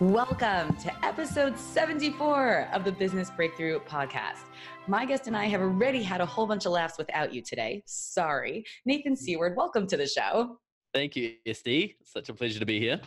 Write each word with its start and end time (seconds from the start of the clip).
Welcome 0.00 0.76
to 0.76 1.04
episode 1.04 1.58
74 1.58 2.68
of 2.72 2.84
the 2.84 2.92
Business 2.92 3.30
Breakthrough 3.30 3.80
Podcast. 3.80 4.44
My 4.86 5.04
guest 5.04 5.26
and 5.26 5.36
I 5.36 5.46
have 5.46 5.60
already 5.60 6.04
had 6.04 6.20
a 6.20 6.26
whole 6.26 6.46
bunch 6.46 6.66
of 6.66 6.70
laughs 6.70 6.96
without 6.98 7.34
you 7.34 7.42
today. 7.42 7.82
Sorry. 7.84 8.64
Nathan 8.86 9.16
Seaward, 9.16 9.56
welcome 9.56 9.88
to 9.88 9.96
the 9.96 10.06
show. 10.06 10.60
Thank 10.94 11.16
you, 11.16 11.34
Estie. 11.46 11.96
Such 12.02 12.30
a 12.30 12.34
pleasure 12.34 12.58
to 12.58 12.64
be 12.64 12.80
here. 12.80 12.98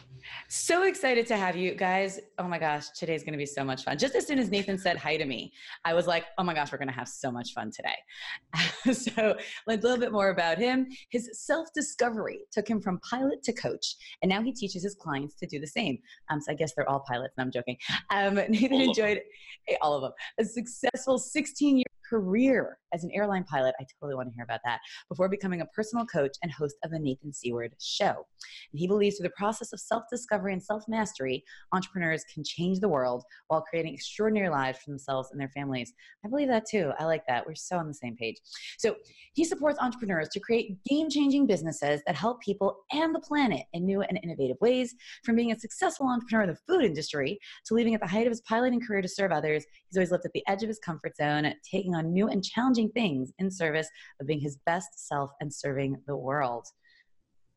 So 0.50 0.84
excited 0.84 1.26
to 1.28 1.36
have 1.36 1.56
you 1.56 1.74
guys. 1.74 2.20
Oh 2.38 2.48
my 2.48 2.60
gosh, 2.60 2.90
today's 2.90 3.24
going 3.24 3.34
to 3.34 3.40
be 3.40 3.46
so 3.46 3.64
much 3.64 3.84
fun. 3.84 3.98
Just 3.98 4.14
as 4.14 4.28
soon 4.28 4.38
as 4.38 4.52
Nathan 4.52 4.78
said 4.78 4.98
hi 4.98 5.18
to 5.18 5.26
me, 5.26 5.52
I 5.84 5.96
was 5.96 6.06
like, 6.06 6.26
oh 6.38 6.44
my 6.44 6.54
gosh, 6.54 6.72
we're 6.72 6.78
going 6.78 6.90
to 6.90 6.94
have 6.94 7.08
so 7.08 7.32
much 7.32 7.54
fun 7.54 7.72
today. 7.72 8.94
so, 8.94 9.36
learned 9.68 9.84
a 9.84 9.88
little 9.88 9.98
bit 9.98 10.12
more 10.12 10.30
about 10.30 10.60
him. 10.60 10.88
His 11.10 11.30
self 11.34 11.70
discovery 11.74 12.42
took 12.52 12.68
him 12.68 12.82
from 12.82 13.00
pilot 13.00 13.42
to 13.44 13.54
coach, 13.54 13.96
and 14.22 14.30
now 14.30 14.44
he 14.44 14.54
teaches 14.54 14.84
his 14.84 14.94
clients 14.94 15.34
to 15.36 15.48
do 15.48 15.60
the 15.60 15.68
same. 15.68 15.98
Um, 16.30 16.40
so, 16.40 16.52
I 16.52 16.56
guess 16.56 16.74
they're 16.76 16.88
all 16.88 17.04
pilots, 17.08 17.34
and 17.36 17.46
I'm 17.46 17.52
joking. 17.52 17.78
Um, 18.12 18.36
Nathan 18.50 18.74
all 18.74 18.90
enjoyed 18.90 19.22
hey, 19.66 19.78
all 19.82 19.96
of 19.96 20.04
them. 20.04 20.12
A 20.40 20.46
successful 20.46 21.18
16 21.18 21.78
year 21.78 21.86
career 22.12 22.78
as 22.94 23.04
an 23.04 23.12
airline 23.14 23.46
pilot. 23.46 23.74
I 23.80 23.86
totally 24.00 24.16
want 24.16 24.30
to 24.30 24.36
hear 24.36 24.44
about 24.44 24.60
that. 24.66 24.80
Before 25.08 25.30
becoming 25.30 25.62
a 25.62 25.66
personal 25.68 26.06
coach 26.06 26.36
and 26.44 26.52
host 26.52 26.76
of 26.84 26.92
the 26.92 27.00
Nathan 27.00 27.32
Seaward 27.32 27.74
Show. 27.80 28.26
And 28.72 28.80
he 28.80 28.88
believes 28.88 29.18
through 29.18 29.30
the 29.30 29.36
process 29.38 29.72
of 29.72 29.80
self 29.80 30.04
discovery 30.12 30.54
and 30.54 30.62
self 30.62 30.84
mastery, 30.88 31.44
entrepreneurs 31.72 32.26
can 32.34 32.44
change 32.44 32.80
the 32.80 32.90
world 32.90 33.24
while 33.48 33.62
creating 33.62 33.94
extraordinary 33.94 34.50
lives 34.50 34.80
for 34.80 34.90
themselves 34.90 35.30
and 35.32 35.40
their 35.40 35.50
families. 35.50 35.94
I 36.26 36.28
believe 36.28 36.50
that 36.50 36.66
too. 36.70 36.92
I 37.00 37.06
like 37.06 37.24
that. 37.28 37.46
We're 37.46 37.56
so 37.56 37.78
on 37.78 37.88
the 37.88 37.94
same 37.94 38.16
page. 38.16 38.38
So 38.78 38.96
he 39.34 39.46
supports 39.46 39.80
entrepreneurs 39.80 40.30
to 40.30 40.40
create 40.40 40.84
game 40.84 41.10
changing 41.10 41.48
businesses 41.48 42.02
that 42.06 42.16
help 42.16 42.42
people 42.42 42.78
and 42.92 43.16
the 43.16 43.20
planet 43.20 43.64
in 43.74 43.86
new 43.86 44.02
and 44.02 44.20
innovative 44.24 44.58
ways. 44.60 44.96
From 45.24 45.36
being 45.36 45.52
a 45.52 45.60
successful 45.60 46.08
entrepreneur 46.08 46.44
in 46.44 46.50
the 46.50 46.60
food 46.68 46.84
industry 46.84 47.40
to 47.66 47.74
leaving 47.74 47.96
at 47.96 48.02
the 48.02 48.08
height 48.08 48.28
of 48.28 48.32
his 48.32 48.42
piloting 48.42 48.82
career 48.82 49.02
to 49.02 49.08
serve 49.08 49.32
others, 49.32 49.64
he's 49.88 49.98
always 49.98 50.12
lived 50.12 50.26
at 50.26 50.34
the 50.34 50.44
edge 50.48 50.64
of 50.64 50.68
his 50.68 50.80
comfort 50.80 51.16
zone, 51.16 51.54
taking 51.70 51.96
on 51.96 52.01
new 52.02 52.28
and 52.28 52.44
challenging 52.44 52.90
things 52.90 53.32
in 53.40 53.50
service 53.50 53.88
of 54.20 54.28
being 54.28 54.40
his 54.40 54.58
best 54.66 55.08
self 55.08 55.32
and 55.40 55.54
serving 55.54 55.98
the 56.08 56.16
world. 56.16 56.66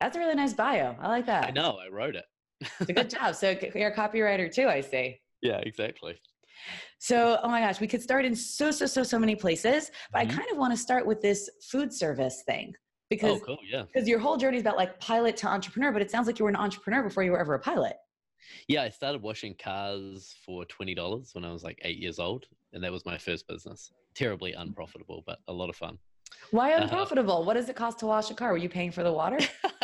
That's 0.01 0.15
a 0.15 0.19
really 0.19 0.35
nice 0.35 0.53
bio. 0.53 0.95
I 0.99 1.07
like 1.07 1.25
that. 1.27 1.45
I 1.45 1.51
know. 1.51 1.77
I 1.83 1.93
wrote 1.93 2.15
it. 2.15 2.25
it's 2.61 2.89
a 2.89 2.93
good 2.93 3.09
job. 3.09 3.35
So 3.35 3.55
you're 3.75 3.89
a 3.89 3.95
copywriter 3.95 4.53
too, 4.53 4.67
I 4.67 4.81
see. 4.81 5.19
Yeah, 5.41 5.57
exactly. 5.57 6.19
So, 6.99 7.39
oh 7.43 7.49
my 7.49 7.59
gosh, 7.59 7.79
we 7.79 7.87
could 7.87 8.01
start 8.01 8.25
in 8.25 8.35
so, 8.35 8.71
so, 8.71 8.85
so, 8.85 9.03
so 9.03 9.19
many 9.19 9.35
places, 9.35 9.91
but 10.11 10.21
mm-hmm. 10.21 10.31
I 10.31 10.35
kind 10.35 10.51
of 10.51 10.57
want 10.57 10.73
to 10.73 10.77
start 10.77 11.05
with 11.05 11.21
this 11.21 11.49
food 11.69 11.93
service 11.93 12.43
thing 12.47 12.73
because, 13.09 13.41
oh, 13.41 13.45
cool. 13.45 13.57
yeah. 13.69 13.83
because 13.83 14.07
your 14.07 14.19
whole 14.19 14.37
journey 14.37 14.57
is 14.57 14.61
about 14.61 14.77
like 14.77 14.99
pilot 14.99 15.37
to 15.37 15.47
entrepreneur, 15.47 15.91
but 15.91 16.01
it 16.01 16.09
sounds 16.09 16.27
like 16.27 16.39
you 16.39 16.45
were 16.45 16.49
an 16.49 16.55
entrepreneur 16.55 17.03
before 17.03 17.23
you 17.23 17.31
were 17.31 17.39
ever 17.39 17.53
a 17.53 17.59
pilot. 17.59 17.97
Yeah, 18.67 18.83
I 18.83 18.89
started 18.89 19.21
washing 19.21 19.55
cars 19.55 20.35
for 20.45 20.65
twenty 20.65 20.93
dollars 20.93 21.31
when 21.33 21.43
I 21.43 21.51
was 21.51 21.63
like 21.63 21.79
eight 21.83 21.97
years 21.97 22.19
old, 22.19 22.45
and 22.75 22.83
that 22.83 22.91
was 22.91 23.05
my 23.05 23.17
first 23.17 23.47
business. 23.47 23.91
Terribly 24.13 24.53
unprofitable, 24.53 25.23
but 25.25 25.39
a 25.47 25.53
lot 25.53 25.69
of 25.69 25.75
fun. 25.75 25.97
Why 26.51 26.73
uh, 26.73 26.83
unprofitable? 26.83 27.37
Uh, 27.37 27.45
what 27.45 27.55
does 27.55 27.69
it 27.69 27.75
cost 27.75 27.99
to 27.99 28.05
wash 28.05 28.29
a 28.29 28.35
car? 28.35 28.51
Were 28.51 28.57
you 28.57 28.69
paying 28.69 28.91
for 28.91 29.01
the 29.01 29.11
water? 29.11 29.39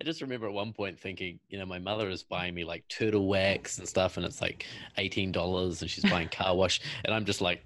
I 0.00 0.04
just 0.04 0.20
remember 0.22 0.46
at 0.46 0.52
one 0.52 0.72
point 0.72 0.98
thinking, 0.98 1.40
you 1.48 1.58
know, 1.58 1.66
my 1.66 1.80
mother 1.80 2.08
is 2.08 2.22
buying 2.22 2.54
me 2.54 2.64
like 2.64 2.84
turtle 2.88 3.26
wax 3.26 3.78
and 3.78 3.88
stuff, 3.88 4.16
and 4.16 4.24
it's 4.24 4.40
like 4.40 4.64
eighteen 4.96 5.32
dollars, 5.32 5.82
and 5.82 5.90
she's 5.90 6.04
buying 6.10 6.28
car 6.28 6.54
wash, 6.54 6.80
and 7.04 7.12
I'm 7.12 7.24
just 7.24 7.40
like, 7.40 7.64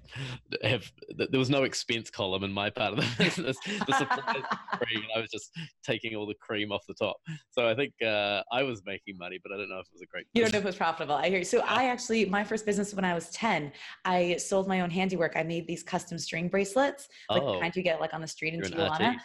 have 0.63 0.91
there 1.15 1.39
was 1.39 1.51
no 1.51 1.63
expense 1.63 2.09
column 2.09 2.43
in 2.43 2.51
my 2.51 2.71
part 2.71 2.93
of 2.93 2.99
the 2.99 3.07
business. 3.23 3.57
the 3.65 3.93
supply 3.97 4.33
free, 4.77 4.95
and 4.95 5.11
I 5.15 5.21
was 5.21 5.29
just 5.29 5.51
taking 5.83 6.15
all 6.15 6.25
the 6.25 6.35
cream 6.35 6.71
off 6.71 6.83
the 6.87 6.95
top. 6.95 7.17
So 7.51 7.67
I 7.67 7.75
think 7.75 7.93
uh, 8.01 8.41
I 8.51 8.63
was 8.63 8.81
making 8.85 9.17
money, 9.17 9.39
but 9.43 9.51
I 9.53 9.57
don't 9.57 9.69
know 9.69 9.79
if 9.79 9.87
it 9.87 9.93
was 9.93 10.01
a 10.01 10.07
great. 10.07 10.25
You 10.33 10.41
don't 10.41 10.53
know 10.53 10.59
if 10.59 10.65
it 10.65 10.67
was 10.67 10.75
profitable. 10.75 11.15
I 11.15 11.29
hear 11.29 11.39
you. 11.39 11.45
So. 11.45 11.63
I 11.73 11.85
actually, 11.85 12.25
my 12.25 12.43
first 12.43 12.65
business 12.65 12.93
when 12.93 13.05
I 13.05 13.13
was 13.13 13.29
ten, 13.29 13.71
I 14.05 14.37
sold 14.37 14.67
my 14.67 14.81
own 14.81 14.89
handiwork. 14.89 15.33
I 15.35 15.43
made 15.43 15.67
these 15.67 15.83
custom 15.83 16.17
string 16.17 16.47
bracelets, 16.47 17.07
like 17.29 17.43
oh. 17.43 17.53
the 17.53 17.59
kind 17.59 17.75
you 17.75 17.83
get 17.83 17.99
like 17.99 18.13
on 18.13 18.21
the 18.21 18.27
street 18.27 18.53
in 18.53 18.59
You're 18.59 18.69
Tijuana. 18.69 19.17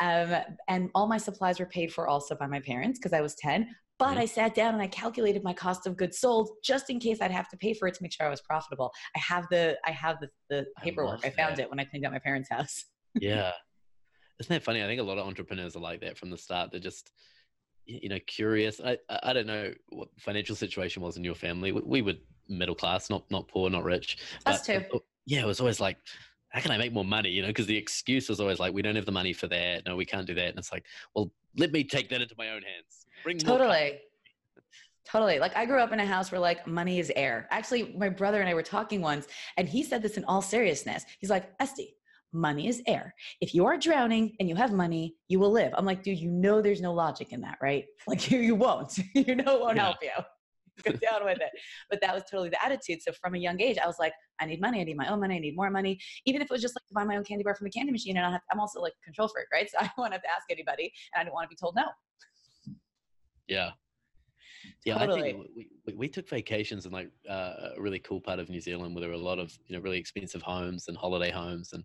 Um, 0.00 0.34
and 0.68 0.90
all 0.94 1.06
my 1.06 1.18
supplies 1.18 1.60
were 1.60 1.66
paid 1.66 1.92
for 1.92 2.08
also 2.08 2.34
by 2.34 2.46
my 2.46 2.60
parents 2.60 2.98
because 2.98 3.12
I 3.12 3.20
was 3.20 3.34
10. 3.36 3.68
But 3.98 4.10
mm-hmm. 4.10 4.20
I 4.20 4.24
sat 4.24 4.54
down 4.54 4.74
and 4.74 4.82
I 4.82 4.88
calculated 4.88 5.44
my 5.44 5.52
cost 5.52 5.86
of 5.86 5.96
goods 5.96 6.18
sold 6.18 6.50
just 6.64 6.90
in 6.90 6.98
case 6.98 7.18
I'd 7.20 7.30
have 7.30 7.48
to 7.50 7.56
pay 7.56 7.74
for 7.74 7.86
it 7.86 7.94
to 7.94 8.02
make 8.02 8.12
sure 8.12 8.26
I 8.26 8.30
was 8.30 8.40
profitable. 8.40 8.92
I 9.14 9.20
have 9.20 9.46
the 9.50 9.78
I 9.86 9.92
have 9.92 10.16
the, 10.20 10.28
the 10.50 10.66
paperwork. 10.82 11.20
I, 11.24 11.28
I 11.28 11.30
found 11.30 11.60
it 11.60 11.70
when 11.70 11.78
I 11.78 11.84
cleaned 11.84 12.04
out 12.04 12.12
my 12.12 12.18
parents' 12.18 12.48
house. 12.50 12.86
yeah. 13.14 13.52
Isn't 14.40 14.52
that 14.52 14.64
funny? 14.64 14.82
I 14.82 14.86
think 14.86 15.00
a 15.00 15.04
lot 15.04 15.18
of 15.18 15.26
entrepreneurs 15.26 15.76
are 15.76 15.80
like 15.80 16.00
that 16.00 16.18
from 16.18 16.30
the 16.30 16.38
start. 16.38 16.72
They're 16.72 16.80
just 16.80 17.12
you 17.86 18.08
know 18.08 18.18
curious. 18.26 18.80
I 18.84 18.98
I 19.08 19.32
don't 19.32 19.46
know 19.46 19.72
what 19.90 20.08
financial 20.18 20.56
situation 20.56 21.02
was 21.02 21.16
in 21.16 21.22
your 21.22 21.36
family. 21.36 21.70
We, 21.70 21.82
we 21.82 22.02
were 22.02 22.14
middle 22.48 22.74
class, 22.74 23.10
not 23.10 23.30
not 23.30 23.46
poor, 23.46 23.70
not 23.70 23.84
rich. 23.84 24.18
Us 24.46 24.66
too. 24.66 24.82
Yeah, 25.26 25.42
it 25.42 25.46
was 25.46 25.60
always 25.60 25.80
like 25.80 25.98
how 26.54 26.60
can 26.60 26.70
I 26.70 26.78
make 26.78 26.92
more 26.92 27.04
money? 27.04 27.30
You 27.30 27.42
know, 27.42 27.48
because 27.48 27.66
the 27.66 27.76
excuse 27.76 28.28
was 28.28 28.38
always 28.38 28.60
like, 28.60 28.72
we 28.72 28.80
don't 28.80 28.94
have 28.94 29.06
the 29.06 29.12
money 29.12 29.32
for 29.32 29.48
that. 29.48 29.84
No, 29.86 29.96
we 29.96 30.04
can't 30.04 30.24
do 30.24 30.34
that. 30.34 30.50
And 30.50 30.58
it's 30.58 30.70
like, 30.70 30.86
well, 31.12 31.32
let 31.56 31.72
me 31.72 31.82
take 31.82 32.08
that 32.10 32.22
into 32.22 32.36
my 32.38 32.50
own 32.50 32.62
hands. 32.62 33.06
Bring 33.24 33.38
totally. 33.38 33.98
Totally. 35.04 35.40
Like 35.40 35.56
I 35.56 35.66
grew 35.66 35.80
up 35.80 35.92
in 35.92 35.98
a 35.98 36.06
house 36.06 36.30
where 36.30 36.40
like 36.40 36.64
money 36.64 37.00
is 37.00 37.12
air. 37.16 37.48
Actually, 37.50 37.92
my 37.98 38.08
brother 38.08 38.40
and 38.40 38.48
I 38.48 38.54
were 38.54 38.62
talking 38.62 39.00
once, 39.00 39.26
and 39.56 39.68
he 39.68 39.82
said 39.82 40.00
this 40.00 40.16
in 40.16 40.24
all 40.26 40.40
seriousness. 40.40 41.04
He's 41.18 41.28
like, 41.28 41.58
Estie, 41.58 41.94
money 42.32 42.68
is 42.68 42.82
air. 42.86 43.14
If 43.40 43.52
you 43.52 43.66
are 43.66 43.76
drowning 43.76 44.36
and 44.38 44.48
you 44.48 44.54
have 44.54 44.72
money, 44.72 45.16
you 45.26 45.40
will 45.40 45.50
live. 45.50 45.72
I'm 45.76 45.84
like, 45.84 46.04
dude, 46.04 46.20
you 46.20 46.30
know 46.30 46.62
there's 46.62 46.80
no 46.80 46.94
logic 46.94 47.32
in 47.32 47.40
that, 47.40 47.58
right? 47.60 47.86
Like 48.06 48.30
you, 48.30 48.38
you 48.38 48.54
won't. 48.54 48.96
you 49.14 49.34
know 49.34 49.56
it 49.56 49.60
won't 49.60 49.76
yeah. 49.76 49.82
help 49.82 49.96
you. 50.02 50.10
go 50.84 50.92
down 50.92 51.24
with 51.24 51.38
it. 51.38 51.50
But 51.90 52.00
that 52.00 52.14
was 52.14 52.24
totally 52.30 52.50
the 52.50 52.64
attitude. 52.64 53.02
So 53.02 53.12
from 53.12 53.34
a 53.34 53.38
young 53.38 53.60
age, 53.60 53.78
I 53.82 53.86
was 53.86 53.96
like, 53.98 54.12
I 54.40 54.46
need 54.46 54.60
money. 54.60 54.80
I 54.80 54.84
need 54.84 54.96
my 54.96 55.08
own 55.08 55.20
money. 55.20 55.36
I 55.36 55.38
need 55.38 55.56
more 55.56 55.70
money. 55.70 55.98
Even 56.26 56.40
if 56.42 56.46
it 56.46 56.50
was 56.50 56.62
just 56.62 56.74
like 56.76 56.86
to 56.88 56.94
buy 56.94 57.04
my 57.04 57.16
own 57.16 57.24
candy 57.24 57.44
bar 57.44 57.54
from 57.54 57.66
the 57.66 57.70
candy 57.70 57.92
machine, 57.92 58.16
and 58.16 58.26
I 58.26 58.38
I'm 58.52 58.60
also 58.60 58.80
like 58.80 58.94
control 59.04 59.28
freak, 59.28 59.46
right? 59.52 59.70
So 59.70 59.78
I 59.80 59.84
don't 59.84 59.98
want 59.98 60.12
to 60.12 60.16
have 60.16 60.22
to 60.22 60.30
ask 60.30 60.44
anybody, 60.50 60.92
and 61.14 61.20
I 61.20 61.24
don't 61.24 61.34
want 61.34 61.48
to 61.48 61.54
be 61.54 61.56
told 61.56 61.76
no. 61.76 61.84
Yeah. 63.46 63.70
Yeah, 64.84 64.98
totally. 64.98 65.20
I 65.20 65.24
think 65.24 65.46
we, 65.56 65.68
we, 65.86 65.94
we, 65.94 66.08
took 66.08 66.28
vacations 66.28 66.86
in 66.86 66.92
like 66.92 67.10
uh, 67.28 67.70
a 67.76 67.80
really 67.80 67.98
cool 67.98 68.20
part 68.20 68.38
of 68.38 68.48
New 68.48 68.60
Zealand 68.60 68.94
where 68.94 69.00
there 69.00 69.10
were 69.10 69.14
a 69.14 69.18
lot 69.18 69.38
of 69.38 69.56
you 69.66 69.76
know 69.76 69.82
really 69.82 69.98
expensive 69.98 70.42
homes 70.42 70.88
and 70.88 70.96
holiday 70.96 71.30
homes, 71.30 71.72
and 71.72 71.84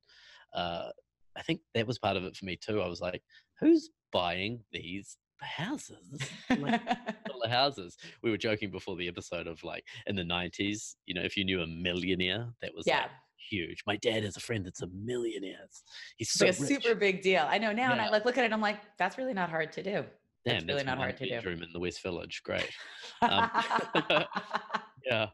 uh, 0.54 0.90
I 1.38 1.42
think 1.42 1.62
that 1.76 1.88
was 1.88 2.00
part 2.00 2.18
of 2.18 2.24
it 2.24 2.36
for 2.36 2.46
me 2.46 2.58
too. 2.58 2.82
I 2.82 2.88
was 2.88 3.02
like, 3.02 3.22
who's 3.60 3.90
buying 4.12 4.60
these 4.72 5.18
houses, 5.46 6.20
like 6.50 6.82
the 7.42 7.50
houses. 7.50 7.98
We 8.24 8.32
were 8.32 8.38
joking 8.38 8.72
before 8.72 8.96
the 8.96 9.08
episode 9.08 9.48
of 9.48 9.64
like 9.64 9.84
in 10.08 10.16
the 10.16 10.24
nineties, 10.24 10.96
you 11.06 11.14
know, 11.14 11.22
if 11.22 11.38
you 11.38 11.46
knew 11.46 11.62
a 11.62 11.68
millionaire, 11.68 12.48
that 12.62 12.72
was 12.76 12.86
yeah. 12.86 13.02
Like, 13.02 13.12
huge. 13.50 13.84
My 13.88 13.96
dad 13.98 14.24
has 14.24 14.38
a 14.38 14.40
friend 14.40 14.66
that's 14.66 14.82
a 14.82 14.88
millionaire. 14.88 15.68
He's 16.18 16.32
so 16.32 16.46
like 16.46 16.58
a 16.58 16.62
rich. 16.62 16.70
super 16.70 16.96
big 16.96 17.22
deal. 17.22 17.46
I 17.50 17.58
know 17.58 17.72
now, 17.72 17.88
yeah. 17.88 17.92
and 17.94 18.02
I 18.02 18.10
like 18.10 18.26
look 18.26 18.38
at 18.38 18.46
it. 18.46 18.54
I'm 18.54 18.62
like, 18.62 18.80
that's 18.98 19.18
really 19.18 19.34
not 19.34 19.50
hard 19.50 19.72
to 19.74 19.84
do. 19.84 20.06
Damn, 20.46 20.66
that's 20.66 20.66
really 20.68 20.84
not 20.84 20.98
hard 20.98 21.18
to 21.18 21.42
do. 21.42 21.50
In 21.50 21.66
the 21.74 21.80
West 21.80 22.02
Village, 22.02 22.42
great. 22.44 22.70
Um, 23.22 23.50
yeah, 25.06 25.28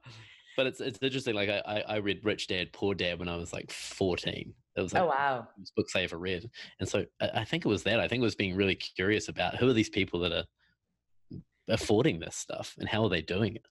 but 0.58 0.68
it's 0.68 0.82
it's 0.82 1.00
interesting. 1.02 1.36
Like 1.36 1.50
I 1.50 1.84
I 1.88 1.96
read 1.98 2.22
Rich 2.24 2.48
Dad 2.48 2.72
Poor 2.74 2.96
Dad 2.96 3.20
when 3.20 3.30
I 3.30 3.36
was 3.36 3.54
like 3.54 3.72
14, 3.72 4.54
it 4.76 4.82
was 4.82 4.94
oh, 4.94 5.00
like 5.00 5.04
oh 5.04 5.08
wow 5.08 5.48
books 5.76 5.96
I 5.96 6.02
ever 6.02 6.18
read, 6.18 6.50
and 6.80 6.88
so 6.88 7.06
I, 7.22 7.30
I 7.36 7.44
think 7.46 7.66
it 7.66 7.70
was 7.70 7.84
that. 7.84 8.00
I 8.00 8.08
think 8.08 8.22
it 8.22 8.26
was 8.26 8.36
being 8.36 8.56
really 8.56 8.76
curious 8.76 9.28
about 9.28 9.56
who 9.56 9.70
are 9.70 9.74
these 9.74 9.90
people 9.90 10.20
that 10.22 10.32
are 10.32 10.46
affording 11.68 12.20
this 12.20 12.36
stuff 12.36 12.76
and 12.80 12.88
how 12.88 13.04
are 13.04 13.10
they 13.10 13.22
doing 13.22 13.56
it. 13.56 13.66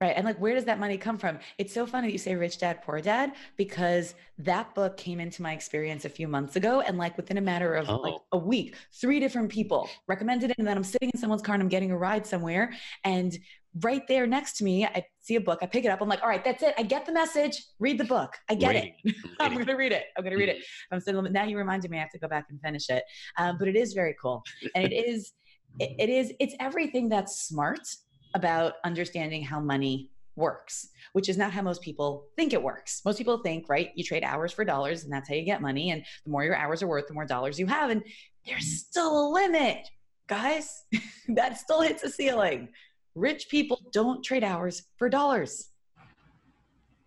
Right. 0.00 0.14
And 0.16 0.24
like, 0.24 0.40
where 0.40 0.54
does 0.54 0.64
that 0.64 0.78
money 0.78 0.96
come 0.96 1.18
from? 1.18 1.38
It's 1.58 1.74
so 1.74 1.84
funny 1.84 2.08
that 2.08 2.12
you 2.12 2.18
say 2.18 2.34
Rich 2.34 2.56
Dad, 2.56 2.80
Poor 2.80 3.02
Dad, 3.02 3.32
because 3.58 4.14
that 4.38 4.74
book 4.74 4.96
came 4.96 5.20
into 5.20 5.42
my 5.42 5.52
experience 5.52 6.06
a 6.06 6.08
few 6.08 6.26
months 6.26 6.56
ago. 6.56 6.80
And 6.80 6.96
like 6.96 7.18
within 7.18 7.36
a 7.36 7.42
matter 7.42 7.74
of 7.74 7.90
oh. 7.90 7.96
like 7.96 8.14
a 8.32 8.38
week, 8.38 8.76
three 8.94 9.20
different 9.20 9.50
people 9.50 9.90
recommended 10.08 10.52
it. 10.52 10.58
And 10.58 10.66
then 10.66 10.78
I'm 10.78 10.84
sitting 10.84 11.10
in 11.12 11.20
someone's 11.20 11.42
car 11.42 11.54
and 11.54 11.62
I'm 11.62 11.68
getting 11.68 11.90
a 11.90 11.98
ride 11.98 12.26
somewhere. 12.26 12.72
And 13.04 13.38
right 13.82 14.06
there 14.08 14.26
next 14.26 14.56
to 14.58 14.64
me, 14.64 14.84
I 14.84 15.04
see 15.20 15.36
a 15.36 15.40
book, 15.40 15.60
I 15.62 15.66
pick 15.66 15.84
it 15.84 15.88
up. 15.88 16.00
I'm 16.00 16.08
like, 16.08 16.22
all 16.22 16.28
right, 16.28 16.44
that's 16.44 16.62
it. 16.62 16.74
I 16.76 16.82
get 16.82 17.06
the 17.06 17.12
message. 17.12 17.62
Read 17.78 17.98
the 17.98 18.04
book. 18.04 18.34
I 18.48 18.54
get 18.54 18.74
it. 18.76 18.92
I'm 19.38 19.52
going 19.54 19.66
to 19.66 19.74
read 19.74 19.92
it. 19.92 20.04
I'm 20.16 20.24
going 20.24 20.32
to 20.32 20.38
read 20.38 20.48
it. 20.48 20.58
Mm-hmm. 20.58 20.94
I'm 20.94 21.00
saying, 21.00 21.32
now 21.32 21.44
you 21.44 21.56
reminded 21.56 21.90
me 21.90 21.98
I 21.98 22.00
have 22.00 22.10
to 22.10 22.18
go 22.18 22.28
back 22.28 22.46
and 22.50 22.60
finish 22.60 22.88
it. 22.90 23.04
Um, 23.38 23.56
but 23.58 23.68
it 23.68 23.76
is 23.76 23.92
very 23.92 24.16
cool. 24.20 24.42
And 24.74 24.84
it 24.84 24.94
is, 24.94 25.32
it, 25.78 25.94
it 25.98 26.08
is, 26.08 26.32
it's 26.40 26.54
everything 26.58 27.08
that's 27.08 27.42
smart 27.42 27.86
about 28.34 28.74
understanding 28.84 29.42
how 29.42 29.60
money 29.60 30.10
works, 30.36 30.88
which 31.12 31.28
is 31.28 31.36
not 31.36 31.52
how 31.52 31.62
most 31.62 31.82
people 31.82 32.26
think 32.36 32.52
it 32.52 32.62
works. 32.62 33.02
Most 33.04 33.18
people 33.18 33.38
think, 33.38 33.68
right, 33.68 33.90
you 33.94 34.02
trade 34.02 34.24
hours 34.24 34.52
for 34.52 34.64
dollars 34.64 35.04
and 35.04 35.12
that's 35.12 35.28
how 35.28 35.34
you 35.34 35.44
get 35.44 35.60
money. 35.60 35.90
And 35.90 36.02
the 36.24 36.30
more 36.30 36.44
your 36.44 36.56
hours 36.56 36.82
are 36.82 36.88
worth, 36.88 37.06
the 37.06 37.14
more 37.14 37.26
dollars 37.26 37.58
you 37.58 37.66
have. 37.66 37.90
And 37.90 38.02
there's 38.46 38.78
still 38.78 39.28
a 39.28 39.32
limit, 39.32 39.88
guys. 40.26 40.84
that 41.28 41.58
still 41.58 41.82
hits 41.82 42.02
a 42.02 42.10
ceiling. 42.10 42.68
Rich 43.14 43.48
people 43.48 43.80
don't 43.92 44.22
trade 44.22 44.44
hours 44.44 44.82
for 44.96 45.08
dollars. 45.08 45.68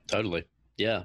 Totally. 0.08 0.44
Yeah. 0.78 1.04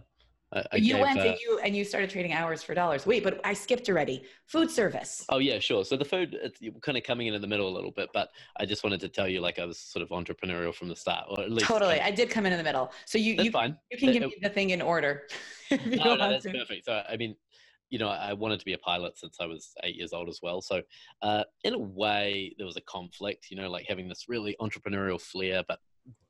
I, 0.53 0.65
I 0.73 0.77
you 0.77 0.95
gave, 0.95 1.03
went 1.03 1.19
uh, 1.21 1.25
and 1.25 1.39
you 1.41 1.61
and 1.63 1.77
you 1.77 1.85
started 1.85 2.09
trading 2.09 2.33
hours 2.33 2.63
for 2.63 2.75
dollars. 2.75 3.05
Wait, 3.05 3.23
but 3.23 3.39
I 3.45 3.53
skipped 3.53 3.89
already. 3.91 4.25
Food 4.47 4.71
service. 4.71 5.27
Oh 5.29 5.39
yeah, 5.39 5.59
sure. 5.59 5.85
So 5.85 5.97
the 5.97 6.07
food, 6.07 6.39
it's 6.43 6.59
kind 6.81 6.97
of 6.97 7.05
coming 7.05 7.27
in 7.27 7.35
in 7.35 7.43
the 7.43 7.47
middle 7.47 7.69
a 7.69 7.75
little 7.75 7.91
bit, 7.91 8.09
but 8.15 8.31
I 8.57 8.65
just 8.65 8.83
wanted 8.83 9.01
to 9.01 9.11
tell 9.11 9.29
you, 9.29 9.41
like 9.41 9.59
I 9.59 9.67
was 9.67 9.79
sort 9.79 10.03
of 10.03 10.09
entrepreneurial 10.09 10.75
from 10.75 10.89
the 10.89 10.97
start, 10.97 11.27
or 11.29 11.43
at 11.43 11.51
least 11.51 11.67
totally. 11.67 12.01
I 12.01 12.11
did 12.11 12.31
come 12.31 12.47
in 12.47 12.53
in 12.53 12.59
the 12.59 12.65
middle, 12.65 12.93
so 13.05 13.19
you 13.19 13.35
you, 13.35 13.51
fine. 13.51 13.77
you 13.91 13.99
can 13.99 14.11
give 14.11 14.23
it, 14.23 14.29
me 14.29 14.37
the 14.43 14.49
thing 14.49 14.71
in 14.71 14.81
order. 14.81 15.25
no, 15.71 16.15
no, 16.15 16.31
that's 16.31 16.45
to. 16.45 16.53
perfect. 16.53 16.87
So 16.87 17.03
I 17.07 17.19
mean, 17.19 17.37
you 17.91 17.99
know, 17.99 18.09
I 18.09 18.33
wanted 18.33 18.59
to 18.59 18.65
be 18.65 18.75
a 18.75 18.79
pilot 18.79 19.19
since 19.19 19.39
I 19.41 19.47
was 19.47 19.73
eight 19.83 19.97
years 19.97 20.13
old 20.13 20.29
as 20.29 20.41
well. 20.43 20.61
So, 20.61 20.83
uh, 21.23 21.45
in 21.65 21.75
a 21.75 21.79
way, 21.79 22.55
there 22.59 22.67
was 22.67 22.77
a 22.77 22.83
conflict, 22.83 23.47
you 23.51 23.57
know, 23.57 23.71
like 23.71 23.87
having 23.89 24.09
this 24.09 24.27
really 24.29 24.55
entrepreneurial 24.61 25.21
flair, 25.21 25.65
but 25.67 25.79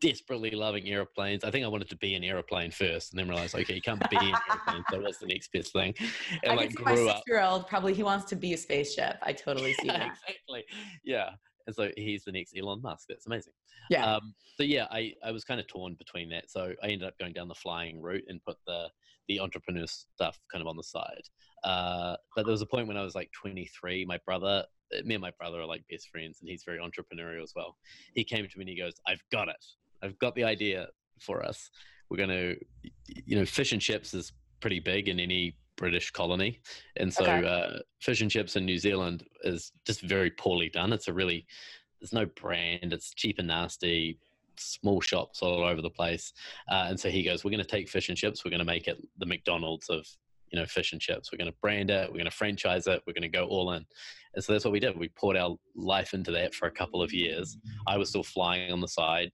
desperately 0.00 0.50
loving 0.50 0.88
airplanes. 0.88 1.44
I 1.44 1.50
think 1.50 1.64
I 1.64 1.68
wanted 1.68 1.88
to 1.90 1.96
be 1.96 2.14
an 2.14 2.24
airplane 2.24 2.70
first, 2.70 3.12
and 3.12 3.18
then 3.18 3.28
realized, 3.28 3.54
okay, 3.54 3.74
you 3.74 3.80
can't 3.80 4.02
be 4.10 4.16
an 4.16 4.34
airplane. 4.50 4.84
so 4.90 5.00
what's 5.00 5.18
the 5.18 5.26
next 5.26 5.52
best 5.52 5.72
thing? 5.72 5.94
And 6.44 6.52
I 6.52 6.56
like, 6.56 6.74
can 6.74 6.96
see 6.96 7.04
my 7.04 7.12
six-year-old 7.12 7.66
probably 7.66 7.94
he 7.94 8.02
wants 8.02 8.26
to 8.26 8.36
be 8.36 8.52
a 8.54 8.56
spaceship. 8.56 9.16
I 9.22 9.32
totally 9.32 9.74
see 9.74 9.86
that. 9.88 10.16
exactly. 10.26 10.64
Yeah. 11.04 11.30
And 11.66 11.74
so 11.74 11.90
he's 11.96 12.24
the 12.24 12.32
next 12.32 12.56
Elon 12.56 12.80
Musk. 12.80 13.06
That's 13.08 13.26
amazing. 13.26 13.52
Yeah. 13.90 14.04
Um, 14.04 14.34
so 14.56 14.62
yeah, 14.62 14.86
I, 14.90 15.12
I 15.24 15.32
was 15.32 15.44
kind 15.44 15.60
of 15.60 15.66
torn 15.66 15.94
between 15.94 16.28
that. 16.30 16.50
So 16.50 16.72
I 16.82 16.86
ended 16.86 17.06
up 17.06 17.18
going 17.18 17.32
down 17.32 17.48
the 17.48 17.54
flying 17.54 18.00
route 18.00 18.24
and 18.28 18.42
put 18.42 18.56
the 18.66 18.88
the 19.28 19.40
entrepreneur 19.40 19.86
stuff 19.86 20.38
kind 20.50 20.62
of 20.62 20.68
on 20.68 20.76
the 20.76 20.82
side. 20.82 21.22
Uh, 21.64 22.16
but 22.34 22.44
there 22.44 22.52
was 22.52 22.62
a 22.62 22.66
point 22.66 22.88
when 22.88 22.96
I 22.96 23.02
was 23.02 23.14
like 23.14 23.30
23. 23.40 24.04
My 24.04 24.18
brother 24.24 24.64
me 25.04 25.14
and 25.14 25.22
my 25.22 25.32
brother 25.38 25.60
are 25.60 25.66
like 25.66 25.84
best 25.90 26.08
friends 26.08 26.38
and 26.40 26.48
he's 26.48 26.64
very 26.64 26.78
entrepreneurial 26.78 27.42
as 27.42 27.52
well. 27.54 27.76
He 28.14 28.24
came 28.24 28.46
to 28.46 28.58
me 28.58 28.62
and 28.62 28.68
he 28.68 28.76
goes, 28.76 28.94
I've 29.06 29.22
got 29.30 29.48
it. 29.48 29.64
I've 30.02 30.18
got 30.18 30.34
the 30.34 30.44
idea 30.44 30.88
for 31.20 31.44
us. 31.44 31.70
We're 32.10 32.16
going 32.16 32.30
to, 32.30 32.56
you 33.04 33.36
know, 33.36 33.44
fish 33.44 33.72
and 33.72 33.82
chips 33.82 34.14
is 34.14 34.32
pretty 34.60 34.80
big 34.80 35.08
in 35.08 35.20
any 35.20 35.56
British 35.76 36.10
colony. 36.10 36.60
And 36.96 37.12
so 37.12 37.24
okay. 37.24 37.46
uh, 37.46 37.78
fish 38.00 38.20
and 38.20 38.30
chips 38.30 38.56
in 38.56 38.64
New 38.64 38.78
Zealand 38.78 39.24
is 39.44 39.72
just 39.86 40.00
very 40.00 40.30
poorly 40.30 40.70
done. 40.70 40.92
It's 40.92 41.08
a 41.08 41.12
really, 41.12 41.46
there's 42.00 42.12
no 42.12 42.26
brand. 42.26 42.92
It's 42.92 43.12
cheap 43.14 43.38
and 43.38 43.48
nasty, 43.48 44.18
small 44.58 45.00
shops 45.00 45.42
all 45.42 45.64
over 45.64 45.82
the 45.82 45.90
place. 45.90 46.32
Uh, 46.70 46.86
and 46.88 46.98
so 46.98 47.08
he 47.08 47.22
goes, 47.22 47.44
we're 47.44 47.50
going 47.50 47.62
to 47.62 47.68
take 47.68 47.88
fish 47.88 48.08
and 48.08 48.18
chips. 48.18 48.44
We're 48.44 48.50
going 48.50 48.58
to 48.58 48.64
make 48.64 48.88
it 48.88 48.98
the 49.18 49.26
McDonald's 49.26 49.88
of 49.88 50.06
you 50.52 50.58
know 50.58 50.66
fish 50.66 50.92
and 50.92 51.00
chips. 51.00 51.30
We're 51.30 51.38
going 51.38 51.50
to 51.50 51.56
brand 51.60 51.90
it. 51.90 52.08
We're 52.08 52.18
going 52.18 52.30
to 52.30 52.30
franchise 52.30 52.86
it. 52.86 53.02
We're 53.06 53.12
going 53.12 53.22
to 53.22 53.28
go 53.28 53.46
all 53.46 53.72
in. 53.72 53.84
And 54.34 54.44
so 54.44 54.52
that's 54.52 54.64
what 54.64 54.72
we 54.72 54.80
did. 54.80 54.98
We 54.98 55.08
poured 55.08 55.36
our 55.36 55.56
life 55.74 56.14
into 56.14 56.30
that 56.32 56.54
for 56.54 56.68
a 56.68 56.70
couple 56.70 57.02
of 57.02 57.12
years. 57.12 57.56
I 57.86 57.96
was 57.96 58.10
still 58.10 58.22
flying 58.22 58.72
on 58.72 58.80
the 58.80 58.88
side. 58.88 59.30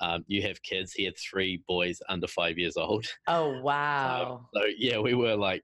Um, 0.00 0.24
you 0.28 0.42
have 0.42 0.62
kids. 0.62 0.92
He 0.92 1.04
had 1.04 1.14
three 1.18 1.62
boys 1.66 2.00
under 2.08 2.26
five 2.26 2.58
years 2.58 2.76
old. 2.76 3.06
Oh 3.26 3.60
wow! 3.60 4.46
So, 4.54 4.60
so 4.60 4.66
yeah, 4.78 4.98
we 4.98 5.14
were 5.14 5.36
like, 5.36 5.62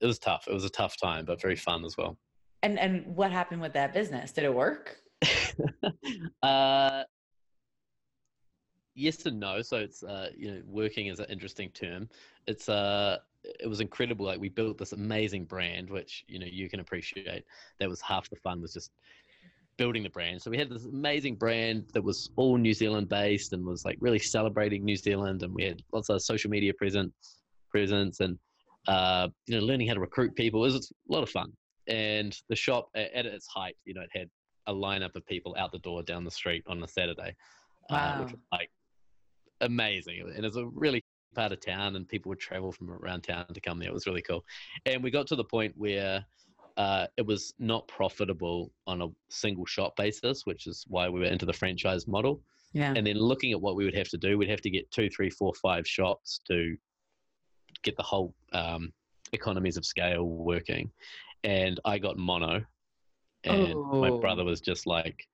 it 0.00 0.06
was 0.06 0.18
tough. 0.18 0.46
It 0.48 0.54
was 0.54 0.64
a 0.64 0.70
tough 0.70 0.96
time, 0.96 1.24
but 1.24 1.40
very 1.40 1.56
fun 1.56 1.84
as 1.84 1.96
well. 1.96 2.16
And 2.62 2.78
and 2.78 3.06
what 3.14 3.30
happened 3.30 3.60
with 3.60 3.74
that 3.74 3.92
business? 3.92 4.32
Did 4.32 4.44
it 4.44 4.54
work? 4.54 4.96
uh, 6.42 7.02
yes 8.94 9.24
and 9.26 9.40
no. 9.40 9.62
So 9.62 9.78
it's 9.78 10.02
uh, 10.02 10.30
you 10.36 10.50
know 10.50 10.62
working 10.66 11.06
is 11.06 11.20
an 11.20 11.26
interesting 11.28 11.70
term. 11.70 12.08
It's 12.46 12.68
uh 12.68 13.18
it 13.42 13.68
was 13.68 13.80
incredible. 13.80 14.26
Like 14.26 14.40
we 14.40 14.48
built 14.48 14.78
this 14.78 14.92
amazing 14.92 15.44
brand, 15.44 15.90
which 15.90 16.24
you 16.28 16.38
know 16.38 16.46
you 16.46 16.68
can 16.68 16.80
appreciate. 16.80 17.44
That 17.78 17.88
was 17.88 18.00
half 18.00 18.28
the 18.28 18.36
fun 18.36 18.60
was 18.60 18.72
just 18.72 18.90
building 19.76 20.02
the 20.02 20.10
brand. 20.10 20.42
So 20.42 20.50
we 20.50 20.58
had 20.58 20.68
this 20.68 20.84
amazing 20.84 21.36
brand 21.36 21.86
that 21.94 22.02
was 22.02 22.28
all 22.36 22.58
New 22.58 22.74
Zealand 22.74 23.08
based 23.08 23.54
and 23.54 23.64
was 23.64 23.84
like 23.84 23.96
really 24.00 24.18
celebrating 24.18 24.84
New 24.84 24.96
Zealand. 24.96 25.42
And 25.42 25.54
we 25.54 25.64
had 25.64 25.82
lots 25.92 26.10
of 26.10 26.20
social 26.20 26.50
media 26.50 26.74
presence, 26.74 27.40
presence, 27.70 28.20
and 28.20 28.38
uh, 28.88 29.28
you 29.46 29.58
know 29.58 29.64
learning 29.64 29.88
how 29.88 29.94
to 29.94 30.00
recruit 30.00 30.34
people. 30.34 30.64
It 30.64 30.72
was 30.72 30.92
a 31.08 31.12
lot 31.12 31.22
of 31.22 31.30
fun. 31.30 31.52
And 31.86 32.36
the 32.48 32.56
shop 32.56 32.90
at 32.94 33.26
its 33.26 33.46
height, 33.46 33.76
you 33.84 33.94
know, 33.94 34.02
it 34.02 34.10
had 34.12 34.28
a 34.66 34.72
lineup 34.72 35.16
of 35.16 35.26
people 35.26 35.56
out 35.58 35.72
the 35.72 35.78
door 35.78 36.02
down 36.02 36.24
the 36.24 36.30
street 36.30 36.62
on 36.68 36.82
a 36.82 36.88
Saturday, 36.88 37.34
wow. 37.88 37.96
uh, 37.96 38.22
which 38.22 38.32
was 38.32 38.40
like 38.52 38.70
amazing. 39.60 40.32
And 40.34 40.44
it's 40.44 40.56
a 40.56 40.66
really 40.66 41.04
part 41.34 41.52
of 41.52 41.60
town 41.60 41.96
and 41.96 42.08
people 42.08 42.30
would 42.30 42.40
travel 42.40 42.72
from 42.72 42.90
around 42.90 43.22
town 43.22 43.46
to 43.52 43.60
come 43.60 43.78
there. 43.78 43.88
It 43.88 43.94
was 43.94 44.06
really 44.06 44.22
cool. 44.22 44.44
And 44.86 45.02
we 45.02 45.10
got 45.10 45.26
to 45.28 45.36
the 45.36 45.44
point 45.44 45.74
where 45.76 46.24
uh, 46.76 47.06
it 47.16 47.26
was 47.26 47.54
not 47.58 47.86
profitable 47.88 48.72
on 48.86 49.02
a 49.02 49.08
single 49.28 49.66
shop 49.66 49.96
basis, 49.96 50.46
which 50.46 50.66
is 50.66 50.84
why 50.88 51.08
we 51.08 51.20
were 51.20 51.26
into 51.26 51.46
the 51.46 51.52
franchise 51.52 52.08
model. 52.08 52.42
Yeah. 52.72 52.94
And 52.96 53.06
then 53.06 53.16
looking 53.16 53.52
at 53.52 53.60
what 53.60 53.76
we 53.76 53.84
would 53.84 53.96
have 53.96 54.08
to 54.08 54.18
do, 54.18 54.38
we'd 54.38 54.50
have 54.50 54.60
to 54.62 54.70
get 54.70 54.90
two, 54.90 55.10
three, 55.10 55.30
four, 55.30 55.52
five 55.54 55.86
shops 55.86 56.40
to 56.46 56.76
get 57.82 57.96
the 57.96 58.02
whole 58.02 58.34
um, 58.52 58.92
economies 59.32 59.76
of 59.76 59.84
scale 59.84 60.24
working. 60.24 60.90
And 61.42 61.80
I 61.84 61.98
got 61.98 62.16
mono, 62.16 62.62
and 63.44 63.74
oh. 63.74 64.00
my 64.00 64.10
brother 64.20 64.44
was 64.44 64.60
just 64.60 64.86
like 64.86 65.26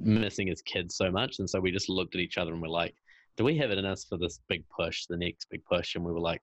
missing 0.00 0.48
his 0.48 0.62
kids 0.62 0.96
so 0.96 1.10
much. 1.10 1.38
And 1.38 1.48
so 1.48 1.60
we 1.60 1.70
just 1.70 1.88
looked 1.88 2.14
at 2.14 2.20
each 2.20 2.38
other 2.38 2.52
and 2.52 2.60
we're 2.60 2.68
like, 2.68 2.94
do 3.36 3.44
we 3.44 3.56
have 3.58 3.70
it 3.70 3.78
in 3.78 3.84
us 3.84 4.04
for 4.04 4.18
this 4.18 4.40
big 4.48 4.64
push, 4.68 5.06
the 5.06 5.16
next 5.16 5.48
big 5.50 5.64
push? 5.64 5.94
And 5.94 6.04
we 6.04 6.12
were 6.12 6.20
like, 6.20 6.42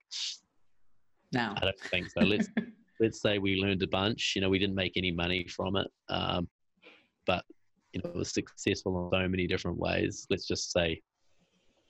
no, 1.31 1.53
I 1.57 1.59
don't 1.61 1.79
think 1.79 2.09
so. 2.09 2.21
Let's 2.21 2.47
let's 2.99 3.21
say 3.21 3.37
we 3.37 3.55
learned 3.55 3.83
a 3.83 3.87
bunch. 3.87 4.33
You 4.35 4.41
know, 4.41 4.49
we 4.49 4.59
didn't 4.59 4.75
make 4.75 4.93
any 4.97 5.11
money 5.11 5.45
from 5.47 5.75
it, 5.75 5.87
um, 6.09 6.47
but 7.25 7.45
you 7.93 8.01
know, 8.03 8.09
it 8.09 8.15
was 8.15 8.31
successful 8.31 9.09
in 9.13 9.19
so 9.19 9.27
many 9.27 9.47
different 9.47 9.77
ways. 9.77 10.27
Let's 10.29 10.47
just 10.47 10.71
say, 10.71 11.01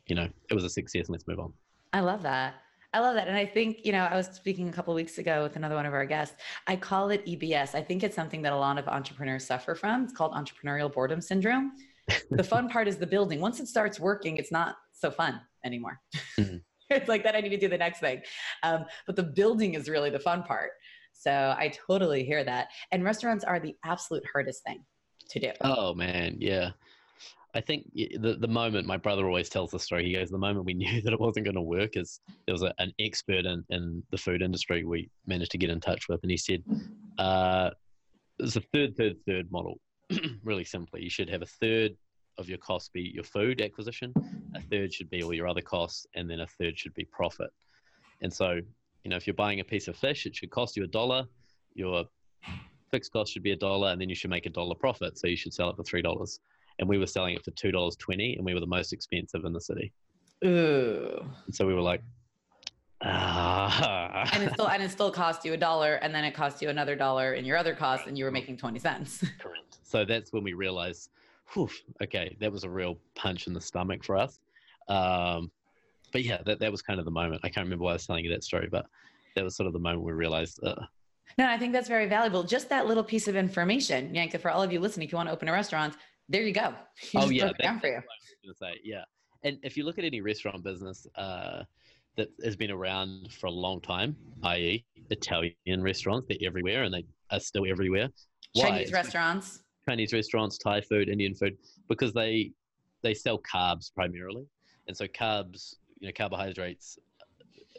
you 0.08 0.16
know, 0.16 0.28
it 0.50 0.54
was 0.54 0.64
a 0.64 0.70
success, 0.70 1.08
and 1.08 1.10
let's 1.10 1.28
move 1.28 1.40
on. 1.40 1.54
I 1.94 2.02
love 2.02 2.22
that. 2.24 2.56
I 2.94 3.00
love 3.00 3.14
that. 3.16 3.28
And 3.28 3.38
I 3.38 3.46
think, 3.46 3.86
you 3.86 3.92
know, 3.92 4.04
I 4.06 4.16
was 4.16 4.28
speaking 4.28 4.68
a 4.68 4.72
couple 4.72 4.94
weeks 4.96 5.20
ago 5.20 5.44
with 5.44 5.56
another 5.56 5.76
one 5.76 5.86
of 5.86 5.94
our 5.94 6.06
guests. 6.06 6.36
I 6.66 6.76
call 6.76 7.12
it 7.12 7.24
EBS. 7.26 7.76
I 7.76 7.84
think 7.84 8.04
it's 8.04 8.16
something 8.16 8.42
that 8.42 8.52
a 8.52 8.58
lot 8.58 8.80
of 8.80 8.88
entrepreneurs 8.88 9.46
suffer 9.46 9.76
from. 9.76 10.06
It's 10.06 10.14
called 10.14 10.34
entrepreneurial 10.34 10.92
boredom 10.92 11.22
syndrome. 11.22 11.74
the 12.32 12.44
fun 12.44 12.68
part 12.68 12.88
is 12.88 12.98
the 12.98 13.06
building. 13.06 13.40
Once 13.40 13.60
it 13.60 13.68
starts 13.68 14.00
working, 14.00 14.38
it's 14.38 14.52
not 14.52 14.78
so 15.00 15.12
fun 15.12 15.40
anymore. 15.64 16.00
Mm-hmm. 16.40 16.58
it's 16.90 17.08
like 17.08 17.24
that 17.24 17.36
I 17.36 17.42
need 17.42 17.50
to 17.50 17.58
do 17.58 17.68
the 17.68 17.78
next 17.78 18.00
thing. 18.00 18.22
Um, 18.64 18.86
but 19.06 19.16
the 19.16 19.24
building 19.24 19.76
is 19.76 19.90
really 19.90 20.10
the 20.10 20.20
fun 20.20 20.44
part. 20.44 20.72
So 21.14 21.32
I 21.58 21.74
totally 21.88 22.24
hear 22.24 22.44
that. 22.44 22.70
And 22.92 23.04
restaurants 23.04 23.44
are 23.44 23.60
the 23.60 23.76
absolute 23.84 24.24
hardest 24.32 24.64
thing 24.64 24.84
to 25.30 25.40
do. 25.40 25.52
Oh 25.62 25.94
man, 25.94 26.38
yeah. 26.40 26.72
I 27.56 27.62
think 27.62 27.92
the 27.94 28.38
the 28.40 28.48
moment 28.48 28.86
my 28.86 28.98
brother 28.98 29.26
always 29.26 29.50
tells 29.50 29.72
the 29.72 29.80
story. 29.80 30.06
He 30.06 30.14
goes, 30.14 30.30
the 30.30 30.38
moment 30.38 30.66
we 30.66 30.74
knew 30.76 31.02
that 31.02 31.14
it 31.14 31.20
wasn't 31.20 31.46
going 31.46 31.56
to 31.56 31.62
work 31.62 31.98
is 31.98 32.22
there 32.46 32.54
was 32.54 32.64
a, 32.64 32.74
an 32.78 32.94
expert 33.00 33.46
in, 33.46 33.64
in 33.70 34.04
the 34.12 34.18
food 34.18 34.42
industry 34.42 34.84
we 34.84 35.10
managed 35.26 35.52
to 35.52 35.58
get 35.58 35.70
in 35.70 35.80
touch 35.80 36.08
with, 36.08 36.22
and 36.22 36.32
he 36.32 36.38
said, 36.38 36.64
uh, 37.18 37.72
"It's 38.40 38.56
a 38.56 38.62
third, 38.74 38.96
third, 38.96 39.18
third 39.26 39.52
model. 39.52 39.80
really 40.44 40.64
simply, 40.64 41.04
you 41.04 41.10
should 41.10 41.30
have 41.30 41.42
a 41.42 41.48
third 41.48 41.96
of 42.40 42.50
your 42.50 42.58
costs 42.58 42.90
be 42.90 43.12
your 43.14 43.24
food 43.24 43.62
acquisition, 43.62 44.14
a 44.56 44.62
third 44.62 44.94
should 44.94 45.10
be 45.10 45.22
all 45.22 45.34
your 45.34 45.48
other 45.48 45.62
costs, 45.62 46.08
and 46.16 46.30
then 46.30 46.40
a 46.40 46.48
third 46.48 46.80
should 46.80 46.94
be 46.94 47.06
profit. 47.06 47.52
And 48.22 48.34
so, 48.34 48.60
you 49.04 49.10
know, 49.10 49.18
if 49.18 49.28
you're 49.28 49.34
buying 49.34 49.60
a 49.60 49.64
piece 49.64 49.88
of 49.88 49.96
fish, 49.96 50.26
it 50.26 50.36
should 50.36 50.50
cost 50.50 50.76
you 50.76 50.84
a 50.84 50.88
dollar. 50.88 51.28
Your 51.76 52.06
fixed 52.90 53.12
cost 53.12 53.34
should 53.34 53.44
be 53.44 53.52
a 53.52 53.56
dollar, 53.56 53.90
and 53.92 54.02
then 54.02 54.10
you 54.10 54.16
should 54.16 54.30
make 54.30 54.46
a 54.46 54.50
dollar 54.50 54.76
profit. 54.76 55.20
So 55.20 55.28
you 55.28 55.36
should 55.36 55.54
sell 55.54 55.70
it 55.70 55.76
for 55.76 55.84
three 55.84 56.02
dollars. 56.02 56.40
And 56.80 56.88
we 56.88 56.98
were 56.98 57.08
selling 57.08 57.36
it 57.36 57.44
for 57.44 57.52
two 57.52 57.72
dollars 57.72 57.96
twenty, 57.98 58.36
and 58.36 58.46
we 58.46 58.54
were 58.54 58.62
the 58.62 58.66
most 58.66 58.94
expensive 58.94 59.44
in 59.46 59.54
the 59.54 59.62
city. 59.62 59.92
Ooh. 60.46 61.26
And 61.46 61.54
so 61.54 61.68
we 61.68 61.74
were 61.74 61.82
like, 61.82 62.02
ah. 63.04 64.30
and 64.34 64.44
it 64.44 64.54
still 64.54 64.70
and 64.70 64.82
it 64.82 64.90
still 64.90 65.12
cost 65.12 65.44
you 65.44 65.54
a 65.54 65.58
dollar, 65.58 65.96
and 65.96 66.16
then 66.16 66.24
it 66.24 66.34
cost 66.34 66.62
you 66.62 66.70
another 66.70 66.96
dollar 66.96 67.34
in 67.34 67.44
your 67.44 67.58
other 67.58 67.76
costs, 67.76 68.08
and 68.08 68.18
you 68.18 68.24
were 68.24 68.32
making 68.32 68.58
twenty 68.58 68.80
cents. 68.80 69.20
Correct. 69.40 69.78
So 69.84 70.06
that's 70.06 70.32
when 70.32 70.44
we 70.44 70.54
realized 70.54 71.10
whew, 71.54 71.70
okay, 72.02 72.36
that 72.40 72.52
was 72.52 72.64
a 72.64 72.70
real 72.70 72.98
punch 73.16 73.48
in 73.48 73.54
the 73.54 73.62
stomach 73.62 74.04
for 74.04 74.18
us. 74.18 74.40
Um, 74.88 75.52
but 76.12 76.24
yeah, 76.24 76.42
that, 76.46 76.60
that 76.60 76.72
was 76.72 76.82
kind 76.82 77.00
of 77.00 77.06
the 77.06 77.12
moment. 77.12 77.42
I 77.44 77.50
can't 77.50 77.66
remember 77.66 77.86
why 77.86 77.92
I 77.92 77.94
was 77.94 78.06
telling 78.06 78.26
you 78.26 78.32
that 78.32 78.44
story, 78.44 78.68
but 78.72 78.86
that 79.36 79.44
was 79.44 79.56
sort 79.56 79.68
of 79.68 79.74
the 79.74 79.80
moment 79.80 80.04
we 80.04 80.12
realized. 80.12 80.60
Uh, 80.64 80.76
no, 81.38 81.48
I 81.48 81.58
think 81.58 81.74
that's 81.74 81.88
very 81.88 82.08
valuable. 82.08 82.44
Just 82.44 82.70
that 82.70 82.88
little 82.88 83.04
piece 83.04 83.28
of 83.28 83.36
information, 83.36 84.14
Yanka, 84.14 84.40
for 84.40 84.50
all 84.50 84.64
of 84.64 84.72
you 84.74 84.80
listening, 84.80 85.06
if 85.06 85.12
you 85.12 85.18
want 85.18 85.30
to 85.30 85.34
open 85.34 85.48
a 85.48 85.52
restaurant, 85.52 85.96
there 86.28 86.42
you 86.42 86.54
go. 86.54 86.74
You 87.14 87.20
oh 87.22 87.30
yeah, 87.30 87.52
down 87.62 87.80
for 87.80 87.88
you. 87.88 88.02
Say, 88.60 88.80
yeah, 88.84 89.04
and 89.44 89.58
if 89.64 89.78
you 89.78 89.84
look 89.84 89.98
at 89.98 90.04
any 90.04 90.22
restaurant 90.22 90.64
business 90.64 91.06
uh, 91.16 91.64
that 92.18 92.30
has 92.44 92.56
been 92.56 92.72
around 92.72 93.32
for 93.32 93.48
a 93.48 93.52
long 93.52 93.80
time, 93.82 94.16
i.e., 94.44 94.84
Italian 95.12 95.82
restaurants, 95.82 96.28
they're 96.28 96.38
everywhere 96.46 96.84
and 96.84 96.94
they 96.94 97.06
are 97.32 97.40
still 97.40 97.66
everywhere. 97.70 98.10
Why? 98.54 98.70
Chinese 98.70 98.92
restaurants. 98.92 99.62
Chinese 99.90 100.14
restaurants, 100.14 100.58
Thai 100.58 100.82
food, 100.82 101.10
Indian 101.10 101.34
food, 101.34 101.58
because 101.88 102.14
they 102.14 102.52
they 103.02 103.14
sell 103.14 103.40
carbs 103.40 103.94
primarily, 103.94 104.46
and 104.88 104.96
so 104.96 105.06
carbs, 105.08 105.76
you 106.00 106.08
know, 106.08 106.14
carbohydrates 106.16 107.00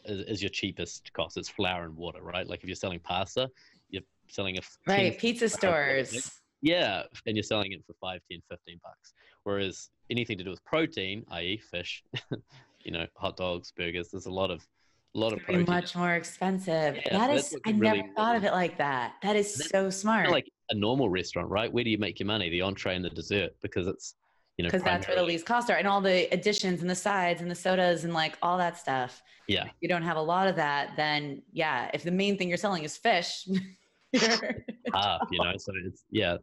is, 0.04 0.20
is 0.22 0.42
your 0.42 0.48
cheapest 0.48 1.12
cost. 1.12 1.36
It's 1.36 1.48
flour 1.48 1.84
and 1.84 1.96
water, 1.96 2.22
right? 2.22 2.46
Like 2.46 2.60
if 2.62 2.66
you're 2.66 2.74
selling 2.74 3.00
pasta, 3.00 3.48
you're 3.90 4.02
selling 4.28 4.58
a 4.58 4.60
right 4.86 5.16
pizza 5.18 5.48
stores. 5.48 6.30
Yeah, 6.62 7.04
and 7.26 7.36
you're 7.36 7.42
selling 7.42 7.72
it 7.72 7.82
for 7.86 7.94
5, 8.02 8.20
10, 8.30 8.40
15 8.50 8.80
bucks. 8.82 9.14
Whereas 9.44 9.88
anything 10.10 10.36
to 10.36 10.44
do 10.44 10.50
with 10.50 10.62
protein, 10.64 11.24
i.e., 11.30 11.58
fish, 11.70 12.04
you 12.84 12.92
know, 12.92 13.06
hot 13.16 13.38
dogs, 13.38 13.72
burgers, 13.74 14.10
there's 14.10 14.26
a 14.26 14.30
lot 14.30 14.50
of 14.50 14.66
a 15.14 15.18
lot 15.18 15.32
of 15.32 15.42
protein. 15.42 15.64
Much 15.64 15.96
more 15.96 16.14
expensive. 16.14 16.96
Yeah, 16.96 17.18
that 17.18 17.30
is, 17.30 17.56
I 17.66 17.70
really 17.70 18.02
never 18.02 18.12
thought 18.14 18.36
of 18.36 18.44
it 18.44 18.52
like 18.52 18.78
that. 18.78 19.14
That 19.22 19.36
is 19.36 19.68
so 19.70 19.90
smart. 19.90 20.30
Like 20.30 20.50
a 20.70 20.74
normal 20.74 21.08
restaurant, 21.08 21.48
right? 21.48 21.72
Where 21.72 21.84
do 21.84 21.90
you 21.90 21.98
make 21.98 22.18
your 22.18 22.26
money? 22.26 22.48
The 22.48 22.62
entree 22.62 22.96
and 22.96 23.04
the 23.04 23.10
dessert, 23.10 23.52
because 23.60 23.86
it's, 23.86 24.14
you 24.56 24.64
know, 24.64 24.68
because 24.68 24.82
that's 24.82 25.06
where 25.06 25.16
the 25.16 25.22
least 25.22 25.46
costs 25.46 25.70
are, 25.70 25.76
and 25.76 25.88
all 25.88 26.00
the 26.00 26.32
additions 26.32 26.80
and 26.80 26.90
the 26.90 26.94
sides 26.94 27.40
and 27.40 27.50
the 27.50 27.54
sodas 27.54 28.04
and 28.04 28.12
like 28.12 28.36
all 28.42 28.58
that 28.58 28.78
stuff. 28.78 29.22
Yeah. 29.46 29.64
If 29.64 29.72
you 29.80 29.88
don't 29.88 30.02
have 30.02 30.16
a 30.16 30.22
lot 30.22 30.46
of 30.48 30.56
that, 30.56 30.90
then 30.96 31.42
yeah, 31.52 31.90
if 31.94 32.02
the 32.02 32.10
main 32.10 32.36
thing 32.36 32.48
you're 32.48 32.58
selling 32.58 32.84
is 32.84 32.96
fish, 32.96 33.48
up, 34.94 35.28
you 35.30 35.42
know. 35.42 35.52
So 35.56 35.72
it's 35.86 36.04
yeah, 36.10 36.36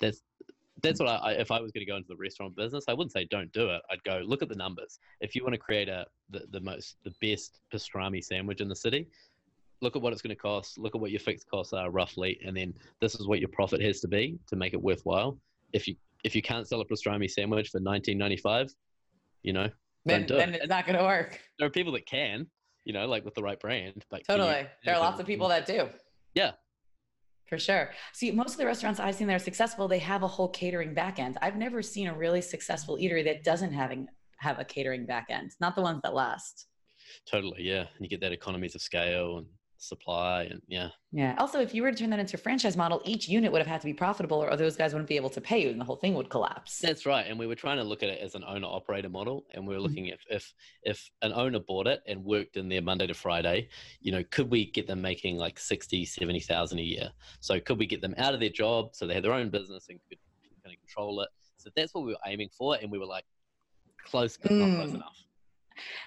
that's 0.00 0.22
that's 0.82 1.00
what 1.00 1.08
I, 1.08 1.32
if 1.32 1.50
I 1.50 1.60
was 1.60 1.72
going 1.72 1.86
to 1.86 1.90
go 1.90 1.96
into 1.96 2.08
the 2.08 2.16
restaurant 2.16 2.56
business, 2.56 2.84
I 2.88 2.92
wouldn't 2.92 3.12
say 3.12 3.26
don't 3.30 3.52
do 3.52 3.70
it. 3.70 3.82
I'd 3.90 4.02
go 4.04 4.22
look 4.24 4.42
at 4.42 4.48
the 4.48 4.54
numbers. 4.54 4.98
If 5.20 5.34
you 5.34 5.42
want 5.42 5.54
to 5.54 5.58
create 5.58 5.88
a 5.88 6.06
the, 6.30 6.42
the 6.50 6.60
most 6.60 6.96
the 7.04 7.12
best 7.22 7.60
pastrami 7.72 8.22
sandwich 8.22 8.60
in 8.60 8.68
the 8.68 8.76
city, 8.76 9.08
look 9.80 9.96
at 9.96 10.02
what 10.02 10.12
it's 10.12 10.22
going 10.22 10.34
to 10.34 10.40
cost. 10.40 10.78
Look 10.78 10.94
at 10.94 11.00
what 11.00 11.10
your 11.10 11.20
fixed 11.20 11.48
costs 11.48 11.72
are 11.72 11.90
roughly, 11.90 12.38
and 12.44 12.56
then 12.56 12.74
this 13.00 13.14
is 13.14 13.26
what 13.26 13.40
your 13.40 13.48
profit 13.48 13.82
has 13.82 14.00
to 14.00 14.08
be 14.08 14.38
to 14.48 14.56
make 14.56 14.74
it 14.74 14.82
worthwhile. 14.82 15.38
If 15.72 15.86
you 15.88 15.96
if 16.24 16.34
you 16.34 16.42
can't 16.42 16.66
sell 16.66 16.80
a 16.80 16.86
pastrami 16.86 17.30
sandwich 17.30 17.68
for 17.68 17.80
19.95, 17.80 18.70
you 19.42 19.52
know, 19.52 19.68
then, 20.06 20.24
then 20.26 20.54
it. 20.54 20.62
it's 20.62 20.68
not 20.70 20.86
going 20.86 20.98
to 20.98 21.04
work. 21.04 21.38
There 21.58 21.66
are 21.66 21.70
people 21.70 21.92
that 21.92 22.06
can, 22.06 22.46
you 22.84 22.94
know, 22.94 23.06
like 23.06 23.26
with 23.26 23.34
the 23.34 23.42
right 23.42 23.60
brand. 23.60 24.04
But 24.10 24.22
totally, 24.26 24.66
there 24.84 24.94
are 24.94 25.00
lots 25.00 25.20
of 25.20 25.26
people 25.26 25.48
that 25.48 25.66
do. 25.66 25.88
Yeah, 26.34 26.52
for 27.46 27.58
sure. 27.58 27.90
See, 28.12 28.30
most 28.30 28.52
of 28.52 28.58
the 28.58 28.66
restaurants 28.66 28.98
I've 28.98 29.14
seen 29.14 29.26
that 29.26 29.34
are 29.34 29.38
successful, 29.38 29.86
they 29.86 29.98
have 29.98 30.22
a 30.22 30.28
whole 30.28 30.48
catering 30.48 30.94
back 30.94 31.18
end. 31.18 31.38
I've 31.42 31.56
never 31.56 31.82
seen 31.82 32.08
a 32.08 32.14
really 32.14 32.40
successful 32.40 32.96
eatery 32.96 33.24
that 33.24 33.44
doesn't 33.44 33.72
having 33.72 34.08
have 34.38 34.58
a 34.58 34.64
catering 34.64 35.06
back 35.06 35.26
end. 35.28 35.52
Not 35.60 35.74
the 35.74 35.82
ones 35.82 36.00
that 36.02 36.14
last. 36.14 36.66
Totally, 37.30 37.62
yeah. 37.62 37.80
And 37.80 38.00
you 38.00 38.08
get 38.08 38.20
that 38.20 38.32
economies 38.32 38.74
of 38.74 38.80
scale 38.80 39.38
and 39.38 39.46
supply 39.84 40.44
and 40.44 40.60
yeah 40.66 40.88
yeah 41.12 41.34
also 41.38 41.60
if 41.60 41.74
you 41.74 41.82
were 41.82 41.90
to 41.90 41.96
turn 41.96 42.10
that 42.10 42.18
into 42.18 42.36
a 42.36 42.38
franchise 42.38 42.76
model 42.76 43.02
each 43.04 43.28
unit 43.28 43.52
would 43.52 43.58
have 43.58 43.66
had 43.66 43.80
to 43.80 43.86
be 43.86 43.92
profitable 43.92 44.38
or 44.38 44.56
those 44.56 44.76
guys 44.76 44.92
wouldn't 44.92 45.08
be 45.08 45.16
able 45.16 45.30
to 45.30 45.40
pay 45.40 45.62
you 45.62 45.68
and 45.70 45.80
the 45.80 45.84
whole 45.84 45.96
thing 45.96 46.14
would 46.14 46.30
collapse 46.30 46.78
that's 46.78 47.04
right 47.04 47.26
and 47.28 47.38
we 47.38 47.46
were 47.46 47.54
trying 47.54 47.76
to 47.76 47.84
look 47.84 48.02
at 48.02 48.08
it 48.08 48.20
as 48.20 48.34
an 48.34 48.42
owner 48.46 48.66
operator 48.66 49.08
model 49.08 49.44
and 49.52 49.66
we 49.66 49.74
were 49.74 49.78
mm-hmm. 49.78 49.88
looking 49.88 50.04
mm-hmm. 50.04 50.30
at 50.30 50.36
if 50.36 50.54
if 50.82 51.10
an 51.22 51.32
owner 51.34 51.58
bought 51.58 51.86
it 51.86 52.02
and 52.06 52.24
worked 52.24 52.56
in 52.56 52.68
there 52.68 52.82
monday 52.82 53.06
to 53.06 53.14
friday 53.14 53.68
you 54.00 54.10
know 54.10 54.22
could 54.30 54.50
we 54.50 54.70
get 54.70 54.86
them 54.86 55.00
making 55.00 55.36
like 55.36 55.58
60 55.58 56.04
70,000 56.04 56.78
a 56.78 56.82
year 56.82 57.10
so 57.40 57.60
could 57.60 57.78
we 57.78 57.86
get 57.86 58.00
them 58.00 58.14
out 58.18 58.34
of 58.34 58.40
their 58.40 58.48
job 58.48 58.90
so 58.92 59.06
they 59.06 59.14
had 59.14 59.24
their 59.24 59.32
own 59.32 59.50
business 59.50 59.86
and 59.88 60.00
could 60.08 60.18
kind 60.64 60.74
of 60.74 60.80
control 60.80 61.20
it 61.20 61.28
so 61.58 61.70
that's 61.76 61.94
what 61.94 62.04
we 62.04 62.12
were 62.12 62.18
aiming 62.26 62.48
for 62.56 62.76
and 62.80 62.90
we 62.90 62.98
were 62.98 63.06
like 63.06 63.24
close 64.04 64.36
but 64.36 64.50
mm. 64.50 64.58
not 64.58 64.76
close 64.76 64.90
mm. 64.90 64.94
enough 64.94 65.24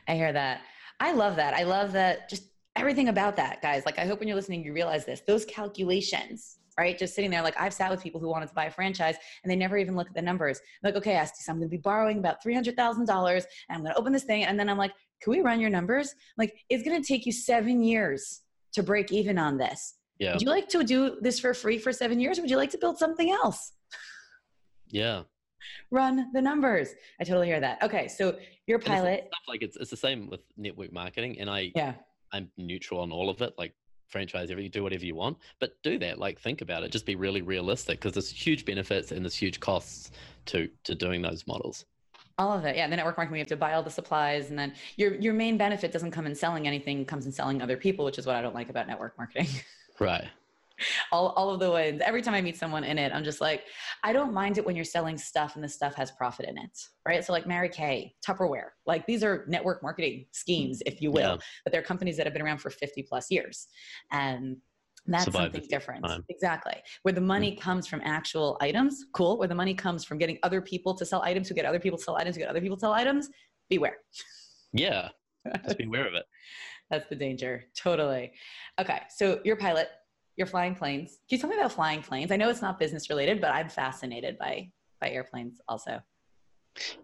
i 0.07 0.15
hear 0.15 0.33
that 0.33 0.61
i 0.99 1.11
love 1.11 1.35
that 1.35 1.53
i 1.53 1.63
love 1.63 1.91
that 1.91 2.29
just 2.29 2.43
everything 2.79 3.09
about 3.09 3.35
that, 3.37 3.61
guys. 3.61 3.85
Like, 3.85 3.99
I 3.99 4.05
hope 4.05 4.19
when 4.19 4.27
you're 4.27 4.35
listening, 4.35 4.63
you 4.63 4.73
realize 4.73 5.05
this. 5.05 5.21
Those 5.27 5.45
calculations, 5.45 6.57
right? 6.77 6.97
Just 6.97 7.15
sitting 7.15 7.31
there, 7.31 7.41
like 7.41 7.59
I've 7.59 7.73
sat 7.73 7.89
with 7.91 8.01
people 8.01 8.21
who 8.21 8.29
wanted 8.29 8.47
to 8.49 8.53
buy 8.53 8.65
a 8.65 8.71
franchise 8.71 9.15
and 9.43 9.51
they 9.51 9.55
never 9.55 9.77
even 9.77 9.95
look 9.95 10.07
at 10.07 10.13
the 10.13 10.21
numbers. 10.21 10.59
like, 10.83 10.95
okay, 10.95 11.13
Estie, 11.13 11.41
so 11.41 11.51
I'm 11.51 11.57
going 11.57 11.69
to 11.69 11.75
be 11.75 11.81
borrowing 11.81 12.19
about 12.19 12.43
$300,000 12.43 12.67
and 12.69 13.45
I'm 13.69 13.81
going 13.81 13.93
to 13.93 13.99
open 13.99 14.13
this 14.13 14.23
thing. 14.23 14.45
And 14.45 14.59
then 14.59 14.69
I'm 14.69 14.77
like, 14.77 14.91
can 15.21 15.31
we 15.31 15.41
run 15.41 15.59
your 15.59 15.69
numbers? 15.69 16.13
like, 16.37 16.53
it's 16.69 16.83
going 16.83 17.01
to 17.01 17.07
take 17.07 17.25
you 17.25 17.31
seven 17.31 17.83
years 17.83 18.41
to 18.73 18.83
break 18.83 19.11
even 19.11 19.37
on 19.37 19.57
this. 19.57 19.95
Yeah. 20.19 20.33
Would 20.33 20.41
you 20.41 20.49
like 20.49 20.67
to 20.69 20.83
do 20.83 21.17
this 21.21 21.39
for 21.39 21.53
free 21.53 21.77
for 21.77 21.91
seven 21.91 22.19
years? 22.19 22.39
would 22.39 22.49
you 22.49 22.57
like 22.57 22.71
to 22.71 22.77
build 22.77 22.97
something 22.97 23.31
else? 23.31 23.73
Yeah. 24.89 25.23
Run 25.91 26.31
the 26.33 26.41
numbers. 26.41 26.89
I 27.19 27.23
totally 27.23 27.47
hear 27.47 27.59
that. 27.59 27.81
Okay, 27.83 28.07
so 28.07 28.37
your 28.67 28.79
pilot. 28.79 29.25
It's 29.25 29.47
like 29.47 29.61
it's 29.61 29.77
it's 29.77 29.89
the 29.89 29.97
same 29.97 30.29
with 30.29 30.41
network 30.55 30.93
marketing, 30.93 31.39
and 31.39 31.49
I 31.49 31.71
yeah 31.75 31.93
I'm 32.31 32.49
neutral 32.57 33.01
on 33.01 33.11
all 33.11 33.29
of 33.29 33.41
it. 33.41 33.53
Like 33.57 33.73
franchise 34.07 34.49
everything, 34.49 34.71
do 34.71 34.83
whatever 34.83 35.05
you 35.05 35.15
want, 35.15 35.37
but 35.59 35.81
do 35.83 35.99
that. 35.99 36.19
Like 36.19 36.39
think 36.39 36.61
about 36.61 36.83
it. 36.83 36.91
Just 36.91 37.05
be 37.05 37.15
really 37.15 37.41
realistic 37.41 37.99
because 37.99 38.13
there's 38.13 38.29
huge 38.29 38.65
benefits 38.65 39.11
and 39.11 39.23
there's 39.23 39.35
huge 39.35 39.59
costs 39.59 40.11
to 40.47 40.69
to 40.83 40.95
doing 40.95 41.21
those 41.21 41.45
models. 41.47 41.85
All 42.39 42.55
of 42.55 42.65
it, 42.65 42.75
yeah. 42.75 42.87
The 42.87 42.95
network 42.95 43.17
marketing, 43.17 43.33
we 43.33 43.39
have 43.39 43.47
to 43.47 43.57
buy 43.57 43.73
all 43.73 43.81
the 43.81 43.89
supplies, 43.89 44.49
and 44.49 44.59
then 44.59 44.73
your 44.95 45.15
your 45.15 45.33
main 45.33 45.57
benefit 45.57 45.91
doesn't 45.91 46.11
come 46.11 46.27
in 46.27 46.35
selling 46.35 46.67
anything; 46.67 47.03
comes 47.05 47.25
in 47.25 47.31
selling 47.31 47.61
other 47.61 47.77
people, 47.77 48.05
which 48.05 48.19
is 48.19 48.27
what 48.27 48.35
I 48.35 48.41
don't 48.41 48.55
like 48.55 48.69
about 48.69 48.87
network 48.87 49.17
marketing. 49.17 49.47
Right. 49.99 50.25
all, 51.11 51.29
all 51.29 51.49
of 51.49 51.59
the 51.59 51.71
wins. 51.71 52.01
Every 52.03 52.21
time 52.21 52.33
I 52.33 52.41
meet 52.41 52.57
someone 52.57 52.83
in 52.83 52.97
it, 52.97 53.11
I'm 53.13 53.23
just 53.23 53.41
like, 53.41 53.63
I 54.03 54.13
don't 54.13 54.33
mind 54.33 54.57
it 54.57 54.65
when 54.65 54.75
you're 54.75 54.85
selling 54.85 55.17
stuff 55.17 55.55
and 55.55 55.63
the 55.63 55.69
stuff 55.69 55.95
has 55.95 56.11
profit 56.11 56.47
in 56.47 56.57
it, 56.57 56.77
right? 57.05 57.23
So 57.23 57.33
like 57.33 57.47
Mary 57.47 57.69
Kay, 57.69 58.13
Tupperware, 58.25 58.69
like 58.85 59.05
these 59.05 59.23
are 59.23 59.45
network 59.47 59.83
marketing 59.83 60.25
schemes, 60.31 60.81
if 60.85 61.01
you 61.01 61.11
will, 61.11 61.21
yeah. 61.21 61.37
but 61.63 61.71
they're 61.71 61.81
companies 61.81 62.17
that 62.17 62.25
have 62.25 62.33
been 62.33 62.41
around 62.41 62.59
for 62.59 62.69
50 62.69 63.03
plus 63.03 63.31
years. 63.31 63.67
And 64.11 64.57
that's 65.07 65.25
Survive 65.25 65.53
something 65.53 65.67
different. 65.69 66.05
Time. 66.05 66.25
Exactly. 66.29 66.75
Where 67.03 67.13
the 67.13 67.21
money 67.21 67.51
mm 67.51 67.57
comes 67.57 67.87
from 67.87 68.01
actual 68.03 68.57
items, 68.61 69.05
cool. 69.13 69.37
Where 69.37 69.47
the 69.47 69.55
money 69.55 69.73
comes 69.73 70.03
from 70.03 70.17
getting 70.17 70.37
other 70.43 70.61
people 70.61 70.93
to 70.93 71.05
sell 71.05 71.21
items, 71.23 71.47
who 71.47 71.55
get 71.55 71.65
other 71.65 71.79
people 71.79 71.97
to 71.97 72.03
sell 72.03 72.17
items, 72.17 72.35
who 72.35 72.41
get 72.41 72.49
other 72.49 72.61
people 72.61 72.77
to 72.77 72.81
sell 72.81 72.93
items, 72.93 73.29
beware. 73.69 73.97
Yeah. 74.73 75.09
Just 75.63 75.77
beware 75.77 76.07
of 76.07 76.13
it. 76.13 76.25
That's 76.89 77.07
the 77.09 77.15
danger. 77.15 77.65
Totally. 77.77 78.31
Okay. 78.79 79.01
So 79.09 79.39
your 79.43 79.55
pilot, 79.55 79.89
you're 80.37 80.47
flying 80.47 80.75
planes. 80.75 81.19
Can 81.27 81.35
you 81.35 81.37
tell 81.39 81.49
me 81.49 81.57
about 81.57 81.71
flying 81.71 82.01
planes? 82.01 82.31
I 82.31 82.37
know 82.37 82.49
it's 82.49 82.61
not 82.61 82.79
business 82.79 83.09
related, 83.09 83.41
but 83.41 83.51
I'm 83.51 83.69
fascinated 83.69 84.37
by 84.37 84.71
by 85.01 85.09
airplanes 85.09 85.59
also. 85.67 86.01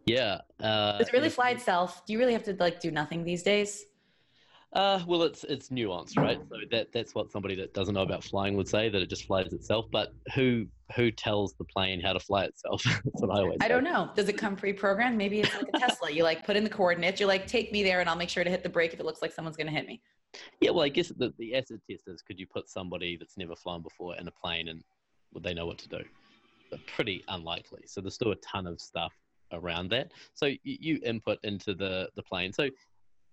Yeah. 0.06 0.40
Uh, 0.60 1.00
Does 1.00 1.08
it 1.08 1.14
really 1.14 1.30
fly 1.30 1.50
itself? 1.50 2.06
Do 2.06 2.14
you 2.14 2.20
really 2.20 2.34
have 2.34 2.44
to 2.44 2.56
like 2.60 2.80
do 2.80 2.92
nothing 2.92 3.24
these 3.24 3.44
days? 3.44 3.86
Uh, 4.74 5.00
well, 5.08 5.22
it's 5.22 5.44
it's 5.44 5.70
nuanced, 5.70 6.18
right? 6.18 6.40
So 6.50 6.56
that 6.72 6.92
that's 6.92 7.14
what 7.14 7.32
somebody 7.32 7.56
that 7.56 7.76
doesn't 7.76 7.94
know 7.94 8.02
about 8.02 8.24
flying 8.24 8.58
would 8.58 8.68
say 8.68 8.90
that 8.90 9.02
it 9.02 9.10
just 9.10 9.26
flies 9.26 9.54
itself. 9.54 9.86
But 9.92 10.14
who 10.34 10.66
who 10.96 11.12
tells 11.12 11.54
the 11.54 11.66
plane 11.66 12.02
how 12.02 12.14
to 12.14 12.20
fly 12.20 12.46
itself? 12.46 12.84
that's 12.86 13.22
what 13.22 13.30
I 13.30 13.42
always. 13.42 13.58
I 13.62 13.66
say. 13.66 13.70
don't 13.70 13.84
know. 13.84 14.10
Does 14.16 14.30
it 14.30 14.38
come 14.38 14.56
pre-programmed? 14.56 15.16
Maybe 15.16 15.42
it's 15.42 15.54
like 15.56 15.68
a 15.74 15.80
Tesla. 15.80 16.10
You 16.10 16.24
like 16.24 16.44
put 16.44 16.56
in 16.56 16.64
the 16.64 16.72
coordinates. 16.72 17.20
You're 17.20 17.30
like, 17.30 17.46
take 17.46 17.72
me 17.72 17.84
there, 17.84 18.00
and 18.00 18.10
I'll 18.10 18.16
make 18.16 18.30
sure 18.30 18.44
to 18.44 18.50
hit 18.50 18.64
the 18.64 18.70
brake 18.70 18.94
if 18.94 19.00
it 19.00 19.06
looks 19.06 19.22
like 19.22 19.32
someone's 19.32 19.58
going 19.58 19.68
to 19.68 19.74
hit 19.74 19.88
me. 19.88 20.02
Yeah, 20.62 20.72
well, 20.72 20.84
I 20.84 20.90
guess 20.90 21.10
the, 21.10 21.34
the 21.38 21.56
acid 21.56 21.82
test 21.90 22.04
is 22.08 22.22
could 22.22 22.40
you 22.40 22.48
put 22.48 22.70
somebody 22.70 23.18
that's 23.18 23.38
never 23.38 23.56
flown 23.56 23.82
before 23.82 24.16
in 24.16 24.28
a 24.28 24.32
plane 24.32 24.68
and 24.68 24.84
would 25.34 25.44
they 25.44 25.54
know 25.54 25.66
what 25.66 25.78
to 25.80 25.90
do? 25.90 26.04
But 26.72 26.86
pretty 26.88 27.24
unlikely. 27.28 27.84
So 27.86 28.02
there's 28.02 28.16
still 28.16 28.32
a 28.32 28.38
ton 28.38 28.68
of 28.68 28.82
stuff 28.82 29.14
around 29.52 29.90
that. 29.90 30.12
So 30.34 30.48
you, 30.48 30.58
you 30.64 31.00
input 31.04 31.40
into 31.44 31.74
the 31.74 32.10
the 32.16 32.24
plane. 32.24 32.52
So 32.54 32.70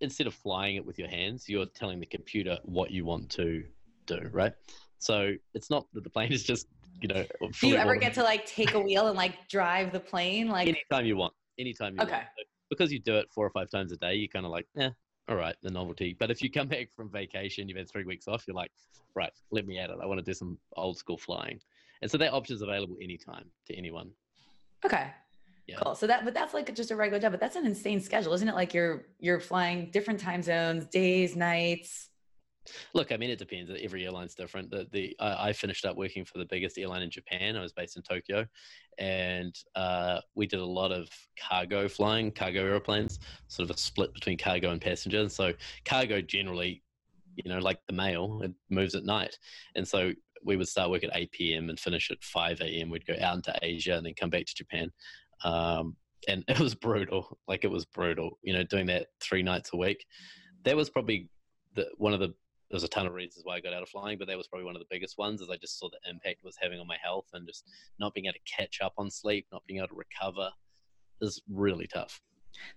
instead 0.01 0.27
of 0.27 0.35
flying 0.35 0.77
it 0.77 0.85
with 0.85 0.99
your 0.99 1.09
hands, 1.09 1.49
you're 1.49 1.67
telling 1.67 2.01
the 2.01 2.07
computer 2.07 2.59
what 2.65 2.91
you 2.91 3.05
want 3.05 3.31
to 3.31 3.65
do, 4.07 4.29
right? 4.33 4.53
So 4.99 5.33
it's 5.55 5.71
not 5.71 5.87
that 5.95 6.05
the 6.05 6.11
plane 6.11 6.33
is 6.33 6.43
just, 6.43 6.67
you 7.01 7.09
know. 7.09 7.25
Do 7.61 7.69
you 7.69 7.77
ever 7.77 7.97
get 7.97 8.15
to 8.15 8.23
like 8.23 8.47
take 8.47 8.75
a 8.75 8.81
wheel 8.81 9.09
and 9.09 9.17
like 9.17 9.49
drive 9.49 9.93
the 9.93 10.01
plane? 10.01 10.49
Like 10.49 10.69
anytime 10.69 11.07
you 11.07 11.17
want, 11.17 11.33
anytime 11.59 11.95
you 11.95 12.03
okay. 12.03 12.13
want. 12.13 12.25
So 12.39 12.45
because 12.69 12.93
you 12.93 12.99
do 12.99 13.17
it 13.17 13.27
four 13.35 13.47
or 13.47 13.51
five 13.51 13.71
times 13.71 13.93
a 13.93 13.97
day, 13.97 14.15
you 14.15 14.29
kind 14.29 14.45
of 14.45 14.53
like, 14.53 14.67
yeah, 14.75 14.91
all 15.29 15.37
right, 15.37 15.57
the 15.63 15.71
novelty. 15.71 16.17
But 16.19 16.31
if 16.31 16.43
you 16.43 16.51
come 16.51 16.69
back 16.69 16.89
from 16.95 17.11
vacation, 17.11 17.69
you've 17.69 17.79
had 17.79 17.89
three 17.89 18.05
weeks 18.05 18.27
off, 18.29 18.45
you're 18.47 18.57
like, 18.57 18.73
right, 19.15 19.33
let 19.51 19.67
me 19.67 19.79
at 19.79 19.91
it. 19.91 19.97
I 20.03 20.07
want 20.07 20.19
to 20.19 20.25
do 20.25 20.35
some 20.35 20.59
old 20.77 20.99
school 20.99 21.17
flying. 21.17 21.61
And 22.03 22.11
so 22.11 22.19
that 22.19 22.33
option 22.33 22.57
is 22.57 22.63
available 22.63 22.97
anytime 23.03 23.45
to 23.67 23.75
anyone. 23.75 24.11
Okay. 24.85 25.09
Yeah. 25.67 25.77
Cool. 25.83 25.95
So 25.95 26.07
that, 26.07 26.25
but 26.25 26.35
that's 26.35 26.55
like 26.55 26.75
just 26.75 26.91
a 26.91 26.97
regular 26.97 27.21
job, 27.21 27.33
but 27.33 27.41
that's 27.41 27.57
an 27.57 27.67
insane 27.67 28.01
schedule, 28.01 28.33
isn't 28.33 28.49
it? 28.49 28.55
Like 28.55 28.75
you're, 28.75 29.07
you're 29.19 29.41
flying 29.41 29.91
different 29.91 30.21
time 30.21 30.43
zones, 30.43 30.87
days, 30.87 31.37
nights. 31.37 32.10
Look, 32.95 33.13
I 33.13 33.17
mean, 33.17 33.31
it 33.31 33.39
depends. 33.39 33.71
Every 33.81 34.05
airline's 34.05 34.35
different. 34.35 34.71
The, 34.71 34.87
the 34.91 35.17
I, 35.21 35.49
I 35.49 35.53
finished 35.53 35.85
up 35.85 35.97
working 35.97 36.25
for 36.25 36.39
the 36.39 36.45
biggest 36.45 36.79
airline 36.79 37.03
in 37.03 37.11
Japan. 37.11 37.57
I 37.57 37.61
was 37.61 37.73
based 37.73 37.97
in 37.97 38.03
Tokyo, 38.03 38.47
and 38.99 39.55
uh, 39.75 40.21
we 40.35 40.47
did 40.47 40.61
a 40.61 40.65
lot 40.65 40.93
of 40.93 41.09
cargo 41.39 41.89
flying, 41.89 42.31
cargo 42.31 42.65
airplanes, 42.65 43.19
sort 43.49 43.69
of 43.69 43.75
a 43.75 43.79
split 43.79 44.13
between 44.15 44.39
cargo 44.39 44.71
and 44.71 44.81
passenger. 44.81 45.21
And 45.21 45.33
so, 45.33 45.53
cargo 45.85 46.21
generally, 46.21 46.83
you 47.37 47.51
know, 47.51 47.59
like 47.59 47.81
the 47.87 47.95
mail, 47.95 48.41
it 48.43 48.53
moves 48.69 48.95
at 48.95 49.05
night, 49.05 49.39
and 49.75 49.87
so 49.87 50.13
we 50.45 50.57
would 50.57 50.69
start 50.69 50.91
work 50.91 51.05
at 51.05 51.11
8 51.13 51.33
p.m. 51.33 51.69
and 51.69 51.79
finish 51.79 52.11
at 52.11 52.23
5 52.23 52.61
a.m. 52.61 52.91
We'd 52.91 53.07
go 53.07 53.15
out 53.21 53.37
into 53.37 53.55
Asia 53.63 53.95
and 53.95 54.07
then 54.07 54.15
come 54.15 54.31
back 54.31 54.47
to 54.47 54.55
Japan. 54.55 54.91
Um, 55.45 55.97
and 56.29 56.45
it 56.49 56.59
was 56.59 56.75
brutal. 56.75 57.39
Like 57.47 57.65
it 57.65 57.71
was 57.71 57.85
brutal, 57.85 58.39
you 58.43 58.53
know, 58.53 58.63
doing 58.63 58.87
that 58.87 59.09
three 59.21 59.43
nights 59.43 59.71
a 59.73 59.77
week. 59.77 60.05
That 60.65 60.77
was 60.77 60.91
probably 60.91 61.29
the, 61.75 61.89
one 61.97 62.15
of 62.15 62.21
the 62.21 62.35
there's 62.71 62.85
a 62.85 62.89
ton 62.89 63.07
of 63.07 63.15
reasons 63.15 63.45
why 63.45 63.57
I 63.57 63.61
got 63.61 63.73
out 63.73 63.83
of 63.83 63.89
flying, 63.89 64.17
but 64.19 64.29
that 64.29 64.37
was 64.37 64.47
probably 64.47 64.65
one 64.65 64.77
of 64.77 64.81
the 64.81 64.87
biggest 64.91 65.19
ones. 65.19 65.43
As 65.43 65.51
I 65.51 65.57
just 65.57 65.79
saw 65.79 65.89
the 65.89 66.11
impact 66.11 66.41
it 66.43 66.47
was 66.47 66.57
having 66.61 66.79
on 66.79 66.87
my 66.87 66.97
health 67.03 67.27
and 67.33 67.47
just 67.47 67.65
not 67.99 68.15
being 68.15 68.27
able 68.27 68.35
to 68.35 68.57
catch 68.57 68.81
up 68.81 68.93
on 68.97 69.11
sleep, 69.11 69.47
not 69.53 69.63
being 69.67 69.79
able 69.79 69.89
to 69.89 69.95
recover, 69.95 70.51
is 71.21 71.43
really 71.51 71.87
tough. 71.87 72.21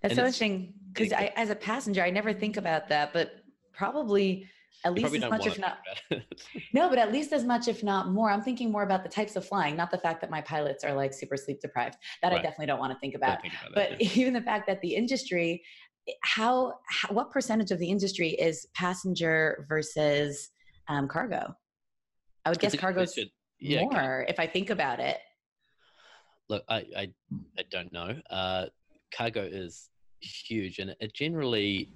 That's 0.02 0.12
and 0.12 0.16
so 0.16 0.22
interesting 0.22 0.74
because 0.92 1.12
I, 1.12 1.32
as 1.36 1.50
a 1.50 1.56
passenger, 1.56 2.02
I 2.02 2.10
never 2.10 2.32
think 2.32 2.56
about 2.56 2.88
that, 2.88 3.12
but 3.12 3.44
probably 3.72 4.48
at 4.84 4.92
least 4.92 5.14
as 5.14 5.30
much, 5.30 5.46
if 5.46 5.58
not. 5.58 5.78
no, 6.74 6.90
but 6.90 6.98
at 6.98 7.10
least 7.12 7.32
as 7.32 7.42
much, 7.44 7.68
if 7.68 7.82
not 7.82 8.10
more. 8.10 8.30
I'm 8.30 8.42
thinking 8.42 8.70
more 8.70 8.82
about 8.82 9.02
the 9.02 9.08
types 9.08 9.34
of 9.34 9.46
flying, 9.46 9.76
not 9.76 9.90
the 9.90 9.98
fact 9.98 10.20
that 10.20 10.30
my 10.30 10.42
pilots 10.42 10.84
are 10.84 10.92
like 10.92 11.14
super 11.14 11.38
sleep 11.38 11.60
deprived. 11.60 11.96
That 12.20 12.32
right. 12.32 12.40
I 12.40 12.42
definitely 12.42 12.66
don't 12.66 12.78
want 12.78 12.92
to 12.92 12.98
think 12.98 13.14
about. 13.14 13.40
Think 13.40 13.54
about 13.54 13.74
but 13.74 13.90
that, 13.90 14.02
yeah. 14.02 14.10
even 14.20 14.34
the 14.34 14.42
fact 14.42 14.66
that 14.66 14.80
the 14.82 14.94
industry, 14.94 15.62
how, 16.22 16.74
how, 16.86 17.14
what 17.14 17.30
percentage 17.30 17.70
of 17.70 17.78
the 17.78 17.88
industry 17.88 18.30
is 18.30 18.66
passenger 18.74 19.66
versus 19.68 20.50
um, 20.88 21.08
cargo? 21.08 21.54
I 22.44 22.50
would 22.50 22.58
guess 22.58 22.76
cargo's 22.76 23.18
yeah, 23.58 23.82
more 23.82 24.26
if 24.28 24.38
I 24.38 24.46
think 24.46 24.70
about 24.70 25.00
it. 25.00 25.18
Look, 26.48 26.62
I 26.68 26.84
I, 26.96 27.08
I 27.58 27.62
don't 27.70 27.92
know. 27.92 28.16
Uh, 28.28 28.66
cargo 29.16 29.42
is 29.42 29.88
huge, 30.20 30.78
and 30.78 30.94
it 31.00 31.14
generally 31.14 31.90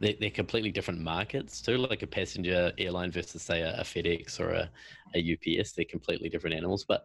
they're, 0.00 0.14
they're 0.20 0.30
completely 0.30 0.70
different 0.70 1.00
markets 1.00 1.62
too. 1.62 1.78
Like 1.78 2.02
a 2.02 2.06
passenger 2.06 2.72
airline 2.78 3.10
versus 3.10 3.42
say 3.42 3.62
a, 3.62 3.80
a 3.80 3.82
FedEx 3.82 4.40
or 4.40 4.50
a, 4.50 4.70
a 5.14 5.32
UPS, 5.34 5.72
they're 5.72 5.84
completely 5.84 6.28
different 6.28 6.56
animals. 6.56 6.84
But 6.84 7.04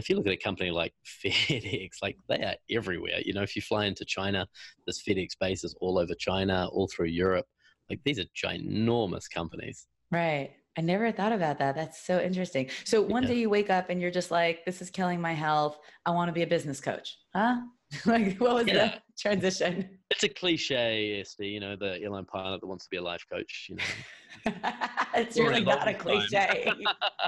if 0.00 0.08
you 0.08 0.16
look 0.16 0.26
at 0.26 0.32
a 0.32 0.36
company 0.36 0.70
like 0.70 0.92
FedEx, 1.24 2.02
like 2.02 2.16
they 2.28 2.42
are 2.42 2.56
everywhere. 2.70 3.20
You 3.24 3.34
know, 3.34 3.42
if 3.42 3.54
you 3.54 3.62
fly 3.62 3.84
into 3.84 4.04
China, 4.04 4.48
this 4.86 5.02
FedEx 5.02 5.38
base 5.38 5.62
is 5.62 5.74
all 5.80 5.98
over 5.98 6.14
China, 6.14 6.68
all 6.72 6.88
through 6.88 7.06
Europe. 7.06 7.46
Like 7.88 8.00
these 8.04 8.18
are 8.18 8.24
ginormous 8.36 9.30
companies. 9.30 9.86
Right. 10.10 10.52
I 10.78 10.82
never 10.82 11.10
thought 11.12 11.32
about 11.32 11.58
that. 11.58 11.74
That's 11.74 12.00
so 12.00 12.20
interesting. 12.20 12.70
So 12.84 13.02
one 13.02 13.24
yeah. 13.24 13.30
day 13.30 13.38
you 13.40 13.50
wake 13.50 13.70
up 13.70 13.90
and 13.90 14.00
you're 14.00 14.10
just 14.10 14.30
like, 14.30 14.64
this 14.64 14.80
is 14.80 14.88
killing 14.88 15.20
my 15.20 15.32
health. 15.32 15.78
I 16.06 16.10
want 16.12 16.28
to 16.28 16.32
be 16.32 16.42
a 16.42 16.46
business 16.46 16.80
coach. 16.80 17.18
Huh? 17.34 17.60
like 18.06 18.36
what 18.38 18.54
was 18.54 18.66
yeah. 18.66 18.74
the 18.74 18.94
transition? 19.18 19.98
It's 20.10 20.22
a 20.22 20.28
cliche, 20.28 21.20
Estie, 21.22 21.52
you 21.52 21.60
know, 21.60 21.76
the 21.76 22.00
airline 22.00 22.24
pilot 22.24 22.60
that 22.60 22.66
wants 22.66 22.84
to 22.84 22.90
be 22.90 22.98
a 22.98 23.02
life 23.02 23.24
coach, 23.30 23.66
you 23.68 23.76
know. 23.76 24.52
it's 25.14 25.36
really 25.36 25.64
not 25.64 25.88
a 25.88 25.94
cliche. 25.94 26.72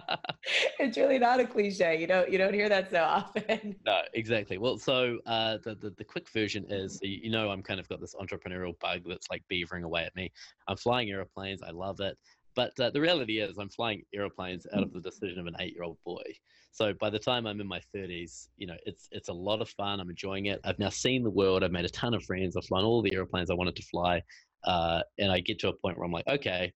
it's 0.78 0.96
really 0.96 1.18
not 1.18 1.40
a 1.40 1.46
cliche. 1.46 2.00
You 2.00 2.06
don't 2.06 2.30
you 2.30 2.38
don't 2.38 2.54
hear 2.54 2.68
that 2.68 2.90
so 2.90 3.02
often. 3.02 3.74
No, 3.84 4.00
exactly. 4.14 4.58
Well, 4.58 4.78
so 4.78 5.18
uh, 5.26 5.58
the, 5.64 5.74
the 5.74 5.90
the 5.98 6.04
quick 6.04 6.28
version 6.30 6.64
is 6.68 7.00
you 7.02 7.30
know 7.30 7.50
I'm 7.50 7.62
kind 7.62 7.80
of 7.80 7.88
got 7.88 8.00
this 8.00 8.14
entrepreneurial 8.14 8.78
bug 8.78 9.02
that's 9.06 9.28
like 9.30 9.42
beavering 9.50 9.82
away 9.82 10.04
at 10.04 10.14
me. 10.14 10.30
I'm 10.68 10.76
flying 10.76 11.10
airplanes. 11.10 11.62
I 11.62 11.70
love 11.70 11.98
it. 12.00 12.16
But 12.54 12.78
uh, 12.78 12.90
the 12.90 13.00
reality 13.00 13.38
is, 13.40 13.56
I'm 13.58 13.68
flying 13.68 14.02
airplanes 14.14 14.66
out 14.74 14.82
of 14.82 14.92
the 14.92 15.00
decision 15.00 15.38
of 15.38 15.46
an 15.46 15.54
eight-year-old 15.60 15.98
boy. 16.04 16.22
So 16.70 16.94
by 16.94 17.10
the 17.10 17.18
time 17.18 17.46
I'm 17.46 17.60
in 17.60 17.66
my 17.66 17.80
30s, 17.94 18.48
you 18.56 18.66
know, 18.66 18.76
it's 18.86 19.08
it's 19.12 19.28
a 19.28 19.32
lot 19.32 19.60
of 19.60 19.68
fun. 19.68 20.00
I'm 20.00 20.08
enjoying 20.10 20.46
it. 20.46 20.60
I've 20.64 20.78
now 20.78 20.88
seen 20.88 21.22
the 21.22 21.30
world. 21.30 21.62
I've 21.62 21.72
made 21.72 21.84
a 21.84 21.90
ton 21.90 22.14
of 22.14 22.24
friends. 22.24 22.56
I've 22.56 22.64
flown 22.64 22.84
all 22.84 23.02
the 23.02 23.14
airplanes 23.14 23.50
I 23.50 23.54
wanted 23.54 23.76
to 23.76 23.82
fly, 23.82 24.22
uh, 24.64 25.02
and 25.18 25.30
I 25.30 25.40
get 25.40 25.58
to 25.60 25.68
a 25.68 25.72
point 25.72 25.98
where 25.98 26.06
I'm 26.06 26.12
like, 26.12 26.26
okay, 26.26 26.72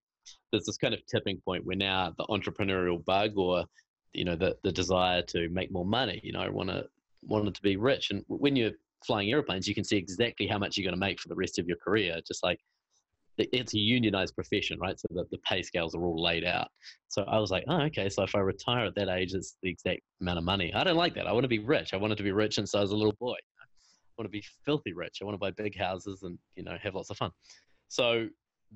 there's 0.51 0.65
this 0.65 0.77
kind 0.77 0.93
of 0.93 1.05
tipping 1.07 1.41
point 1.43 1.65
where 1.65 1.75
now 1.75 2.13
the 2.17 2.25
entrepreneurial 2.25 3.03
bug 3.03 3.37
or 3.37 3.65
you 4.13 4.23
know 4.25 4.35
the 4.35 4.55
the 4.63 4.71
desire 4.71 5.21
to 5.23 5.49
make 5.49 5.71
more 5.71 5.85
money. 5.85 6.19
You 6.23 6.33
know, 6.33 6.41
I 6.41 6.49
want 6.49 6.69
to 6.69 6.85
wanted 7.23 7.55
to 7.55 7.61
be 7.61 7.75
rich, 7.75 8.11
and 8.11 8.23
when 8.27 8.55
you're 8.55 8.71
flying 9.05 9.31
airplanes, 9.31 9.67
you 9.67 9.75
can 9.75 9.83
see 9.83 9.97
exactly 9.97 10.47
how 10.47 10.57
much 10.57 10.77
you're 10.77 10.85
going 10.85 10.99
to 10.99 11.05
make 11.05 11.19
for 11.19 11.29
the 11.29 11.35
rest 11.35 11.59
of 11.59 11.67
your 11.67 11.77
career. 11.77 12.19
Just 12.27 12.43
like 12.43 12.59
it's 13.37 13.73
a 13.73 13.79
unionized 13.79 14.35
profession, 14.35 14.79
right? 14.79 14.99
So 14.99 15.07
the, 15.11 15.25
the 15.31 15.37
pay 15.39 15.61
scales 15.61 15.95
are 15.95 16.03
all 16.03 16.21
laid 16.21 16.43
out. 16.43 16.69
So 17.07 17.23
I 17.23 17.39
was 17.39 17.51
like, 17.51 17.63
oh, 17.67 17.81
okay. 17.83 18.09
So 18.09 18.23
if 18.23 18.35
I 18.35 18.39
retire 18.39 18.85
at 18.85 18.95
that 18.95 19.09
age, 19.09 19.33
it's 19.33 19.57
the 19.61 19.69
exact 19.69 20.01
amount 20.21 20.39
of 20.39 20.43
money. 20.43 20.73
I 20.73 20.83
don't 20.83 20.95
like 20.95 21.13
that. 21.15 21.27
I 21.27 21.31
want 21.31 21.43
to 21.43 21.49
be 21.49 21.59
rich. 21.59 21.93
I 21.93 21.97
wanted 21.97 22.17
to 22.17 22.23
be 22.23 22.31
rich 22.31 22.55
since 22.55 22.73
I 22.73 22.81
was 22.81 22.91
a 22.91 22.95
little 22.95 23.15
boy. 23.19 23.35
I 23.35 23.65
want 24.17 24.25
to 24.25 24.29
be 24.29 24.43
filthy 24.65 24.93
rich. 24.93 25.19
I 25.21 25.25
want 25.25 25.35
to 25.35 25.39
buy 25.39 25.51
big 25.51 25.77
houses 25.77 26.23
and 26.23 26.39
you 26.55 26.63
know 26.63 26.77
have 26.81 26.95
lots 26.95 27.09
of 27.09 27.17
fun. 27.17 27.31
So 27.87 28.27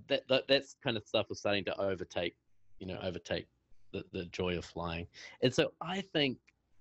that, 0.08 0.22
that 0.30 0.48
that's 0.48 0.76
kind 0.84 0.98
of 0.98 1.04
stuff 1.06 1.28
was 1.30 1.40
starting 1.40 1.66
to 1.66 1.80
overtake, 1.80 2.36
you 2.80 2.88
know, 2.88 3.00
overtake 3.02 3.48
the, 3.92 4.04
the 4.14 4.26
joy 4.26 4.58
of 4.58 4.66
flying. 4.66 5.08
And 5.42 5.54
so 5.54 5.72
I 5.82 6.02
think 6.14 6.38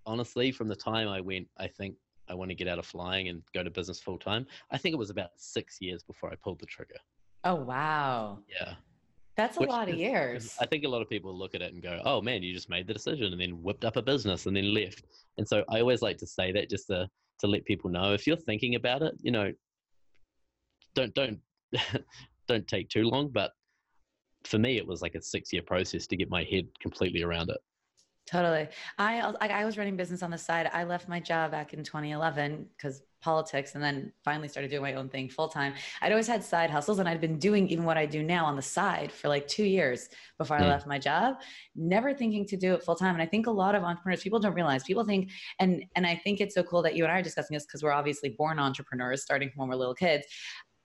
honestly, 0.06 0.52
from 0.52 0.68
the 0.68 0.76
time 0.76 1.08
I 1.08 1.20
went, 1.20 1.48
I 1.58 1.66
think 1.66 1.94
I 2.28 2.34
want 2.34 2.50
to 2.50 2.54
get 2.54 2.68
out 2.68 2.78
of 2.78 2.86
flying 2.86 3.28
and 3.28 3.42
go 3.54 3.62
to 3.62 3.70
business 3.70 4.00
full 4.00 4.18
time. 4.18 4.46
I 4.70 4.78
think 4.78 4.92
it 4.92 4.98
was 4.98 5.10
about 5.10 5.30
six 5.36 5.78
years 5.80 6.02
before 6.02 6.30
I 6.30 6.36
pulled 6.36 6.60
the 6.60 6.66
trigger. 6.66 6.96
Oh 7.44 7.54
wow. 7.54 8.38
Yeah. 8.48 8.74
That's 9.36 9.56
a 9.56 9.60
Which 9.60 9.70
lot 9.70 9.88
of 9.88 9.96
years. 9.96 10.54
I 10.60 10.66
think 10.66 10.84
a 10.84 10.88
lot 10.88 11.00
of 11.00 11.08
people 11.08 11.36
look 11.36 11.54
at 11.54 11.62
it 11.62 11.72
and 11.72 11.82
go, 11.82 12.00
"Oh 12.04 12.20
man, 12.20 12.42
you 12.42 12.52
just 12.52 12.68
made 12.68 12.86
the 12.86 12.92
decision 12.92 13.32
and 13.32 13.40
then 13.40 13.62
whipped 13.62 13.84
up 13.84 13.96
a 13.96 14.02
business 14.02 14.46
and 14.46 14.54
then 14.54 14.74
left." 14.74 15.04
And 15.38 15.48
so 15.48 15.64
I 15.70 15.80
always 15.80 16.02
like 16.02 16.18
to 16.18 16.26
say 16.26 16.52
that 16.52 16.68
just 16.68 16.88
to 16.88 17.08
to 17.38 17.46
let 17.46 17.64
people 17.64 17.90
know 17.90 18.12
if 18.12 18.26
you're 18.26 18.36
thinking 18.36 18.74
about 18.74 19.02
it, 19.02 19.14
you 19.22 19.30
know, 19.30 19.50
don't 20.94 21.14
don't 21.14 21.40
don't 22.48 22.68
take 22.68 22.90
too 22.90 23.04
long. 23.04 23.30
But 23.30 23.52
for 24.44 24.58
me, 24.58 24.76
it 24.76 24.86
was 24.86 25.00
like 25.00 25.14
a 25.14 25.22
six 25.22 25.52
year 25.52 25.62
process 25.62 26.06
to 26.08 26.16
get 26.16 26.28
my 26.28 26.44
head 26.44 26.66
completely 26.80 27.22
around 27.22 27.48
it. 27.48 27.58
Totally. 28.26 28.68
I 28.98 29.34
I 29.40 29.64
was 29.64 29.76
running 29.76 29.96
business 29.96 30.22
on 30.22 30.30
the 30.30 30.38
side. 30.38 30.70
I 30.72 30.84
left 30.84 31.08
my 31.08 31.18
job 31.18 31.50
back 31.50 31.74
in 31.74 31.82
2011 31.82 32.66
because 32.76 33.02
politics 33.20 33.74
and 33.74 33.84
then 33.84 34.12
finally 34.24 34.48
started 34.48 34.70
doing 34.70 34.82
my 34.82 34.94
own 34.94 35.08
thing 35.08 35.28
full 35.28 35.48
time. 35.48 35.74
I'd 36.00 36.12
always 36.12 36.26
had 36.26 36.42
side 36.42 36.70
hustles 36.70 37.00
and 37.00 37.08
I'd 37.08 37.20
been 37.20 37.38
doing 37.38 37.68
even 37.68 37.84
what 37.84 37.98
I 37.98 38.06
do 38.06 38.22
now 38.22 38.46
on 38.46 38.56
the 38.56 38.62
side 38.62 39.12
for 39.12 39.28
like 39.28 39.46
two 39.46 39.64
years 39.64 40.08
before 40.38 40.58
mm. 40.58 40.62
I 40.62 40.68
left 40.68 40.86
my 40.86 40.98
job, 40.98 41.40
never 41.74 42.14
thinking 42.14 42.46
to 42.46 42.56
do 42.56 42.74
it 42.74 42.82
full 42.82 42.96
time. 42.96 43.14
And 43.14 43.22
I 43.22 43.26
think 43.26 43.46
a 43.46 43.50
lot 43.50 43.74
of 43.74 43.82
entrepreneurs, 43.82 44.22
people 44.22 44.38
don't 44.38 44.54
realize, 44.54 44.84
people 44.84 45.04
think, 45.04 45.30
and 45.58 45.84
and 45.96 46.06
I 46.06 46.14
think 46.22 46.40
it's 46.40 46.54
so 46.54 46.62
cool 46.62 46.82
that 46.82 46.94
you 46.94 47.04
and 47.04 47.12
I 47.12 47.18
are 47.18 47.22
discussing 47.22 47.54
this 47.54 47.66
because 47.66 47.82
we're 47.82 47.92
obviously 47.92 48.30
born 48.30 48.58
entrepreneurs 48.58 49.22
starting 49.22 49.50
from 49.50 49.60
when 49.60 49.68
we're 49.70 49.76
little 49.76 49.94
kids. 49.94 50.26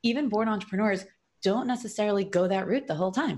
Even 0.04 0.30
born 0.30 0.50
entrepreneurs 0.50 1.06
don't 1.42 1.68
necessarily 1.68 2.24
go 2.24 2.48
that 2.48 2.68
route 2.68 2.88
the 2.88 2.96
whole 2.96 3.12
time. 3.12 3.38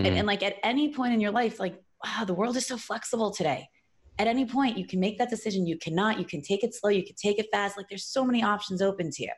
Mm. 0.00 0.06
And, 0.06 0.18
and 0.18 0.26
like 0.26 0.42
at 0.42 0.56
any 0.62 0.92
point 0.92 1.14
in 1.14 1.20
your 1.20 1.30
life, 1.30 1.60
like, 1.60 1.82
wow, 2.06 2.24
the 2.24 2.34
world 2.34 2.56
is 2.56 2.66
so 2.66 2.76
flexible 2.76 3.30
today 3.30 3.68
at 4.18 4.26
any 4.26 4.46
point 4.46 4.78
you 4.78 4.86
can 4.86 5.00
make 5.00 5.18
that 5.18 5.28
decision 5.28 5.66
you 5.66 5.76
cannot 5.78 6.18
you 6.18 6.24
can 6.24 6.40
take 6.40 6.64
it 6.64 6.74
slow 6.74 6.90
you 6.90 7.04
can 7.04 7.16
take 7.16 7.38
it 7.38 7.46
fast 7.52 7.76
like 7.76 7.88
there's 7.88 8.04
so 8.04 8.24
many 8.24 8.42
options 8.42 8.80
open 8.80 9.10
to 9.10 9.24
you 9.24 9.32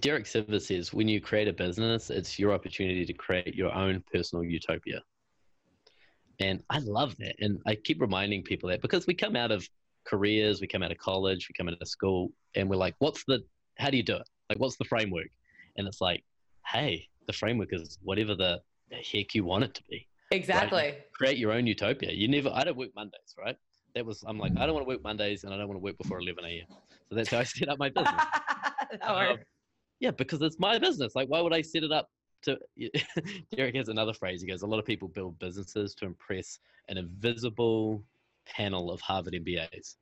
Derek 0.00 0.24
Sivers 0.24 0.62
says 0.62 0.92
when 0.92 1.06
you 1.06 1.20
create 1.20 1.48
a 1.48 1.52
business, 1.52 2.10
it's 2.10 2.38
your 2.38 2.52
opportunity 2.52 3.04
to 3.04 3.12
create 3.12 3.54
your 3.54 3.72
own 3.74 4.02
personal 4.12 4.44
utopia. 4.44 5.02
And 6.40 6.62
I 6.70 6.78
love 6.80 7.16
that. 7.18 7.34
And 7.40 7.60
I 7.66 7.74
keep 7.74 8.00
reminding 8.00 8.42
people 8.42 8.68
that 8.70 8.82
because 8.82 9.06
we 9.06 9.14
come 9.14 9.36
out 9.36 9.50
of 9.50 9.68
careers, 10.04 10.60
we 10.60 10.66
come 10.66 10.82
out 10.82 10.92
of 10.92 10.98
college, 10.98 11.48
we 11.48 11.54
come 11.54 11.68
out 11.68 11.80
of 11.80 11.88
school, 11.88 12.30
and 12.54 12.68
we're 12.68 12.76
like, 12.76 12.94
what's 12.98 13.24
the, 13.24 13.40
how 13.78 13.90
do 13.90 13.96
you 13.96 14.02
do 14.02 14.16
it? 14.16 14.28
Like, 14.48 14.58
what's 14.58 14.76
the 14.76 14.84
framework? 14.84 15.28
And 15.76 15.86
it's 15.86 16.00
like, 16.00 16.24
hey, 16.66 17.08
the 17.26 17.32
framework 17.32 17.68
is 17.72 17.98
whatever 18.02 18.34
the 18.34 18.60
heck 18.90 19.34
you 19.34 19.44
want 19.44 19.64
it 19.64 19.74
to 19.74 19.82
be. 19.88 20.06
Exactly. 20.30 20.78
Right? 20.78 21.12
Create 21.12 21.38
your 21.38 21.52
own 21.52 21.66
utopia. 21.66 22.12
You 22.12 22.28
never. 22.28 22.50
I 22.52 22.64
don't 22.64 22.76
work 22.76 22.90
Mondays, 22.94 23.34
right? 23.38 23.56
That 23.94 24.04
was. 24.04 24.24
I'm 24.26 24.38
like, 24.38 24.52
I 24.56 24.66
don't 24.66 24.74
want 24.74 24.86
to 24.86 24.88
work 24.88 25.02
Mondays, 25.02 25.44
and 25.44 25.54
I 25.54 25.56
don't 25.56 25.68
want 25.68 25.78
to 25.78 25.82
work 25.84 25.98
before 25.98 26.18
11 26.20 26.44
a.m. 26.44 26.66
So 27.08 27.14
that's 27.14 27.30
how 27.30 27.38
I 27.38 27.44
set 27.44 27.68
up 27.68 27.78
my 27.78 27.88
business. 27.94 28.22
um, 29.02 29.38
yeah, 30.00 30.10
because 30.10 30.42
it's 30.42 30.58
my 30.58 30.78
business. 30.78 31.14
Like, 31.14 31.28
why 31.28 31.40
would 31.40 31.54
I 31.54 31.62
set 31.62 31.84
it 31.84 31.92
up 31.92 32.10
to? 32.42 32.58
Derek 33.56 33.76
has 33.76 33.88
another 33.88 34.12
phrase. 34.12 34.40
He 34.40 34.48
goes, 34.48 34.62
a 34.62 34.66
lot 34.66 34.78
of 34.78 34.84
people 34.84 35.08
build 35.08 35.38
businesses 35.38 35.94
to 35.96 36.06
impress 36.06 36.58
an 36.88 36.98
invisible 36.98 38.02
panel 38.46 38.90
of 38.90 39.00
Harvard 39.00 39.34
MBAs. 39.34 39.96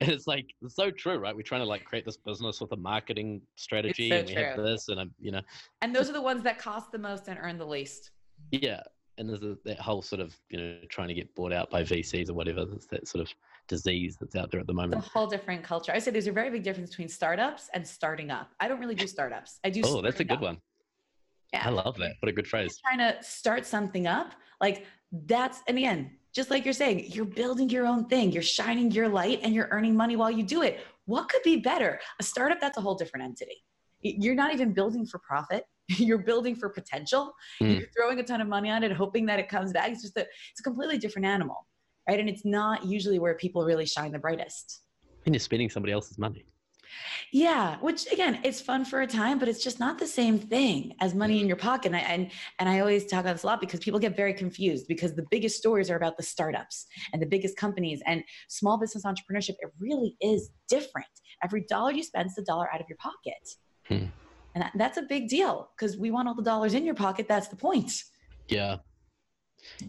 And 0.00 0.10
it's 0.10 0.26
like 0.26 0.46
it's 0.62 0.74
so 0.74 0.90
true, 0.90 1.16
right? 1.16 1.34
We're 1.34 1.42
trying 1.42 1.60
to 1.60 1.66
like 1.66 1.84
create 1.84 2.04
this 2.04 2.16
business 2.16 2.60
with 2.60 2.72
a 2.72 2.76
marketing 2.76 3.42
strategy, 3.56 4.10
so 4.10 4.16
and 4.16 4.28
we 4.28 4.34
true. 4.34 4.42
have 4.42 4.56
this, 4.56 4.88
and 4.88 4.98
I'm, 4.98 5.14
you 5.20 5.30
know. 5.30 5.42
And 5.82 5.94
those 5.94 6.08
are 6.08 6.12
the 6.12 6.22
ones 6.22 6.42
that 6.42 6.58
cost 6.58 6.90
the 6.90 6.98
most 6.98 7.28
and 7.28 7.38
earn 7.40 7.58
the 7.58 7.66
least. 7.66 8.10
Yeah, 8.50 8.80
and 9.18 9.28
there's 9.28 9.42
a, 9.42 9.56
that 9.64 9.80
whole 9.80 10.02
sort 10.02 10.20
of 10.20 10.34
you 10.48 10.58
know 10.60 10.76
trying 10.88 11.08
to 11.08 11.14
get 11.14 11.34
bought 11.34 11.52
out 11.52 11.70
by 11.70 11.82
VCs 11.82 12.30
or 12.30 12.34
whatever. 12.34 12.64
That's 12.64 12.86
that 12.86 13.08
sort 13.08 13.22
of 13.22 13.34
disease 13.68 14.16
that's 14.20 14.36
out 14.36 14.50
there 14.50 14.60
at 14.60 14.66
the 14.66 14.74
moment. 14.74 14.96
It's 14.96 15.06
a 15.06 15.10
whole 15.10 15.26
different 15.26 15.62
culture. 15.62 15.92
I 15.92 15.98
say 15.98 16.10
there's 16.10 16.26
a 16.26 16.32
very 16.32 16.50
big 16.50 16.62
difference 16.62 16.90
between 16.90 17.08
startups 17.08 17.68
and 17.74 17.86
starting 17.86 18.30
up. 18.30 18.50
I 18.60 18.68
don't 18.68 18.80
really 18.80 18.94
do 18.94 19.06
startups. 19.06 19.58
I 19.64 19.70
do. 19.70 19.82
Oh, 19.84 20.02
that's 20.02 20.20
a 20.20 20.24
good 20.24 20.36
up. 20.36 20.42
one. 20.42 20.58
Yeah, 21.52 21.66
I 21.66 21.70
love 21.70 21.96
that. 21.98 22.14
What 22.20 22.28
a 22.28 22.32
good 22.32 22.48
phrase. 22.48 22.78
Trying 22.84 22.98
to 22.98 23.22
start 23.22 23.64
something 23.64 24.06
up, 24.06 24.32
like 24.60 24.86
that's, 25.12 25.62
and 25.68 25.78
again, 25.78 26.10
just 26.34 26.50
like 26.50 26.64
you're 26.64 26.74
saying, 26.74 27.06
you're 27.12 27.24
building 27.24 27.70
your 27.70 27.86
own 27.86 28.06
thing. 28.06 28.32
You're 28.32 28.42
shining 28.42 28.90
your 28.90 29.08
light, 29.08 29.40
and 29.42 29.54
you're 29.54 29.68
earning 29.70 29.94
money 29.94 30.16
while 30.16 30.30
you 30.30 30.42
do 30.42 30.62
it. 30.62 30.80
What 31.06 31.28
could 31.28 31.42
be 31.42 31.56
better? 31.56 32.00
A 32.18 32.22
startup 32.24 32.60
that's 32.60 32.76
a 32.76 32.80
whole 32.80 32.96
different 32.96 33.24
entity. 33.24 33.62
You're 34.00 34.34
not 34.34 34.52
even 34.52 34.72
building 34.72 35.06
for 35.06 35.18
profit 35.18 35.64
you're 35.98 36.18
building 36.18 36.54
for 36.54 36.68
potential. 36.68 37.32
Mm. 37.60 37.80
You're 37.80 37.88
throwing 37.96 38.18
a 38.20 38.22
ton 38.22 38.40
of 38.40 38.48
money 38.48 38.70
on 38.70 38.82
it, 38.82 38.92
hoping 38.92 39.26
that 39.26 39.38
it 39.38 39.48
comes 39.48 39.72
back. 39.72 39.90
It's 39.90 40.02
just 40.02 40.16
a, 40.16 40.22
it's 40.22 40.60
a 40.60 40.62
completely 40.62 40.98
different 40.98 41.26
animal, 41.26 41.66
right? 42.08 42.18
And 42.18 42.28
it's 42.28 42.44
not 42.44 42.84
usually 42.84 43.18
where 43.18 43.34
people 43.34 43.64
really 43.64 43.86
shine 43.86 44.12
the 44.12 44.18
brightest. 44.18 44.80
And 45.26 45.34
you're 45.34 45.40
spending 45.40 45.70
somebody 45.70 45.92
else's 45.92 46.18
money. 46.18 46.46
Yeah, 47.32 47.78
which 47.78 48.10
again, 48.12 48.40
it's 48.44 48.60
fun 48.60 48.84
for 48.84 49.02
a 49.02 49.06
time, 49.06 49.38
but 49.38 49.48
it's 49.48 49.62
just 49.62 49.80
not 49.80 49.98
the 49.98 50.06
same 50.06 50.38
thing 50.38 50.94
as 51.00 51.14
money 51.14 51.40
in 51.40 51.48
your 51.48 51.56
pocket. 51.56 51.88
And 51.88 51.96
I, 51.96 52.00
and, 52.00 52.30
and 52.58 52.68
I 52.68 52.80
always 52.80 53.06
talk 53.06 53.20
about 53.20 53.32
this 53.32 53.42
a 53.42 53.46
lot 53.46 53.60
because 53.60 53.80
people 53.80 53.98
get 53.98 54.16
very 54.16 54.32
confused 54.32 54.86
because 54.86 55.14
the 55.14 55.26
biggest 55.30 55.56
stories 55.56 55.90
are 55.90 55.96
about 55.96 56.16
the 56.16 56.22
startups 56.22 56.86
and 57.12 57.20
the 57.20 57.26
biggest 57.26 57.56
companies 57.56 58.00
and 58.06 58.22
small 58.48 58.78
business 58.78 59.04
entrepreneurship. 59.04 59.56
It 59.60 59.70
really 59.78 60.16
is 60.20 60.50
different. 60.68 61.08
Every 61.42 61.64
dollar 61.68 61.92
you 61.92 62.04
spend 62.04 62.30
is 62.30 62.38
a 62.38 62.44
dollar 62.44 62.72
out 62.72 62.80
of 62.80 62.86
your 62.88 62.98
pocket. 62.98 63.48
Hmm. 63.88 64.06
And 64.54 64.62
that, 64.62 64.72
that's 64.76 64.98
a 64.98 65.02
big 65.02 65.28
deal 65.28 65.70
because 65.76 65.96
we 65.96 66.10
want 66.10 66.28
all 66.28 66.34
the 66.34 66.42
dollars 66.42 66.74
in 66.74 66.84
your 66.84 66.94
pocket. 66.94 67.26
That's 67.28 67.48
the 67.48 67.56
point. 67.56 68.04
Yeah. 68.48 68.76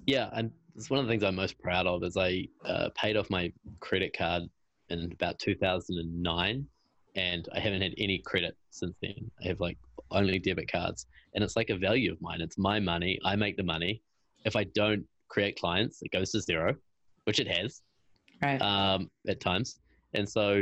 Yeah. 0.07 0.29
And 0.33 0.51
it's 0.75 0.89
one 0.89 0.99
of 0.99 1.05
the 1.05 1.11
things 1.11 1.23
I'm 1.23 1.35
most 1.35 1.59
proud 1.59 1.87
of 1.87 2.03
is 2.03 2.17
I 2.17 2.47
uh, 2.65 2.89
paid 2.95 3.17
off 3.17 3.29
my 3.29 3.51
credit 3.79 4.15
card 4.17 4.43
in 4.89 5.11
about 5.11 5.39
2009 5.39 6.67
and 7.15 7.47
I 7.53 7.59
haven't 7.59 7.81
had 7.81 7.93
any 7.97 8.19
credit 8.19 8.55
since 8.69 8.95
then. 9.01 9.31
I 9.43 9.47
have 9.47 9.59
like 9.59 9.77
only 10.11 10.39
debit 10.39 10.71
cards, 10.71 11.07
and 11.33 11.43
it's 11.43 11.55
like 11.55 11.69
a 11.69 11.77
value 11.77 12.11
of 12.11 12.21
mine. 12.21 12.41
It's 12.41 12.57
my 12.57 12.79
money. 12.79 13.19
I 13.23 13.35
make 13.35 13.57
the 13.57 13.63
money. 13.63 14.01
If 14.45 14.55
I 14.55 14.65
don't 14.75 15.05
create 15.29 15.59
clients, 15.59 16.01
it 16.01 16.11
goes 16.11 16.31
to 16.31 16.41
zero, 16.41 16.75
which 17.23 17.39
it 17.39 17.47
has, 17.47 17.81
right? 18.41 18.61
Um, 18.61 19.09
at 19.27 19.39
times, 19.39 19.79
and 20.13 20.27
so 20.27 20.61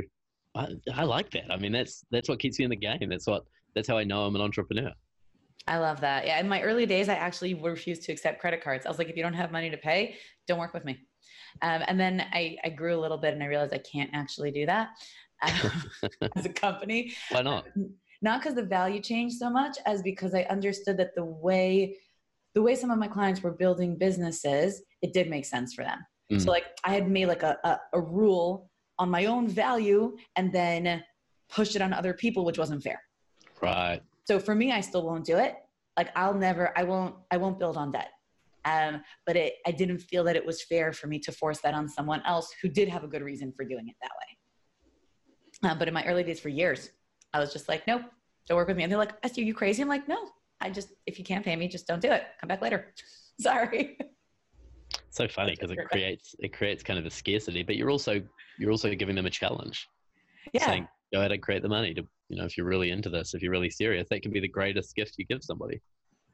I, 0.55 0.67
I 0.93 1.03
like 1.03 1.31
that. 1.31 1.51
I 1.51 1.57
mean, 1.57 1.71
that's 1.71 2.05
that's 2.11 2.29
what 2.29 2.39
keeps 2.39 2.59
me 2.59 2.65
in 2.65 2.71
the 2.71 2.75
game. 2.75 3.09
That's 3.09 3.27
what 3.27 3.45
that's 3.75 3.87
how 3.87 3.97
I 3.97 4.03
know 4.03 4.23
I'm 4.23 4.35
an 4.35 4.41
entrepreneur. 4.41 4.91
I 5.67 5.77
love 5.77 6.01
that. 6.01 6.25
Yeah, 6.25 6.39
in 6.39 6.49
my 6.49 6.61
early 6.61 6.85
days, 6.85 7.07
I 7.07 7.15
actually 7.15 7.53
refused 7.53 8.03
to 8.03 8.11
accept 8.11 8.41
credit 8.41 8.61
cards. 8.61 8.85
I 8.85 8.89
was 8.89 8.97
like, 8.97 9.09
if 9.09 9.15
you 9.15 9.23
don't 9.23 9.33
have 9.33 9.51
money 9.51 9.69
to 9.69 9.77
pay, 9.77 10.15
don't 10.47 10.59
work 10.59 10.73
with 10.73 10.83
me. 10.83 10.99
Um, 11.61 11.83
and 11.87 11.99
then 11.99 12.25
I, 12.33 12.57
I 12.63 12.69
grew 12.69 12.95
a 12.95 12.99
little 12.99 13.17
bit 13.17 13.33
and 13.33 13.41
I 13.41 13.45
realized 13.45 13.73
I 13.73 13.79
can't 13.79 14.09
actually 14.13 14.51
do 14.51 14.65
that. 14.65 14.89
as 16.35 16.45
a 16.45 16.49
company. 16.49 17.13
Why 17.29 17.41
not? 17.41 17.65
Not 18.21 18.41
because 18.41 18.55
the 18.55 18.63
value 18.63 19.01
changed 19.01 19.35
so 19.35 19.49
much 19.49 19.77
as 19.85 20.01
because 20.01 20.33
I 20.33 20.43
understood 20.43 20.97
that 20.97 21.15
the 21.15 21.25
way 21.25 21.97
the 22.55 22.61
way 22.61 22.75
some 22.75 22.91
of 22.91 22.99
my 22.99 23.07
clients 23.07 23.41
were 23.41 23.51
building 23.51 23.97
businesses, 23.97 24.83
it 25.01 25.11
did 25.11 25.27
make 25.27 25.43
sense 25.43 25.73
for 25.73 25.83
them. 25.83 25.99
Mm. 26.31 26.39
So 26.39 26.51
like 26.51 26.65
I 26.83 26.93
had 26.93 27.09
made 27.09 27.25
like 27.25 27.41
a, 27.41 27.57
a, 27.63 27.79
a 27.93 27.99
rule 27.99 28.69
on 28.99 29.09
my 29.09 29.25
own 29.25 29.47
value 29.47 30.15
and 30.35 30.53
then 30.53 31.03
pushed 31.49 31.75
it 31.75 31.81
on 31.81 31.93
other 31.93 32.13
people, 32.13 32.45
which 32.45 32.59
wasn't 32.59 32.83
fair. 32.83 33.01
Right. 33.61 34.01
So 34.25 34.39
for 34.39 34.55
me, 34.55 34.71
I 34.71 34.81
still 34.81 35.05
won't 35.05 35.25
do 35.25 35.37
it. 35.37 35.55
Like 35.97 36.09
I'll 36.15 36.33
never, 36.33 36.77
I 36.77 36.83
won't, 36.83 37.15
I 37.31 37.37
won't 37.37 37.59
build 37.59 37.77
on 37.77 37.91
debt. 37.91 38.09
Um, 38.65 39.01
but 39.25 39.35
it, 39.35 39.55
I 39.67 39.71
didn't 39.71 39.99
feel 39.99 40.23
that 40.23 40.35
it 40.35 40.45
was 40.45 40.63
fair 40.63 40.93
for 40.93 41.07
me 41.07 41.19
to 41.19 41.31
force 41.31 41.59
that 41.59 41.73
on 41.73 41.89
someone 41.89 42.21
else 42.25 42.53
who 42.61 42.69
did 42.69 42.87
have 42.87 43.03
a 43.03 43.07
good 43.07 43.21
reason 43.21 43.51
for 43.55 43.65
doing 43.65 43.87
it 43.87 43.95
that 44.01 44.11
way. 44.11 45.69
Uh, 45.69 45.75
but 45.75 45.87
in 45.87 45.93
my 45.93 46.05
early 46.05 46.23
days, 46.23 46.39
for 46.39 46.49
years, 46.49 46.91
I 47.33 47.39
was 47.39 47.51
just 47.53 47.67
like, 47.67 47.85
nope, 47.87 48.03
don't 48.47 48.57
work 48.57 48.67
with 48.67 48.77
me. 48.77 48.83
And 48.83 48.91
they're 48.91 48.99
like, 48.99 49.13
Esther, 49.23 49.41
you 49.41 49.53
crazy? 49.53 49.81
I'm 49.81 49.87
like, 49.87 50.07
no, 50.07 50.17
I 50.61 50.69
just, 50.69 50.89
if 51.05 51.17
you 51.19 51.25
can't 51.25 51.43
pay 51.43 51.55
me, 51.55 51.67
just 51.67 51.87
don't 51.87 52.01
do 52.01 52.11
it. 52.11 52.23
Come 52.39 52.47
back 52.47 52.61
later. 52.61 52.93
Sorry. 53.39 53.97
so 55.09 55.27
funny 55.27 55.51
because 55.51 55.71
it 55.71 55.79
creates, 55.89 56.35
it 56.39 56.53
creates 56.53 56.83
kind 56.83 56.99
of 56.99 57.05
a 57.05 57.09
scarcity, 57.09 57.63
but 57.63 57.75
you're 57.75 57.89
also, 57.89 58.21
you're 58.59 58.71
also 58.71 58.93
giving 58.93 59.15
them 59.15 59.25
a 59.25 59.29
challenge. 59.29 59.87
Yeah. 60.53 60.65
Saying, 60.65 60.87
go 61.13 61.19
ahead 61.19 61.31
and 61.31 61.41
create 61.41 61.61
the 61.61 61.69
money 61.69 61.93
to, 61.93 62.05
you 62.33 62.39
know, 62.39 62.45
if 62.45 62.57
you're 62.57 62.65
really 62.65 62.89
into 62.89 63.09
this, 63.09 63.35
if 63.35 63.43
you're 63.43 63.51
really 63.51 63.69
serious, 63.69 64.09
that 64.09 64.23
can 64.23 64.31
be 64.31 64.39
the 64.39 64.47
greatest 64.47 64.95
gift 64.95 65.15
you 65.19 65.25
give 65.25 65.43
somebody. 65.43 65.79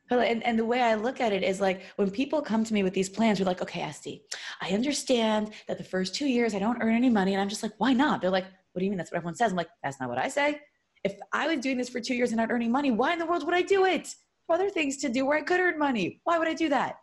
And, 0.09 0.41
and 0.43 0.57
the 0.57 0.65
way 0.65 0.81
I 0.81 0.95
look 0.95 1.19
at 1.19 1.33
it 1.33 1.43
is 1.43 1.59
like 1.59 1.81
when 1.97 2.09
people 2.09 2.41
come 2.41 2.63
to 2.63 2.73
me 2.73 2.83
with 2.83 2.93
these 2.93 3.09
plans, 3.09 3.39
we're 3.39 3.45
like, 3.45 3.61
okay, 3.61 3.81
Estie, 3.81 4.21
I 4.61 4.69
understand 4.69 5.51
that 5.67 5.77
the 5.77 5.83
first 5.83 6.15
two 6.15 6.25
years 6.25 6.55
I 6.55 6.59
don't 6.59 6.81
earn 6.81 6.95
any 6.95 7.09
money. 7.09 7.33
And 7.33 7.41
I'm 7.41 7.49
just 7.49 7.61
like, 7.61 7.73
why 7.77 7.91
not? 7.93 8.21
They're 8.21 8.31
like, 8.31 8.45
what 8.71 8.79
do 8.79 8.85
you 8.85 8.91
mean? 8.91 8.97
That's 8.97 9.11
what 9.11 9.17
everyone 9.17 9.35
says. 9.35 9.51
I'm 9.51 9.57
like, 9.57 9.69
that's 9.83 9.99
not 9.99 10.09
what 10.09 10.17
I 10.17 10.29
say. 10.29 10.61
If 11.03 11.19
I 11.33 11.47
was 11.47 11.59
doing 11.59 11.77
this 11.77 11.89
for 11.89 11.99
two 11.99 12.15
years 12.15 12.31
and 12.31 12.37
not 12.37 12.49
earning 12.49 12.71
money, 12.71 12.91
why 12.91 13.13
in 13.13 13.19
the 13.19 13.25
world 13.25 13.45
would 13.45 13.53
I 13.53 13.61
do 13.61 13.85
it? 13.85 14.15
other 14.51 14.71
things 14.71 14.97
to 14.97 15.09
do 15.09 15.27
where 15.27 15.37
I 15.37 15.43
could 15.43 15.59
earn 15.59 15.77
money. 15.77 16.21
Why 16.23 16.39
would 16.39 16.47
I 16.47 16.55
do 16.55 16.69
that? 16.69 16.97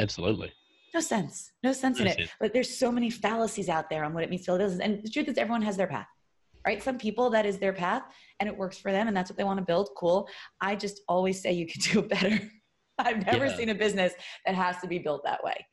Absolutely. 0.00 0.50
No 0.94 1.00
sense. 1.00 1.52
No 1.62 1.74
sense 1.74 1.98
no 1.98 2.06
in 2.06 2.12
sense. 2.12 2.22
it. 2.22 2.30
But 2.40 2.54
there's 2.54 2.74
so 2.74 2.90
many 2.90 3.10
fallacies 3.10 3.68
out 3.68 3.90
there 3.90 4.02
on 4.02 4.14
what 4.14 4.24
it 4.24 4.30
means 4.30 4.46
to 4.46 4.52
build 4.52 4.60
business. 4.60 4.80
And 4.80 5.02
the 5.02 5.10
truth 5.10 5.28
is 5.28 5.36
everyone 5.36 5.60
has 5.60 5.76
their 5.76 5.88
path. 5.88 6.06
Right? 6.66 6.82
Some 6.82 6.98
people 6.98 7.30
that 7.30 7.44
is 7.46 7.58
their 7.58 7.72
path 7.72 8.02
and 8.40 8.48
it 8.48 8.56
works 8.56 8.78
for 8.78 8.90
them 8.90 9.08
and 9.08 9.16
that's 9.16 9.30
what 9.30 9.36
they 9.36 9.44
want 9.44 9.58
to 9.58 9.64
build. 9.64 9.90
Cool. 9.96 10.28
I 10.60 10.76
just 10.76 11.02
always 11.08 11.40
say 11.40 11.52
you 11.52 11.66
can 11.66 11.80
do 11.80 11.98
it 12.00 12.08
better. 12.08 12.40
I've 12.98 13.26
never 13.26 13.46
yeah. 13.46 13.56
seen 13.56 13.68
a 13.70 13.74
business 13.74 14.12
that 14.46 14.54
has 14.54 14.78
to 14.78 14.86
be 14.86 14.98
built 14.98 15.24
that 15.24 15.42
way. 15.42 15.66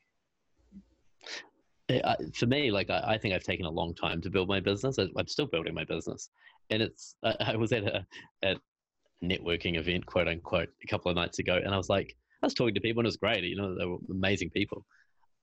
Eh, 1.90 2.16
for 2.34 2.46
me, 2.46 2.72
like 2.72 2.90
I, 2.90 3.04
I, 3.06 3.18
think 3.18 3.34
I've 3.34 3.44
taken 3.44 3.66
a 3.66 3.70
long 3.70 3.94
time 3.94 4.22
to 4.22 4.30
build 4.30 4.48
my 4.48 4.60
business. 4.60 4.98
I, 4.98 5.08
am 5.18 5.28
still 5.28 5.46
building 5.46 5.74
my 5.74 5.84
business, 5.84 6.30
and 6.70 6.82
it's. 6.82 7.16
I, 7.24 7.36
I 7.40 7.56
was 7.56 7.72
at 7.74 7.84
a 7.84 8.06
at 8.44 8.58
networking 9.24 9.78
event, 9.78 10.06
quote 10.06 10.28
unquote, 10.28 10.70
a 10.84 10.88
couple 10.88 11.10
of 11.10 11.16
nights 11.16 11.40
ago, 11.40 11.60
and 11.64 11.74
I 11.74 11.78
was 11.78 11.90
like, 11.90 12.16
I 12.42 12.46
was 12.46 12.54
talking 12.54 12.76
to 12.76 12.82
people, 12.82 13.02
and 13.02 13.06
it 13.06 13.10
was 13.10 13.18
great. 13.18 13.44
You 13.44 13.58
know, 13.58 13.78
they 13.78 13.86
were 13.86 13.98
amazing 14.10 14.52
people. 14.52 14.86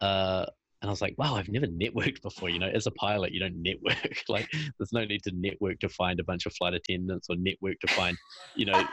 Uh, 0.00 0.46
and 0.80 0.88
I 0.88 0.92
was 0.92 1.02
like, 1.02 1.14
wow, 1.18 1.34
I've 1.34 1.48
never 1.48 1.66
networked 1.66 2.22
before. 2.22 2.50
You 2.50 2.60
know, 2.60 2.68
as 2.68 2.86
a 2.86 2.92
pilot, 2.92 3.32
you 3.32 3.40
don't 3.40 3.60
network. 3.60 4.22
like, 4.28 4.48
there's 4.78 4.92
no 4.92 5.04
need 5.04 5.22
to 5.24 5.32
network 5.34 5.80
to 5.80 5.88
find 5.88 6.20
a 6.20 6.24
bunch 6.24 6.46
of 6.46 6.54
flight 6.54 6.74
attendants 6.74 7.26
or 7.28 7.36
network 7.36 7.80
to 7.80 7.88
find, 7.88 8.16
you 8.54 8.66
know, 8.66 8.72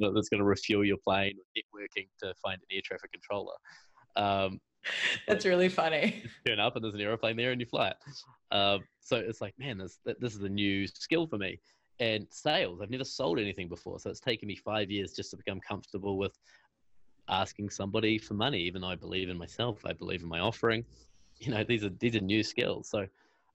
that's 0.00 0.28
going 0.28 0.38
to 0.38 0.44
refuel 0.44 0.84
your 0.84 0.96
plane 1.06 1.34
or 1.38 1.80
networking 1.80 2.08
to 2.20 2.34
find 2.42 2.60
an 2.60 2.76
air 2.76 2.80
traffic 2.84 3.12
controller. 3.12 3.54
Um, 4.16 4.60
that's 5.28 5.44
really 5.44 5.68
funny. 5.68 6.24
Turn 6.46 6.58
up 6.58 6.74
and 6.74 6.84
there's 6.84 6.94
an 6.94 7.00
aeroplane 7.00 7.36
there 7.36 7.52
and 7.52 7.60
you 7.60 7.66
fly 7.66 7.90
it. 7.90 7.96
Um, 8.50 8.80
so 9.00 9.16
it's 9.16 9.40
like, 9.40 9.54
man, 9.58 9.78
this 9.78 9.98
this 10.18 10.34
is 10.34 10.42
a 10.42 10.48
new 10.48 10.86
skill 10.86 11.26
for 11.26 11.38
me. 11.38 11.60
And 12.00 12.26
sales, 12.30 12.80
I've 12.80 12.90
never 12.90 13.04
sold 13.04 13.40
anything 13.40 13.68
before, 13.68 13.98
so 13.98 14.08
it's 14.08 14.20
taken 14.20 14.46
me 14.46 14.54
five 14.56 14.88
years 14.88 15.14
just 15.14 15.30
to 15.30 15.36
become 15.36 15.60
comfortable 15.60 16.16
with 16.16 16.32
asking 17.28 17.70
somebody 17.70 18.18
for 18.18 18.34
money. 18.34 18.60
Even 18.60 18.82
though 18.82 18.88
I 18.88 18.96
believe 18.96 19.28
in 19.28 19.38
myself, 19.38 19.84
I 19.84 19.92
believe 19.92 20.22
in 20.22 20.28
my 20.28 20.40
offering. 20.40 20.84
You 21.38 21.52
know, 21.52 21.64
these 21.64 21.84
are 21.84 21.90
these 21.90 22.16
are 22.16 22.20
new 22.20 22.42
skills. 22.42 22.88
So, 22.88 23.06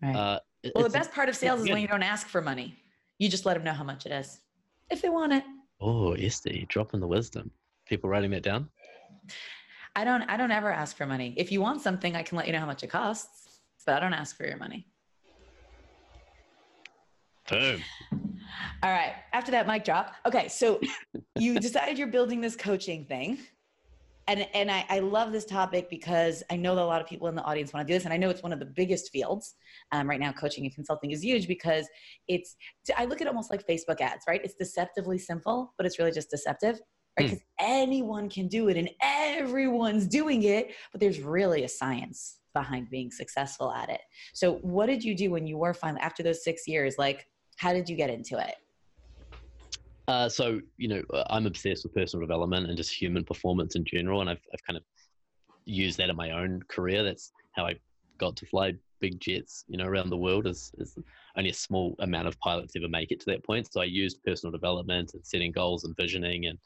right. 0.02 0.16
uh, 0.16 0.40
well, 0.76 0.84
the 0.84 0.90
best 0.90 1.12
part 1.12 1.30
of 1.30 1.36
sales 1.36 1.62
is 1.62 1.70
when 1.70 1.82
you 1.82 1.88
don't 1.88 2.04
ask 2.04 2.28
for 2.28 2.42
money. 2.42 2.78
You 3.20 3.30
just 3.30 3.46
let 3.46 3.56
them 3.56 3.64
know 3.64 3.74
how 3.74 3.84
much 3.84 4.06
it 4.06 4.12
is, 4.12 4.40
if 4.90 5.02
they 5.02 5.10
want 5.10 5.34
it. 5.34 5.44
Oh, 5.82 6.14
Esther, 6.14 6.52
dropping 6.68 7.00
the 7.00 7.08
wisdom. 7.08 7.52
People 7.86 8.10
writing 8.10 8.32
that 8.32 8.44
down. 8.44 8.70
I 9.96 10.04
don't 10.04 10.24
I 10.24 10.38
don't 10.38 10.52
ever 10.52 10.72
ask 10.72 10.96
for 10.96 11.06
money. 11.06 11.34
If 11.38 11.52
you 11.52 11.62
want 11.62 11.82
something, 11.82 12.16
I 12.16 12.24
can 12.24 12.38
let 12.38 12.48
you 12.48 12.54
know 12.54 12.60
how 12.60 12.66
much 12.66 12.84
it 12.84 12.90
costs, 12.90 13.60
but 13.86 13.96
I 13.96 14.00
don't 14.00 14.14
ask 14.14 14.36
for 14.38 14.46
your 14.46 14.58
money. 14.58 14.88
Boom. 17.50 17.82
All 18.82 18.92
right. 18.92 19.14
After 19.34 19.52
that 19.52 19.68
mic 19.68 19.84
drop. 19.84 20.14
Okay. 20.26 20.48
So 20.48 20.80
you 21.36 21.60
decided 21.60 21.98
you're 21.98 22.08
building 22.08 22.42
this 22.42 22.56
coaching 22.56 23.06
thing. 23.06 23.40
And 24.28 24.48
and 24.54 24.72
I, 24.72 24.86
I 24.90 25.00
love 25.00 25.32
this 25.32 25.46
topic 25.46 25.90
because 25.90 26.44
I 26.50 26.56
know 26.56 26.76
that 26.76 26.82
a 26.82 26.86
lot 26.86 27.02
of 27.02 27.08
people 27.08 27.28
in 27.28 27.36
the 27.36 27.44
audience 27.44 27.74
want 27.74 27.86
to 27.88 27.92
do 27.92 27.98
this. 27.98 28.06
And 28.06 28.14
I 28.14 28.18
know 28.18 28.30
it's 28.30 28.44
one 28.44 28.54
of 28.54 28.60
the 28.60 28.66
biggest 28.66 29.12
fields. 29.12 29.56
Um, 29.92 30.10
right 30.10 30.20
now, 30.20 30.32
coaching 30.32 30.66
and 30.66 30.74
consulting 30.74 31.12
is 31.12 31.24
huge 31.24 31.48
because 31.48 31.88
it's 32.28 32.56
I 32.98 33.06
look 33.06 33.22
at 33.22 33.28
it 33.28 33.30
almost 33.30 33.52
like 33.52 33.66
Facebook 33.68 34.02
ads, 34.02 34.24
right? 34.28 34.42
It's 34.44 34.56
deceptively 34.56 35.18
simple, 35.18 35.74
but 35.78 35.86
it's 35.86 36.00
really 36.00 36.12
just 36.12 36.30
deceptive 36.30 36.80
right? 37.20 37.30
Because 37.30 37.40
mm. 37.40 37.44
anyone 37.60 38.30
can 38.30 38.48
do 38.48 38.70
it 38.70 38.78
and 38.78 38.90
everyone's 39.02 40.08
doing 40.08 40.44
it, 40.44 40.74
but 40.92 41.00
there's 41.00 41.22
really 41.22 41.64
a 41.64 41.70
science 41.70 42.40
behind 42.54 42.90
being 42.90 43.12
successful 43.12 43.72
at 43.72 43.90
it. 43.90 44.02
So, 44.34 44.56
what 44.56 44.88
did 44.88 45.04
you 45.04 45.16
do 45.16 45.32
when 45.32 45.48
you 45.48 45.58
were 45.58 45.74
finally 45.74 46.02
after 46.02 46.24
those 46.24 46.44
six 46.44 46.68
years? 46.68 46.96
Like, 46.98 47.28
how 47.58 47.74
did 47.74 47.90
you 47.90 47.96
get 47.96 48.10
into 48.10 48.38
it? 48.38 48.56
Uh, 50.08 50.28
so, 50.28 50.60
you 50.78 50.88
know, 50.88 51.02
uh, 51.14 51.24
I'm 51.30 51.46
obsessed 51.46 51.84
with 51.84 51.94
personal 51.94 52.26
development 52.26 52.68
and 52.68 52.78
just 52.78 52.94
human 52.94 53.24
performance 53.24 53.76
in 53.76 53.86
general, 53.86 54.22
and 54.22 54.30
I've, 54.30 54.42
I've 54.54 54.64
kind 54.66 54.78
of 54.78 54.84
used 55.66 55.98
that 56.00 56.10
in 56.10 56.16
my 56.16 56.32
own 56.32 56.62
career. 56.68 57.04
That's 57.04 57.32
how 57.54 57.66
I 57.66 57.76
got 58.18 58.36
to 58.38 58.46
fly 58.46 58.74
big 59.00 59.20
jets, 59.20 59.64
you 59.68 59.78
know, 59.78 59.86
around 59.86 60.10
the 60.10 60.18
world. 60.18 60.46
Is, 60.46 60.72
is 60.78 60.98
only 61.38 61.52
a 61.52 61.54
small 61.54 61.96
amount 62.00 62.28
of 62.28 62.38
pilots 62.40 62.74
ever 62.76 62.90
make 62.90 63.12
it 63.12 63.20
to 63.22 63.26
that 63.28 63.46
point. 63.46 63.72
So 63.72 63.82
I 63.82 63.86
used 63.86 64.24
personal 64.24 64.52
development 64.52 65.12
and 65.14 65.26
setting 65.26 65.52
goals 65.52 65.86
and 65.86 65.96
visioning 65.96 66.48
and 66.48 66.58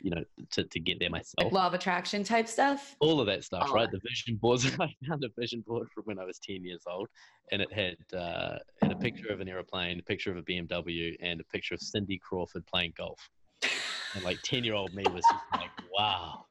you 0.00 0.10
know, 0.10 0.22
to, 0.52 0.64
to 0.64 0.80
get 0.80 0.98
there 1.00 1.10
myself. 1.10 1.44
Like 1.44 1.52
law 1.52 1.66
of 1.66 1.74
attraction 1.74 2.24
type 2.24 2.48
stuff? 2.48 2.96
All 3.00 3.20
of 3.20 3.26
that 3.26 3.44
stuff, 3.44 3.68
oh. 3.70 3.74
right? 3.74 3.90
The 3.90 4.00
vision 4.06 4.36
boards. 4.36 4.66
I 4.80 4.88
found 5.08 5.24
a 5.24 5.28
vision 5.38 5.62
board 5.66 5.88
from 5.94 6.04
when 6.04 6.18
I 6.18 6.24
was 6.24 6.38
10 6.38 6.64
years 6.64 6.82
old, 6.86 7.08
and 7.52 7.62
it 7.62 7.72
had, 7.72 8.18
uh, 8.18 8.58
had 8.82 8.92
a 8.92 8.96
picture 8.96 9.28
of 9.28 9.40
an 9.40 9.48
aeroplane, 9.48 9.98
a 9.98 10.02
picture 10.02 10.30
of 10.30 10.36
a 10.36 10.42
BMW, 10.42 11.16
and 11.20 11.40
a 11.40 11.44
picture 11.44 11.74
of 11.74 11.80
Cindy 11.80 12.18
Crawford 12.18 12.66
playing 12.66 12.94
golf. 12.96 13.28
And 14.14 14.24
like 14.24 14.40
10 14.42 14.64
year 14.64 14.74
old 14.74 14.94
me 14.94 15.04
was 15.12 15.24
just 15.30 15.44
like, 15.52 15.70
wow, 15.92 16.46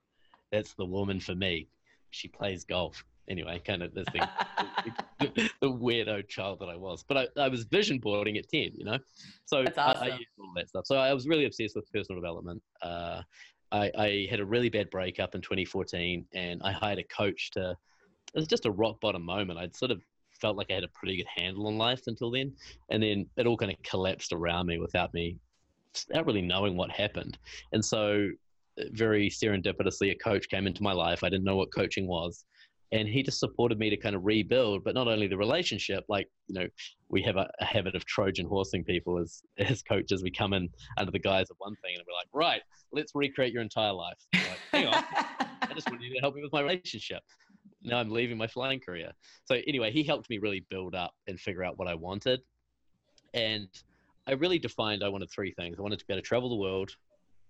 that's 0.51 0.73
the 0.75 0.85
woman 0.85 1.19
for 1.19 1.35
me. 1.35 1.67
She 2.11 2.27
plays 2.27 2.63
golf 2.63 3.03
anyway, 3.29 3.61
kind 3.65 3.83
of 3.83 3.93
this 3.93 4.05
thing, 4.11 4.21
the, 5.19 5.49
the, 5.61 5.69
weirdo 5.69 6.27
child 6.27 6.59
that 6.59 6.69
I 6.69 6.75
was. 6.75 7.03
But 7.07 7.17
I, 7.17 7.41
I 7.43 7.47
was 7.47 7.63
vision 7.63 7.99
boarding 7.99 8.37
at 8.37 8.49
10, 8.49 8.71
you 8.75 8.85
know? 8.85 8.97
So 9.45 9.61
awesome. 9.61 9.73
I, 9.77 9.93
I, 9.93 10.07
used 10.07 10.29
all 10.39 10.51
that 10.55 10.69
stuff. 10.69 10.85
So 10.85 10.97
I 10.97 11.13
was 11.13 11.27
really 11.27 11.45
obsessed 11.45 11.75
with 11.75 11.91
personal 11.91 12.21
development. 12.21 12.61
Uh, 12.81 13.21
I, 13.71 13.91
I, 13.97 14.27
had 14.29 14.39
a 14.39 14.45
really 14.45 14.69
bad 14.69 14.89
breakup 14.89 15.35
in 15.35 15.41
2014 15.41 16.25
and 16.33 16.61
I 16.63 16.71
hired 16.71 16.99
a 16.99 17.03
coach 17.03 17.51
to, 17.51 17.71
it 18.33 18.39
was 18.39 18.47
just 18.47 18.65
a 18.65 18.71
rock 18.71 18.99
bottom 19.01 19.23
moment. 19.23 19.59
I'd 19.59 19.75
sort 19.75 19.91
of 19.91 20.01
felt 20.39 20.57
like 20.57 20.67
I 20.69 20.75
had 20.75 20.83
a 20.83 20.89
pretty 20.89 21.17
good 21.17 21.27
handle 21.35 21.67
on 21.67 21.77
life 21.77 22.03
until 22.07 22.31
then. 22.31 22.53
And 22.89 23.01
then 23.01 23.25
it 23.37 23.47
all 23.47 23.57
kind 23.57 23.71
of 23.71 23.81
collapsed 23.83 24.33
around 24.33 24.67
me 24.67 24.77
without 24.77 25.13
me, 25.13 25.37
without 26.07 26.25
really 26.25 26.41
knowing 26.41 26.77
what 26.77 26.91
happened. 26.91 27.37
And 27.71 27.83
so, 27.83 28.29
uh, 28.77 28.83
very 28.91 29.29
serendipitously, 29.29 30.11
a 30.11 30.15
coach 30.15 30.49
came 30.49 30.67
into 30.67 30.83
my 30.83 30.91
life. 30.91 31.23
I 31.23 31.29
didn't 31.29 31.45
know 31.45 31.55
what 31.55 31.73
coaching 31.73 32.07
was 32.07 32.43
and 32.91 33.07
he 33.07 33.23
just 33.23 33.39
supported 33.39 33.79
me 33.79 33.89
to 33.89 33.97
kind 33.97 34.15
of 34.15 34.25
rebuild 34.25 34.83
but 34.83 34.93
not 34.93 35.07
only 35.07 35.27
the 35.27 35.37
relationship 35.37 36.03
like 36.07 36.27
you 36.47 36.55
know 36.55 36.67
we 37.09 37.21
have 37.21 37.35
a, 37.37 37.49
a, 37.59 37.65
habit 37.65 37.95
of 37.95 38.05
trojan 38.05 38.45
horsing 38.45 38.83
people 38.83 39.17
as 39.19 39.41
as 39.57 39.81
coaches. 39.81 40.23
We 40.23 40.31
come 40.31 40.53
in 40.53 40.69
under 40.97 41.11
the 41.11 41.19
guise 41.19 41.49
of 41.49 41.57
one 41.59 41.75
thing 41.83 41.95
and 41.95 42.03
we're 42.07 42.15
like 42.15 42.27
right 42.33 42.61
let's 42.91 43.11
recreate 43.15 43.53
your 43.53 43.61
entire 43.61 43.93
life. 43.93 44.17
Like, 44.33 44.59
hang 44.71 44.87
on 44.87 45.03
i 45.61 45.73
just 45.73 45.89
want 45.89 46.01
you 46.01 46.13
to 46.13 46.19
help 46.19 46.35
me 46.35 46.41
with 46.41 46.53
my 46.53 46.61
relationship. 46.61 47.23
Now 47.83 47.97
i'm 47.97 48.09
leaving 48.09 48.37
my 48.37 48.47
flying 48.47 48.79
career. 48.79 49.11
So 49.45 49.59
anyway 49.67 49.91
he 49.91 50.03
helped 50.03 50.29
me 50.29 50.37
really 50.37 50.65
build 50.69 50.95
up 50.95 51.13
and 51.27 51.39
figure 51.39 51.63
out 51.63 51.77
what 51.77 51.87
i 51.87 51.95
wanted. 51.95 52.41
And 53.33 53.67
i 54.27 54.33
really 54.33 54.59
defined 54.59 55.03
i 55.03 55.09
wanted 55.09 55.29
three 55.31 55.53
things. 55.53 55.77
I 55.79 55.81
wanted 55.81 55.99
to 55.99 56.05
be 56.05 56.13
able 56.13 56.21
to 56.21 56.27
travel 56.27 56.49
the 56.49 56.55
world 56.55 56.95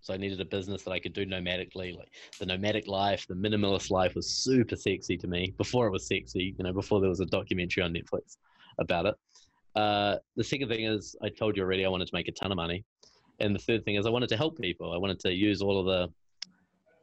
so 0.06 0.14
I 0.14 0.18
needed 0.18 0.40
a 0.40 0.46
business 0.46 0.84
that 0.84 0.92
I 0.92 1.00
could 1.00 1.14
do 1.14 1.26
nomadically. 1.26 1.98
Like 1.98 2.12
the 2.40 2.46
nomadic 2.46 2.88
life, 2.88 3.26
the 3.28 3.34
minimalist 3.34 3.90
life 3.90 4.14
was 4.14 4.30
super 4.30 4.76
sexy 4.76 5.18
to 5.18 5.28
me 5.28 5.56
before 5.58 5.88
it 5.88 5.90
was 5.90 6.08
sexy, 6.08 6.54
you 6.56 6.64
know, 6.64 6.74
before 6.74 7.02
there 7.02 7.10
was 7.10 7.22
a 7.22 7.26
documentary 7.26 7.82
on 7.82 7.92
Netflix 7.92 8.38
about 8.78 9.08
it. 9.08 9.16
Uh, 9.76 10.18
the 10.36 10.44
second 10.44 10.70
thing 10.70 10.86
is, 10.86 11.16
I 11.24 11.30
told 11.30 11.58
you 11.58 11.64
already, 11.64 11.86
I 11.86 11.90
wanted 11.90 12.08
to 12.08 12.14
make 12.14 12.28
a 12.28 12.32
ton 12.34 12.52
of 12.52 12.56
money. 12.56 12.86
And 13.40 13.56
the 13.56 13.60
third 13.60 13.84
thing 13.84 13.96
is, 13.96 14.06
I 14.06 14.12
wanted 14.12 14.30
to 14.30 14.38
help 14.38 14.60
people. 14.60 14.94
I 14.94 14.98
wanted 14.98 15.20
to 15.22 15.34
use 15.34 15.64
all 15.64 15.80
of 15.80 15.88
the 15.88 16.14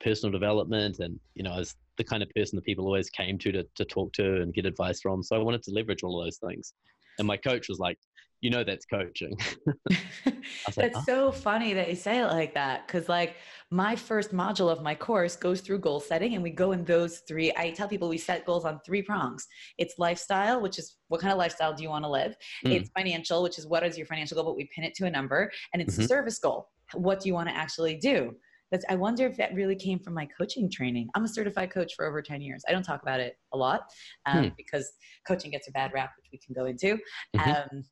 personal 0.00 0.30
development 0.30 1.00
and, 1.00 1.18
you 1.34 1.42
know, 1.42 1.58
as 1.58 1.74
the 1.96 2.04
kind 2.04 2.22
of 2.22 2.30
person 2.36 2.54
that 2.54 2.64
people 2.64 2.86
always 2.86 3.10
came 3.10 3.36
to, 3.38 3.50
to 3.50 3.66
to 3.74 3.84
talk 3.84 4.12
to 4.12 4.42
and 4.42 4.54
get 4.54 4.64
advice 4.64 5.00
from. 5.00 5.24
So 5.24 5.34
I 5.34 5.40
wanted 5.40 5.64
to 5.64 5.72
leverage 5.72 6.04
all 6.04 6.20
of 6.20 6.26
those 6.26 6.38
things. 6.38 6.72
And 7.18 7.26
my 7.26 7.36
coach 7.36 7.68
was 7.68 7.80
like, 7.80 7.98
you 8.42 8.50
know 8.50 8.64
that's 8.64 8.85
coaching. 8.85 9.35
that's 10.26 10.76
like, 10.76 10.92
oh. 10.94 11.02
so 11.07 11.33
funny 11.33 11.72
that 11.74 11.88
you 11.88 11.94
say 11.94 12.20
it 12.20 12.26
like 12.26 12.52
that. 12.55 12.87
Cause 12.88 13.09
like 13.09 13.37
my 13.70 13.96
first 13.96 14.35
module 14.35 14.70
of 14.70 14.83
my 14.83 14.94
course 14.94 15.37
goes 15.37 15.61
through 15.61 15.78
goal 15.78 16.00
setting 16.00 16.35
and 16.35 16.42
we 16.42 16.50
go 16.50 16.72
in 16.72 16.85
those 16.85 17.22
three. 17.28 17.52
I 17.57 17.70
tell 17.70 17.88
people 17.88 18.09
we 18.09 18.18
set 18.18 18.44
goals 18.44 18.64
on 18.64 18.81
three 18.85 19.00
prongs. 19.00 19.46
It's 19.78 19.94
lifestyle, 19.96 20.61
which 20.61 20.78
is 20.78 20.96
what 21.07 21.20
kind 21.20 21.33
of 21.33 21.38
lifestyle 21.38 21.72
do 21.72 21.85
you 21.85 21.88
want 21.88 22.05
to 22.05 22.11
live? 22.11 22.35
Mm. 22.66 22.72
It's 22.72 22.90
financial, 22.90 23.44
which 23.44 23.59
is 23.59 23.66
what 23.66 23.87
is 23.87 23.96
your 23.96 24.07
financial 24.07 24.35
goal, 24.35 24.44
but 24.44 24.57
we 24.57 24.68
pin 24.74 24.85
it 24.85 24.94
to 24.96 25.07
a 25.07 25.11
number. 25.11 25.50
And 25.72 25.81
it's 25.81 25.94
mm-hmm. 25.94 26.07
service 26.07 26.38
goal. 26.40 26.68
What 26.94 27.20
do 27.20 27.28
you 27.28 27.35
want 27.35 27.48
to 27.48 27.57
actually 27.57 27.96
do? 27.96 28.33
That's, 28.72 28.85
I 28.88 28.96
wonder 28.96 29.26
if 29.26 29.37
that 29.37 29.55
really 29.55 29.76
came 29.76 30.00
from 30.00 30.14
my 30.14 30.26
coaching 30.37 30.68
training. 30.68 31.09
I'm 31.14 31.24
a 31.24 31.28
certified 31.28 31.70
coach 31.70 31.92
for 31.94 32.07
over 32.07 32.22
10 32.22 32.40
years. 32.40 32.64
I 32.68 32.72
don't 32.72 32.83
talk 32.83 33.02
about 33.02 33.20
it 33.20 33.37
a 33.52 33.57
lot 33.57 33.83
um, 34.26 34.44
hmm. 34.44 34.48
because 34.57 34.90
coaching 35.28 35.52
gets 35.52 35.68
a 35.68 35.72
bad 35.72 35.92
rap, 35.94 36.11
which 36.16 36.31
we 36.33 36.40
can 36.44 36.55
go 36.55 36.68
into. 36.68 36.98
Mm-hmm. 37.37 37.50
Um, 37.50 37.85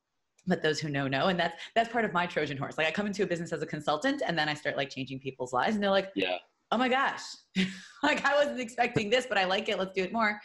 but 0.46 0.62
those 0.62 0.80
who 0.80 0.88
know 0.88 1.06
know 1.08 1.26
and 1.26 1.38
that's 1.38 1.60
that's 1.74 1.88
part 1.88 2.04
of 2.04 2.12
my 2.12 2.26
trojan 2.26 2.56
horse. 2.56 2.78
Like 2.78 2.86
i 2.86 2.90
come 2.90 3.06
into 3.06 3.22
a 3.22 3.26
business 3.26 3.52
as 3.52 3.62
a 3.62 3.66
consultant 3.66 4.22
and 4.26 4.38
then 4.38 4.48
i 4.48 4.54
start 4.54 4.76
like 4.76 4.90
changing 4.90 5.20
people's 5.20 5.52
lives 5.52 5.74
and 5.74 5.82
they're 5.82 5.90
like 5.90 6.10
yeah. 6.14 6.36
Oh 6.72 6.78
my 6.78 6.88
gosh. 6.88 7.22
Like 8.02 8.24
i 8.24 8.34
wasn't 8.34 8.60
expecting 8.60 9.10
this 9.10 9.26
but 9.26 9.38
i 9.38 9.44
like 9.44 9.68
it 9.68 9.78
let's 9.78 9.92
do 9.92 10.02
it 10.02 10.12
more. 10.12 10.40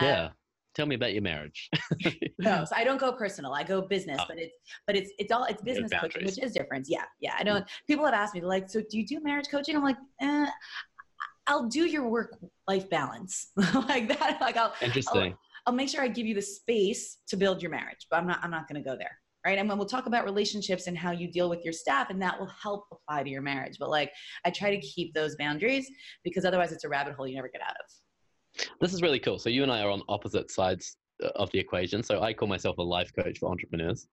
Um, 0.00 0.06
yeah. 0.06 0.28
Tell 0.76 0.86
me 0.86 0.94
about 0.94 1.12
your 1.12 1.22
marriage. 1.22 1.68
No 2.38 2.64
so 2.64 2.74
i 2.76 2.84
don't 2.84 3.00
go 3.00 3.12
personal 3.12 3.52
i 3.52 3.62
go 3.62 3.82
business 3.82 4.18
oh. 4.20 4.24
but 4.28 4.38
it's 4.38 4.54
but 4.86 4.96
it's 4.96 5.10
it's 5.18 5.32
all 5.32 5.44
it's 5.44 5.62
business 5.62 5.90
coaching 6.00 6.24
which 6.24 6.38
is 6.42 6.52
different. 6.52 6.86
Yeah 6.88 7.04
yeah 7.20 7.34
i 7.38 7.42
don't 7.42 7.64
people 7.86 8.04
have 8.04 8.14
asked 8.14 8.34
me 8.34 8.40
like 8.40 8.70
so 8.70 8.80
do 8.80 8.98
you 8.98 9.06
do 9.06 9.20
marriage 9.20 9.48
coaching? 9.50 9.76
I'm 9.76 9.82
like 9.82 9.98
eh, 10.20 10.46
i'll 11.46 11.66
do 11.68 11.84
your 11.86 12.08
work 12.08 12.38
life 12.68 12.88
balance. 12.88 13.48
Like 13.74 14.08
that 14.08 14.38
like 14.40 14.56
i'll 14.56 14.74
interesting. 14.80 15.32
I'll, 15.32 15.38
I'll 15.66 15.74
make 15.74 15.88
sure 15.88 16.02
i 16.02 16.08
give 16.08 16.26
you 16.26 16.34
the 16.34 16.42
space 16.42 17.18
to 17.28 17.36
build 17.36 17.60
your 17.60 17.70
marriage 17.70 18.06
but 18.10 18.18
i'm 18.18 18.26
not 18.26 18.38
i'm 18.42 18.50
not 18.50 18.68
going 18.68 18.82
to 18.82 18.88
go 18.88 18.96
there 18.96 19.18
right? 19.44 19.58
And 19.58 19.68
when 19.68 19.78
we'll 19.78 19.86
talk 19.86 20.06
about 20.06 20.24
relationships 20.24 20.86
and 20.86 20.96
how 20.96 21.10
you 21.10 21.30
deal 21.30 21.48
with 21.48 21.64
your 21.64 21.72
staff, 21.72 22.10
and 22.10 22.20
that 22.22 22.38
will 22.38 22.50
help 22.62 22.84
apply 22.92 23.22
to 23.22 23.30
your 23.30 23.42
marriage. 23.42 23.76
But 23.78 23.90
like, 23.90 24.12
I 24.44 24.50
try 24.50 24.74
to 24.74 24.80
keep 24.80 25.14
those 25.14 25.36
boundaries 25.36 25.90
because 26.24 26.44
otherwise 26.44 26.72
it's 26.72 26.84
a 26.84 26.88
rabbit 26.88 27.14
hole 27.14 27.26
you 27.26 27.36
never 27.36 27.48
get 27.48 27.62
out 27.62 27.70
of. 27.70 28.66
This 28.80 28.92
is 28.92 29.02
really 29.02 29.18
cool. 29.18 29.38
So 29.38 29.48
you 29.48 29.62
and 29.62 29.72
I 29.72 29.82
are 29.82 29.90
on 29.90 30.02
opposite 30.08 30.50
sides 30.50 30.96
uh, 31.22 31.28
of 31.36 31.50
the 31.52 31.58
equation. 31.58 32.02
So 32.02 32.22
I 32.22 32.32
call 32.32 32.48
myself 32.48 32.78
a 32.78 32.82
life 32.82 33.12
coach 33.14 33.38
for 33.38 33.50
entrepreneurs, 33.50 34.06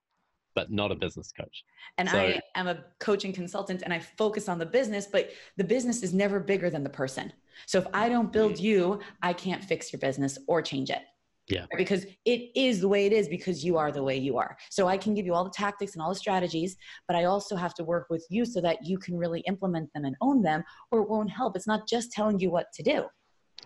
but 0.54 0.70
not 0.70 0.90
a 0.92 0.94
business 0.94 1.32
coach. 1.32 1.64
And 1.98 2.08
so, 2.08 2.18
I 2.18 2.40
am 2.54 2.68
a 2.68 2.84
coaching 3.00 3.32
consultant 3.32 3.82
and 3.82 3.92
I 3.92 3.98
focus 3.98 4.48
on 4.48 4.58
the 4.58 4.66
business, 4.66 5.06
but 5.06 5.30
the 5.56 5.64
business 5.64 6.02
is 6.02 6.14
never 6.14 6.40
bigger 6.40 6.70
than 6.70 6.82
the 6.82 6.90
person. 6.90 7.32
So 7.66 7.78
if 7.78 7.86
I 7.92 8.08
don't 8.08 8.32
build 8.32 8.54
mm. 8.54 8.60
you, 8.60 9.00
I 9.22 9.32
can't 9.32 9.62
fix 9.62 9.92
your 9.92 10.00
business 10.00 10.38
or 10.46 10.62
change 10.62 10.90
it. 10.90 11.02
Yeah. 11.48 11.64
Because 11.76 12.04
it 12.24 12.50
is 12.54 12.80
the 12.80 12.88
way 12.88 13.06
it 13.06 13.12
is 13.12 13.28
because 13.28 13.64
you 13.64 13.76
are 13.78 13.90
the 13.90 14.02
way 14.02 14.16
you 14.16 14.36
are. 14.36 14.56
So 14.70 14.86
I 14.86 14.98
can 14.98 15.14
give 15.14 15.24
you 15.24 15.34
all 15.34 15.44
the 15.44 15.50
tactics 15.50 15.94
and 15.94 16.02
all 16.02 16.10
the 16.10 16.14
strategies, 16.14 16.76
but 17.06 17.16
I 17.16 17.24
also 17.24 17.56
have 17.56 17.74
to 17.74 17.84
work 17.84 18.08
with 18.10 18.26
you 18.28 18.44
so 18.44 18.60
that 18.60 18.84
you 18.84 18.98
can 18.98 19.16
really 19.16 19.40
implement 19.40 19.90
them 19.94 20.04
and 20.04 20.14
own 20.20 20.42
them, 20.42 20.62
or 20.90 21.00
it 21.00 21.08
won't 21.08 21.30
help. 21.30 21.56
It's 21.56 21.66
not 21.66 21.88
just 21.88 22.12
telling 22.12 22.38
you 22.38 22.50
what 22.50 22.66
to 22.74 22.82
do. 22.82 23.04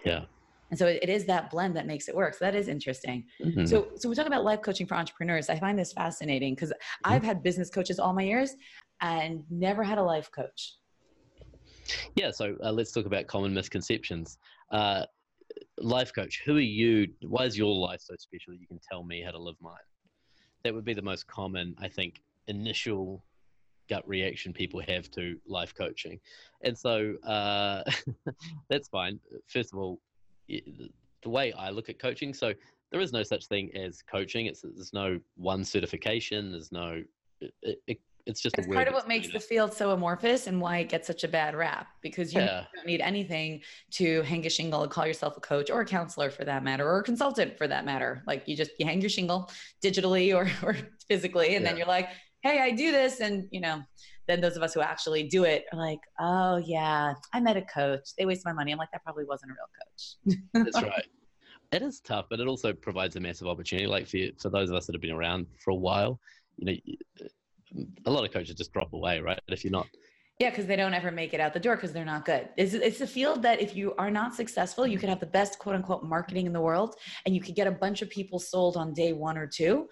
Yeah. 0.05 0.25
And 0.71 0.79
so 0.79 0.87
it 0.87 1.11
is 1.11 1.27
that 1.27 1.51
blend 1.51 1.77
that 1.77 1.87
makes 1.87 2.09
it 2.09 2.16
work. 2.16 2.33
So 2.33 2.47
that 2.47 2.55
is 2.55 2.68
interesting. 2.68 3.25
Mm-hmm. 3.45 3.66
So, 3.66 3.88
so 3.97 4.09
we 4.09 4.14
talk 4.14 4.27
about 4.27 4.42
life 4.42 4.62
coaching 4.62 4.87
for 4.87 4.95
entrepreneurs. 4.95 5.51
I 5.51 5.59
find 5.59 5.79
this 5.79 5.92
fascinating 5.92 6.55
because 6.55 6.71
mm-hmm. 6.71 7.12
I've 7.12 7.23
had 7.23 7.42
business 7.42 7.68
coaches 7.68 7.99
all 7.99 8.14
my 8.14 8.23
years 8.23 8.55
and 9.03 9.42
never 9.51 9.83
had 9.83 9.99
a 9.99 10.03
life 10.03 10.31
coach. 10.35 10.77
Yeah. 12.14 12.31
So 12.31 12.57
uh, 12.64 12.73
let's 12.73 12.90
talk 12.90 13.05
about 13.05 13.27
common 13.27 13.53
misconceptions. 13.53 14.38
Uh, 14.71 15.05
life 15.83 16.12
coach, 16.14 16.42
who 16.45 16.57
are 16.57 16.61
you? 16.61 17.09
Why 17.23 17.45
is 17.45 17.57
your 17.59 17.75
life 17.75 18.01
so 18.01 18.14
special 18.18 18.53
that 18.53 18.61
you 18.61 18.66
can 18.66 18.81
tell 18.90 19.05
me 19.05 19.23
how 19.23 19.31
to 19.31 19.38
live 19.38 19.57
mine? 19.61 19.75
That 20.64 20.75
would 20.75 20.85
be 20.85 20.95
the 20.95 21.03
most 21.03 21.27
common, 21.27 21.75
I 21.79 21.88
think, 21.88 22.23
initial 22.47 23.25
gut 23.88 24.07
reaction 24.09 24.53
people 24.53 24.81
have 24.87 25.11
to 25.11 25.37
life 25.47 25.75
coaching. 25.75 26.21
And 26.62 26.79
so 26.79 27.14
uh, 27.27 27.83
that's 28.71 28.88
fine. 28.88 29.18
First 29.49 29.73
of 29.73 29.79
all, 29.79 30.01
the 30.49 31.29
way 31.29 31.53
I 31.53 31.71
look 31.71 31.88
at 31.88 31.99
coaching, 31.99 32.33
so 32.33 32.53
there 32.90 33.01
is 33.01 33.12
no 33.12 33.23
such 33.23 33.47
thing 33.47 33.75
as 33.75 34.03
coaching. 34.03 34.47
It's 34.47 34.62
there's 34.62 34.92
no 34.92 35.18
one 35.37 35.64
certification. 35.64 36.53
There's 36.53 36.73
no 36.73 37.03
it, 37.40 37.79
it, 37.87 38.01
it's 38.27 38.41
just 38.41 38.57
it's 38.59 38.67
part 38.67 38.89
of 38.89 38.95
what 38.95 39.09
makes 39.09 39.33
the 39.33 39.41
field 39.41 39.73
so 39.73 39.91
amorphous 39.91 40.47
and 40.47 40.61
why 40.61 40.79
it 40.79 40.89
gets 40.89 41.07
such 41.07 41.25
a 41.25 41.29
bad 41.29 41.55
rap 41.55 41.89
because 42.03 42.33
you 42.33 42.41
yeah. 42.41 42.65
don't 42.75 42.87
need 42.87 43.01
anything 43.01 43.61
to 43.91 44.23
hang 44.23 44.47
a 44.47 44.51
shingle 44.51 44.83
and 44.83 44.91
call 44.93 45.07
yourself 45.07 45.37
a 45.37 45.41
coach 45.41 45.71
or 45.71 45.81
a 45.81 45.85
counselor 45.85 46.31
for 46.31 46.45
that 46.45 46.63
matter 46.63 46.89
or 46.89 47.01
a 47.01 47.03
consultant 47.03 47.57
for 47.59 47.67
that 47.67 47.85
matter. 47.85 48.23
Like 48.27 48.45
you 48.47 48.57
just 48.57 48.71
you 48.79 48.87
hang 48.87 49.01
your 49.01 49.11
shingle 49.11 49.51
digitally 49.83 50.35
or, 50.35 50.51
or 50.67 50.77
physically 51.09 51.55
and 51.55 51.65
yeah. 51.65 51.71
then 51.71 51.77
you're 51.77 51.87
like 51.87 52.09
hey 52.43 52.61
i 52.61 52.71
do 52.71 52.91
this 52.91 53.21
and 53.21 53.47
you 53.51 53.61
know 53.61 53.81
then 54.27 54.41
those 54.41 54.57
of 54.57 54.63
us 54.63 54.75
who 54.75 54.81
actually 54.81 55.25
do 55.25 55.45
it 55.45 55.65
are 55.73 55.79
like 55.79 56.01
oh 56.21 56.57
yeah 56.57 57.15
i 57.33 57.41
met 57.41 57.57
a 57.57 57.63
coach. 57.63 58.11
They 58.17 58.25
wasted 58.25 58.47
my 58.47 58.53
money. 58.53 58.73
I'm 58.73 58.79
like 58.79 58.91
that 58.93 59.03
probably 59.03 59.25
wasn't 59.25 59.53
a 59.53 59.55
real 59.55 60.39
coach. 60.65 60.73
That's 60.73 60.83
right. 60.89 61.07
It 61.73 61.83
is 61.83 62.01
tough 62.01 62.27
but 62.31 62.39
it 62.39 62.47
also 62.47 62.73
provides 62.73 63.17
a 63.17 63.21
massive 63.21 63.49
opportunity 63.49 63.87
like 63.87 64.07
for, 64.07 64.19
for 64.39 64.51
those 64.51 64.71
of 64.71 64.77
us 64.77 64.87
that 64.87 64.95
have 64.95 65.03
been 65.03 65.11
around 65.11 65.47
for 65.59 65.71
a 65.71 65.75
while. 65.75 66.21
You 66.59 66.67
know 66.67 67.27
a 68.07 68.11
lot 68.11 68.25
of 68.25 68.33
coaches 68.33 68.55
just 68.55 68.73
drop 68.73 68.93
away, 68.93 69.21
right? 69.21 69.41
If 69.49 69.65
you're 69.65 69.71
not. 69.71 69.87
Yeah, 70.39 70.51
because 70.51 70.67
they 70.67 70.77
don't 70.77 70.95
ever 70.95 71.11
make 71.11 71.35
it 71.35 71.41
out 71.41 71.53
the 71.53 71.61
door 71.61 71.77
because 71.77 71.93
they're 71.93 72.05
not 72.05 72.25
good. 72.25 72.49
It's, 72.57 72.75
it's 72.75 73.01
a 73.01 73.07
field 73.07 73.43
that 73.43 73.61
if 73.61 73.77
you 73.77 73.95
are 73.97 74.11
not 74.11 74.35
successful, 74.35 74.87
you 74.87 74.99
could 74.99 75.09
have 75.09 75.21
the 75.21 75.27
best 75.27 75.59
quote 75.59 75.77
unquote 75.77 76.03
marketing 76.03 76.47
in 76.47 76.53
the 76.53 76.61
world 76.61 76.97
and 77.25 77.35
you 77.35 77.41
could 77.41 77.55
get 77.55 77.67
a 77.67 77.71
bunch 77.71 78.03
of 78.03 78.11
people 78.11 78.39
sold 78.39 78.77
on 78.77 78.93
day 78.93 79.13
one 79.13 79.39
or 79.39 79.47
two, 79.47 79.89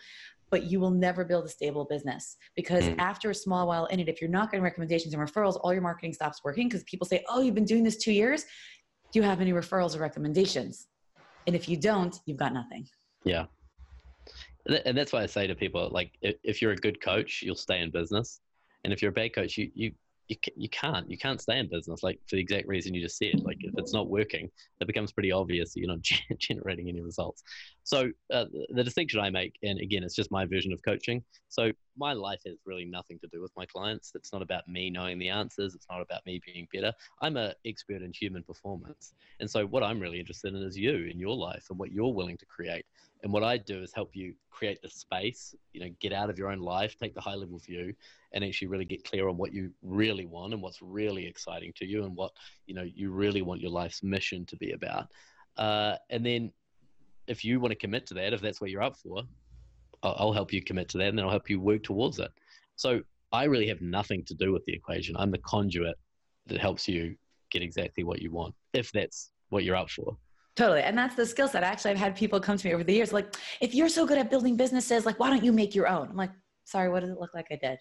but 0.50 0.64
you 0.64 0.80
will 0.80 0.90
never 0.90 1.24
build 1.24 1.44
a 1.44 1.48
stable 1.48 1.84
business 1.84 2.36
because 2.56 2.84
mm. 2.84 2.98
after 2.98 3.30
a 3.30 3.34
small 3.34 3.68
while 3.68 3.86
in 3.86 4.00
it, 4.00 4.08
if 4.08 4.20
you're 4.20 4.30
not 4.30 4.50
getting 4.50 4.64
recommendations 4.64 5.14
and 5.14 5.22
referrals, 5.22 5.60
all 5.62 5.72
your 5.72 5.82
marketing 5.82 6.12
stops 6.12 6.40
working 6.42 6.68
because 6.68 6.82
people 6.84 7.06
say, 7.06 7.22
Oh, 7.28 7.40
you've 7.40 7.54
been 7.54 7.64
doing 7.64 7.84
this 7.84 7.98
two 7.98 8.12
years. 8.12 8.44
Do 9.12 9.20
you 9.20 9.22
have 9.22 9.40
any 9.40 9.52
referrals 9.52 9.94
or 9.94 10.00
recommendations? 10.00 10.88
And 11.46 11.54
if 11.54 11.68
you 11.68 11.76
don't, 11.76 12.16
you've 12.26 12.38
got 12.38 12.52
nothing. 12.52 12.88
Yeah 13.24 13.46
and 14.66 14.96
that's 14.96 15.12
why 15.12 15.22
I 15.22 15.26
say 15.26 15.46
to 15.46 15.54
people, 15.54 15.88
like, 15.90 16.12
if 16.22 16.60
you're 16.60 16.72
a 16.72 16.76
good 16.76 17.00
coach, 17.00 17.42
you'll 17.42 17.56
stay 17.56 17.80
in 17.80 17.90
business, 17.90 18.40
and 18.84 18.92
if 18.92 19.02
you're 19.02 19.10
a 19.10 19.14
bad 19.14 19.34
coach, 19.34 19.56
you 19.56 19.70
you 19.74 19.92
you, 20.30 20.36
you 20.56 20.68
can't 20.68 21.10
you 21.10 21.18
can't 21.18 21.40
stay 21.40 21.58
in 21.58 21.68
business 21.68 22.02
like 22.04 22.20
for 22.26 22.36
the 22.36 22.42
exact 22.42 22.68
reason 22.68 22.94
you 22.94 23.02
just 23.02 23.18
said. 23.18 23.34
Like 23.44 23.58
if 23.60 23.74
it's 23.76 23.92
not 23.92 24.08
working 24.08 24.48
it 24.80 24.86
becomes 24.86 25.12
pretty 25.12 25.32
obvious 25.32 25.74
that 25.74 25.80
you're 25.80 25.88
not 25.88 26.02
generating 26.38 26.88
any 26.88 27.00
results. 27.00 27.42
So 27.82 28.10
uh, 28.32 28.44
the 28.70 28.84
distinction 28.84 29.18
i 29.20 29.28
make 29.28 29.56
and 29.62 29.80
again 29.80 30.04
it's 30.04 30.14
just 30.14 30.30
my 30.30 30.46
version 30.46 30.72
of 30.72 30.80
coaching. 30.82 31.22
So 31.48 31.72
my 32.00 32.12
life 32.12 32.40
has 32.46 32.56
really 32.64 32.84
nothing 32.84 33.18
to 33.20 33.28
do 33.28 33.40
with 33.40 33.52
my 33.56 33.66
clients. 33.66 34.12
It's 34.16 34.32
not 34.32 34.42
about 34.42 34.66
me 34.66 34.90
knowing 34.90 35.18
the 35.18 35.28
answers. 35.28 35.76
It's 35.76 35.86
not 35.88 36.00
about 36.00 36.26
me 36.26 36.40
being 36.44 36.66
better 36.72 36.92
i'm 37.20 37.36
an 37.36 37.52
expert 37.64 38.02
in 38.02 38.12
human 38.12 38.42
performance. 38.42 39.12
And 39.40 39.50
so 39.50 39.66
what 39.66 39.82
i'm 39.82 40.00
really 40.00 40.20
interested 40.20 40.54
in 40.54 40.62
is 40.62 40.76
you 40.76 41.08
in 41.10 41.18
your 41.18 41.36
life 41.36 41.66
and 41.70 41.78
what 41.78 41.92
you're 41.92 42.12
willing 42.12 42.36
to 42.38 42.46
create. 42.46 42.84
And 43.22 43.32
what 43.34 43.44
I 43.44 43.58
do 43.58 43.82
is 43.82 43.92
help 43.92 44.10
you 44.14 44.32
create 44.50 44.80
the 44.80 44.88
space, 44.88 45.54
you 45.74 45.80
know, 45.82 45.90
get 46.00 46.14
out 46.14 46.30
of 46.30 46.38
your 46.38 46.50
own 46.50 46.60
life, 46.60 46.96
take 46.96 47.14
the 47.14 47.20
high 47.20 47.34
level 47.34 47.58
view, 47.58 47.92
and 48.32 48.42
actually 48.42 48.68
really 48.68 48.86
get 48.86 49.04
clear 49.04 49.28
on 49.28 49.36
what 49.36 49.52
you 49.52 49.72
really 49.82 50.24
want 50.24 50.54
and 50.54 50.62
what's 50.62 50.80
really 50.80 51.26
exciting 51.26 51.70
to 51.76 51.84
you 51.84 52.04
and 52.04 52.16
what, 52.16 52.32
you 52.66 52.74
know, 52.74 52.86
you 52.94 53.10
really 53.10 53.42
want 53.42 53.60
your 53.60 53.70
life's 53.70 54.02
mission 54.02 54.46
to 54.46 54.56
be 54.56 54.72
about. 54.72 55.08
Uh, 55.58 55.96
and 56.08 56.24
then 56.24 56.50
if 57.26 57.44
you 57.44 57.60
want 57.60 57.72
to 57.72 57.76
commit 57.76 58.06
to 58.06 58.14
that, 58.14 58.32
if 58.32 58.40
that's 58.40 58.58
what 58.58 58.70
you're 58.70 58.82
up 58.82 58.96
for, 58.96 59.22
I'll, 60.02 60.16
I'll 60.18 60.32
help 60.32 60.52
you 60.52 60.62
commit 60.62 60.88
to 60.90 60.98
that, 60.98 61.08
and 61.08 61.18
then 61.18 61.24
I'll 61.24 61.30
help 61.30 61.50
you 61.50 61.60
work 61.60 61.82
towards 61.82 62.18
it. 62.18 62.30
So 62.76 63.00
I 63.32 63.44
really 63.44 63.68
have 63.68 63.80
nothing 63.80 64.24
to 64.24 64.34
do 64.34 64.52
with 64.52 64.64
the 64.64 64.72
equation. 64.72 65.16
I'm 65.16 65.30
the 65.30 65.38
conduit 65.38 65.96
that 66.46 66.60
helps 66.60 66.88
you 66.88 67.16
get 67.50 67.62
exactly 67.62 68.04
what 68.04 68.22
you 68.22 68.30
want, 68.30 68.54
if 68.72 68.90
that's 68.92 69.30
what 69.50 69.64
you're 69.64 69.76
up 69.76 69.90
for. 69.90 70.16
Totally. 70.56 70.82
And 70.82 70.96
that's 70.98 71.14
the 71.14 71.24
skill 71.24 71.48
set. 71.48 71.62
Actually, 71.62 71.92
I've 71.92 71.98
had 71.98 72.16
people 72.16 72.40
come 72.40 72.56
to 72.56 72.66
me 72.66 72.74
over 72.74 72.84
the 72.84 72.92
years 72.92 73.12
like, 73.12 73.34
if 73.60 73.74
you're 73.74 73.88
so 73.88 74.06
good 74.06 74.18
at 74.18 74.30
building 74.30 74.56
businesses, 74.56 75.06
like, 75.06 75.18
why 75.18 75.30
don't 75.30 75.44
you 75.44 75.52
make 75.52 75.74
your 75.74 75.88
own? 75.88 76.08
I'm 76.08 76.16
like, 76.16 76.32
sorry, 76.64 76.88
what 76.88 77.00
does 77.00 77.10
it 77.10 77.18
look 77.18 77.34
like 77.34 77.46
I 77.50 77.56
did? 77.56 77.78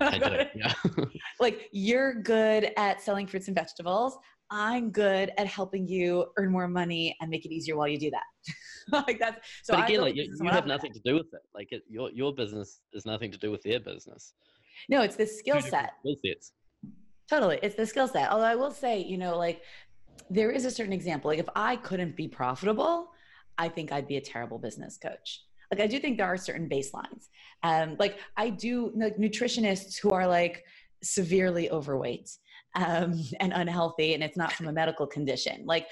I 0.00 0.18
did, 0.18 0.50
yeah. 0.54 0.72
like, 1.40 1.68
you're 1.72 2.14
good 2.14 2.70
at 2.76 3.00
selling 3.00 3.26
fruits 3.26 3.48
and 3.48 3.56
vegetables. 3.56 4.18
I'm 4.52 4.90
good 4.90 5.32
at 5.38 5.46
helping 5.46 5.88
you 5.88 6.26
earn 6.36 6.52
more 6.52 6.68
money 6.68 7.16
and 7.20 7.30
make 7.30 7.46
it 7.46 7.52
easier 7.52 7.74
while 7.74 7.88
you 7.88 7.98
do 7.98 8.10
that. 8.10 9.04
like 9.06 9.18
that's 9.18 9.40
so. 9.62 9.72
But 9.72 9.88
again, 9.88 10.02
like 10.02 10.14
you, 10.14 10.30
you 10.38 10.50
have 10.50 10.66
nothing 10.66 10.92
to 10.92 11.00
do 11.00 11.14
with 11.14 11.32
it. 11.32 11.40
Like 11.54 11.72
it, 11.72 11.82
your 11.88 12.10
your 12.10 12.34
business 12.34 12.80
is 12.92 13.06
nothing 13.06 13.32
to 13.32 13.38
do 13.38 13.50
with 13.50 13.62
their 13.62 13.80
business. 13.80 14.34
No, 14.90 15.00
it's 15.00 15.16
the 15.16 15.26
skill 15.26 15.62
set. 15.62 15.92
Skill 16.00 16.16
sets. 16.22 16.52
Totally, 17.30 17.60
it's 17.62 17.76
the 17.76 17.86
skill 17.86 18.06
set. 18.06 18.30
Although 18.30 18.44
I 18.44 18.54
will 18.54 18.70
say, 18.70 19.02
you 19.02 19.16
know, 19.16 19.38
like 19.38 19.62
there 20.28 20.50
is 20.50 20.66
a 20.66 20.70
certain 20.70 20.92
example. 20.92 21.30
Like 21.30 21.40
if 21.40 21.48
I 21.56 21.76
couldn't 21.76 22.14
be 22.14 22.28
profitable, 22.28 23.08
I 23.56 23.70
think 23.70 23.90
I'd 23.90 24.06
be 24.06 24.18
a 24.18 24.20
terrible 24.20 24.58
business 24.58 24.98
coach. 24.98 25.40
Like 25.70 25.80
I 25.80 25.86
do 25.86 25.98
think 25.98 26.18
there 26.18 26.26
are 26.26 26.36
certain 26.36 26.68
baselines. 26.68 27.28
Um, 27.62 27.96
like 27.98 28.18
I 28.36 28.50
do 28.50 28.92
like 28.94 29.16
nutritionists 29.16 29.98
who 29.98 30.10
are 30.10 30.26
like 30.26 30.62
severely 31.02 31.70
overweight 31.70 32.28
um, 32.74 33.20
and 33.40 33.52
unhealthy 33.52 34.14
and 34.14 34.22
it's 34.22 34.36
not 34.36 34.52
from 34.52 34.68
a 34.68 34.72
medical 34.72 35.06
condition 35.06 35.62
like 35.66 35.86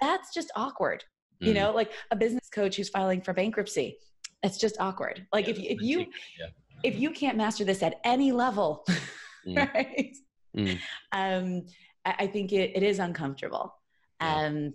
that's 0.00 0.32
just 0.34 0.50
awkward 0.56 1.04
mm. 1.42 1.48
you 1.48 1.54
know 1.54 1.72
like 1.72 1.92
a 2.10 2.16
business 2.16 2.48
coach 2.50 2.76
who's 2.76 2.88
filing 2.88 3.20
for 3.20 3.32
bankruptcy 3.32 3.98
it's 4.42 4.58
just 4.58 4.76
awkward 4.80 5.26
like 5.32 5.46
yeah, 5.46 5.54
if, 5.54 5.58
if 5.58 5.82
you 5.82 6.00
yeah. 6.38 6.46
if 6.82 6.98
you 6.98 7.10
can't 7.10 7.36
master 7.36 7.64
this 7.64 7.82
at 7.82 7.96
any 8.04 8.32
level 8.32 8.84
mm. 9.46 9.56
right 9.74 10.16
mm. 10.56 10.78
um 11.12 11.64
I, 12.04 12.14
I 12.20 12.26
think 12.26 12.52
it, 12.52 12.72
it 12.74 12.82
is 12.82 12.98
uncomfortable 12.98 13.74
yeah. 14.20 14.46
um 14.46 14.74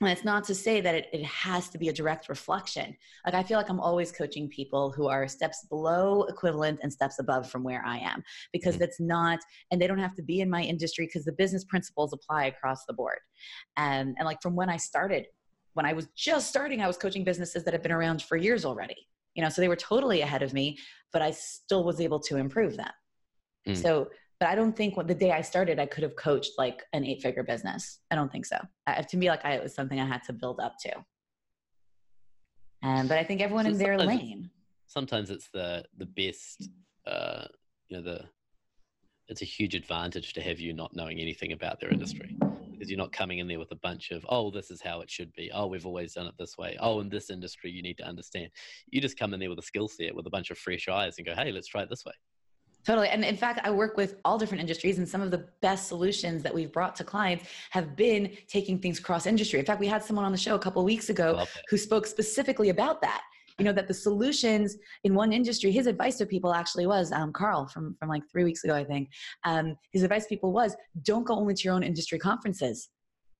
and 0.00 0.10
it's 0.10 0.24
not 0.24 0.44
to 0.44 0.54
say 0.54 0.80
that 0.82 0.94
it, 0.94 1.06
it 1.12 1.24
has 1.24 1.68
to 1.70 1.78
be 1.78 1.88
a 1.88 1.92
direct 1.92 2.28
reflection. 2.28 2.94
Like 3.24 3.34
I 3.34 3.42
feel 3.42 3.56
like 3.56 3.70
I'm 3.70 3.80
always 3.80 4.12
coaching 4.12 4.48
people 4.48 4.90
who 4.90 5.08
are 5.08 5.26
steps 5.26 5.64
below 5.70 6.24
equivalent 6.24 6.80
and 6.82 6.92
steps 6.92 7.18
above 7.18 7.50
from 7.50 7.62
where 7.62 7.82
I 7.84 7.98
am 7.98 8.22
because 8.52 8.74
mm-hmm. 8.74 8.80
that's 8.80 9.00
not, 9.00 9.38
and 9.70 9.80
they 9.80 9.86
don't 9.86 9.98
have 9.98 10.14
to 10.16 10.22
be 10.22 10.40
in 10.42 10.50
my 10.50 10.62
industry 10.62 11.06
because 11.06 11.24
the 11.24 11.32
business 11.32 11.64
principles 11.64 12.12
apply 12.12 12.46
across 12.46 12.84
the 12.84 12.92
board. 12.92 13.18
And, 13.76 14.14
and 14.18 14.26
like 14.26 14.42
from 14.42 14.54
when 14.54 14.68
I 14.68 14.76
started, 14.76 15.26
when 15.72 15.86
I 15.86 15.94
was 15.94 16.08
just 16.14 16.48
starting, 16.48 16.82
I 16.82 16.86
was 16.86 16.98
coaching 16.98 17.24
businesses 17.24 17.64
that 17.64 17.72
have 17.72 17.82
been 17.82 17.92
around 17.92 18.22
for 18.22 18.36
years 18.36 18.64
already. 18.64 19.08
You 19.34 19.42
know, 19.42 19.50
so 19.50 19.60
they 19.60 19.68
were 19.68 19.76
totally 19.76 20.22
ahead 20.22 20.42
of 20.42 20.54
me, 20.54 20.78
but 21.12 21.20
I 21.20 21.30
still 21.30 21.84
was 21.84 22.00
able 22.00 22.20
to 22.20 22.36
improve 22.36 22.76
them. 22.76 22.92
Mm. 23.68 23.76
So 23.76 24.08
but 24.38 24.48
I 24.48 24.54
don't 24.54 24.76
think 24.76 24.96
what 24.96 25.08
the 25.08 25.14
day 25.14 25.32
I 25.32 25.40
started, 25.40 25.78
I 25.78 25.86
could 25.86 26.02
have 26.02 26.16
coached 26.16 26.52
like 26.58 26.82
an 26.92 27.04
eight 27.04 27.22
figure 27.22 27.42
business. 27.42 28.00
I 28.10 28.14
don't 28.14 28.30
think 28.30 28.46
so. 28.46 28.58
I, 28.86 29.02
to 29.02 29.16
me, 29.16 29.28
like 29.28 29.44
I, 29.44 29.52
it 29.52 29.62
was 29.62 29.74
something 29.74 29.98
I 29.98 30.06
had 30.06 30.22
to 30.24 30.32
build 30.32 30.60
up 30.60 30.74
to. 30.80 30.92
Um, 32.82 33.08
but 33.08 33.18
I 33.18 33.24
think 33.24 33.40
everyone 33.40 33.64
so 33.64 33.70
in 33.70 33.78
their 33.78 33.98
lane. 33.98 34.50
Sometimes 34.86 35.30
it's 35.30 35.48
the 35.52 35.84
the 35.96 36.06
best. 36.06 36.68
Uh, 37.06 37.44
you 37.88 37.96
know, 37.96 38.02
the 38.02 38.24
it's 39.28 39.42
a 39.42 39.46
huge 39.46 39.74
advantage 39.74 40.34
to 40.34 40.40
have 40.40 40.60
you 40.60 40.72
not 40.72 40.94
knowing 40.94 41.18
anything 41.18 41.52
about 41.52 41.80
their 41.80 41.90
industry 41.90 42.36
because 42.72 42.90
you're 42.90 42.98
not 42.98 43.12
coming 43.12 43.38
in 43.38 43.48
there 43.48 43.58
with 43.58 43.72
a 43.72 43.76
bunch 43.76 44.10
of 44.10 44.24
oh 44.28 44.50
this 44.50 44.70
is 44.70 44.80
how 44.80 45.00
it 45.00 45.10
should 45.10 45.32
be 45.32 45.50
oh 45.52 45.66
we've 45.66 45.86
always 45.86 46.12
done 46.12 46.26
it 46.26 46.34
this 46.38 46.56
way 46.58 46.76
oh 46.80 47.00
in 47.00 47.08
this 47.08 47.30
industry 47.30 47.70
you 47.70 47.82
need 47.82 47.96
to 47.96 48.06
understand 48.06 48.48
you 48.90 49.00
just 49.00 49.18
come 49.18 49.34
in 49.34 49.40
there 49.40 49.48
with 49.48 49.58
a 49.58 49.62
skill 49.62 49.88
set 49.88 50.14
with 50.14 50.26
a 50.26 50.30
bunch 50.30 50.50
of 50.50 50.58
fresh 50.58 50.88
eyes 50.88 51.14
and 51.18 51.26
go 51.26 51.34
hey 51.34 51.50
let's 51.50 51.66
try 51.66 51.82
it 51.82 51.90
this 51.90 52.04
way 52.04 52.12
Totally. 52.86 53.08
And 53.08 53.24
in 53.24 53.36
fact, 53.36 53.60
I 53.64 53.70
work 53.70 53.96
with 53.96 54.16
all 54.24 54.38
different 54.38 54.60
industries, 54.60 54.98
and 54.98 55.08
some 55.08 55.20
of 55.20 55.32
the 55.32 55.48
best 55.60 55.88
solutions 55.88 56.42
that 56.44 56.54
we've 56.54 56.72
brought 56.72 56.94
to 56.96 57.04
clients 57.04 57.46
have 57.70 57.96
been 57.96 58.36
taking 58.46 58.78
things 58.78 59.00
cross 59.00 59.26
industry. 59.26 59.58
In 59.58 59.64
fact, 59.64 59.80
we 59.80 59.88
had 59.88 60.04
someone 60.04 60.24
on 60.24 60.30
the 60.30 60.38
show 60.38 60.54
a 60.54 60.58
couple 60.58 60.84
weeks 60.84 61.08
ago 61.08 61.44
who 61.68 61.76
spoke 61.76 62.06
specifically 62.06 62.68
about 62.68 63.02
that. 63.02 63.22
You 63.58 63.64
know, 63.64 63.72
that 63.72 63.88
the 63.88 63.94
solutions 63.94 64.76
in 65.04 65.14
one 65.14 65.32
industry, 65.32 65.72
his 65.72 65.86
advice 65.86 66.18
to 66.18 66.26
people 66.26 66.52
actually 66.52 66.86
was 66.86 67.10
um, 67.10 67.32
Carl 67.32 67.66
from, 67.66 67.96
from 67.98 68.10
like 68.10 68.22
three 68.30 68.44
weeks 68.44 68.62
ago, 68.64 68.74
I 68.74 68.84
think. 68.84 69.08
Um, 69.44 69.76
his 69.92 70.02
advice 70.02 70.24
to 70.24 70.28
people 70.28 70.52
was 70.52 70.76
don't 71.02 71.26
go 71.26 71.34
only 71.34 71.54
to 71.54 71.62
your 71.64 71.72
own 71.72 71.82
industry 71.82 72.18
conferences, 72.18 72.90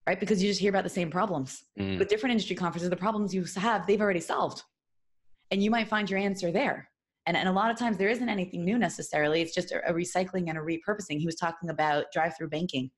right? 0.06 0.18
Because 0.18 0.42
you 0.42 0.48
just 0.48 0.58
hear 0.58 0.70
about 0.70 0.84
the 0.84 0.90
same 0.90 1.10
problems. 1.10 1.64
Mm. 1.78 1.98
But 1.98 2.08
different 2.08 2.32
industry 2.32 2.56
conferences, 2.56 2.88
the 2.88 2.96
problems 2.96 3.34
you 3.34 3.44
have, 3.56 3.86
they've 3.86 4.00
already 4.00 4.20
solved. 4.20 4.62
And 5.50 5.62
you 5.62 5.70
might 5.70 5.86
find 5.86 6.08
your 6.08 6.18
answer 6.18 6.50
there 6.50 6.88
and, 7.26 7.36
and 7.36 7.48
a 7.48 7.52
lot 7.52 7.70
of 7.70 7.78
times 7.78 7.98
there 7.98 8.08
isn't 8.08 8.28
anything 8.28 8.64
new 8.64 8.78
necessarily. 8.78 9.40
It's 9.40 9.54
just 9.54 9.72
a, 9.72 9.80
a 9.88 9.92
recycling 9.92 10.48
and 10.48 10.58
a 10.58 10.60
repurposing. 10.60 11.18
He 11.18 11.26
was 11.26 11.36
talking 11.36 11.70
about 11.70 12.06
drive-through 12.12 12.48
banking 12.48 12.90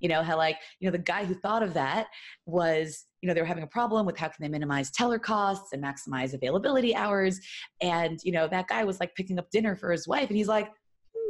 you 0.00 0.08
know 0.08 0.22
how 0.22 0.36
like 0.36 0.58
you 0.80 0.86
know 0.86 0.92
the 0.92 0.98
guy 0.98 1.24
who 1.24 1.34
thought 1.34 1.62
of 1.62 1.72
that 1.74 2.08
was 2.44 3.06
you 3.22 3.26
know 3.26 3.34
they 3.34 3.40
were 3.40 3.46
having 3.46 3.64
a 3.64 3.68
problem 3.68 4.04
with 4.04 4.18
how 4.18 4.28
can 4.28 4.42
they 4.42 4.48
minimize 4.48 4.90
teller 4.90 5.18
costs 5.18 5.72
and 5.72 5.82
maximize 5.82 6.34
availability 6.34 6.94
hours. 6.94 7.40
And 7.80 8.20
you 8.22 8.32
know 8.32 8.46
that 8.48 8.68
guy 8.68 8.84
was 8.84 9.00
like 9.00 9.14
picking 9.14 9.38
up 9.38 9.50
dinner 9.50 9.74
for 9.76 9.90
his 9.90 10.06
wife 10.06 10.28
and 10.28 10.36
he's 10.36 10.48
like 10.48 10.70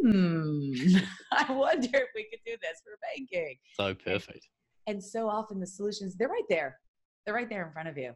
hmm 0.03 0.73
i 1.33 1.53
wonder 1.53 1.89
if 1.93 2.09
we 2.15 2.25
could 2.25 2.41
do 2.45 2.57
this 2.61 2.81
for 2.85 2.99
banking. 3.15 3.57
So 3.75 3.95
perfect. 3.95 4.49
And, 4.87 4.97
and 4.97 5.05
so 5.05 5.29
often 5.29 5.61
the 5.61 5.67
solutions 5.67 6.17
they're 6.17 6.29
right 6.29 6.43
there. 6.49 6.79
They're 7.25 7.35
right 7.35 7.49
there 7.49 7.65
in 7.67 7.73
front 7.73 7.89
of 7.89 7.97
you 7.97 8.13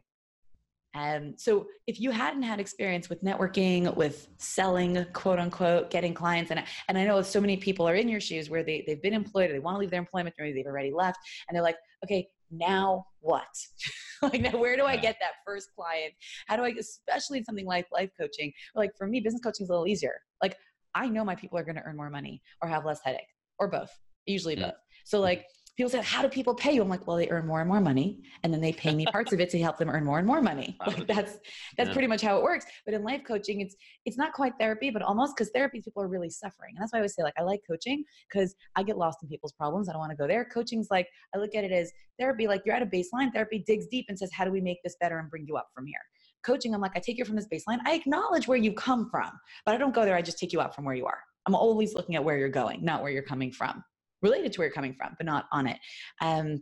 um, 0.95 1.35
so 1.37 1.67
if 1.85 1.99
you 1.99 2.11
hadn't 2.11 2.43
had 2.43 2.59
experience 2.59 3.09
with 3.09 3.23
networking, 3.23 3.95
with 3.95 4.27
selling, 4.37 5.05
quote 5.13 5.39
unquote, 5.39 5.91
getting 5.91 6.13
clients, 6.13 6.51
and 6.51 6.63
and 6.87 6.97
I 6.97 7.05
know 7.05 7.21
so 7.21 7.39
many 7.39 7.57
people 7.57 7.87
are 7.87 7.95
in 7.95 8.09
your 8.09 8.19
shoes 8.19 8.49
where 8.49 8.63
they 8.63 8.83
they've 8.87 9.01
been 9.01 9.13
employed, 9.13 9.49
or 9.49 9.53
they 9.53 9.59
want 9.59 9.75
to 9.75 9.79
leave 9.79 9.91
their 9.91 9.99
employment, 9.99 10.35
or 10.39 10.51
they've 10.51 10.65
already 10.65 10.91
left, 10.91 11.19
and 11.47 11.55
they're 11.55 11.63
like, 11.63 11.77
okay, 12.03 12.27
now 12.49 13.05
what? 13.19 13.47
like 14.21 14.41
now 14.41 14.57
where 14.57 14.75
do 14.75 14.85
I 14.85 14.97
get 14.97 15.17
that 15.21 15.33
first 15.45 15.69
client? 15.75 16.13
How 16.47 16.55
do 16.55 16.63
I, 16.63 16.73
especially 16.79 17.37
in 17.37 17.45
something 17.45 17.65
like 17.65 17.85
life 17.91 18.09
coaching? 18.19 18.51
Like 18.75 18.91
for 18.97 19.05
me, 19.05 19.19
business 19.19 19.41
coaching 19.41 19.65
is 19.65 19.69
a 19.69 19.73
little 19.73 19.87
easier. 19.87 20.15
Like 20.41 20.55
I 20.95 21.07
know 21.07 21.23
my 21.23 21.35
people 21.35 21.59
are 21.59 21.63
going 21.63 21.75
to 21.75 21.83
earn 21.83 21.97
more 21.97 22.09
money 22.09 22.41
or 22.61 22.69
have 22.69 22.85
less 22.85 22.99
headache 23.03 23.21
or 23.59 23.67
both. 23.67 23.91
Usually 24.25 24.55
both. 24.55 24.73
So 25.05 25.19
like 25.19 25.45
people 25.77 25.89
say, 25.89 26.01
how 26.01 26.21
do 26.21 26.27
people 26.27 26.53
pay 26.53 26.73
you? 26.73 26.81
I'm 26.81 26.89
like, 26.89 27.07
well, 27.07 27.15
they 27.15 27.29
earn 27.29 27.47
more 27.47 27.61
and 27.61 27.69
more 27.69 27.79
money. 27.79 28.19
And 28.43 28.53
then 28.53 28.59
they 28.59 28.73
pay 28.73 28.93
me 28.93 29.05
parts 29.05 29.31
of 29.31 29.39
it 29.39 29.49
to 29.51 29.59
help 29.59 29.77
them 29.77 29.89
earn 29.89 30.03
more 30.03 30.17
and 30.17 30.27
more 30.27 30.41
money. 30.41 30.77
Like 30.89 31.07
that's, 31.07 31.37
that's 31.77 31.89
yeah. 31.89 31.93
pretty 31.93 32.07
much 32.07 32.21
how 32.21 32.37
it 32.37 32.43
works. 32.43 32.65
But 32.83 32.95
in 32.95 33.03
life 33.03 33.21
coaching, 33.27 33.61
it's, 33.61 33.75
it's 34.05 34.17
not 34.17 34.33
quite 34.33 34.53
therapy, 34.59 34.89
but 34.89 35.01
almost 35.01 35.35
because 35.35 35.51
therapy, 35.53 35.81
people 35.81 36.01
are 36.01 36.07
really 36.07 36.29
suffering. 36.29 36.73
And 36.75 36.81
that's 36.81 36.91
why 36.91 36.97
I 36.97 37.01
always 37.01 37.13
say, 37.15 37.21
like, 37.21 37.35
I 37.37 37.43
like 37.43 37.61
coaching 37.69 38.03
because 38.31 38.55
I 38.75 38.83
get 38.83 38.97
lost 38.97 39.19
in 39.21 39.29
people's 39.29 39.53
problems. 39.53 39.87
I 39.87 39.93
don't 39.93 39.99
want 39.99 40.11
to 40.11 40.17
go 40.17 40.27
there. 40.27 40.45
Coaching's 40.45 40.87
like, 40.89 41.07
I 41.35 41.37
look 41.37 41.53
at 41.53 41.63
it 41.63 41.71
as 41.71 41.91
therapy, 42.19 42.47
like 42.47 42.63
you're 42.65 42.75
at 42.75 42.81
a 42.81 42.87
baseline. 42.87 43.31
Therapy 43.31 43.63
digs 43.65 43.85
deep 43.87 44.05
and 44.09 44.17
says, 44.17 44.31
how 44.33 44.45
do 44.45 44.51
we 44.51 44.61
make 44.61 44.79
this 44.83 44.95
better 44.99 45.19
and 45.19 45.29
bring 45.29 45.45
you 45.47 45.57
up 45.57 45.67
from 45.75 45.85
here? 45.85 46.01
Coaching, 46.43 46.73
I'm 46.73 46.81
like, 46.81 46.95
I 46.95 46.99
take 46.99 47.17
you 47.17 47.25
from 47.25 47.35
this 47.35 47.47
baseline. 47.47 47.79
I 47.85 47.93
acknowledge 47.93 48.47
where 48.47 48.57
you 48.57 48.73
come 48.73 49.09
from, 49.09 49.29
but 49.65 49.75
I 49.75 49.77
don't 49.77 49.93
go 49.93 50.03
there. 50.03 50.15
I 50.15 50.21
just 50.21 50.39
take 50.39 50.51
you 50.51 50.59
up 50.61 50.73
from 50.73 50.85
where 50.85 50.95
you 50.95 51.05
are. 51.05 51.19
I'm 51.45 51.55
always 51.55 51.93
looking 51.93 52.15
at 52.15 52.23
where 52.23 52.37
you're 52.37 52.49
going, 52.49 52.83
not 52.83 53.01
where 53.01 53.11
you're 53.11 53.23
coming 53.23 53.51
from 53.51 53.83
related 54.21 54.53
to 54.53 54.59
where 54.59 54.67
you're 54.67 54.73
coming 54.73 54.93
from, 54.93 55.15
but 55.17 55.25
not 55.25 55.45
on 55.51 55.67
it. 55.67 55.77
Um, 56.21 56.61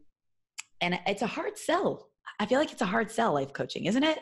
and 0.82 1.00
it's 1.08 1.22
a 1.22 1.28
hard 1.28 1.58
sell. 1.58 2.10
I 2.40 2.46
feel 2.46 2.60
like 2.60 2.72
it's 2.72 2.82
a 2.82 2.86
hard 2.86 3.10
sell, 3.10 3.34
life 3.34 3.54
coaching, 3.54 3.86
isn't 3.86 4.04
it? 4.04 4.20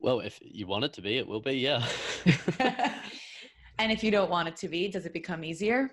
Well, 0.00 0.20
if 0.20 0.38
you 0.42 0.66
want 0.66 0.84
it 0.84 0.92
to 0.94 1.02
be, 1.02 1.18
it 1.18 1.26
will 1.26 1.40
be, 1.40 1.52
yeah. 1.52 1.86
and 3.78 3.92
if 3.92 4.02
you 4.02 4.10
don't 4.10 4.30
want 4.30 4.48
it 4.48 4.56
to 4.56 4.68
be, 4.68 4.88
does 4.88 5.06
it 5.06 5.12
become 5.12 5.44
easier? 5.44 5.90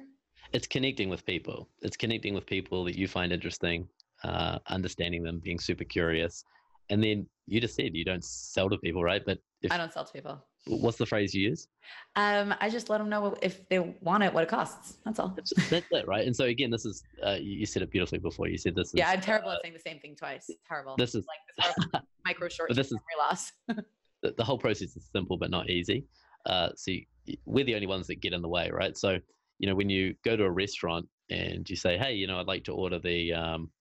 It's 0.51 0.65
connecting 0.65 1.09
with 1.09 1.23
people. 1.25 1.69
It's 1.83 1.95
connecting 1.95 2.33
with 2.33 2.47
people 2.47 2.83
that 2.85 2.97
you 2.97 3.07
find 3.07 3.31
interesting, 3.31 3.87
uh, 4.23 4.57
understanding 4.67 5.21
them, 5.21 5.39
being 5.43 5.59
super 5.59 5.83
curious. 5.83 6.43
And 6.89 7.03
then 7.03 7.27
you 7.45 7.61
just 7.61 7.75
said 7.75 7.95
you 7.95 8.03
don't 8.03 8.23
sell 8.23 8.67
to 8.69 8.79
people, 8.79 9.03
right? 9.03 9.21
But 9.23 9.37
if, 9.61 9.71
I 9.71 9.77
don't 9.77 9.93
sell 9.93 10.05
to 10.05 10.11
people. 10.11 10.43
What's 10.67 10.97
the 10.97 11.05
phrase 11.05 11.33
you 11.33 11.49
use? 11.49 11.67
Um, 12.15 12.53
I 12.59 12.69
just 12.69 12.89
let 12.89 12.99
them 12.99 13.09
know 13.09 13.35
if 13.41 13.67
they 13.69 13.79
want 13.79 14.23
it, 14.23 14.33
what 14.33 14.43
it 14.43 14.49
costs. 14.49 14.97
That's 15.05 15.19
all. 15.19 15.33
That's, 15.35 15.53
that's 15.69 15.85
it, 15.91 16.07
right? 16.07 16.25
And 16.25 16.35
so 16.35 16.45
again, 16.45 16.69
this 16.69 16.85
is 16.85 17.03
uh, 17.25 17.37
you 17.39 17.65
said 17.65 17.81
it 17.81 17.91
beautifully 17.91 18.19
before. 18.19 18.47
You 18.47 18.57
said 18.57 18.75
this. 18.75 18.89
Is, 18.89 18.95
yeah, 18.95 19.09
I'm 19.09 19.21
terrible 19.21 19.49
uh, 19.49 19.55
at 19.55 19.61
saying 19.63 19.73
the 19.73 19.79
same 19.79 19.99
thing 19.99 20.15
twice. 20.15 20.45
It's 20.49 20.59
terrible. 20.67 20.95
This 20.97 21.15
is 21.15 21.25
like 21.27 21.73
this 21.91 22.01
micro 22.25 22.49
short 22.49 22.75
this 22.75 22.87
is, 22.87 22.93
memory 22.93 23.29
loss. 23.29 23.51
the, 24.21 24.33
the, 24.37 24.43
whole 24.43 24.57
process 24.57 24.95
is 24.95 25.09
simple 25.11 25.37
but 25.37 25.49
not 25.49 25.69
easy. 25.69 26.05
Uh, 26.45 26.69
so 26.75 26.91
you, 26.91 27.05
we're 27.45 27.65
the 27.65 27.75
only 27.75 27.87
ones 27.87 28.07
that 28.07 28.21
get 28.21 28.33
in 28.33 28.41
the 28.41 28.49
way, 28.49 28.69
right? 28.69 28.97
So 28.97 29.17
you 29.59 29.67
know 29.67 29.75
when 29.75 29.89
you 29.89 30.15
go 30.23 30.35
to 30.35 30.43
a 30.43 30.51
restaurant 30.51 31.07
and 31.29 31.69
you 31.69 31.75
say, 31.75 31.97
"Hey, 31.97 32.13
you 32.13 32.27
know, 32.27 32.39
I'd 32.39 32.47
like 32.47 32.65
to 32.65 32.73
order 32.73 32.99
the 32.99 33.33
um, 33.33 33.71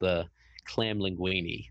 the 0.00 0.26
clam 0.66 0.98
linguine," 0.98 1.64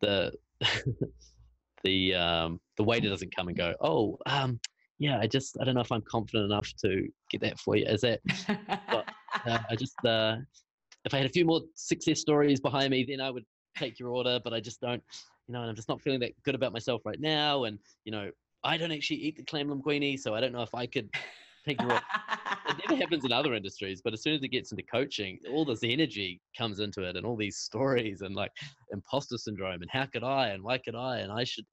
the 0.00 0.32
the 1.84 2.14
um, 2.14 2.60
the 2.82 2.88
waiter 2.88 3.08
doesn't 3.08 3.34
come 3.34 3.48
and 3.48 3.56
go, 3.56 3.74
oh, 3.80 4.18
um, 4.26 4.58
yeah, 4.98 5.18
I 5.20 5.26
just 5.26 5.56
I 5.60 5.64
don't 5.64 5.74
know 5.74 5.80
if 5.80 5.92
I'm 5.92 6.02
confident 6.02 6.44
enough 6.44 6.72
to 6.82 7.08
get 7.30 7.40
that 7.42 7.58
for 7.58 7.76
you. 7.76 7.86
Is 7.86 8.00
that? 8.02 8.20
but, 8.90 9.08
uh, 9.46 9.58
I 9.70 9.76
just 9.76 10.04
uh, 10.04 10.36
if 11.04 11.14
I 11.14 11.18
had 11.18 11.26
a 11.26 11.30
few 11.30 11.44
more 11.44 11.60
success 11.74 12.20
stories 12.20 12.60
behind 12.60 12.90
me, 12.90 13.04
then 13.08 13.20
I 13.20 13.30
would 13.30 13.44
take 13.76 13.98
your 13.98 14.10
order, 14.10 14.40
but 14.42 14.52
I 14.52 14.60
just 14.60 14.80
don't, 14.80 15.02
you 15.48 15.54
know, 15.54 15.60
and 15.60 15.70
I'm 15.70 15.76
just 15.76 15.88
not 15.88 16.00
feeling 16.00 16.20
that 16.20 16.32
good 16.44 16.54
about 16.54 16.72
myself 16.72 17.02
right 17.04 17.20
now. 17.20 17.64
And, 17.64 17.78
you 18.04 18.12
know, 18.12 18.30
I 18.64 18.76
don't 18.76 18.92
actually 18.92 19.16
eat 19.16 19.36
the 19.36 19.42
clam 19.42 19.68
linguine, 19.68 20.18
so 20.18 20.34
I 20.34 20.40
don't 20.40 20.52
know 20.52 20.62
if 20.62 20.74
I 20.74 20.86
could 20.86 21.08
take 21.66 21.80
your 21.80 21.92
order. 21.92 22.04
it 22.68 22.76
never 22.88 23.00
happens 23.00 23.24
in 23.24 23.32
other 23.32 23.54
industries, 23.54 24.00
but 24.02 24.12
as 24.12 24.22
soon 24.22 24.34
as 24.34 24.42
it 24.42 24.48
gets 24.48 24.70
into 24.70 24.84
coaching, 24.84 25.38
all 25.50 25.64
this 25.64 25.80
energy 25.82 26.40
comes 26.56 26.78
into 26.78 27.02
it 27.02 27.16
and 27.16 27.26
all 27.26 27.36
these 27.36 27.56
stories 27.56 28.22
and 28.22 28.34
like 28.34 28.52
imposter 28.92 29.38
syndrome 29.38 29.82
and 29.82 29.90
how 29.90 30.06
could 30.06 30.22
I 30.22 30.48
and 30.48 30.62
why 30.62 30.78
could 30.78 30.94
I 30.94 31.18
and 31.18 31.32
I 31.32 31.44
should, 31.44 31.66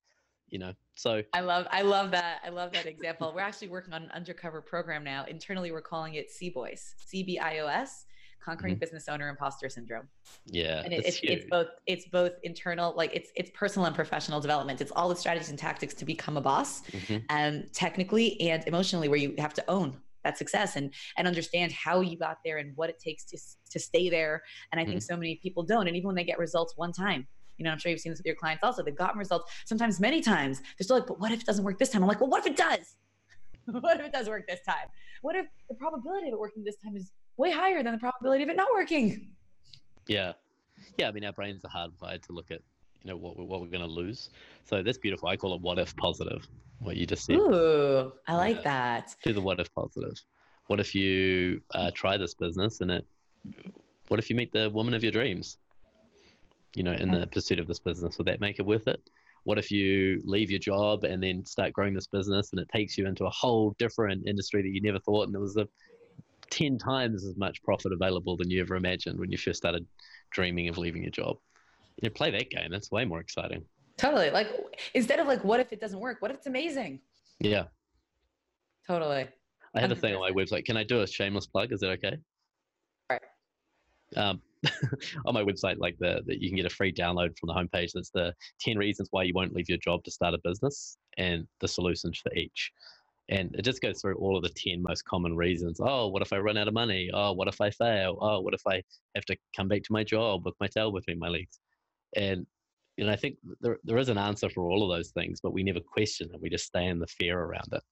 you 0.50 0.60
know, 0.60 0.74
so 0.96 1.24
I 1.34 1.42
love 1.42 1.68
I 1.72 1.82
love 1.82 2.12
that. 2.12 2.42
I 2.46 2.50
love 2.50 2.72
that 2.74 2.86
example. 2.86 3.32
We're 3.34 3.42
actually 3.42 3.70
working 3.70 3.94
on 3.94 4.04
an 4.04 4.12
undercover 4.12 4.62
program 4.62 5.04
now. 5.04 5.26
Internally 5.26 5.72
we're 5.72 5.82
calling 5.82 6.16
it 6.16 6.30
C-Boys, 6.30 6.96
C-B-I-O-S 7.06 8.06
conquering 8.44 8.74
mm-hmm. 8.74 8.80
business 8.80 9.08
owner 9.08 9.30
imposter 9.30 9.70
syndrome. 9.70 10.08
Yeah, 10.46 10.82
and 10.84 10.94
it, 10.94 11.06
it's, 11.06 11.20
it's 11.24 11.46
both 11.50 11.68
it's 11.86 12.06
both 12.08 12.34
internal, 12.44 12.94
like 12.96 13.12
it's 13.14 13.32
it's 13.36 13.52
personal 13.54 13.86
and 13.86 13.96
professional 13.96 14.40
development. 14.40 14.82
It's 14.82 14.92
all 14.92 15.10
the 15.10 15.16
strategies 15.16 15.50
and 15.50 15.60
tactics 15.60 15.94
to 15.96 16.06
become 16.06 16.38
a 16.38 16.42
boss, 16.42 16.82
mm-hmm. 16.88 17.18
and 17.30 17.64
um, 17.64 17.70
technically 17.74 18.40
and 18.42 18.64
emotionally, 18.68 19.08
where 19.08 19.20
you 19.20 19.36
have 19.38 19.54
to 19.56 19.70
own 19.70 19.98
that 20.24 20.38
success 20.38 20.76
and 20.76 20.94
and 21.18 21.28
understand 21.28 21.72
how 21.72 22.02
you 22.02 22.18
got 22.18 22.38
there 22.44 22.58
and 22.58 22.76
what 22.76 22.90
it 22.90 23.00
takes 23.00 23.26
to 23.26 23.38
to 23.72 23.80
stay 23.80 24.10
there. 24.10 24.42
And 24.72 24.80
I 24.80 24.86
think 24.86 24.98
mm-hmm. 24.98 25.14
so 25.14 25.18
many 25.18 25.40
people 25.42 25.64
don't. 25.64 25.88
And 25.88 25.96
even 25.96 26.08
when 26.08 26.16
they 26.16 26.24
get 26.24 26.40
results 26.40 26.74
one 26.76 26.92
time, 26.92 27.28
you 27.60 27.66
know, 27.66 27.72
I'm 27.72 27.78
sure 27.78 27.92
you've 27.92 28.00
seen 28.00 28.12
this 28.12 28.20
with 28.20 28.26
your 28.26 28.36
clients 28.36 28.64
also. 28.64 28.82
They've 28.82 28.96
gotten 28.96 29.20
results 29.20 29.52
sometimes 29.66 30.00
many 30.00 30.22
times. 30.22 30.60
They're 30.60 30.86
still 30.86 30.98
like, 30.98 31.08
but 31.08 31.20
what 31.20 31.32
if 31.32 31.42
it 31.42 31.46
doesn't 31.46 31.64
work 31.64 31.78
this 31.78 31.90
time? 31.90 32.02
I'm 32.02 32.08
like, 32.08 32.22
well, 32.22 32.30
what 32.30 32.46
if 32.46 32.54
it 32.54 32.58
does? 32.58 32.96
what 33.66 34.00
if 34.00 34.08
it 34.08 34.14
does 34.14 34.28
work 34.28 34.48
this 34.48 34.62
time? 34.66 34.88
What 35.22 35.36
if 35.36 35.46
the 35.68 35.76
probability 35.76 36.30
of 36.30 36.34
it 36.34 36.40
working 36.40 36.64
this 36.64 36.78
time 36.84 36.96
is 36.96 37.12
way 37.40 37.52
higher 37.52 37.82
than 37.82 37.94
the 37.94 37.98
probability 37.98 38.44
of 38.44 38.50
it 38.50 38.58
not 38.58 38.68
working. 38.72 39.30
Yeah. 40.08 40.34
Yeah. 40.98 41.08
I 41.08 41.12
mean, 41.12 41.24
our 41.24 41.32
brains 41.32 41.64
are 41.66 41.72
hardwired 41.72 42.22
to 42.28 42.34
look 42.34 42.52
at, 42.52 42.60
you 43.02 43.10
know, 43.10 43.18
what, 43.18 43.38
we're, 43.38 43.46
what 43.46 43.62
we're 43.62 43.68
going 43.68 43.88
to 43.88 43.88
lose. 43.88 44.30
So 44.66 44.84
that's 44.84 44.98
beautiful. 44.98 45.30
I 45.30 45.38
call 45.38 45.56
it 45.56 45.62
what 45.62 45.80
if 45.80 45.96
positive, 45.96 46.46
what 46.80 46.98
you 46.98 47.06
just 47.06 47.26
said. 47.26 47.38
Ooh, 47.38 48.12
I 48.28 48.36
like 48.36 48.58
yeah. 48.58 48.64
that. 48.64 49.16
Do 49.24 49.34
the 49.34 49.42
what 49.42 49.60
if 49.60 49.74
positive. 49.74 50.22
What 50.68 50.80
if 50.80 50.94
you 50.94 51.62
uh, 51.74 51.92
try 51.96 52.18
this 52.18 52.36
business 52.36 52.82
and 52.82 52.92
it, 52.92 53.08
what 54.10 54.20
if 54.20 54.30
you 54.30 54.36
meet 54.36 54.52
the 54.52 54.70
woman 54.70 54.94
of 54.94 55.02
your 55.02 55.12
dreams, 55.12 55.58
you 56.76 56.84
know, 56.84 56.94
in 56.94 57.12
the 57.12 57.28
pursuit 57.28 57.60
of 57.60 57.68
this 57.68 57.80
business? 57.80 58.18
Would 58.18 58.28
that 58.28 58.42
make 58.42 58.60
it 58.60 58.66
worth 58.66 58.88
it? 58.88 59.02
What 59.44 59.58
if 59.58 59.72
you 59.72 60.22
leave 60.26 60.52
your 60.52 60.60
job 60.60 61.04
and 61.04 61.24
then 61.24 61.46
start 61.46 61.74
growing 61.74 61.94
this 61.94 62.08
business 62.08 62.52
and 62.52 62.60
it 62.60 62.70
takes 62.70 62.98
you 62.98 63.08
into 63.08 63.26
a 63.26 63.30
whole 63.30 63.76
different 63.80 64.28
industry 64.28 64.62
that 64.62 64.70
you 64.70 64.82
never 64.82 65.00
thought 65.00 65.24
and 65.24 65.34
there 65.34 65.42
was 65.42 65.58
a 65.58 65.68
10 66.50 66.78
times 66.78 67.26
as 67.26 67.38
much 67.38 67.62
profit 67.64 67.92
available 67.92 68.36
than 68.36 68.50
you 68.50 68.62
ever 68.62 68.76
imagined 68.76 69.20
when 69.20 69.32
you 69.32 69.38
first 69.38 69.58
started 69.58 69.86
dreaming 70.32 70.68
of 70.68 70.78
leaving 70.78 71.04
your 71.04 71.12
job. 71.12 71.38
You 72.02 72.10
know, 72.10 72.14
play 72.14 72.32
that 72.32 72.50
game. 72.50 72.70
That's 72.72 72.92
way 72.92 73.06
more 73.06 73.20
exciting. 73.20 73.66
Totally. 73.98 74.30
Like 74.30 74.48
instead 74.94 75.20
of 75.20 75.28
like, 75.28 75.44
what 75.44 75.60
if 75.60 75.72
it 75.74 75.82
doesn't 75.82 76.00
work? 76.00 76.22
What 76.22 76.32
if 76.32 76.38
it's 76.38 76.48
amazing? 76.48 77.02
Yeah. 77.40 77.66
Totally. 78.88 79.28
I 79.76 79.82
have 79.82 79.92
a 79.92 79.96
thing 79.96 80.16
on 80.16 80.22
my 80.22 80.32
website. 80.32 80.66
Can 80.66 80.78
I 80.78 80.84
do 80.84 81.02
a 81.02 81.08
shameless 81.08 81.46
plug? 81.46 81.72
Is 81.72 81.82
that 81.82 81.92
okay? 81.92 82.18
Right. 83.10 83.22
Um, 84.16 84.42
on 85.26 85.34
my 85.34 85.44
website, 85.44 85.78
like 85.78 85.98
the 86.00 86.22
that 86.26 86.42
you 86.42 86.50
can 86.50 86.58
get 86.58 86.66
a 86.66 86.70
free 86.70 86.94
download 86.94 87.38
from 87.38 87.48
the 87.48 87.54
homepage. 87.54 87.92
That's 87.94 88.10
the 88.10 88.34
ten 88.60 88.78
reasons 88.78 89.08
why 89.12 89.24
you 89.24 89.34
won't 89.34 89.54
leave 89.54 89.70
your 89.70 89.78
job 89.78 90.04
to 90.04 90.12
start 90.12 90.34
a 90.34 90.40
business 90.44 90.98
and 91.18 91.48
the 91.62 91.68
solutions 91.68 92.20
for 92.20 92.34
each. 92.34 92.72
And 93.30 93.54
it 93.56 93.62
just 93.62 93.82
goes 93.82 94.02
through 94.02 94.16
all 94.16 94.36
of 94.36 94.42
the 94.42 94.50
10 94.50 94.82
most 94.82 95.06
common 95.06 95.36
reasons. 95.36 95.80
Oh, 95.80 96.08
what 96.08 96.24
if 96.24 96.34
I 96.34 96.40
run 96.40 96.58
out 96.58 96.68
of 96.68 96.74
money? 96.74 97.12
Oh, 97.14 97.34
what 97.34 97.48
if 97.48 97.62
I 97.62 97.70
fail? 97.70 98.18
Oh, 98.20 98.42
what 98.42 98.56
if 98.56 98.62
I 98.66 98.82
have 99.14 99.26
to 99.26 99.38
come 99.56 99.68
back 99.68 99.84
to 99.84 99.94
my 99.94 100.04
job 100.04 100.46
with 100.46 100.56
my 100.60 100.66
tail 100.66 100.92
between 100.92 101.20
my 101.20 101.28
legs? 101.28 101.60
And 102.16 102.48
you 102.98 103.06
know, 103.06 103.12
I 103.12 103.16
think 103.16 103.38
there, 103.62 103.78
there 103.84 103.98
is 103.98 104.10
an 104.10 104.18
answer 104.18 104.50
for 104.50 104.70
all 104.70 104.84
of 104.84 104.98
those 104.98 105.12
things, 105.12 105.40
but 105.42 105.54
we 105.54 105.64
never 105.64 105.80
question 105.80 106.30
it. 106.34 106.42
We 106.42 106.50
just 106.50 106.66
stay 106.66 106.88
in 106.88 107.00
the 107.00 107.08
fear 107.08 107.40
around 107.40 107.70
it. 107.72 107.84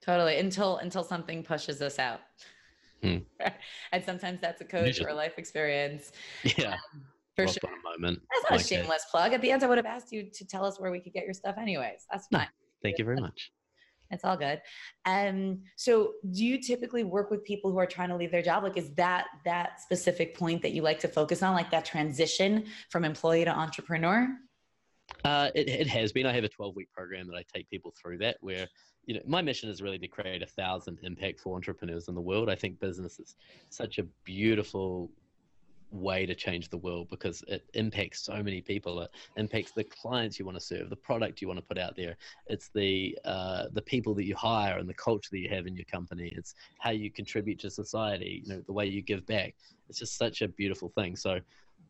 Totally. 0.00 0.38
Until 0.38 0.78
until 0.78 1.04
something 1.04 1.44
pushes 1.44 1.80
us 1.80 1.98
out. 1.98 2.20
Hmm. 3.02 3.18
and 3.92 4.04
sometimes 4.04 4.40
that's 4.40 4.60
a 4.60 4.64
coach 4.64 5.00
or 5.00 5.08
a 5.08 5.14
life 5.14 5.38
experience. 5.38 6.12
Yeah. 6.56 6.74
Um, 6.74 7.02
for 7.34 7.48
sure. 7.48 7.70
Moment. 7.82 8.20
That's 8.30 8.44
not 8.44 8.50
like 8.52 8.60
a 8.60 8.64
shameless 8.64 9.06
plug. 9.10 9.32
At 9.32 9.40
the 9.40 9.50
end, 9.50 9.62
I 9.62 9.66
would 9.66 9.78
have 9.78 9.86
asked 9.86 10.12
you 10.12 10.28
to 10.32 10.46
tell 10.46 10.64
us 10.64 10.78
where 10.78 10.90
we 10.90 11.00
could 11.00 11.12
get 11.12 11.24
your 11.24 11.34
stuff 11.34 11.56
anyways. 11.58 12.06
That's 12.10 12.26
fine. 12.28 12.48
Thank 12.82 12.98
you 12.98 13.04
very 13.04 13.20
much. 13.20 13.52
It's 14.10 14.24
all 14.24 14.36
good. 14.36 14.60
Um, 15.06 15.62
so 15.76 16.12
do 16.30 16.44
you 16.44 16.60
typically 16.60 17.02
work 17.02 17.30
with 17.30 17.44
people 17.44 17.72
who 17.72 17.78
are 17.78 17.86
trying 17.86 18.10
to 18.10 18.16
leave 18.16 18.30
their 18.30 18.42
job? 18.42 18.62
Like, 18.62 18.76
is 18.76 18.92
that 18.94 19.26
that 19.46 19.80
specific 19.80 20.36
point 20.36 20.60
that 20.62 20.72
you 20.72 20.82
like 20.82 21.00
to 21.00 21.08
focus 21.08 21.42
on, 21.42 21.54
like 21.54 21.70
that 21.70 21.86
transition 21.86 22.66
from 22.90 23.04
employee 23.04 23.46
to 23.46 23.50
entrepreneur? 23.50 24.28
Uh, 25.24 25.50
it, 25.54 25.68
it 25.68 25.86
has 25.86 26.12
been. 26.12 26.26
I 26.26 26.32
have 26.32 26.44
a 26.44 26.48
12 26.48 26.76
week 26.76 26.90
program 26.92 27.26
that 27.28 27.36
I 27.36 27.44
take 27.54 27.68
people 27.70 27.92
through 28.00 28.18
that 28.18 28.36
where, 28.40 28.66
you 29.06 29.14
know, 29.14 29.20
my 29.26 29.42
mission 29.42 29.68
is 29.68 29.82
really 29.82 29.98
to 29.98 30.08
create 30.08 30.42
a 30.42 30.46
thousand 30.46 30.98
impactful 31.04 31.54
entrepreneurs 31.54 32.08
in 32.08 32.14
the 32.14 32.20
world. 32.20 32.48
I 32.48 32.54
think 32.54 32.80
business 32.80 33.18
is 33.18 33.36
such 33.70 33.98
a 33.98 34.04
beautiful 34.24 35.10
way 35.92 36.24
to 36.26 36.34
change 36.34 36.70
the 36.70 36.78
world 36.78 37.08
because 37.10 37.44
it 37.48 37.64
impacts 37.74 38.22
so 38.24 38.42
many 38.42 38.60
people. 38.60 39.00
It 39.00 39.10
impacts 39.36 39.72
the 39.72 39.84
clients 39.84 40.38
you 40.38 40.44
want 40.44 40.58
to 40.58 40.64
serve, 40.64 40.90
the 40.90 40.96
product 40.96 41.40
you 41.40 41.48
want 41.48 41.58
to 41.60 41.66
put 41.66 41.78
out 41.78 41.96
there. 41.96 42.16
It's 42.46 42.70
the 42.74 43.16
uh, 43.24 43.64
the 43.72 43.82
people 43.82 44.14
that 44.14 44.24
you 44.24 44.34
hire 44.34 44.78
and 44.78 44.88
the 44.88 44.94
culture 44.94 45.28
that 45.32 45.38
you 45.38 45.50
have 45.50 45.66
in 45.66 45.76
your 45.76 45.84
company. 45.84 46.32
It's 46.36 46.54
how 46.78 46.90
you 46.90 47.10
contribute 47.10 47.58
to 47.60 47.70
society. 47.70 48.42
You 48.44 48.54
know 48.54 48.62
the 48.66 48.72
way 48.72 48.86
you 48.86 49.02
give 49.02 49.26
back. 49.26 49.54
It's 49.88 49.98
just 49.98 50.16
such 50.16 50.42
a 50.42 50.48
beautiful 50.48 50.88
thing. 50.88 51.16
So, 51.16 51.38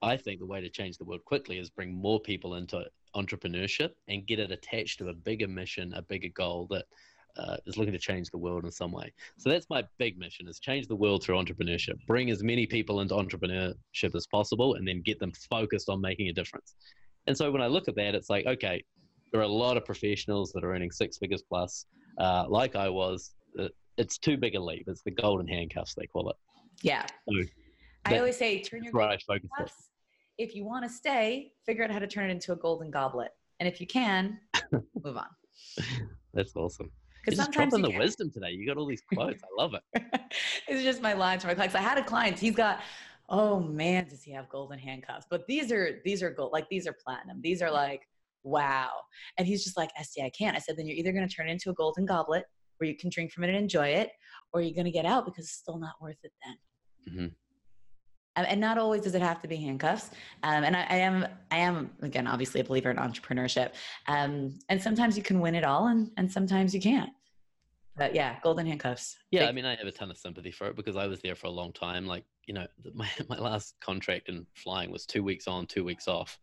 I 0.00 0.16
think 0.16 0.40
the 0.40 0.46
way 0.46 0.60
to 0.60 0.68
change 0.68 0.98
the 0.98 1.04
world 1.04 1.24
quickly 1.24 1.58
is 1.58 1.70
bring 1.70 1.94
more 1.94 2.20
people 2.20 2.54
into 2.54 2.84
entrepreneurship 3.14 3.90
and 4.08 4.26
get 4.26 4.38
it 4.38 4.50
attached 4.50 4.98
to 4.98 5.08
a 5.08 5.14
bigger 5.14 5.48
mission, 5.48 5.92
a 5.94 6.02
bigger 6.02 6.28
goal 6.34 6.66
that 6.70 6.84
uh, 7.36 7.56
is 7.66 7.76
looking 7.76 7.92
to 7.92 7.98
change 7.98 8.28
the 8.30 8.38
world 8.38 8.64
in 8.64 8.70
some 8.70 8.92
way. 8.92 9.12
So 9.38 9.50
that's 9.50 9.66
my 9.70 9.84
big 9.98 10.18
mission: 10.18 10.48
is 10.48 10.58
change 10.58 10.86
the 10.86 10.96
world 10.96 11.22
through 11.22 11.36
entrepreneurship. 11.36 11.94
Bring 12.06 12.30
as 12.30 12.42
many 12.42 12.66
people 12.66 13.00
into 13.00 13.14
entrepreneurship 13.14 14.14
as 14.14 14.26
possible, 14.26 14.74
and 14.74 14.86
then 14.86 15.02
get 15.02 15.18
them 15.18 15.32
focused 15.50 15.88
on 15.88 16.00
making 16.00 16.28
a 16.28 16.32
difference. 16.32 16.74
And 17.26 17.36
so 17.36 17.50
when 17.50 17.62
I 17.62 17.68
look 17.68 17.88
at 17.88 17.94
that, 17.96 18.14
it's 18.14 18.28
like, 18.28 18.46
okay, 18.46 18.82
there 19.30 19.40
are 19.40 19.44
a 19.44 19.48
lot 19.48 19.76
of 19.76 19.84
professionals 19.84 20.52
that 20.52 20.64
are 20.64 20.74
earning 20.74 20.90
six 20.90 21.18
figures 21.18 21.42
plus, 21.48 21.86
uh, 22.18 22.44
like 22.48 22.76
I 22.76 22.88
was. 22.88 23.34
Uh, 23.58 23.68
it's 23.98 24.18
too 24.18 24.36
big 24.36 24.54
a 24.54 24.60
leap. 24.60 24.84
It's 24.86 25.02
the 25.02 25.10
golden 25.10 25.46
handcuffs 25.46 25.94
they 25.94 26.06
call 26.06 26.30
it. 26.30 26.36
Yeah. 26.82 27.04
So 27.28 27.42
I 28.04 28.18
always 28.18 28.36
say, 28.36 28.62
turn 28.62 28.84
your 28.84 28.92
right 28.92 29.22
handcuffs. 29.28 29.90
If 30.38 30.54
you 30.54 30.64
want 30.64 30.84
to 30.84 30.90
stay, 30.90 31.52
figure 31.64 31.84
out 31.84 31.90
how 31.90 31.98
to 31.98 32.06
turn 32.06 32.30
it 32.30 32.32
into 32.32 32.52
a 32.52 32.56
golden 32.56 32.90
goblet. 32.90 33.30
And 33.60 33.68
if 33.68 33.80
you 33.80 33.86
can, 33.86 34.38
move 34.72 35.16
on. 35.16 35.26
That's 36.34 36.56
awesome. 36.56 36.90
Because 37.24 37.38
sometimes 37.38 37.72
dropping 37.72 37.92
the 37.92 37.98
wisdom 37.98 38.30
today. 38.32 38.50
You 38.50 38.66
got 38.66 38.76
all 38.76 38.86
these 38.86 39.02
quotes. 39.02 39.42
I 39.44 39.62
love 39.62 39.74
it. 39.74 39.82
it's 40.68 40.82
just 40.82 41.00
my 41.00 41.12
lines 41.12 41.42
for 41.42 41.48
my 41.48 41.54
clients. 41.54 41.76
I 41.76 41.80
had 41.80 41.98
a 41.98 42.02
client. 42.02 42.38
He's 42.38 42.56
got, 42.56 42.80
oh 43.28 43.60
man, 43.60 44.08
does 44.08 44.24
he 44.24 44.32
have 44.32 44.48
golden 44.48 44.78
handcuffs? 44.78 45.26
But 45.30 45.46
these 45.46 45.70
are 45.70 46.00
these 46.04 46.22
are 46.22 46.30
gold. 46.30 46.52
Like 46.52 46.68
these 46.68 46.88
are 46.88 46.92
platinum. 46.92 47.40
These 47.40 47.62
are 47.62 47.70
like 47.70 48.08
wow. 48.42 48.90
And 49.38 49.46
he's 49.46 49.62
just 49.62 49.76
like, 49.76 49.90
Estie, 50.00 50.24
I 50.24 50.30
can't. 50.30 50.56
I 50.56 50.58
said, 50.58 50.76
then 50.76 50.88
you're 50.88 50.96
either 50.96 51.12
going 51.12 51.28
to 51.28 51.32
turn 51.32 51.48
it 51.48 51.52
into 51.52 51.70
a 51.70 51.74
golden 51.74 52.04
goblet 52.04 52.44
where 52.78 52.90
you 52.90 52.96
can 52.96 53.08
drink 53.08 53.30
from 53.30 53.44
it 53.44 53.50
and 53.50 53.56
enjoy 53.56 53.86
it, 53.86 54.10
or 54.52 54.60
you're 54.60 54.74
going 54.74 54.86
to 54.86 54.90
get 54.90 55.06
out 55.06 55.24
because 55.24 55.44
it's 55.44 55.54
still 55.54 55.78
not 55.78 55.92
worth 56.00 56.16
it 56.24 56.32
then. 56.44 57.14
Mm-hmm 57.14 57.26
and 58.36 58.60
not 58.60 58.78
always 58.78 59.02
does 59.02 59.14
it 59.14 59.22
have 59.22 59.42
to 59.42 59.48
be 59.48 59.56
handcuffs. 59.56 60.10
Um, 60.42 60.64
and 60.64 60.76
I, 60.76 60.86
I, 60.88 60.96
am, 60.96 61.26
I 61.50 61.56
am 61.58 61.90
again, 62.00 62.26
obviously 62.26 62.60
a 62.60 62.64
believer 62.64 62.90
in 62.90 62.96
entrepreneurship. 62.96 63.72
Um, 64.08 64.58
and 64.68 64.80
sometimes 64.80 65.16
you 65.16 65.22
can 65.22 65.40
win 65.40 65.54
it 65.54 65.64
all, 65.64 65.88
and 65.88 66.10
and 66.16 66.30
sometimes 66.30 66.74
you 66.74 66.80
can't. 66.80 67.10
But 67.96 68.14
yeah, 68.14 68.36
golden 68.42 68.66
handcuffs. 68.66 69.16
Yeah, 69.30 69.48
I 69.48 69.52
mean, 69.52 69.66
I 69.66 69.76
have 69.76 69.86
a 69.86 69.92
ton 69.92 70.10
of 70.10 70.16
sympathy 70.16 70.50
for 70.50 70.66
it 70.68 70.76
because 70.76 70.96
I 70.96 71.06
was 71.06 71.20
there 71.20 71.34
for 71.34 71.48
a 71.48 71.50
long 71.50 71.72
time. 71.72 72.06
Like, 72.06 72.24
you 72.46 72.54
know, 72.54 72.66
my 72.94 73.08
my 73.28 73.38
last 73.38 73.74
contract 73.80 74.28
in 74.28 74.46
flying 74.54 74.90
was 74.90 75.04
two 75.06 75.22
weeks 75.22 75.46
on, 75.46 75.66
two 75.66 75.84
weeks 75.84 76.08
off. 76.08 76.38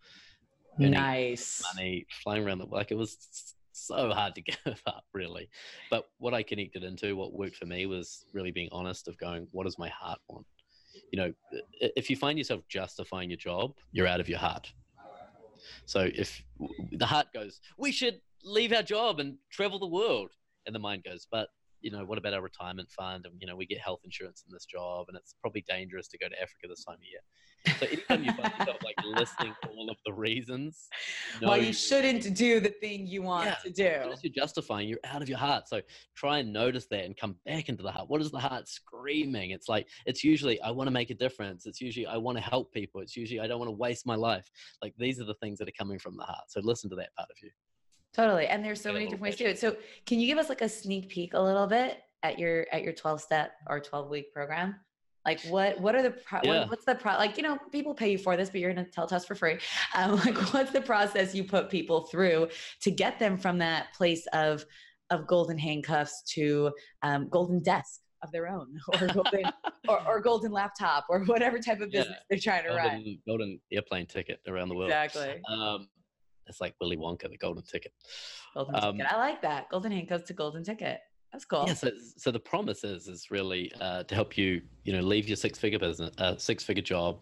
Nice 0.77 1.61
money 1.75 2.05
flying 2.23 2.45
around 2.45 2.59
the 2.59 2.65
like 2.65 2.91
it 2.91 2.95
was 2.95 3.17
so 3.73 4.11
hard 4.11 4.35
to 4.35 4.41
give 4.65 4.81
up 4.85 5.03
really 5.13 5.49
but 5.89 6.05
what 6.19 6.33
i 6.33 6.41
connected 6.41 6.83
into 6.83 7.15
what 7.15 7.33
worked 7.33 7.57
for 7.57 7.65
me 7.65 7.85
was 7.85 8.25
really 8.33 8.51
being 8.51 8.69
honest 8.71 9.07
of 9.07 9.17
going 9.17 9.47
what 9.51 9.65
does 9.65 9.77
my 9.77 9.89
heart 9.89 10.19
want 10.29 10.45
you 11.11 11.19
know, 11.19 11.33
if 11.79 12.09
you 12.09 12.15
find 12.15 12.37
yourself 12.37 12.61
justifying 12.67 13.29
your 13.29 13.37
job, 13.37 13.73
you're 13.91 14.07
out 14.07 14.19
of 14.19 14.29
your 14.29 14.39
heart. 14.39 14.71
So 15.85 16.09
if 16.13 16.41
the 16.91 17.05
heart 17.05 17.27
goes, 17.33 17.59
we 17.77 17.91
should 17.91 18.21
leave 18.43 18.71
our 18.73 18.83
job 18.83 19.19
and 19.19 19.37
travel 19.49 19.79
the 19.79 19.87
world, 19.87 20.31
and 20.65 20.75
the 20.75 20.79
mind 20.79 21.03
goes, 21.03 21.27
but 21.31 21.49
you 21.81 21.91
know, 21.91 22.05
what 22.05 22.17
about 22.17 22.33
our 22.33 22.41
retirement 22.41 22.89
fund? 22.91 23.25
And 23.25 23.35
you 23.39 23.47
know, 23.47 23.55
we 23.55 23.65
get 23.65 23.79
health 23.79 24.01
insurance 24.03 24.43
in 24.47 24.53
this 24.53 24.65
job, 24.65 25.05
and 25.07 25.17
it's 25.17 25.35
probably 25.41 25.63
dangerous 25.67 26.07
to 26.09 26.17
go 26.17 26.27
to 26.27 26.41
Africa 26.41 26.67
this 26.67 26.83
time 26.83 26.95
of 26.95 27.03
year. 27.03 27.21
So 27.79 27.85
anytime 27.85 28.23
you 28.23 28.31
find 28.33 28.53
yourself 28.57 28.77
like 28.83 28.95
listing 29.05 29.53
all 29.69 29.89
of 29.89 29.97
the 30.05 30.13
reasons. 30.13 30.87
No, 31.41 31.49
Why 31.49 31.57
you 31.57 31.73
shouldn't 31.73 32.35
do 32.35 32.59
the 32.59 32.69
thing 32.69 33.05
you 33.05 33.21
want 33.21 33.47
yeah, 33.47 33.55
to 33.63 33.69
do. 33.69 34.15
You're 34.23 34.33
justifying, 34.33 34.87
you're 34.87 34.99
out 35.03 35.21
of 35.21 35.29
your 35.29 35.37
heart. 35.37 35.67
So 35.67 35.81
try 36.15 36.39
and 36.39 36.53
notice 36.53 36.87
that 36.91 37.05
and 37.05 37.17
come 37.17 37.35
back 37.45 37.69
into 37.69 37.83
the 37.83 37.91
heart. 37.91 38.09
What 38.09 38.21
is 38.21 38.31
the 38.31 38.39
heart 38.39 38.67
screaming? 38.67 39.51
It's 39.51 39.67
like, 39.67 39.87
it's 40.05 40.23
usually, 40.23 40.61
I 40.61 40.71
want 40.71 40.87
to 40.87 40.91
make 40.91 41.09
a 41.09 41.15
difference. 41.15 41.65
It's 41.65 41.81
usually, 41.81 42.05
I 42.07 42.17
want 42.17 42.37
to 42.37 42.43
help 42.43 42.71
people. 42.73 43.01
It's 43.01 43.17
usually, 43.17 43.39
I 43.39 43.47
don't 43.47 43.59
want 43.59 43.69
to 43.69 43.77
waste 43.77 44.05
my 44.05 44.15
life. 44.15 44.49
Like 44.81 44.93
these 44.97 45.19
are 45.19 45.25
the 45.25 45.35
things 45.35 45.59
that 45.59 45.67
are 45.67 45.77
coming 45.77 45.99
from 45.99 46.15
the 46.15 46.23
heart. 46.23 46.45
So 46.49 46.61
listen 46.63 46.89
to 46.91 46.95
that 46.97 47.13
part 47.17 47.29
of 47.29 47.35
you. 47.43 47.49
Totally. 48.13 48.47
And 48.47 48.63
there's 48.63 48.81
so 48.81 48.91
many 48.91 49.05
different 49.05 49.23
ways 49.23 49.35
to 49.37 49.43
do 49.43 49.49
it. 49.49 49.59
So 49.59 49.75
can 50.05 50.19
you 50.19 50.27
give 50.27 50.37
us 50.37 50.49
like 50.49 50.61
a 50.61 50.69
sneak 50.69 51.09
peek 51.09 51.33
a 51.33 51.39
little 51.39 51.67
bit 51.67 51.99
at 52.23 52.39
your, 52.39 52.65
at 52.71 52.83
your 52.83 52.93
12 52.93 53.21
step 53.21 53.51
or 53.67 53.79
12 53.79 54.09
week 54.09 54.33
program? 54.33 54.75
Like 55.25 55.41
what, 55.43 55.79
what 55.79 55.95
are 55.95 56.01
the, 56.01 56.11
pro- 56.11 56.39
yeah. 56.43 56.61
what, 56.61 56.69
what's 56.71 56.85
the 56.85 56.95
pro, 56.95 57.13
like, 57.13 57.37
you 57.37 57.43
know, 57.43 57.57
people 57.71 57.93
pay 57.93 58.11
you 58.11 58.17
for 58.17 58.35
this, 58.35 58.49
but 58.49 58.61
you're 58.61 58.73
going 58.73 58.83
to 58.83 58.91
tell 58.91 59.07
us 59.13 59.25
for 59.25 59.35
free. 59.35 59.59
Um, 59.93 60.15
like 60.25 60.37
what's 60.53 60.71
the 60.71 60.81
process 60.81 61.35
you 61.35 61.43
put 61.43 61.69
people 61.69 62.01
through 62.05 62.49
to 62.81 62.91
get 62.91 63.19
them 63.19 63.37
from 63.37 63.59
that 63.59 63.93
place 63.93 64.25
of, 64.33 64.65
of 65.11 65.27
golden 65.27 65.57
handcuffs 65.57 66.23
to 66.33 66.71
um, 67.03 67.29
golden 67.29 67.61
desk 67.61 68.01
of 68.23 68.31
their 68.31 68.47
own 68.47 68.79
or 69.01 69.07
golden 69.07 69.45
or, 69.87 70.07
or, 70.07 70.19
golden 70.21 70.51
laptop 70.51 71.05
or 71.09 71.23
whatever 71.25 71.59
type 71.59 71.79
of 71.79 71.91
business 71.91 72.07
yeah. 72.09 72.23
they're 72.29 72.39
trying 72.39 72.63
to 72.63 72.69
golden, 72.69 73.03
run. 73.03 73.17
Golden 73.27 73.59
airplane 73.71 74.05
ticket 74.05 74.39
around 74.47 74.69
the 74.69 74.75
world. 74.75 74.89
Exactly. 74.89 75.41
Um, 75.49 75.87
it's 76.49 76.61
like 76.61 76.75
Willy 76.81 76.97
Wonka, 76.97 77.29
the 77.29 77.37
golden 77.37 77.63
ticket. 77.63 77.93
Golden 78.53 78.75
um, 78.75 78.97
ticket. 78.97 79.11
I 79.11 79.17
like 79.17 79.41
that. 79.41 79.69
Golden 79.69 79.91
handcuffs 79.91 80.25
to 80.27 80.33
golden 80.33 80.63
ticket. 80.63 80.99
That's 81.31 81.45
cool. 81.45 81.65
Yeah. 81.67 81.73
So, 81.73 81.91
so 82.17 82.31
the 82.31 82.39
promise 82.39 82.83
is 82.83 83.07
is 83.07 83.29
really 83.29 83.71
uh, 83.79 84.03
to 84.03 84.15
help 84.15 84.37
you, 84.37 84.61
you 84.83 84.93
know, 84.93 85.01
leave 85.01 85.27
your 85.27 85.37
six 85.37 85.59
figure 85.59 85.79
business, 85.79 86.11
uh, 86.17 86.37
six 86.37 86.63
figure 86.63 86.83
job, 86.83 87.19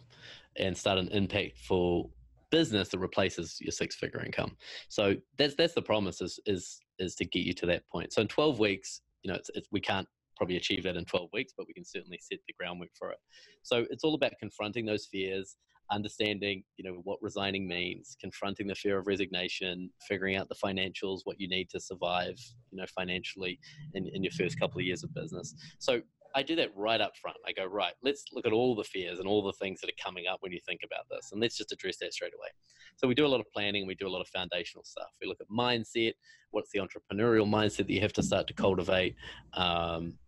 and 0.56 0.76
start 0.76 0.98
an 0.98 1.08
impactful 1.08 2.10
business 2.50 2.88
that 2.88 2.98
replaces 2.98 3.58
your 3.60 3.72
six 3.72 3.96
figure 3.96 4.24
income. 4.24 4.56
So 4.88 5.14
that's 5.36 5.54
that's 5.54 5.74
the 5.74 5.82
promise 5.82 6.20
is 6.20 6.40
is 6.46 6.80
is 6.98 7.14
to 7.16 7.24
get 7.24 7.44
you 7.44 7.52
to 7.54 7.66
that 7.66 7.86
point. 7.88 8.12
So 8.12 8.22
in 8.22 8.28
12 8.28 8.58
weeks, 8.58 9.02
you 9.22 9.30
know, 9.30 9.36
it's, 9.36 9.50
it's, 9.54 9.68
we 9.70 9.80
can't 9.80 10.08
probably 10.36 10.56
achieve 10.56 10.84
that 10.84 10.96
in 10.96 11.04
12 11.04 11.28
weeks, 11.32 11.52
but 11.56 11.66
we 11.66 11.74
can 11.74 11.84
certainly 11.84 12.18
set 12.20 12.38
the 12.46 12.54
groundwork 12.58 12.90
for 12.98 13.10
it. 13.10 13.18
So 13.62 13.84
it's 13.90 14.04
all 14.04 14.14
about 14.14 14.32
confronting 14.40 14.86
those 14.86 15.06
fears, 15.06 15.56
understanding 15.90 16.62
you 16.76 16.84
know 16.84 17.00
what 17.04 17.18
resigning 17.22 17.66
means 17.66 18.16
confronting 18.20 18.66
the 18.66 18.74
fear 18.74 18.98
of 18.98 19.06
resignation 19.06 19.90
figuring 20.06 20.36
out 20.36 20.48
the 20.48 20.54
financials 20.54 21.20
what 21.24 21.40
you 21.40 21.48
need 21.48 21.68
to 21.70 21.80
survive 21.80 22.38
you 22.70 22.78
know 22.78 22.84
financially 22.94 23.58
in, 23.94 24.06
in 24.08 24.22
your 24.22 24.32
first 24.32 24.58
couple 24.58 24.78
of 24.78 24.84
years 24.84 25.02
of 25.02 25.14
business. 25.14 25.54
So 25.78 26.00
i 26.34 26.42
do 26.42 26.54
that 26.54 26.68
right 26.76 27.00
up 27.00 27.16
front. 27.16 27.38
I 27.46 27.52
go 27.52 27.64
right 27.64 27.94
let's 28.02 28.24
look 28.32 28.46
at 28.46 28.52
all 28.52 28.74
the 28.74 28.84
fears 28.84 29.18
and 29.18 29.26
all 29.26 29.42
the 29.42 29.52
things 29.54 29.80
that 29.80 29.88
are 29.88 30.04
coming 30.04 30.26
up 30.30 30.38
when 30.40 30.52
you 30.52 30.60
think 30.66 30.80
about 30.84 31.06
this 31.10 31.30
and 31.32 31.40
let's 31.40 31.56
just 31.56 31.72
address 31.72 31.96
that 31.98 32.12
straight 32.12 32.34
away. 32.38 32.48
So 32.96 33.08
we 33.08 33.14
do 33.14 33.26
a 33.26 33.28
lot 33.28 33.40
of 33.40 33.46
planning 33.52 33.86
we 33.86 33.94
do 33.94 34.06
a 34.06 34.10
lot 34.10 34.20
of 34.20 34.28
foundational 34.28 34.84
stuff. 34.84 35.08
We 35.20 35.26
look 35.28 35.40
at 35.40 35.48
mindset 35.48 36.12
what's 36.50 36.70
the 36.70 36.80
entrepreneurial 36.80 37.48
mindset 37.48 37.78
that 37.78 37.90
you 37.90 38.00
have 38.00 38.12
to 38.14 38.22
start 38.22 38.46
to 38.48 38.54
cultivate 38.54 39.16
um, 39.54 40.18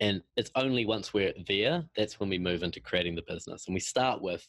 and 0.00 0.22
it's 0.36 0.50
only 0.54 0.84
once 0.84 1.14
we're 1.14 1.32
there 1.46 1.84
that's 1.96 2.20
when 2.20 2.28
we 2.28 2.38
move 2.38 2.62
into 2.62 2.80
creating 2.80 3.14
the 3.14 3.24
business 3.26 3.66
and 3.66 3.74
we 3.74 3.80
start 3.80 4.22
with 4.22 4.46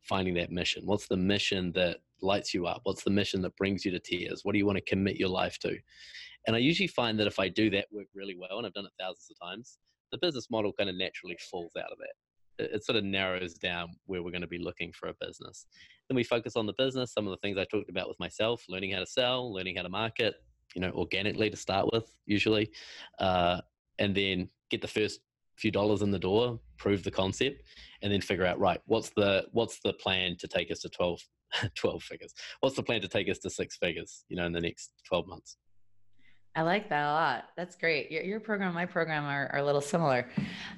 finding 0.00 0.34
that 0.34 0.50
mission? 0.50 0.82
What's 0.84 1.06
the 1.06 1.16
mission 1.16 1.72
that 1.72 1.98
lights 2.20 2.54
you 2.54 2.66
up? 2.66 2.80
What's 2.84 3.04
the 3.04 3.10
mission 3.10 3.42
that 3.42 3.56
brings 3.56 3.84
you 3.84 3.90
to 3.92 3.98
tears? 3.98 4.40
What 4.42 4.52
do 4.52 4.58
you 4.58 4.66
want 4.66 4.78
to 4.78 4.84
commit 4.84 5.16
your 5.16 5.28
life 5.28 5.58
to? 5.60 5.76
And 6.46 6.56
I 6.56 6.58
usually 6.58 6.88
find 6.88 7.18
that 7.20 7.26
if 7.26 7.38
I 7.38 7.48
do 7.48 7.70
that 7.70 7.86
work 7.92 8.06
really 8.14 8.36
well, 8.36 8.58
and 8.58 8.66
I've 8.66 8.74
done 8.74 8.86
it 8.86 8.92
thousands 8.98 9.30
of 9.30 9.46
times, 9.46 9.78
the 10.10 10.18
business 10.18 10.50
model 10.50 10.72
kind 10.72 10.90
of 10.90 10.96
naturally 10.96 11.38
falls 11.50 11.72
out 11.76 11.92
of 11.92 11.98
that. 11.98 12.64
It, 12.74 12.84
sort 12.84 12.96
of 12.96 13.04
narrows 13.04 13.54
down 13.54 13.88
where 14.06 14.22
we're 14.22 14.30
going 14.30 14.42
to 14.42 14.46
be 14.46 14.58
looking 14.58 14.92
for 14.92 15.08
a 15.08 15.14
business. 15.20 15.66
Then 16.08 16.16
we 16.16 16.22
focus 16.22 16.54
on 16.54 16.66
the 16.66 16.74
business, 16.74 17.12
some 17.12 17.26
of 17.26 17.30
the 17.30 17.38
things 17.38 17.56
I 17.56 17.64
talked 17.64 17.88
about 17.88 18.08
with 18.08 18.20
myself, 18.20 18.64
learning 18.68 18.92
how 18.92 19.00
to 19.00 19.06
sell, 19.06 19.52
learning 19.52 19.76
how 19.76 19.82
to 19.82 19.88
market, 19.88 20.34
you 20.74 20.80
know, 20.80 20.90
organically 20.90 21.48
to 21.50 21.56
start 21.56 21.88
with, 21.92 22.12
usually, 22.26 22.70
uh, 23.18 23.62
and 23.98 24.14
then 24.14 24.48
get 24.70 24.80
the 24.80 24.88
first 24.88 25.20
few 25.56 25.70
dollars 25.70 26.02
in 26.02 26.10
the 26.10 26.18
door, 26.18 26.58
prove 26.78 27.02
the 27.04 27.10
concept, 27.10 27.62
and 28.02 28.12
then 28.12 28.20
figure 28.20 28.46
out 28.46 28.58
right 28.58 28.80
what's 28.86 29.10
the 29.10 29.46
what's 29.52 29.78
the 29.84 29.92
plan 29.94 30.36
to 30.38 30.48
take 30.48 30.70
us 30.70 30.80
to 30.80 30.88
12, 30.88 31.20
12 31.74 32.02
figures. 32.02 32.34
What's 32.60 32.76
the 32.76 32.82
plan 32.82 33.00
to 33.00 33.08
take 33.08 33.28
us 33.28 33.38
to 33.38 33.50
six 33.50 33.76
figures? 33.76 34.24
You 34.28 34.36
know, 34.36 34.46
in 34.46 34.52
the 34.52 34.60
next 34.60 34.92
twelve 35.06 35.26
months. 35.26 35.56
I 36.54 36.62
like 36.62 36.90
that 36.90 37.04
a 37.04 37.12
lot. 37.12 37.44
That's 37.56 37.76
great. 37.76 38.10
Your, 38.10 38.22
your 38.22 38.40
program 38.40 38.68
and 38.68 38.74
my 38.74 38.84
program 38.84 39.24
are, 39.24 39.48
are 39.52 39.60
a 39.60 39.64
little 39.64 39.80
similar. 39.80 40.28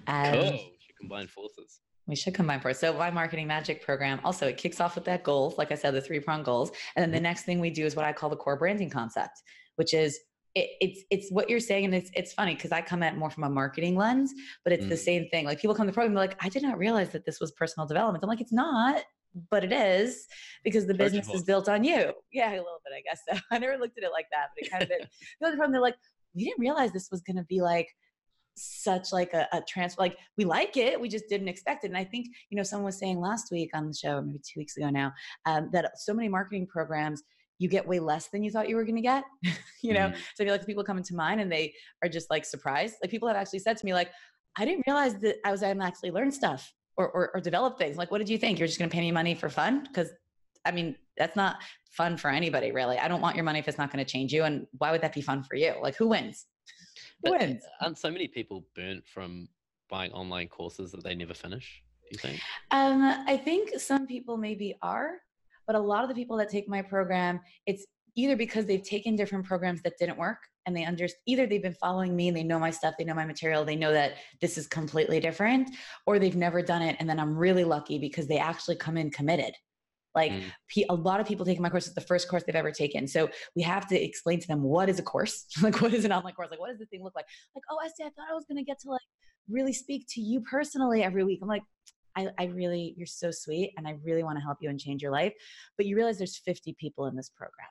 And 0.06 0.40
cool. 0.40 0.50
Should 0.52 0.96
combine 1.00 1.26
forces. 1.26 1.80
We 2.06 2.14
should 2.14 2.34
combine 2.34 2.60
forces. 2.60 2.80
So 2.80 2.92
my 2.92 3.10
marketing 3.10 3.48
magic 3.48 3.82
program 3.82 4.20
also 4.24 4.46
it 4.46 4.56
kicks 4.56 4.80
off 4.80 4.94
with 4.94 5.04
that 5.06 5.24
goal, 5.24 5.54
like 5.58 5.72
I 5.72 5.74
said, 5.74 5.92
the 5.92 6.00
three 6.00 6.20
prong 6.20 6.42
goals, 6.42 6.70
and 6.94 7.02
then 7.02 7.10
the 7.10 7.16
mm-hmm. 7.16 7.24
next 7.24 7.42
thing 7.42 7.60
we 7.60 7.70
do 7.70 7.84
is 7.84 7.96
what 7.96 8.04
I 8.04 8.12
call 8.12 8.30
the 8.30 8.36
core 8.36 8.56
branding 8.56 8.90
concept, 8.90 9.42
which 9.76 9.94
is 9.94 10.20
it, 10.54 10.70
it's 10.80 11.02
it's 11.10 11.32
what 11.32 11.50
you're 11.50 11.60
saying, 11.60 11.86
and 11.86 11.94
it's 11.94 12.10
it's 12.14 12.32
funny 12.32 12.54
because 12.54 12.72
I 12.72 12.80
come 12.80 13.02
at 13.02 13.16
more 13.16 13.30
from 13.30 13.44
a 13.44 13.50
marketing 13.50 13.96
lens, 13.96 14.32
but 14.62 14.72
it's 14.72 14.84
mm. 14.84 14.90
the 14.90 14.96
same 14.96 15.28
thing. 15.28 15.44
Like 15.46 15.60
people 15.60 15.74
come 15.74 15.86
to 15.86 15.90
the 15.90 15.94
program, 15.94 16.14
they're 16.14 16.24
like, 16.24 16.36
I 16.40 16.48
did 16.48 16.62
not 16.62 16.78
realize 16.78 17.10
that 17.10 17.24
this 17.26 17.40
was 17.40 17.52
personal 17.52 17.86
development. 17.86 18.22
I'm 18.22 18.28
like, 18.28 18.40
it's 18.40 18.52
not, 18.52 19.02
but 19.50 19.64
it 19.64 19.72
is 19.72 20.26
because 20.62 20.86
the 20.86 20.94
business 20.94 21.28
is 21.30 21.42
built 21.42 21.68
on 21.68 21.82
you. 21.82 22.12
Yeah, 22.32 22.50
a 22.50 22.52
little 22.52 22.80
bit, 22.84 22.94
I 22.96 23.02
guess. 23.02 23.20
So 23.28 23.40
I 23.50 23.58
never 23.58 23.76
looked 23.76 23.98
at 23.98 24.04
it 24.04 24.12
like 24.12 24.26
that, 24.32 24.48
but 24.54 24.66
it 24.66 24.70
kind 24.70 24.82
of 24.82 24.88
the 25.40 25.46
other 25.46 25.56
problem, 25.56 25.72
they're 25.72 25.80
like, 25.80 25.96
we 26.34 26.44
didn't 26.44 26.60
realize 26.60 26.92
this 26.92 27.08
was 27.10 27.22
going 27.22 27.36
to 27.36 27.44
be 27.44 27.60
like 27.60 27.88
such 28.56 29.12
like 29.12 29.32
a, 29.32 29.48
a 29.52 29.60
transfer 29.62 30.00
like 30.00 30.16
we 30.38 30.44
like 30.44 30.76
it 30.76 31.00
we 31.00 31.08
just 31.08 31.28
didn't 31.28 31.48
expect 31.48 31.82
it 31.82 31.88
and 31.88 31.96
i 31.96 32.04
think 32.04 32.28
you 32.50 32.56
know 32.56 32.62
someone 32.62 32.84
was 32.84 32.96
saying 32.96 33.18
last 33.18 33.50
week 33.50 33.68
on 33.74 33.88
the 33.88 33.92
show 33.92 34.22
maybe 34.22 34.38
two 34.38 34.60
weeks 34.60 34.76
ago 34.76 34.88
now 34.90 35.12
um, 35.46 35.68
that 35.72 35.90
so 35.98 36.14
many 36.14 36.28
marketing 36.28 36.64
programs 36.64 37.24
you 37.58 37.68
get 37.68 37.86
way 37.86 38.00
less 38.00 38.28
than 38.28 38.42
you 38.42 38.50
thought 38.50 38.68
you 38.68 38.76
were 38.76 38.84
going 38.84 38.96
to 38.96 39.02
get 39.02 39.24
you 39.82 39.92
know? 39.92 40.08
Mm. 40.08 40.14
so 40.34 40.42
i 40.42 40.44
feel 40.44 40.54
like 40.54 40.66
people 40.66 40.84
come 40.84 40.98
into 40.98 41.14
mine 41.14 41.40
and 41.40 41.50
they 41.50 41.72
are 42.02 42.08
just 42.08 42.30
like 42.30 42.44
surprised. 42.44 42.96
Like 43.02 43.10
people 43.10 43.28
have 43.28 43.36
actually 43.36 43.60
said 43.60 43.76
to 43.76 43.86
me 43.86 43.94
like 43.94 44.10
i 44.56 44.64
didn't 44.64 44.84
realize 44.86 45.14
that 45.20 45.36
i 45.44 45.50
was 45.50 45.60
going 45.60 45.78
to 45.78 45.84
actually 45.84 46.10
learn 46.10 46.30
stuff 46.30 46.72
or, 46.96 47.08
or, 47.10 47.30
or 47.34 47.40
develop 47.40 47.76
things. 47.76 47.96
Like 47.96 48.10
what 48.10 48.18
did 48.18 48.28
you 48.28 48.38
think? 48.38 48.58
You're 48.58 48.68
just 48.68 48.78
going 48.78 48.88
to 48.88 48.94
pay 48.94 49.00
me 49.00 49.12
money 49.12 49.34
for 49.34 49.48
fun? 49.48 49.84
Because 49.84 50.10
i 50.64 50.70
mean 50.70 50.96
that's 51.16 51.36
not 51.36 51.56
fun 51.90 52.16
for 52.16 52.30
anybody 52.30 52.72
really. 52.72 52.98
I 52.98 53.08
don't 53.08 53.20
want 53.20 53.36
your 53.36 53.44
money 53.44 53.58
if 53.58 53.68
it's 53.68 53.78
not 53.78 53.92
going 53.92 54.04
to 54.04 54.10
change 54.10 54.32
you 54.32 54.44
and 54.44 54.66
why 54.78 54.90
would 54.90 55.02
that 55.02 55.14
be 55.14 55.20
fun 55.20 55.42
for 55.42 55.54
you? 55.56 55.74
Like 55.80 55.96
who 55.96 56.08
wins? 56.08 56.46
Who 57.24 57.30
but 57.30 57.40
wins? 57.40 57.62
aren't 57.80 57.98
so 57.98 58.10
many 58.10 58.28
people 58.28 58.66
burnt 58.74 59.06
from 59.06 59.48
buying 59.88 60.12
online 60.12 60.48
courses 60.48 60.92
that 60.92 61.04
they 61.04 61.14
never 61.14 61.34
finish 61.34 61.82
do 62.02 62.08
you 62.12 62.18
think? 62.18 62.40
Um 62.70 63.02
i 63.26 63.36
think 63.36 63.78
some 63.80 64.06
people 64.06 64.36
maybe 64.36 64.76
are 64.82 65.20
but 65.66 65.76
a 65.76 65.80
lot 65.80 66.02
of 66.02 66.08
the 66.08 66.14
people 66.14 66.36
that 66.38 66.48
take 66.48 66.68
my 66.68 66.82
program, 66.82 67.40
it's 67.66 67.86
either 68.16 68.36
because 68.36 68.66
they've 68.66 68.82
taken 68.82 69.16
different 69.16 69.44
programs 69.44 69.82
that 69.82 69.94
didn't 69.98 70.16
work 70.16 70.38
and 70.66 70.76
they 70.76 70.84
understand 70.84 71.20
either 71.26 71.46
they've 71.46 71.62
been 71.62 71.74
following 71.74 72.14
me 72.14 72.28
and 72.28 72.36
they 72.36 72.42
know 72.42 72.58
my 72.58 72.70
stuff, 72.70 72.94
they 72.98 73.04
know 73.04 73.14
my 73.14 73.24
material, 73.24 73.64
they 73.64 73.76
know 73.76 73.92
that 73.92 74.14
this 74.40 74.56
is 74.56 74.66
completely 74.66 75.20
different, 75.20 75.70
or 76.06 76.18
they've 76.18 76.36
never 76.36 76.62
done 76.62 76.82
it. 76.82 76.96
And 77.00 77.08
then 77.08 77.18
I'm 77.18 77.36
really 77.36 77.64
lucky 77.64 77.98
because 77.98 78.26
they 78.28 78.38
actually 78.38 78.76
come 78.76 78.96
in 78.96 79.10
committed. 79.10 79.54
Like 80.14 80.30
mm. 80.30 80.84
a 80.88 80.94
lot 80.94 81.20
of 81.20 81.26
people 81.26 81.44
taking 81.44 81.62
my 81.62 81.70
course 81.70 81.88
is 81.88 81.94
the 81.94 82.00
first 82.00 82.28
course 82.28 82.44
they've 82.44 82.54
ever 82.54 82.70
taken. 82.70 83.08
So 83.08 83.28
we 83.56 83.62
have 83.62 83.88
to 83.88 84.00
explain 84.00 84.38
to 84.40 84.46
them 84.46 84.62
what 84.62 84.88
is 84.88 84.98
a 84.98 85.02
course, 85.02 85.46
like 85.62 85.80
what 85.80 85.92
is 85.92 86.04
an 86.04 86.12
online 86.12 86.34
course, 86.34 86.48
like 86.50 86.60
what 86.60 86.70
does 86.70 86.78
this 86.78 86.88
thing 86.88 87.02
look 87.02 87.16
like? 87.16 87.26
Like, 87.54 87.64
oh, 87.70 87.78
Estie, 87.84 88.06
I 88.06 88.10
thought 88.10 88.30
I 88.30 88.34
was 88.34 88.44
going 88.48 88.58
to 88.58 88.64
get 88.64 88.78
to 88.80 88.90
like 88.90 89.00
really 89.48 89.72
speak 89.72 90.06
to 90.10 90.20
you 90.20 90.40
personally 90.40 91.02
every 91.02 91.24
week. 91.24 91.40
I'm 91.42 91.48
like, 91.48 91.62
I, 92.16 92.28
I 92.38 92.44
really, 92.46 92.94
you're 92.96 93.06
so 93.06 93.30
sweet 93.30 93.72
and 93.76 93.86
I 93.86 93.96
really 94.04 94.22
want 94.22 94.38
to 94.38 94.44
help 94.44 94.58
you 94.60 94.70
and 94.70 94.78
change 94.78 95.02
your 95.02 95.12
life. 95.12 95.32
But 95.76 95.86
you 95.86 95.96
realize 95.96 96.18
there's 96.18 96.38
50 96.38 96.76
people 96.78 97.06
in 97.06 97.16
this 97.16 97.30
program 97.30 97.68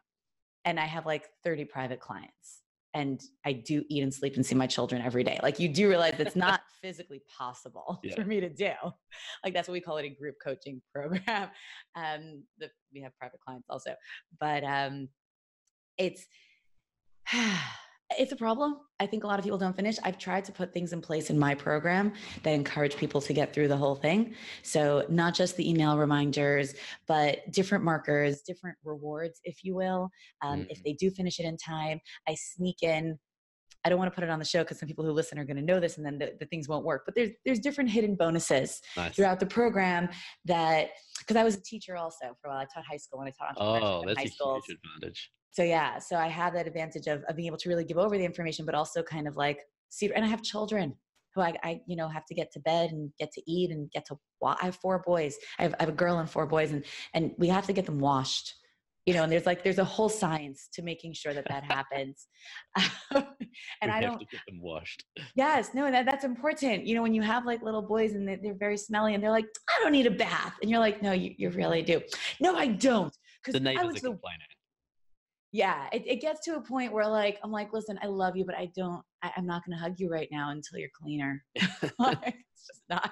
and 0.65 0.79
I 0.79 0.85
have 0.85 1.05
like 1.05 1.27
30 1.43 1.65
private 1.65 1.99
clients 1.99 2.61
and 2.93 3.21
I 3.45 3.53
do 3.53 3.83
eat 3.89 4.03
and 4.03 4.13
sleep 4.13 4.35
and 4.35 4.45
see 4.45 4.55
my 4.55 4.67
children 4.67 5.01
every 5.01 5.23
day. 5.23 5.39
Like 5.41 5.59
you 5.59 5.67
do 5.67 5.89
realize 5.89 6.15
it's 6.19 6.35
not 6.35 6.61
physically 6.81 7.21
possible 7.37 7.99
yeah. 8.03 8.15
for 8.15 8.23
me 8.23 8.39
to 8.39 8.49
do. 8.49 8.71
Like 9.43 9.53
that's 9.53 9.67
what 9.67 9.73
we 9.73 9.81
call 9.81 9.97
it 9.97 10.05
a 10.05 10.09
group 10.09 10.35
coaching 10.43 10.81
program. 10.93 11.49
Um, 11.95 12.43
the, 12.59 12.69
we 12.93 13.01
have 13.01 13.17
private 13.17 13.39
clients 13.39 13.67
also, 13.69 13.95
but 14.39 14.63
um, 14.63 15.09
it's 15.97 16.25
it's 18.17 18.31
a 18.31 18.35
problem. 18.35 18.77
I 18.99 19.05
think 19.05 19.23
a 19.23 19.27
lot 19.27 19.39
of 19.39 19.43
people 19.43 19.57
don't 19.57 19.75
finish. 19.75 19.97
I've 20.03 20.17
tried 20.17 20.45
to 20.45 20.51
put 20.51 20.73
things 20.73 20.93
in 20.93 21.01
place 21.01 21.29
in 21.29 21.37
my 21.37 21.55
program 21.55 22.13
that 22.43 22.51
encourage 22.51 22.95
people 22.95 23.21
to 23.21 23.33
get 23.33 23.53
through 23.53 23.67
the 23.67 23.77
whole 23.77 23.95
thing. 23.95 24.35
So, 24.61 25.05
not 25.09 25.33
just 25.33 25.57
the 25.57 25.69
email 25.69 25.97
reminders, 25.97 26.75
but 27.07 27.39
different 27.51 27.83
markers, 27.83 28.41
different 28.41 28.77
rewards, 28.83 29.39
if 29.43 29.63
you 29.63 29.75
will. 29.75 30.09
Um, 30.41 30.61
mm-hmm. 30.61 30.69
If 30.69 30.83
they 30.83 30.93
do 30.93 31.09
finish 31.11 31.39
it 31.39 31.45
in 31.45 31.57
time, 31.57 31.99
I 32.27 32.35
sneak 32.35 32.83
in. 32.83 33.17
I 33.85 33.89
don't 33.89 33.99
want 33.99 34.09
to 34.09 34.15
put 34.15 34.23
it 34.23 34.29
on 34.29 34.39
the 34.39 34.45
show 34.45 34.63
because 34.63 34.79
some 34.79 34.87
people 34.87 35.03
who 35.03 35.11
listen 35.11 35.37
are 35.37 35.43
going 35.43 35.57
to 35.57 35.63
know 35.63 35.79
this, 35.79 35.97
and 35.97 36.05
then 36.05 36.17
the, 36.17 36.33
the, 36.39 36.45
things 36.45 36.69
won't 36.69 36.85
work. 36.85 37.03
But 37.05 37.15
there's 37.15 37.31
there's 37.45 37.59
different 37.59 37.89
hidden 37.89 38.15
bonuses 38.15 38.81
nice. 38.95 39.13
throughout 39.13 39.39
the 39.39 39.45
program 39.45 40.07
that 40.45 40.91
because 41.19 41.35
I 41.35 41.43
was 41.43 41.55
a 41.55 41.61
teacher 41.61 41.97
also 41.97 42.37
for 42.41 42.47
a 42.47 42.51
while. 42.51 42.59
I 42.59 42.65
taught 42.73 42.85
high 42.89 42.97
school 42.97 43.19
and 43.19 43.29
I 43.29 43.31
taught 43.31 43.57
entrepreneurship 43.57 43.83
oh, 43.83 44.03
that's 44.07 44.19
high 44.19 44.25
a 44.25 44.29
schools. 44.29 44.63
huge 44.65 44.77
advantage 44.77 45.31
so 45.53 45.63
yeah 45.63 45.97
so 45.99 46.17
i 46.17 46.27
have 46.27 46.53
that 46.53 46.67
advantage 46.67 47.07
of, 47.07 47.23
of 47.23 47.35
being 47.35 47.47
able 47.47 47.57
to 47.57 47.69
really 47.69 47.85
give 47.85 47.97
over 47.97 48.17
the 48.17 48.25
information 48.25 48.65
but 48.65 48.75
also 48.75 49.01
kind 49.01 49.27
of 49.27 49.35
like 49.37 49.59
see 49.89 50.11
and 50.13 50.25
i 50.25 50.27
have 50.27 50.41
children 50.41 50.93
who 51.35 51.41
I, 51.41 51.55
I, 51.63 51.81
you 51.87 51.95
know, 51.95 52.07
have 52.07 52.27
to 52.27 52.35
get 52.35 52.51
to 52.51 52.59
bed 52.59 52.91
and 52.91 53.11
get 53.17 53.31
to 53.31 53.41
eat 53.51 53.71
and 53.71 53.89
get 53.89 54.05
to. 54.05 54.19
I 54.45 54.65
have 54.65 54.75
four 54.75 54.99
boys. 54.99 55.35
I 55.57 55.63
have, 55.63 55.73
I 55.79 55.81
have 55.81 55.89
a 55.89 55.95
girl 55.95 56.19
and 56.19 56.29
four 56.29 56.45
boys, 56.45 56.71
and 56.71 56.85
and 57.15 57.31
we 57.39 57.47
have 57.47 57.65
to 57.65 57.73
get 57.73 57.87
them 57.87 57.99
washed 57.99 58.53
you 59.05 59.13
know 59.13 59.23
and 59.23 59.31
there's 59.31 59.45
like 59.45 59.63
there's 59.63 59.79
a 59.79 59.83
whole 59.83 60.09
science 60.09 60.69
to 60.73 60.81
making 60.81 61.13
sure 61.13 61.33
that 61.33 61.45
that 61.49 61.63
happens. 61.63 62.27
And 63.81 63.91
we 63.91 63.97
i 63.97 64.01
don't 64.01 64.11
have 64.11 64.19
to 64.19 64.25
get 64.25 64.41
them 64.47 64.61
washed. 64.61 65.03
Yes 65.35 65.71
no 65.73 65.91
that, 65.91 66.05
that's 66.05 66.23
important. 66.23 66.87
You 66.87 66.95
know 66.95 67.01
when 67.01 67.13
you 67.13 67.21
have 67.21 67.45
like 67.45 67.61
little 67.61 67.81
boys 67.81 68.13
and 68.13 68.27
they're 68.27 68.55
very 68.55 68.77
smelly 68.77 69.13
and 69.13 69.23
they're 69.23 69.31
like 69.31 69.45
i 69.69 69.83
don't 69.83 69.91
need 69.91 70.07
a 70.07 70.11
bath. 70.11 70.53
And 70.61 70.71
you're 70.71 70.79
like 70.79 71.01
no 71.01 71.11
you, 71.11 71.33
you 71.37 71.49
really 71.49 71.81
do. 71.81 72.01
No 72.39 72.55
i 72.55 72.67
don't 72.67 73.15
because 73.43 73.53
the 73.53 73.59
neighbors 73.59 73.97
are 73.97 74.07
complaining 74.09 74.47
yeah 75.53 75.87
it, 75.93 76.03
it 76.05 76.21
gets 76.21 76.41
to 76.41 76.55
a 76.55 76.61
point 76.61 76.91
where 76.91 77.07
like 77.07 77.39
i'm 77.43 77.51
like 77.51 77.71
listen 77.71 77.97
i 78.03 78.07
love 78.07 78.35
you 78.35 78.43
but 78.43 78.55
i 78.55 78.69
don't 78.75 79.01
I, 79.21 79.31
am 79.37 79.45
not 79.45 79.63
going 79.65 79.77
to 79.77 79.81
hug 79.81 79.95
you 79.99 80.09
right 80.09 80.27
now 80.31 80.49
until 80.49 80.79
you're 80.79 80.89
cleaner 81.01 81.43
like, 81.99 82.17
it's 82.25 82.67
just 82.67 82.81
not 82.89 83.11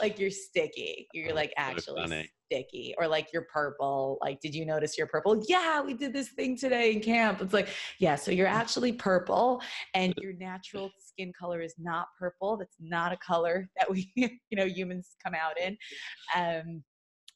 like 0.00 0.18
you're 0.18 0.30
sticky. 0.30 1.08
You're 1.12 1.32
oh, 1.32 1.34
like 1.34 1.52
actually 1.56 2.08
so 2.08 2.22
sticky. 2.46 2.94
Or 2.98 3.06
like 3.06 3.28
you're 3.32 3.46
purple. 3.52 4.18
Like, 4.20 4.40
did 4.40 4.54
you 4.54 4.66
notice 4.66 4.96
you're 4.96 5.06
purple? 5.06 5.42
Yeah, 5.48 5.80
we 5.80 5.94
did 5.94 6.12
this 6.12 6.28
thing 6.30 6.56
today 6.56 6.92
in 6.92 7.00
camp. 7.00 7.40
It's 7.40 7.52
like, 7.52 7.68
yeah, 7.98 8.16
so 8.16 8.30
you're 8.30 8.46
actually 8.46 8.92
purple 8.92 9.62
and 9.94 10.14
your 10.18 10.32
natural 10.34 10.90
skin 10.98 11.32
color 11.38 11.60
is 11.60 11.74
not 11.78 12.08
purple. 12.18 12.56
That's 12.56 12.76
not 12.80 13.12
a 13.12 13.16
color 13.16 13.68
that 13.78 13.90
we, 13.90 14.12
you 14.16 14.28
know, 14.52 14.66
humans 14.66 15.16
come 15.24 15.34
out 15.34 15.58
in. 15.60 15.76
Um, 16.34 16.82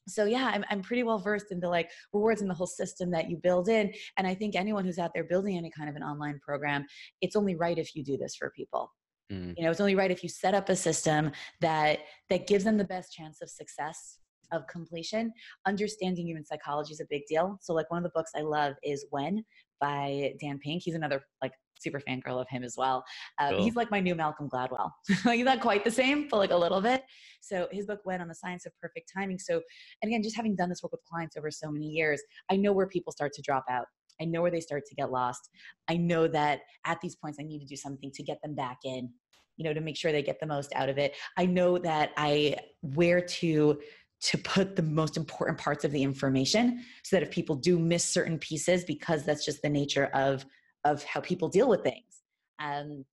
so 0.09 0.25
yeah 0.25 0.51
I'm, 0.53 0.65
I'm 0.69 0.81
pretty 0.81 1.03
well 1.03 1.19
versed 1.19 1.51
in 1.51 1.59
the 1.59 1.69
like 1.69 1.89
rewards 2.13 2.41
and 2.41 2.49
the 2.49 2.55
whole 2.55 2.67
system 2.67 3.11
that 3.11 3.29
you 3.29 3.37
build 3.37 3.69
in 3.69 3.93
and 4.17 4.27
i 4.27 4.33
think 4.33 4.55
anyone 4.55 4.85
who's 4.85 4.99
out 4.99 5.11
there 5.13 5.23
building 5.23 5.57
any 5.57 5.71
kind 5.71 5.89
of 5.89 5.95
an 5.95 6.03
online 6.03 6.39
program 6.43 6.85
it's 7.21 7.35
only 7.35 7.55
right 7.55 7.77
if 7.77 7.95
you 7.95 8.03
do 8.03 8.17
this 8.17 8.35
for 8.35 8.51
people 8.55 8.91
Mm. 9.31 9.53
You 9.57 9.63
know, 9.63 9.71
it's 9.71 9.79
only 9.79 9.95
right 9.95 10.11
if 10.11 10.23
you 10.23 10.29
set 10.29 10.53
up 10.53 10.69
a 10.69 10.75
system 10.75 11.31
that 11.61 11.99
that 12.29 12.47
gives 12.47 12.63
them 12.63 12.77
the 12.77 12.83
best 12.83 13.13
chance 13.13 13.41
of 13.41 13.49
success 13.49 14.19
of 14.51 14.65
completion. 14.67 15.31
Understanding 15.67 16.27
human 16.27 16.45
psychology 16.45 16.93
is 16.93 16.99
a 16.99 17.05
big 17.09 17.23
deal. 17.27 17.57
So, 17.61 17.73
like 17.73 17.89
one 17.91 17.99
of 17.99 18.03
the 18.03 18.11
books 18.15 18.31
I 18.35 18.41
love 18.41 18.73
is 18.83 19.05
When 19.11 19.43
by 19.79 20.33
Dan 20.39 20.59
Pink. 20.59 20.83
He's 20.83 20.95
another 20.95 21.21
like 21.41 21.53
super 21.79 22.01
fangirl 22.01 22.41
of 22.41 22.47
him 22.49 22.63
as 22.63 22.75
well. 22.77 23.03
Uh, 23.39 23.51
cool. 23.51 23.63
He's 23.63 23.75
like 23.75 23.89
my 23.91 23.99
new 23.99 24.15
Malcolm 24.15 24.49
Gladwell. 24.49 24.91
like 25.25 25.37
he's 25.37 25.45
not 25.45 25.61
quite 25.61 25.83
the 25.83 25.91
same, 25.91 26.27
but 26.29 26.37
like 26.37 26.51
a 26.51 26.57
little 26.57 26.81
bit. 26.81 27.03
So 27.41 27.67
his 27.71 27.85
book 27.85 28.01
When 28.03 28.21
on 28.21 28.27
the 28.27 28.35
science 28.35 28.65
of 28.65 28.73
perfect 28.81 29.11
timing. 29.15 29.39
So, 29.39 29.61
and 30.01 30.09
again, 30.09 30.23
just 30.23 30.35
having 30.35 30.55
done 30.55 30.69
this 30.69 30.83
work 30.83 30.91
with 30.91 31.01
clients 31.09 31.37
over 31.37 31.49
so 31.49 31.71
many 31.71 31.87
years, 31.87 32.21
I 32.51 32.57
know 32.57 32.73
where 32.73 32.87
people 32.87 33.11
start 33.11 33.33
to 33.33 33.41
drop 33.41 33.63
out. 33.69 33.85
I 34.21 34.25
know 34.25 34.41
where 34.41 34.51
they 34.51 34.59
start 34.59 34.83
to 34.87 34.95
get 34.95 35.11
lost. 35.11 35.49
I 35.87 35.95
know 35.95 36.27
that 36.27 36.61
at 36.85 36.99
these 37.01 37.15
points 37.15 37.37
I 37.39 37.43
need 37.43 37.59
to 37.59 37.65
do 37.65 37.77
something 37.77 38.11
to 38.13 38.23
get 38.23 38.41
them 38.43 38.53
back 38.53 38.79
in, 38.83 39.09
you 39.55 39.63
know, 39.63 39.73
to 39.73 39.81
make 39.81 39.95
sure 39.95 40.11
they 40.11 40.21
get 40.21 40.39
the 40.41 40.45
most 40.45 40.73
out 40.75 40.89
of 40.89 40.97
it. 40.97 41.15
I 41.37 41.45
know 41.45 41.77
that 41.77 42.11
I 42.17 42.57
where 42.81 43.21
to 43.21 43.79
to 44.21 44.37
put 44.37 44.75
the 44.75 44.81
most 44.83 45.17
important 45.17 45.57
parts 45.57 45.85
of 45.85 45.91
the 45.91 46.03
information 46.03 46.83
so 47.03 47.15
that 47.15 47.23
if 47.23 47.31
people 47.31 47.55
do 47.55 47.79
miss 47.79 48.03
certain 48.03 48.37
pieces 48.37 48.83
because 48.83 49.25
that's 49.25 49.45
just 49.45 49.61
the 49.61 49.69
nature 49.69 50.05
of 50.13 50.45
of 50.85 51.03
how 51.03 51.19
people 51.19 51.49
deal 51.49 51.67
with 51.67 51.83
things 51.83 52.21
um, 52.61 53.05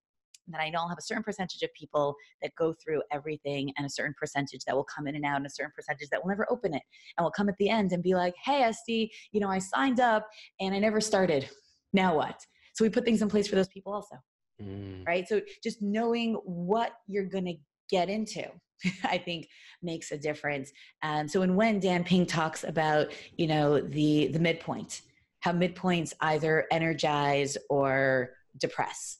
that 0.48 0.60
I 0.60 0.68
know 0.68 0.80
I'll 0.80 0.88
have 0.88 0.98
a 0.98 1.02
certain 1.02 1.24
percentage 1.24 1.62
of 1.62 1.72
people 1.74 2.14
that 2.42 2.54
go 2.56 2.72
through 2.72 3.02
everything 3.12 3.72
and 3.76 3.86
a 3.86 3.90
certain 3.90 4.14
percentage 4.18 4.64
that 4.66 4.76
will 4.76 4.84
come 4.84 5.06
in 5.06 5.16
and 5.16 5.24
out 5.24 5.36
and 5.36 5.46
a 5.46 5.50
certain 5.50 5.72
percentage 5.74 6.08
that 6.10 6.22
will 6.22 6.28
never 6.28 6.46
open 6.50 6.74
it 6.74 6.82
and 7.16 7.24
will 7.24 7.32
come 7.32 7.48
at 7.48 7.56
the 7.58 7.68
end 7.68 7.92
and 7.92 8.02
be 8.02 8.14
like, 8.14 8.34
hey, 8.44 8.62
Estie, 8.62 9.10
you 9.32 9.40
know, 9.40 9.48
I 9.48 9.58
signed 9.58 10.00
up 10.00 10.28
and 10.60 10.74
I 10.74 10.78
never 10.78 11.00
started. 11.00 11.48
Now 11.92 12.16
what? 12.16 12.40
So 12.74 12.84
we 12.84 12.90
put 12.90 13.04
things 13.04 13.22
in 13.22 13.28
place 13.28 13.48
for 13.48 13.56
those 13.56 13.68
people 13.68 13.92
also. 13.92 14.16
Mm. 14.62 15.06
Right. 15.06 15.26
So 15.28 15.40
just 15.62 15.82
knowing 15.82 16.34
what 16.44 16.92
you're 17.06 17.24
going 17.26 17.44
to 17.46 17.54
get 17.90 18.08
into 18.08 18.48
i 19.04 19.18
think 19.18 19.48
makes 19.82 20.12
a 20.12 20.18
difference 20.18 20.72
um, 21.02 21.28
so 21.28 21.40
when 21.40 21.54
when 21.56 21.80
dan 21.80 22.04
Pink 22.04 22.28
talks 22.28 22.64
about 22.64 23.12
you 23.36 23.46
know 23.46 23.80
the 23.80 24.28
the 24.28 24.38
midpoint 24.38 25.02
how 25.40 25.52
midpoints 25.52 26.12
either 26.20 26.66
energize 26.70 27.56
or 27.68 28.30
depress 28.58 29.18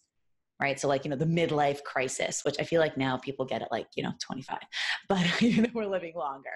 right? 0.61 0.81
So 0.81 0.89
like, 0.89 1.05
you 1.05 1.11
know, 1.11 1.17
the 1.17 1.27
midlife 1.27 1.83
crisis, 1.83 2.45
which 2.45 2.57
I 2.59 2.65
feel 2.65 2.81
like 2.81 2.97
now 2.97 3.17
people 3.17 3.45
get 3.45 3.63
it 3.63 3.69
like, 3.71 3.89
you 3.95 4.03
know, 4.03 4.13
25, 4.21 4.59
but 5.09 5.41
you 5.43 5.63
know, 5.63 5.69
we're 5.75 5.87
living 5.87 6.15
longer. 6.17 6.51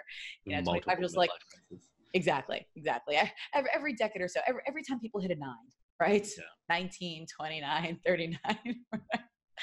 You 0.45 0.57
know, 0.57 0.63
25 0.63 0.99
feels 0.99 1.17
like, 1.17 1.31
crisis. 1.71 1.89
exactly, 2.15 2.67
exactly. 2.77 3.17
every, 3.55 3.71
every 3.75 3.95
decade 3.95 4.23
or 4.23 4.29
so, 4.29 4.41
every, 4.47 4.63
every 4.67 4.83
time 4.83 5.01
people 5.01 5.21
hit 5.21 5.31
a 5.31 5.37
nine, 5.37 5.55
right? 6.01 6.27
Yeah. 6.37 6.45
19, 6.69 7.27
29, 7.27 8.01
39. 8.07 8.41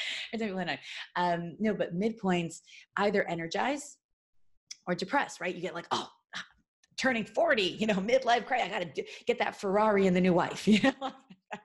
um, 1.16 1.56
no, 1.60 1.74
but 1.74 1.96
midpoints 1.96 2.62
either 2.98 3.28
energize 3.28 3.98
or 4.88 4.96
depress, 4.96 5.40
right? 5.42 5.54
You 5.54 5.62
get 5.62 5.76
like, 5.76 5.88
oh, 5.92 6.10
turning 6.98 7.26
40, 7.26 7.62
you 7.62 7.88
know, 7.88 7.94
midlife 7.96 8.46
crisis. 8.46 8.68
I 8.68 8.80
got 8.80 8.96
to 8.96 9.04
get 9.26 9.40
that 9.40 9.56
Ferrari 9.56 10.08
and 10.08 10.16
the 10.16 10.22
new 10.22 10.34
wife, 10.34 10.68
you 10.68 10.80
know, 10.82 11.12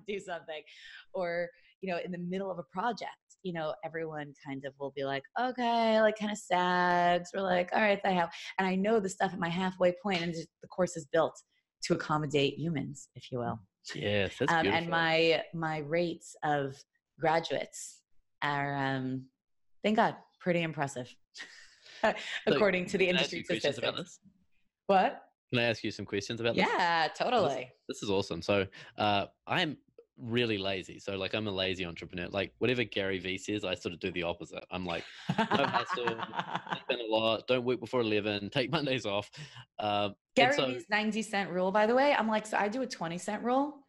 do 0.07 0.19
something. 0.21 0.63
Or 1.15 1.49
you 1.81 1.93
know, 1.93 1.99
in 2.05 2.13
the 2.13 2.19
middle 2.19 2.51
of 2.51 2.59
a 2.59 2.65
project, 2.73 3.11
you 3.43 3.53
know, 3.53 3.75
everyone 3.85 4.33
kind 4.47 4.65
of 4.65 4.73
will 4.79 4.93
be 4.95 5.05
like, 5.05 5.25
okay, 5.41 6.01
like 6.01 6.17
kind 6.17 6.31
of 6.31 6.39
sags. 6.39 7.31
We're 7.35 7.43
like, 7.43 7.71
all 7.75 7.83
right, 7.83 8.01
I 8.05 8.11
have, 8.11 8.31
and 8.59 8.69
I 8.69 8.77
know 8.77 9.01
the 9.01 9.09
stuff 9.09 9.33
at 9.33 9.41
my 9.41 9.49
halfway 9.49 9.93
point, 10.01 10.23
and 10.23 10.33
the 10.33 10.69
course 10.69 10.97
is 10.97 11.07
built 11.13 11.35
to 11.85 11.95
accommodate 11.95 12.57
humans, 12.57 13.09
if 13.17 13.33
you 13.33 13.39
will. 13.39 13.59
Yes, 13.97 14.35
that's 14.39 14.53
um, 14.53 14.67
and 14.69 14.89
my 14.89 15.43
my 15.53 15.79
rates 15.79 16.37
of 16.45 16.77
graduates 17.19 18.02
are, 18.43 18.77
um, 18.77 19.27
thank 19.83 19.97
God, 19.97 20.17
pretty 20.41 20.63
impressive, 20.63 21.15
according 22.47 22.87
so, 22.87 22.93
to 22.93 22.99
the 22.99 23.09
industry 23.09 23.43
statistics. 23.45 24.21
What? 24.87 25.23
Can 25.51 25.61
I 25.61 25.65
ask 25.65 25.85
you 25.85 25.91
some 25.91 26.07
questions 26.07 26.41
about 26.41 26.57
this? 26.57 26.67
Yeah, 26.67 27.09
totally. 27.17 27.71
This, 27.89 28.01
this 28.01 28.03
is 28.03 28.11
awesome. 28.11 28.41
So 28.41 28.67
uh, 28.97 29.27
I'm 29.47 29.77
really 30.19 30.59
lazy. 30.59 30.99
So 30.99 31.17
like 31.17 31.35
I'm 31.35 31.47
a 31.47 31.51
lazy 31.51 31.85
entrepreneur. 31.85 32.29
Like 32.29 32.53
whatever 32.59 32.85
Gary 32.85 33.19
Vee 33.19 33.39
says, 33.39 33.65
I 33.65 33.75
sort 33.75 33.93
of 33.93 34.01
do 34.01 34.11
the 34.13 34.23
opposite. 34.23 34.65
I'm 34.71 34.87
like, 34.87 35.05
no 35.37 35.45
hustle, 35.45 36.07
spend 36.81 37.01
a 37.01 37.07
lot, 37.07 37.47
don't 37.47 37.65
work 37.65 37.81
before 37.81 38.01
eleven, 38.01 38.51
take 38.51 38.71
Mondays 38.71 39.07
off. 39.07 39.31
Um, 39.79 40.15
Gary 40.35 40.55
so, 40.55 40.67
Vee's 40.67 40.85
ninety 40.91 41.23
cent 41.23 41.51
rule, 41.51 41.71
by 41.71 41.87
the 41.87 41.95
way. 41.95 42.15
I'm 42.15 42.29
like, 42.29 42.47
so 42.47 42.57
I 42.57 42.69
do 42.69 42.83
a 42.83 42.87
twenty 42.87 43.19
cent 43.19 43.43
rule 43.43 43.82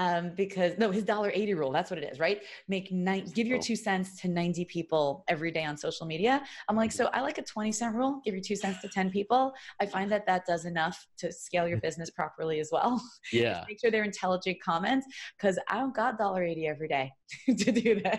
um, 0.00 0.32
because 0.34 0.78
no, 0.78 0.90
his 0.90 1.04
dollar 1.04 1.30
eighty 1.34 1.52
rule. 1.52 1.70
That's 1.70 1.90
what 1.90 1.98
it 1.98 2.10
is, 2.10 2.18
right? 2.18 2.40
Make 2.68 2.90
nine, 2.90 3.26
give 3.34 3.46
your 3.46 3.58
two 3.58 3.76
cents 3.76 4.18
to 4.22 4.28
ninety 4.28 4.64
people 4.64 5.24
every 5.28 5.50
day 5.50 5.64
on 5.64 5.76
social 5.76 6.06
media. 6.06 6.42
I'm 6.68 6.76
like, 6.76 6.90
so 6.90 7.10
I 7.12 7.20
like 7.20 7.36
a 7.36 7.42
twenty 7.42 7.70
cent 7.70 7.94
rule. 7.94 8.22
Give 8.24 8.34
your 8.34 8.42
two 8.42 8.56
cents 8.56 8.80
to 8.80 8.88
ten 8.88 9.10
people. 9.10 9.52
I 9.78 9.84
find 9.84 10.10
that 10.10 10.24
that 10.26 10.46
does 10.46 10.64
enough 10.64 11.06
to 11.18 11.30
scale 11.30 11.68
your 11.68 11.80
business 11.80 12.08
properly 12.08 12.60
as 12.60 12.70
well. 12.72 13.00
Yeah, 13.32 13.64
make 13.68 13.78
sure 13.80 13.90
they're 13.90 14.04
intelligent 14.04 14.58
comments 14.62 15.06
because 15.36 15.58
I 15.68 15.78
don't 15.78 15.94
got 15.94 16.18
dollar 16.18 16.42
eighty 16.42 16.66
every 16.66 16.88
day 16.88 17.12
to 17.46 17.70
do 17.70 18.00
this. 18.00 18.18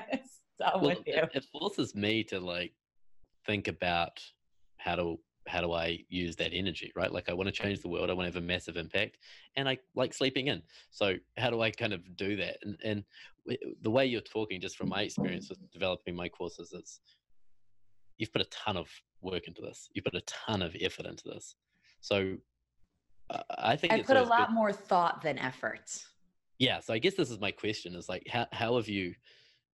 So 0.57 0.65
I'm 0.65 0.82
well, 0.82 0.91
it, 1.05 1.29
it 1.34 1.45
forces 1.51 1.95
me 1.95 2.23
to 2.25 2.39
like 2.39 2.73
think 3.45 3.67
about 3.67 4.21
how 4.77 4.95
to 4.95 5.19
how 5.48 5.62
do 5.62 5.74
I 5.74 6.00
use 6.10 6.36
that 6.38 6.52
energy, 6.54 6.92
right? 6.96 7.12
Like 7.12 7.30
I 7.30 7.34
want 7.34 7.48
to 7.48 7.52
change 7.52 7.82
the 7.82 7.88
world, 7.88 8.10
I 8.10 8.14
want 8.14 8.28
to 8.28 8.34
have 8.34 8.44
a 8.44 8.46
massive 8.46 8.78
impact, 8.78 9.18
and 9.56 9.68
I 9.68 9.78
like 9.96 10.14
sleeping 10.14 10.48
in. 10.48 10.62
So 10.92 11.16
how 11.38 11.50
do 11.50 11.62
I 11.62 11.72
kind 11.72 11.94
of 11.94 12.16
do 12.16 12.36
that? 12.38 12.58
And 12.64 12.78
and 12.84 13.04
the 13.82 13.89
way 13.89 14.06
you're 14.06 14.22
talking, 14.22 14.62
just 14.62 14.78
from 14.78 14.89
my 14.89 15.02
experience 15.02 15.50
with 15.50 15.60
developing 15.72 16.16
my 16.16 16.30
courses, 16.30 16.74
is 16.74 17.02
you've 18.18 18.32
put 18.32 18.42
a 18.42 18.46
ton 18.46 18.78
of 18.78 18.88
work 19.22 19.48
into 19.48 19.62
this. 19.62 19.89
you've 19.94 20.06
put 20.06 20.16
a 20.16 20.22
ton 20.22 20.62
of 20.62 20.76
effort 20.80 21.06
into 21.06 21.24
this. 21.26 21.56
So 22.02 22.38
uh, 23.30 23.42
I 23.58 23.76
think 23.76 23.94
I 23.94 24.02
put 24.02 24.18
a 24.18 24.24
lot 24.24 24.48
good. 24.48 24.54
more 24.54 24.72
thought 24.72 25.22
than 25.22 25.38
effort. 25.39 26.04
Yeah. 26.60 26.80
So 26.80 26.94
I 26.94 27.00
guess 27.00 27.16
this 27.16 27.32
is 27.32 27.39
my 27.39 27.52
question: 27.52 27.96
is 27.96 28.10
like 28.10 28.28
how 28.30 28.48
how 28.52 28.76
have 28.76 28.88
you? 28.88 29.16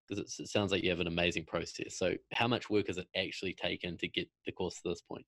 Because 0.08 0.38
it 0.38 0.48
sounds 0.48 0.70
like 0.70 0.84
you 0.84 0.90
have 0.90 1.00
an 1.00 1.08
amazing 1.08 1.44
process. 1.46 1.98
So 1.98 2.14
how 2.32 2.46
much 2.46 2.70
work 2.70 2.86
has 2.86 2.96
it 2.96 3.08
actually 3.16 3.54
taken 3.54 3.96
to 3.98 4.06
get 4.06 4.28
the 4.44 4.52
course 4.52 4.76
to 4.76 4.88
this 4.88 5.00
point? 5.00 5.26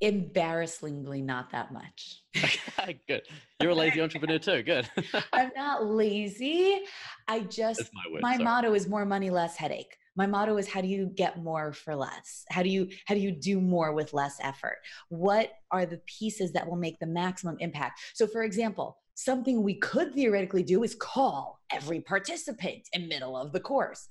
Embarrassingly 0.00 1.22
not 1.22 1.50
that 1.50 1.72
much. 1.72 2.22
Good. 3.08 3.22
You're 3.60 3.70
a 3.70 3.74
lazy 3.74 4.00
entrepreneur 4.00 4.38
too. 4.38 4.62
Good. 4.62 4.88
I'm 5.32 5.50
not 5.56 5.86
lazy. 5.86 6.80
I 7.28 7.40
just 7.40 7.82
my, 7.94 8.12
word, 8.12 8.22
my 8.22 8.36
motto 8.38 8.74
is 8.74 8.88
more 8.88 9.04
money, 9.04 9.30
less 9.30 9.56
headache. 9.56 9.96
My 10.16 10.26
motto 10.26 10.56
is 10.56 10.68
how 10.68 10.80
do 10.80 10.88
you 10.88 11.10
get 11.14 11.42
more 11.42 11.72
for 11.72 11.94
less? 11.94 12.44
How 12.50 12.62
do 12.62 12.68
you 12.68 12.88
how 13.06 13.14
do 13.14 13.20
you 13.20 13.32
do 13.32 13.60
more 13.60 13.92
with 13.92 14.12
less 14.12 14.36
effort? 14.40 14.78
What 15.08 15.52
are 15.70 15.86
the 15.86 16.00
pieces 16.06 16.52
that 16.52 16.66
will 16.66 16.76
make 16.76 16.98
the 16.98 17.06
maximum 17.06 17.56
impact? 17.60 18.00
So 18.14 18.26
for 18.26 18.42
example, 18.42 18.98
something 19.14 19.62
we 19.62 19.74
could 19.74 20.14
theoretically 20.14 20.62
do 20.62 20.82
is 20.84 20.94
call 20.94 21.60
every 21.72 22.00
participant 22.00 22.88
in 22.92 23.08
middle 23.08 23.36
of 23.36 23.52
the 23.52 23.60
course 23.60 24.08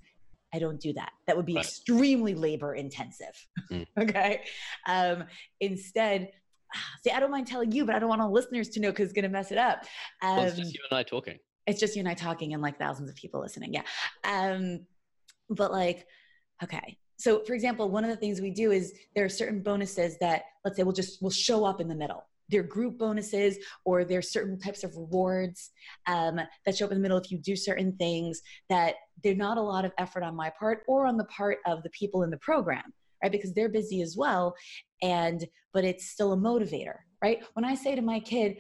I 0.56 0.60
don't 0.60 0.80
do 0.80 0.94
that. 0.94 1.12
That 1.28 1.36
would 1.36 1.46
be 1.46 1.56
right. 1.56 1.66
extremely 1.66 2.34
labor 2.34 2.76
intensive. 2.76 3.36
Mm. 3.72 3.86
okay. 4.00 4.42
Um, 4.88 5.26
instead, 5.60 6.30
see, 7.04 7.12
I 7.12 7.20
don't 7.20 7.32
mind 7.32 7.48
telling 7.48 7.72
you, 7.72 7.86
but 7.86 7.96
I 7.96 8.00
don't 8.00 8.10
want 8.10 8.22
all 8.22 8.32
listeners 8.32 8.70
to 8.70 8.80
know 8.80 8.92
because 8.92 9.06
it's 9.06 9.14
going 9.14 9.24
to 9.24 9.30
mess 9.30 9.52
it 9.52 9.58
up. 9.58 9.84
Um, 10.22 10.38
well, 10.38 10.46
it's 10.46 10.56
just 10.56 10.70
um, 10.70 10.74
you 10.74 10.80
and 10.90 10.98
I 10.98 11.04
talking. 11.04 11.40
It's 11.68 11.80
just 11.80 11.96
you 11.96 12.00
and 12.00 12.10
I 12.10 12.14
talking 12.14 12.54
and 12.54 12.62
like 12.62 12.80
thousands 12.80 13.10
of 13.10 13.16
people 13.16 13.42
listening. 13.42 13.74
Yeah. 13.74 13.84
Um, 14.24 14.86
but 15.50 15.72
like, 15.72 16.06
okay. 16.64 16.98
So 17.18 17.44
for 17.44 17.54
example, 17.54 17.90
one 17.90 18.04
of 18.04 18.10
the 18.10 18.16
things 18.16 18.40
we 18.40 18.52
do 18.52 18.72
is 18.72 18.94
there 19.16 19.26
are 19.26 19.30
certain 19.30 19.62
bonuses 19.62 20.18
that 20.20 20.44
let's 20.64 20.78
say 20.78 20.84
we'll 20.84 20.94
just 20.94 21.22
we'll 21.22 21.32
show 21.32 21.66
up 21.66 21.82
in 21.82 21.88
the 21.88 21.96
middle. 21.96 22.24
They're 22.50 22.64
group 22.64 23.00
bonuses 23.00 23.58
or 23.86 24.04
there's 24.04 24.32
certain 24.32 24.60
types 24.60 24.84
of 24.84 24.96
rewards 24.96 25.72
um, 26.08 26.40
that 26.66 26.78
show 26.78 26.86
up 26.86 26.92
in 26.92 26.98
the 26.98 27.02
middle 27.02 27.18
if 27.18 27.32
you 27.32 27.40
do 27.40 27.56
certain 27.56 27.96
things 27.98 28.42
that 28.70 28.96
they're 29.24 29.36
not 29.36 29.58
a 29.58 29.62
lot 29.62 29.86
of 29.86 29.92
effort 29.98 30.24
on 30.24 30.36
my 30.36 30.52
part 30.58 30.84
or 30.88 31.06
on 31.06 31.18
the 31.18 31.26
part 31.26 31.60
of 31.66 31.84
the 31.84 31.90
people 31.90 32.24
in 32.24 32.30
the 32.30 32.38
program 32.38 32.94
right 33.24 33.32
because 33.32 33.54
they're 33.54 33.70
busy 33.70 34.02
as 34.02 34.16
well 34.18 34.56
and 35.02 35.46
but 35.74 35.84
it's 35.84 36.10
still 36.10 36.34
a 36.34 36.38
motivator 36.38 36.96
right 37.22 37.44
when 37.54 37.66
i 37.66 37.76
say 37.76 37.96
to 37.96 38.02
my 38.02 38.20
kid 38.20 38.58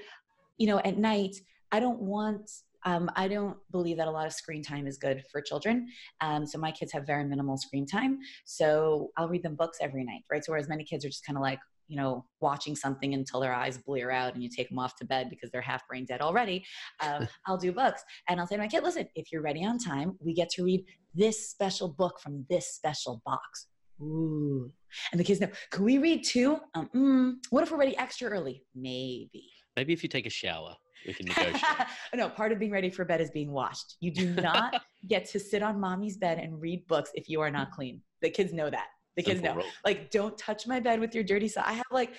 you 0.57 0.67
know 0.67 0.79
at 0.79 0.97
night 0.97 1.35
i 1.71 1.79
don't 1.79 1.99
want 1.99 2.49
um, 2.85 3.09
I 3.15 3.27
don't 3.27 3.57
believe 3.71 3.97
that 3.97 4.07
a 4.07 4.11
lot 4.11 4.27
of 4.27 4.33
screen 4.33 4.61
time 4.61 4.85
is 4.85 4.97
good 4.97 5.23
for 5.31 5.41
children. 5.41 5.87
Um, 6.21 6.45
so 6.45 6.59
my 6.59 6.71
kids 6.71 6.91
have 6.93 7.05
very 7.05 7.25
minimal 7.25 7.57
screen 7.57 7.87
time. 7.87 8.19
So 8.45 9.09
I'll 9.17 9.27
read 9.27 9.41
them 9.41 9.55
books 9.55 9.79
every 9.81 10.03
night, 10.03 10.21
right? 10.31 10.45
So 10.45 10.51
whereas 10.51 10.69
many 10.69 10.83
kids 10.83 11.03
are 11.03 11.09
just 11.09 11.25
kind 11.25 11.35
of 11.35 11.41
like, 11.41 11.59
you 11.87 11.97
know, 11.97 12.25
watching 12.41 12.75
something 12.75 13.13
until 13.13 13.39
their 13.39 13.53
eyes 13.53 13.77
blear 13.77 14.11
out 14.11 14.33
and 14.33 14.43
you 14.43 14.49
take 14.49 14.69
them 14.69 14.79
off 14.79 14.95
to 14.97 15.05
bed 15.05 15.29
because 15.29 15.51
they're 15.51 15.61
half 15.61 15.87
brain 15.87 16.05
dead 16.05 16.21
already. 16.21 16.65
Um, 17.01 17.27
I'll 17.47 17.57
do 17.57 17.71
books 17.71 18.03
and 18.29 18.39
I'll 18.39 18.47
say 18.47 18.55
to 18.55 18.61
my 18.61 18.67
kid, 18.67 18.83
listen, 18.83 19.07
if 19.15 19.31
you're 19.31 19.41
ready 19.41 19.63
on 19.65 19.77
time, 19.77 20.17
we 20.19 20.33
get 20.33 20.49
to 20.51 20.63
read 20.63 20.85
this 21.13 21.49
special 21.49 21.87
book 21.87 22.19
from 22.19 22.45
this 22.49 22.73
special 22.73 23.21
box. 23.25 23.67
Ooh. 24.01 24.71
And 25.11 25.19
the 25.19 25.23
kids 25.23 25.39
know, 25.39 25.49
can 25.71 25.85
we 25.85 25.97
read 25.97 26.23
two? 26.23 26.57
Um, 26.73 26.89
mm, 26.93 27.33
what 27.49 27.63
if 27.63 27.71
we're 27.71 27.77
ready 27.77 27.97
extra 27.97 28.29
early? 28.29 28.63
Maybe. 28.75 29.49
Maybe 29.75 29.93
if 29.93 30.03
you 30.03 30.09
take 30.09 30.25
a 30.25 30.29
shower 30.29 30.75
we 31.05 31.13
can 31.13 31.27
negotiate. 31.27 31.61
no, 32.15 32.29
part 32.29 32.51
of 32.51 32.59
being 32.59 32.71
ready 32.71 32.89
for 32.89 33.05
bed 33.05 33.21
is 33.21 33.29
being 33.29 33.51
washed. 33.51 33.97
You 33.99 34.11
do 34.11 34.33
not 34.33 34.81
get 35.07 35.25
to 35.31 35.39
sit 35.39 35.61
on 35.61 35.79
mommy's 35.79 36.17
bed 36.17 36.39
and 36.39 36.59
read 36.59 36.87
books 36.87 37.11
if 37.13 37.29
you 37.29 37.41
are 37.41 37.51
not 37.51 37.71
clean. 37.71 38.01
The 38.21 38.29
kids 38.29 38.53
know 38.53 38.69
that. 38.69 38.87
The 39.15 39.23
kids 39.23 39.39
Simple 39.39 39.55
know. 39.55 39.61
Rule. 39.61 39.71
Like, 39.83 40.11
don't 40.11 40.37
touch 40.37 40.67
my 40.67 40.79
bed 40.79 40.99
with 40.99 41.15
your 41.15 41.23
dirty 41.23 41.47
socks. 41.47 41.67
I 41.69 41.73
have 41.73 41.85
like, 41.91 42.13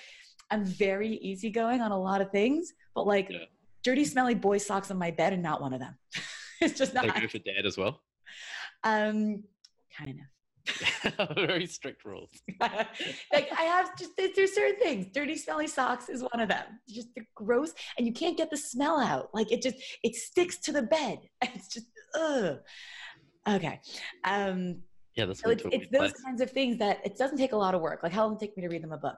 I'm 0.49 0.65
very 0.65 1.15
easygoing 1.15 1.81
on 1.81 1.91
a 1.91 1.99
lot 1.99 2.21
of 2.21 2.31
things, 2.31 2.73
but 2.95 3.05
like, 3.05 3.27
yeah. 3.29 3.39
dirty, 3.83 4.05
smelly 4.05 4.35
boy 4.35 4.57
socks 4.57 4.89
on 4.91 4.97
my 4.97 5.11
bed 5.11 5.33
and 5.33 5.43
not 5.43 5.61
one 5.61 5.73
of 5.73 5.79
them. 5.79 5.97
it's 6.61 6.77
just 6.77 6.93
not. 6.93 7.03
They 7.03 7.21
go 7.21 7.27
for 7.27 7.39
dad 7.39 7.65
as 7.65 7.77
well. 7.77 8.01
Um, 8.83 9.43
kind 9.97 10.19
of. 10.19 10.25
very 11.35 11.65
strict 11.65 12.05
rules. 12.05 12.29
like 12.61 13.47
I 13.57 13.63
have 13.63 13.97
just 13.97 14.11
there's 14.17 14.53
certain 14.53 14.79
things. 14.79 15.07
Dirty, 15.13 15.35
smelly 15.35 15.67
socks 15.67 16.09
is 16.09 16.23
one 16.23 16.41
of 16.41 16.49
them. 16.49 16.65
Just 16.89 17.13
the 17.15 17.21
gross, 17.35 17.73
and 17.97 18.05
you 18.05 18.13
can't 18.13 18.37
get 18.37 18.49
the 18.49 18.57
smell 18.57 18.99
out. 18.99 19.29
Like 19.33 19.51
it 19.51 19.61
just 19.61 19.77
it 20.03 20.15
sticks 20.15 20.57
to 20.59 20.71
the 20.71 20.83
bed. 20.83 21.19
It's 21.41 21.67
just 21.67 21.87
ugh. 22.13 22.59
Okay. 23.47 23.79
Um, 24.23 24.81
yeah, 25.17 25.25
that's 25.25 25.41
so 25.41 25.49
it's, 25.49 25.63
it's 25.71 25.89
those 25.91 26.13
kinds 26.13 26.41
of 26.41 26.51
things 26.51 26.77
that 26.77 26.99
it 27.03 27.17
doesn't 27.17 27.37
take 27.37 27.53
a 27.53 27.57
lot 27.57 27.75
of 27.75 27.81
work. 27.81 28.03
Like 28.03 28.11
how 28.11 28.25
long 28.25 28.35
it 28.35 28.39
take 28.39 28.55
me 28.55 28.63
to 28.63 28.69
read 28.69 28.83
them 28.83 28.93
a 28.93 28.97
book? 28.97 29.17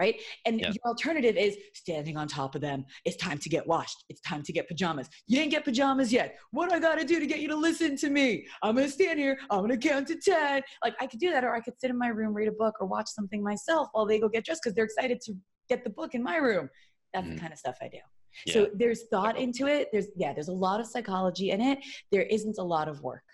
right? 0.00 0.18
And 0.46 0.58
yeah. 0.58 0.68
your 0.68 0.86
alternative 0.86 1.36
is 1.36 1.58
standing 1.74 2.16
on 2.16 2.26
top 2.26 2.54
of 2.54 2.62
them. 2.62 2.86
It's 3.04 3.18
time 3.18 3.38
to 3.38 3.48
get 3.50 3.66
washed. 3.66 4.04
It's 4.08 4.22
time 4.22 4.42
to 4.44 4.52
get 4.52 4.66
pajamas. 4.66 5.10
You 5.26 5.38
didn't 5.38 5.50
get 5.50 5.62
pajamas 5.62 6.10
yet. 6.10 6.38
What 6.52 6.70
do 6.70 6.76
I 6.76 6.80
got 6.80 6.98
to 6.98 7.04
do 7.04 7.20
to 7.20 7.26
get 7.26 7.40
you 7.40 7.48
to 7.48 7.56
listen 7.56 7.96
to 7.98 8.08
me? 8.08 8.46
I'm 8.62 8.74
going 8.74 8.86
to 8.86 8.92
stand 8.92 9.20
here. 9.20 9.38
I'm 9.50 9.58
going 9.58 9.78
to 9.78 9.88
count 9.88 10.08
to 10.08 10.16
10. 10.16 10.62
Like 10.82 10.94
I 11.00 11.06
could 11.06 11.20
do 11.20 11.30
that, 11.30 11.44
or 11.44 11.54
I 11.54 11.60
could 11.60 11.78
sit 11.78 11.90
in 11.90 11.98
my 11.98 12.08
room, 12.08 12.32
read 12.32 12.48
a 12.48 12.52
book, 12.52 12.76
or 12.80 12.86
watch 12.86 13.08
something 13.08 13.42
myself 13.42 13.88
while 13.92 14.06
they 14.06 14.18
go 14.18 14.28
get 14.28 14.46
dressed 14.46 14.62
because 14.64 14.74
they're 14.74 14.86
excited 14.86 15.20
to 15.26 15.34
get 15.68 15.84
the 15.84 15.90
book 15.90 16.14
in 16.14 16.22
my 16.22 16.38
room. 16.38 16.70
That's 17.12 17.26
mm-hmm. 17.26 17.34
the 17.34 17.40
kind 17.40 17.52
of 17.52 17.58
stuff 17.58 17.76
I 17.82 17.88
do. 17.88 17.98
Yeah. 18.46 18.54
So 18.54 18.68
there's 18.72 19.02
thought 19.10 19.36
into 19.36 19.66
it. 19.66 19.88
There's, 19.92 20.06
yeah, 20.16 20.32
there's 20.32 20.48
a 20.48 20.52
lot 20.52 20.80
of 20.80 20.86
psychology 20.86 21.50
in 21.50 21.60
it. 21.60 21.78
There 22.10 22.22
isn't 22.22 22.56
a 22.58 22.62
lot 22.62 22.88
of 22.88 23.02
work 23.02 23.24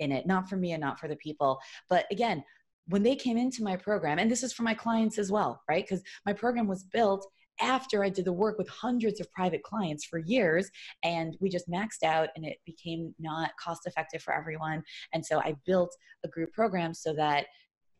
in 0.00 0.12
it, 0.12 0.26
not 0.26 0.48
for 0.48 0.56
me 0.56 0.72
and 0.72 0.80
not 0.80 0.98
for 0.98 1.08
the 1.08 1.16
people. 1.16 1.58
But 1.88 2.06
again, 2.10 2.44
when 2.86 3.02
they 3.02 3.16
came 3.16 3.36
into 3.36 3.62
my 3.62 3.76
program, 3.76 4.18
and 4.18 4.30
this 4.30 4.42
is 4.42 4.52
for 4.52 4.62
my 4.62 4.74
clients 4.74 5.18
as 5.18 5.30
well, 5.30 5.60
right? 5.68 5.84
Because 5.84 6.02
my 6.24 6.32
program 6.32 6.66
was 6.66 6.84
built 6.84 7.26
after 7.60 8.04
I 8.04 8.08
did 8.08 8.24
the 8.24 8.32
work 8.32 8.56
with 8.56 8.68
hundreds 8.68 9.20
of 9.20 9.30
private 9.32 9.62
clients 9.62 10.04
for 10.04 10.18
years, 10.18 10.70
and 11.02 11.36
we 11.40 11.48
just 11.48 11.68
maxed 11.68 12.02
out 12.04 12.28
and 12.36 12.46
it 12.46 12.58
became 12.64 13.14
not 13.18 13.50
cost 13.62 13.82
effective 13.86 14.22
for 14.22 14.34
everyone. 14.34 14.82
And 15.12 15.24
so 15.24 15.40
I 15.40 15.56
built 15.66 15.94
a 16.24 16.28
group 16.28 16.52
program 16.52 16.94
so 16.94 17.12
that 17.14 17.46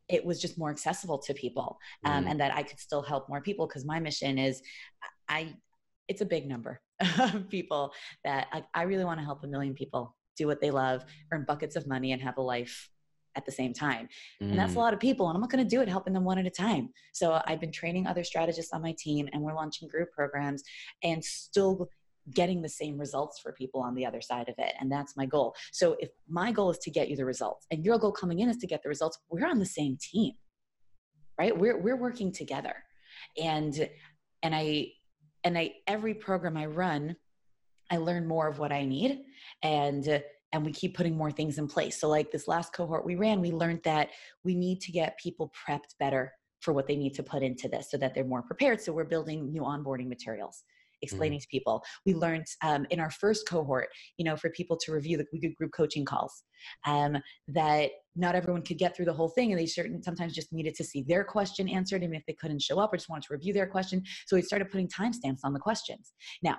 it 0.09 0.25
was 0.25 0.41
just 0.41 0.59
more 0.59 0.71
accessible 0.71 1.19
to 1.19 1.35
people 1.35 1.79
um, 2.05 2.25
mm. 2.25 2.31
and 2.31 2.41
that 2.41 2.55
I 2.55 2.63
could 2.63 2.81
still 2.81 3.03
help 3.03 3.29
more 3.29 3.43
people 3.43 3.67
because 3.67 3.85
my 3.85 4.01
mission 4.01 4.39
is 4.39 4.63
I 5.29 5.55
it's 6.09 6.23
a 6.23 6.27
big 6.27 6.49
number 6.49 6.81
of 7.21 7.49
people 7.51 7.93
that 8.25 8.47
I, 8.51 8.65
I 8.75 8.83
really 8.85 9.05
want 9.05 9.21
to 9.21 9.25
help 9.25 9.45
a 9.45 9.47
million 9.47 9.75
people 9.75 10.17
do 10.39 10.47
what 10.47 10.61
they 10.61 10.71
love, 10.71 11.05
earn 11.33 11.45
buckets 11.47 11.77
of 11.77 11.87
money, 11.87 12.13
and 12.13 12.23
have 12.23 12.39
a 12.39 12.43
life 12.43 12.89
at 13.37 13.45
the 13.45 13.53
same 13.53 13.73
time. 13.73 14.09
Mm. 14.43 14.51
And 14.51 14.59
that's 14.59 14.73
a 14.73 14.77
mm. 14.77 14.81
lot 14.81 14.95
of 14.95 15.01
people. 15.01 15.29
And 15.29 15.37
I'm 15.37 15.41
not 15.41 15.51
going 15.51 15.65
to 15.65 15.69
do 15.69 15.81
it 15.83 15.89
helping 15.89 16.13
them 16.13 16.25
one 16.25 16.39
at 16.39 16.47
a 16.47 16.51
time. 16.51 16.91
So 17.13 17.41
I've 17.47 17.61
been 17.61 17.73
training 17.73 18.07
other 18.07 18.25
strategists 18.25 18.73
on 18.73 18.83
my 18.83 18.95
team 18.99 19.29
and 19.33 19.43
we're 19.43 19.55
launching 19.55 19.89
group 19.89 20.11
programs 20.13 20.63
and 21.03 21.25
still 21.25 21.89
getting 22.35 22.61
the 22.61 22.69
same 22.69 22.99
results 22.99 23.39
for 23.39 23.53
people 23.53 23.81
on 23.81 23.95
the 23.95 24.05
other 24.05 24.21
side 24.21 24.49
of 24.49 24.55
it. 24.59 24.75
And 24.81 24.91
that's 24.91 25.17
my 25.17 25.25
goal. 25.25 25.55
So 25.73 25.97
if 26.01 26.11
my 26.29 26.53
goal 26.53 26.71
is 26.71 26.79
to 26.79 26.91
get 26.91 27.09
you 27.09 27.17
the 27.17 27.25
results 27.25 27.67
and 27.71 27.85
your 27.85 27.99
goal 27.99 28.13
coming 28.13 28.41
in 28.41 28.49
is 28.49 28.59
to 28.59 28.67
get 28.67 28.83
the 28.83 28.89
results, 28.89 29.19
we're 29.31 29.47
on 29.47 29.59
the 29.59 29.67
same 29.67 29.97
team. 30.01 30.33
Right? 31.39 31.57
We're 31.57 31.79
we're 31.79 31.97
working 31.97 32.33
together. 32.33 32.75
And 33.41 33.89
and 34.43 34.55
I 34.55 34.89
and 35.45 35.57
I 35.57 35.75
every 35.87 36.15
program 36.15 36.57
I 36.57 36.67
run, 36.67 37.15
I 37.91 37.97
learn 37.97 38.27
more 38.27 38.49
of 38.49 38.59
what 38.59 38.73
I 38.73 38.85
need 38.85 39.21
and 39.63 40.23
and 40.53 40.65
we 40.65 40.73
keep 40.73 40.97
putting 40.97 41.17
more 41.17 41.31
things 41.31 41.59
in 41.59 41.69
place. 41.69 42.01
So, 42.01 42.09
like 42.09 42.31
this 42.31 42.49
last 42.49 42.73
cohort 42.73 43.05
we 43.05 43.17
ran, 43.17 43.41
we 43.41 43.51
learned 43.53 43.83
that 43.85 44.11
we 44.45 44.55
need 44.55 44.81
to 44.83 44.93
get 44.93 45.19
people 45.19 45.53
prepped 45.53 45.95
better 45.99 46.33
for 46.61 46.73
what 46.73 46.87
they 46.87 46.97
need 46.97 47.15
to 47.15 47.23
put 47.23 47.43
into 47.43 47.69
this 47.69 47.91
so 47.91 47.97
that 47.99 48.15
they're 48.15 48.25
more 48.25 48.43
prepared. 48.43 48.81
So, 48.81 48.93
we're 48.93 49.05
building 49.05 49.53
new 49.53 49.63
onboarding 49.63 50.09
materials 50.09 50.65
explaining 51.03 51.39
mm-hmm. 51.39 51.43
to 51.43 51.49
people. 51.49 51.83
We 52.07 52.15
learned 52.15 52.47
um, 52.63 52.87
in 52.91 53.01
our 53.01 53.11
first 53.11 53.49
cohort, 53.49 53.89
you 54.17 54.25
know, 54.25 54.37
for 54.37 54.51
people 54.51 54.77
to 54.79 54.93
review 54.93 55.17
the 55.17 55.27
we 55.33 55.39
did 55.39 55.55
group 55.55 55.73
coaching 55.73 56.05
calls, 56.05 56.43
um, 56.87 57.19
that 57.49 57.91
not 58.17 58.35
everyone 58.35 58.63
could 58.63 58.79
get 58.79 58.97
through 58.97 59.05
the 59.05 59.13
whole 59.13 59.29
thing, 59.29 59.53
and 59.53 59.61
they 59.61 59.67
certain 59.67 60.03
sometimes 60.03 60.35
just 60.35 60.53
needed 60.53 60.75
to 60.75 60.85
see 60.85 61.05
their 61.07 61.25
question 61.25 61.69
answered, 61.69 62.03
even 62.03 62.17
if 62.17 62.25
they 62.27 62.33
couldn't 62.33 62.63
show 62.63 62.79
up 62.79 62.93
or 62.93 62.97
just 62.97 63.09
wanted 63.09 63.27
to 63.29 63.35
review 63.35 63.53
their 63.53 63.67
question. 63.67 64.03
So 64.27 64.37
we 64.37 64.43
started 64.43 64.71
putting 64.71 64.89
timestamps 64.89 65.41
on 65.45 65.53
the 65.53 65.61
questions. 65.61 66.13
Now, 66.43 66.57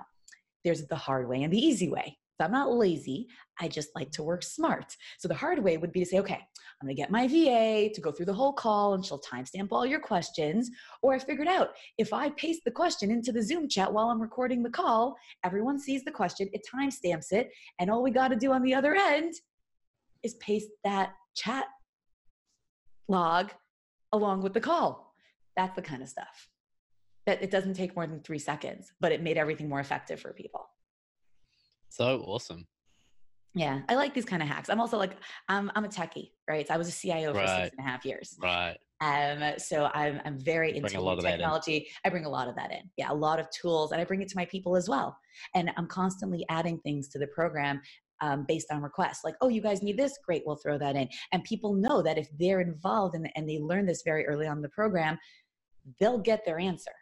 there's 0.64 0.86
the 0.86 0.96
hard 0.96 1.28
way 1.28 1.42
and 1.42 1.52
the 1.52 1.58
easy 1.58 1.88
way. 1.88 2.16
So 2.40 2.46
I'm 2.46 2.52
not 2.52 2.72
lazy. 2.72 3.28
I 3.60 3.68
just 3.68 3.90
like 3.94 4.10
to 4.12 4.22
work 4.22 4.42
smart. 4.42 4.96
So 5.18 5.28
the 5.28 5.34
hard 5.34 5.62
way 5.62 5.76
would 5.76 5.92
be 5.92 6.00
to 6.00 6.06
say, 6.06 6.18
okay, 6.20 6.38
I'm 6.80 6.86
going 6.86 6.96
to 6.96 7.00
get 7.00 7.10
my 7.10 7.28
VA 7.28 7.90
to 7.92 8.00
go 8.00 8.10
through 8.10 8.24
the 8.26 8.32
whole 8.32 8.54
call 8.54 8.94
and 8.94 9.04
she'll 9.04 9.20
timestamp 9.20 9.68
all 9.72 9.84
your 9.84 10.00
questions. 10.00 10.70
Or 11.02 11.12
I 11.12 11.18
figured 11.18 11.48
out 11.48 11.72
if 11.98 12.14
I 12.14 12.30
paste 12.30 12.62
the 12.64 12.70
question 12.70 13.10
into 13.10 13.30
the 13.30 13.42
Zoom 13.42 13.68
chat 13.68 13.92
while 13.92 14.08
I'm 14.08 14.22
recording 14.22 14.62
the 14.62 14.70
call, 14.70 15.16
everyone 15.44 15.78
sees 15.78 16.02
the 16.02 16.10
question, 16.10 16.48
it 16.54 16.66
timestamps 16.74 17.32
it, 17.32 17.50
and 17.78 17.90
all 17.90 18.02
we 18.02 18.10
got 18.10 18.28
to 18.28 18.36
do 18.36 18.52
on 18.52 18.62
the 18.62 18.72
other 18.72 18.94
end 18.94 19.34
is 20.22 20.34
paste 20.36 20.70
that 20.84 21.12
chat 21.36 21.66
log 23.08 23.50
along 24.12 24.40
with 24.40 24.54
the 24.54 24.60
call. 24.60 25.14
That's 25.56 25.76
the 25.76 25.82
kind 25.82 26.02
of 26.02 26.08
stuff 26.08 26.49
that 27.26 27.42
it 27.42 27.50
doesn't 27.50 27.74
take 27.74 27.94
more 27.94 28.06
than 28.06 28.20
three 28.20 28.38
seconds, 28.38 28.92
but 29.00 29.12
it 29.12 29.22
made 29.22 29.36
everything 29.36 29.68
more 29.68 29.80
effective 29.80 30.20
for 30.20 30.32
people. 30.32 30.68
So 31.88 32.22
awesome. 32.26 32.66
Yeah, 33.54 33.80
I 33.88 33.96
like 33.96 34.14
these 34.14 34.24
kind 34.24 34.42
of 34.42 34.48
hacks. 34.48 34.68
I'm 34.68 34.80
also 34.80 34.96
like, 34.96 35.16
I'm 35.48 35.72
I'm 35.74 35.84
a 35.84 35.88
techie, 35.88 36.30
right? 36.48 36.66
So 36.66 36.74
I 36.74 36.76
was 36.76 36.88
a 36.88 36.92
CIO 36.92 37.32
right. 37.32 37.48
for 37.48 37.62
six 37.64 37.76
and 37.76 37.86
a 37.86 37.90
half 37.90 38.04
years. 38.04 38.36
Right. 38.40 38.76
Um, 39.00 39.58
so 39.58 39.90
I'm 39.92 40.20
I'm 40.24 40.38
very 40.38 40.76
into 40.76 40.88
technology. 40.88 41.88
I 42.04 42.10
bring 42.10 42.26
a 42.26 42.28
lot 42.28 42.48
of 42.48 42.54
that 42.56 42.70
in. 42.70 42.82
Yeah, 42.96 43.10
a 43.10 43.14
lot 43.14 43.40
of 43.40 43.48
tools, 43.50 43.90
and 43.90 44.00
I 44.00 44.04
bring 44.04 44.22
it 44.22 44.28
to 44.28 44.36
my 44.36 44.44
people 44.44 44.76
as 44.76 44.88
well. 44.88 45.16
And 45.54 45.72
I'm 45.76 45.88
constantly 45.88 46.44
adding 46.48 46.78
things 46.78 47.08
to 47.08 47.18
the 47.18 47.26
program 47.28 47.80
um, 48.20 48.44
based 48.46 48.68
on 48.70 48.82
requests. 48.82 49.24
Like, 49.24 49.34
oh, 49.40 49.48
you 49.48 49.62
guys 49.62 49.82
need 49.82 49.96
this? 49.96 50.16
Great, 50.24 50.42
we'll 50.46 50.56
throw 50.56 50.78
that 50.78 50.94
in. 50.94 51.08
And 51.32 51.42
people 51.42 51.74
know 51.74 52.02
that 52.02 52.18
if 52.18 52.28
they're 52.38 52.60
involved 52.60 53.16
and, 53.16 53.28
and 53.34 53.48
they 53.48 53.58
learn 53.58 53.86
this 53.86 54.02
very 54.04 54.26
early 54.26 54.46
on 54.46 54.58
in 54.58 54.62
the 54.62 54.68
program, 54.68 55.18
they'll 55.98 56.18
get 56.18 56.44
their 56.44 56.60
answer 56.60 56.92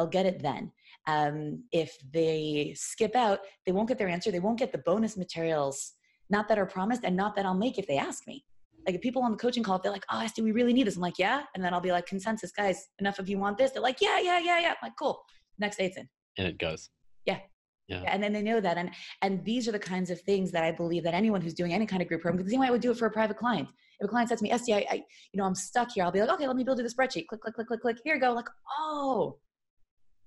they'll 0.00 0.08
get 0.08 0.26
it 0.26 0.42
then. 0.42 0.72
Um, 1.06 1.64
if 1.72 1.96
they 2.12 2.72
skip 2.76 3.14
out, 3.14 3.40
they 3.66 3.72
won't 3.72 3.88
get 3.88 3.98
their 3.98 4.08
answer. 4.08 4.30
They 4.30 4.40
won't 4.40 4.58
get 4.58 4.72
the 4.72 4.78
bonus 4.78 5.16
materials, 5.16 5.92
not 6.30 6.48
that 6.48 6.58
are 6.58 6.66
promised 6.66 7.04
and 7.04 7.16
not 7.16 7.36
that 7.36 7.44
I'll 7.44 7.54
make 7.54 7.78
if 7.78 7.86
they 7.86 7.98
ask 7.98 8.26
me. 8.26 8.44
Like 8.86 8.94
if 8.94 9.02
people 9.02 9.22
on 9.22 9.30
the 9.30 9.36
coaching 9.36 9.62
call, 9.62 9.76
if 9.76 9.82
they're 9.82 9.92
like, 9.92 10.06
oh, 10.10 10.26
do 10.34 10.42
we 10.42 10.52
really 10.52 10.72
need 10.72 10.86
this? 10.86 10.96
I'm 10.96 11.02
like, 11.02 11.18
yeah. 11.18 11.42
And 11.54 11.62
then 11.62 11.74
I'll 11.74 11.82
be 11.82 11.92
like, 11.92 12.06
consensus, 12.06 12.50
guys, 12.50 12.88
enough 12.98 13.18
of 13.18 13.28
you 13.28 13.38
want 13.38 13.58
this. 13.58 13.72
They're 13.72 13.82
like, 13.82 14.00
yeah, 14.00 14.18
yeah, 14.20 14.38
yeah, 14.38 14.60
yeah. 14.60 14.70
I'm 14.70 14.76
like, 14.82 14.94
cool. 14.98 15.22
Next 15.58 15.76
day 15.76 15.86
it's 15.86 15.98
in. 15.98 16.08
And 16.38 16.48
it 16.48 16.58
goes. 16.58 16.88
Yeah. 17.26 17.40
Yeah. 17.88 18.04
And 18.06 18.22
then 18.22 18.32
they 18.32 18.40
know 18.40 18.60
that. 18.60 18.78
And 18.78 18.90
and 19.20 19.44
these 19.44 19.68
are 19.68 19.72
the 19.72 19.78
kinds 19.78 20.10
of 20.10 20.20
things 20.22 20.50
that 20.52 20.64
I 20.64 20.70
believe 20.70 21.02
that 21.02 21.12
anyone 21.12 21.40
who's 21.40 21.54
doing 21.54 21.74
any 21.74 21.86
kind 21.86 22.00
of 22.00 22.08
group 22.08 22.22
program, 22.22 22.36
because 22.38 22.46
the 22.46 22.52
same 22.52 22.60
way 22.60 22.68
I 22.68 22.70
would 22.70 22.80
do 22.80 22.92
it 22.92 22.96
for 22.96 23.06
a 23.06 23.10
private 23.10 23.36
client. 23.36 23.68
If 23.98 24.06
a 24.06 24.08
client 24.08 24.28
says 24.30 24.38
to 24.38 24.44
me, 24.44 24.50
Estie, 24.50 24.74
I, 24.74 24.86
I, 24.90 24.94
you 25.32 25.38
know, 25.38 25.44
I'm 25.44 25.54
stuck 25.54 25.90
here, 25.92 26.04
I'll 26.04 26.12
be 26.12 26.20
like, 26.20 26.30
okay, 26.30 26.46
let 26.46 26.56
me 26.56 26.64
build 26.64 26.78
you 26.78 26.84
the 26.84 26.94
spreadsheet. 26.94 27.26
Click, 27.26 27.42
click, 27.42 27.54
click, 27.54 27.66
click, 27.66 27.80
click. 27.82 27.96
Here 28.02 28.14
you 28.14 28.20
go. 28.20 28.32
Like, 28.32 28.48
oh, 28.78 29.38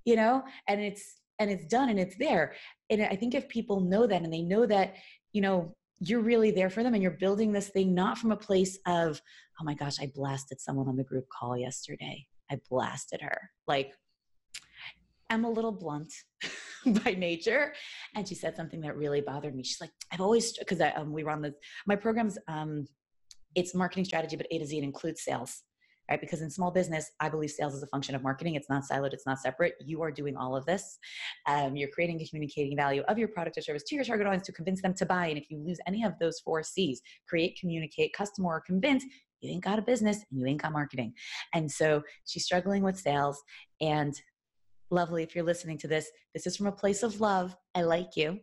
you 0.06 0.16
know 0.16 0.44
and 0.68 0.82
it's 0.82 1.22
and 1.40 1.50
it's 1.50 1.66
done 1.66 1.90
and 1.90 2.00
it's 2.00 2.16
there 2.18 2.54
and 2.90 3.02
i 3.04 3.16
think 3.16 3.34
if 3.34 3.48
people 3.50 3.80
know 3.80 4.06
that 4.06 4.22
and 4.22 4.34
they 4.34 4.42
know 4.42 4.66
that 4.66 4.96
you 5.32 5.42
know 5.42 5.74
you're 6.06 6.22
really 6.22 6.52
there 6.52 6.70
for 6.70 6.84
them 6.84 6.94
and 6.94 7.02
you're 7.02 7.12
building 7.12 7.52
this 7.52 7.70
thing 7.70 7.94
not 7.94 8.18
from 8.18 8.32
a 8.32 8.38
place 8.38 8.78
of, 8.86 9.22
oh 9.60 9.64
my 9.64 9.74
gosh, 9.74 10.02
I 10.02 10.12
blasted 10.14 10.60
someone 10.60 10.88
on 10.88 10.98
the 10.98 11.04
group 11.04 11.26
call 11.30 11.58
yesterday. 11.58 12.26
I 12.52 12.60
blasted 12.70 13.22
her. 13.22 13.50
Like, 13.68 13.94
I'm 15.30 15.46
a 15.46 15.50
little 15.50 15.72
blunt 15.72 16.12
by 16.86 17.12
nature. 17.12 17.74
And 18.16 18.28
she 18.28 18.36
said 18.36 18.56
something 18.58 18.82
that 18.82 18.98
really 18.98 19.22
bothered 19.22 19.56
me. 19.56 19.64
She's 19.64 19.80
like, 19.80 19.92
I've 20.12 20.22
always, 20.22 20.58
because 20.58 20.82
um, 20.96 21.14
we 21.14 21.24
run 21.24 21.42
the, 21.42 21.54
my 21.88 21.96
programs, 21.96 22.38
um, 22.48 22.86
it's 23.56 23.74
marketing 23.74 24.06
strategy, 24.06 24.36
but 24.36 24.48
A 24.52 24.60
to 24.60 24.66
Z, 24.66 24.78
it 24.78 24.84
includes 24.84 25.24
sales 25.24 25.64
right? 26.10 26.20
Because 26.20 26.42
in 26.42 26.50
small 26.50 26.72
business, 26.72 27.12
I 27.20 27.30
believe 27.30 27.52
sales 27.52 27.74
is 27.74 27.84
a 27.84 27.88
function 27.88 28.16
of 28.16 28.24
marketing. 28.24 28.56
It's 28.56 28.70
not 28.70 28.84
siloed, 28.90 29.14
it's 29.14 29.26
not 29.26 29.40
separate. 29.40 29.76
You 29.80 30.02
are 30.02 30.12
doing 30.12 30.36
all 30.36 30.56
of 30.56 30.66
this. 30.66 30.98
Um, 31.48 31.76
you're 31.76 31.90
creating 31.90 32.20
and 32.20 32.30
communicating 32.30 32.76
value 32.76 33.04
of 33.08 33.18
your 33.18 33.30
product 33.30 33.58
or 33.58 33.62
service 33.62 33.84
to 33.84 33.96
your 33.96 34.04
target 34.04 34.28
audience 34.28 34.46
to 34.48 34.52
convince 34.52 34.82
them 34.82 34.94
to 34.96 35.06
buy. 35.06 35.28
And 35.28 35.38
if 35.38 35.50
you 35.50 35.58
lose 35.60 35.80
any 35.88 36.04
of 36.04 36.14
those 36.20 36.40
four 36.40 36.64
C's 36.64 37.02
create, 37.28 37.58
communicate, 37.60 38.14
customer, 38.14 38.50
or 38.50 38.62
convince 38.62 39.04
you 39.44 39.52
ain't 39.52 39.64
got 39.64 39.80
a 39.80 39.82
business 39.82 40.24
and 40.32 40.40
you 40.40 40.46
ain't 40.48 40.62
got 40.62 40.72
marketing. 40.72 41.14
And 41.54 41.70
so 41.70 42.02
she's 42.26 42.46
struggling 42.46 42.82
with 42.82 42.98
sales. 42.98 43.42
And 43.82 44.14
lovely, 44.90 45.24
if 45.24 45.36
you're 45.36 45.44
listening 45.44 45.78
to 45.80 45.88
this, 45.88 46.10
this 46.34 46.48
is 46.48 46.56
from 46.56 46.68
a 46.68 46.72
place 46.72 47.04
of 47.04 47.20
love. 47.20 47.56
I 47.76 47.82
like 47.82 48.16
you. 48.16 48.40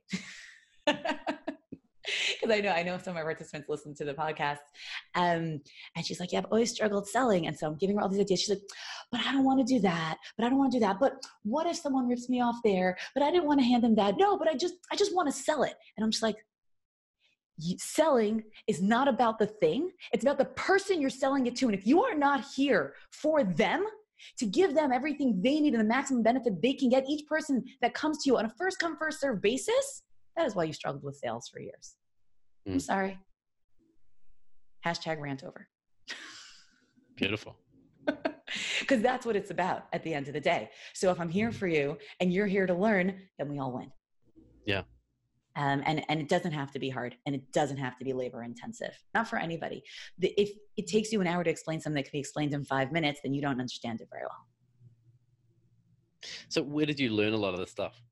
because 2.04 2.56
I 2.56 2.60
know 2.60 2.70
I 2.70 2.82
know 2.82 2.98
some 2.98 3.12
of 3.12 3.16
my 3.16 3.22
participants 3.22 3.68
listen 3.68 3.94
to 3.96 4.04
the 4.04 4.14
podcast. 4.14 4.58
Um, 5.14 5.60
and 5.96 6.04
she's 6.04 6.20
like, 6.20 6.32
"Yeah, 6.32 6.40
I've 6.40 6.46
always 6.46 6.70
struggled 6.70 7.08
selling," 7.08 7.46
and 7.46 7.58
so 7.58 7.66
I'm 7.66 7.76
giving 7.76 7.96
her 7.96 8.02
all 8.02 8.08
these 8.08 8.20
ideas. 8.20 8.40
She's 8.40 8.50
like, 8.50 8.62
"But 9.10 9.20
I 9.20 9.32
don't 9.32 9.44
want 9.44 9.66
to 9.66 9.74
do 9.74 9.80
that. 9.80 10.18
But 10.36 10.46
I 10.46 10.48
don't 10.48 10.58
want 10.58 10.72
to 10.72 10.78
do 10.78 10.84
that. 10.84 10.98
But 11.00 11.22
what 11.42 11.66
if 11.66 11.76
someone 11.76 12.08
rips 12.08 12.28
me 12.28 12.40
off 12.40 12.56
there? 12.64 12.96
But 13.14 13.22
I 13.22 13.30
didn't 13.30 13.46
want 13.46 13.60
to 13.60 13.66
hand 13.66 13.84
them 13.84 13.94
that. 13.96 14.16
No, 14.18 14.36
but 14.38 14.48
I 14.48 14.54
just 14.54 14.74
I 14.90 14.96
just 14.96 15.14
want 15.14 15.28
to 15.28 15.32
sell 15.32 15.62
it." 15.62 15.74
And 15.96 16.04
I'm 16.04 16.10
just 16.10 16.22
like, 16.22 16.36
selling 17.78 18.42
is 18.66 18.80
not 18.80 19.06
about 19.06 19.38
the 19.38 19.46
thing 19.46 19.90
it's 20.12 20.24
about 20.24 20.38
the 20.38 20.44
person 20.46 20.98
you're 21.00 21.10
selling 21.10 21.46
it 21.46 21.54
to 21.54 21.66
and 21.66 21.74
if 21.74 21.86
you 21.86 22.02
are 22.02 22.14
not 22.14 22.42
here 22.56 22.94
for 23.10 23.44
them 23.44 23.84
to 24.38 24.46
give 24.46 24.74
them 24.74 24.92
everything 24.92 25.40
they 25.42 25.60
need 25.60 25.74
and 25.74 25.80
the 25.80 25.88
maximum 25.88 26.22
benefit 26.22 26.60
they 26.62 26.72
can 26.72 26.88
get 26.88 27.04
each 27.08 27.26
person 27.26 27.62
that 27.82 27.92
comes 27.92 28.22
to 28.22 28.30
you 28.30 28.38
on 28.38 28.46
a 28.46 28.52
first 28.58 28.78
come 28.78 28.96
first 28.96 29.20
serve 29.20 29.42
basis 29.42 30.02
that 30.36 30.46
is 30.46 30.54
why 30.54 30.64
you 30.64 30.72
struggled 30.72 31.04
with 31.04 31.16
sales 31.16 31.48
for 31.48 31.60
years 31.60 31.96
Mm. 32.68 32.74
I'm 32.74 32.80
sorry. 32.80 33.18
Hashtag 34.84 35.20
rant 35.20 35.44
over. 35.44 35.68
Beautiful. 37.16 37.56
Because 38.80 39.00
that's 39.00 39.24
what 39.24 39.36
it's 39.36 39.52
about 39.52 39.84
at 39.92 40.02
the 40.02 40.12
end 40.12 40.26
of 40.26 40.34
the 40.34 40.40
day. 40.40 40.70
So 40.92 41.12
if 41.12 41.20
I'm 41.20 41.28
here 41.28 41.50
mm. 41.50 41.54
for 41.54 41.68
you 41.68 41.96
and 42.18 42.32
you're 42.32 42.48
here 42.48 42.66
to 42.66 42.74
learn, 42.74 43.16
then 43.38 43.48
we 43.48 43.60
all 43.60 43.70
win. 43.70 43.92
Yeah. 44.66 44.82
Um, 45.54 45.84
and 45.86 46.04
and 46.08 46.20
it 46.20 46.28
doesn't 46.28 46.50
have 46.50 46.72
to 46.72 46.80
be 46.80 46.88
hard, 46.88 47.14
and 47.26 47.34
it 47.36 47.52
doesn't 47.52 47.76
have 47.76 47.96
to 47.98 48.04
be 48.04 48.12
labor 48.12 48.42
intensive. 48.42 48.98
Not 49.14 49.28
for 49.28 49.38
anybody. 49.38 49.84
The, 50.18 50.34
if 50.36 50.50
it 50.76 50.88
takes 50.88 51.12
you 51.12 51.20
an 51.20 51.28
hour 51.28 51.44
to 51.44 51.50
explain 51.50 51.80
something 51.80 52.02
that 52.02 52.10
can 52.10 52.12
be 52.12 52.18
explained 52.18 52.52
in 52.52 52.64
five 52.64 52.90
minutes, 52.90 53.20
then 53.22 53.32
you 53.32 53.40
don't 53.40 53.60
understand 53.60 54.00
it 54.00 54.08
very 54.10 54.24
well. 54.24 54.46
So 56.48 56.60
where 56.62 56.86
did 56.86 56.98
you 56.98 57.10
learn 57.10 57.32
a 57.32 57.36
lot 57.36 57.54
of 57.54 57.60
this 57.60 57.70
stuff? 57.70 58.02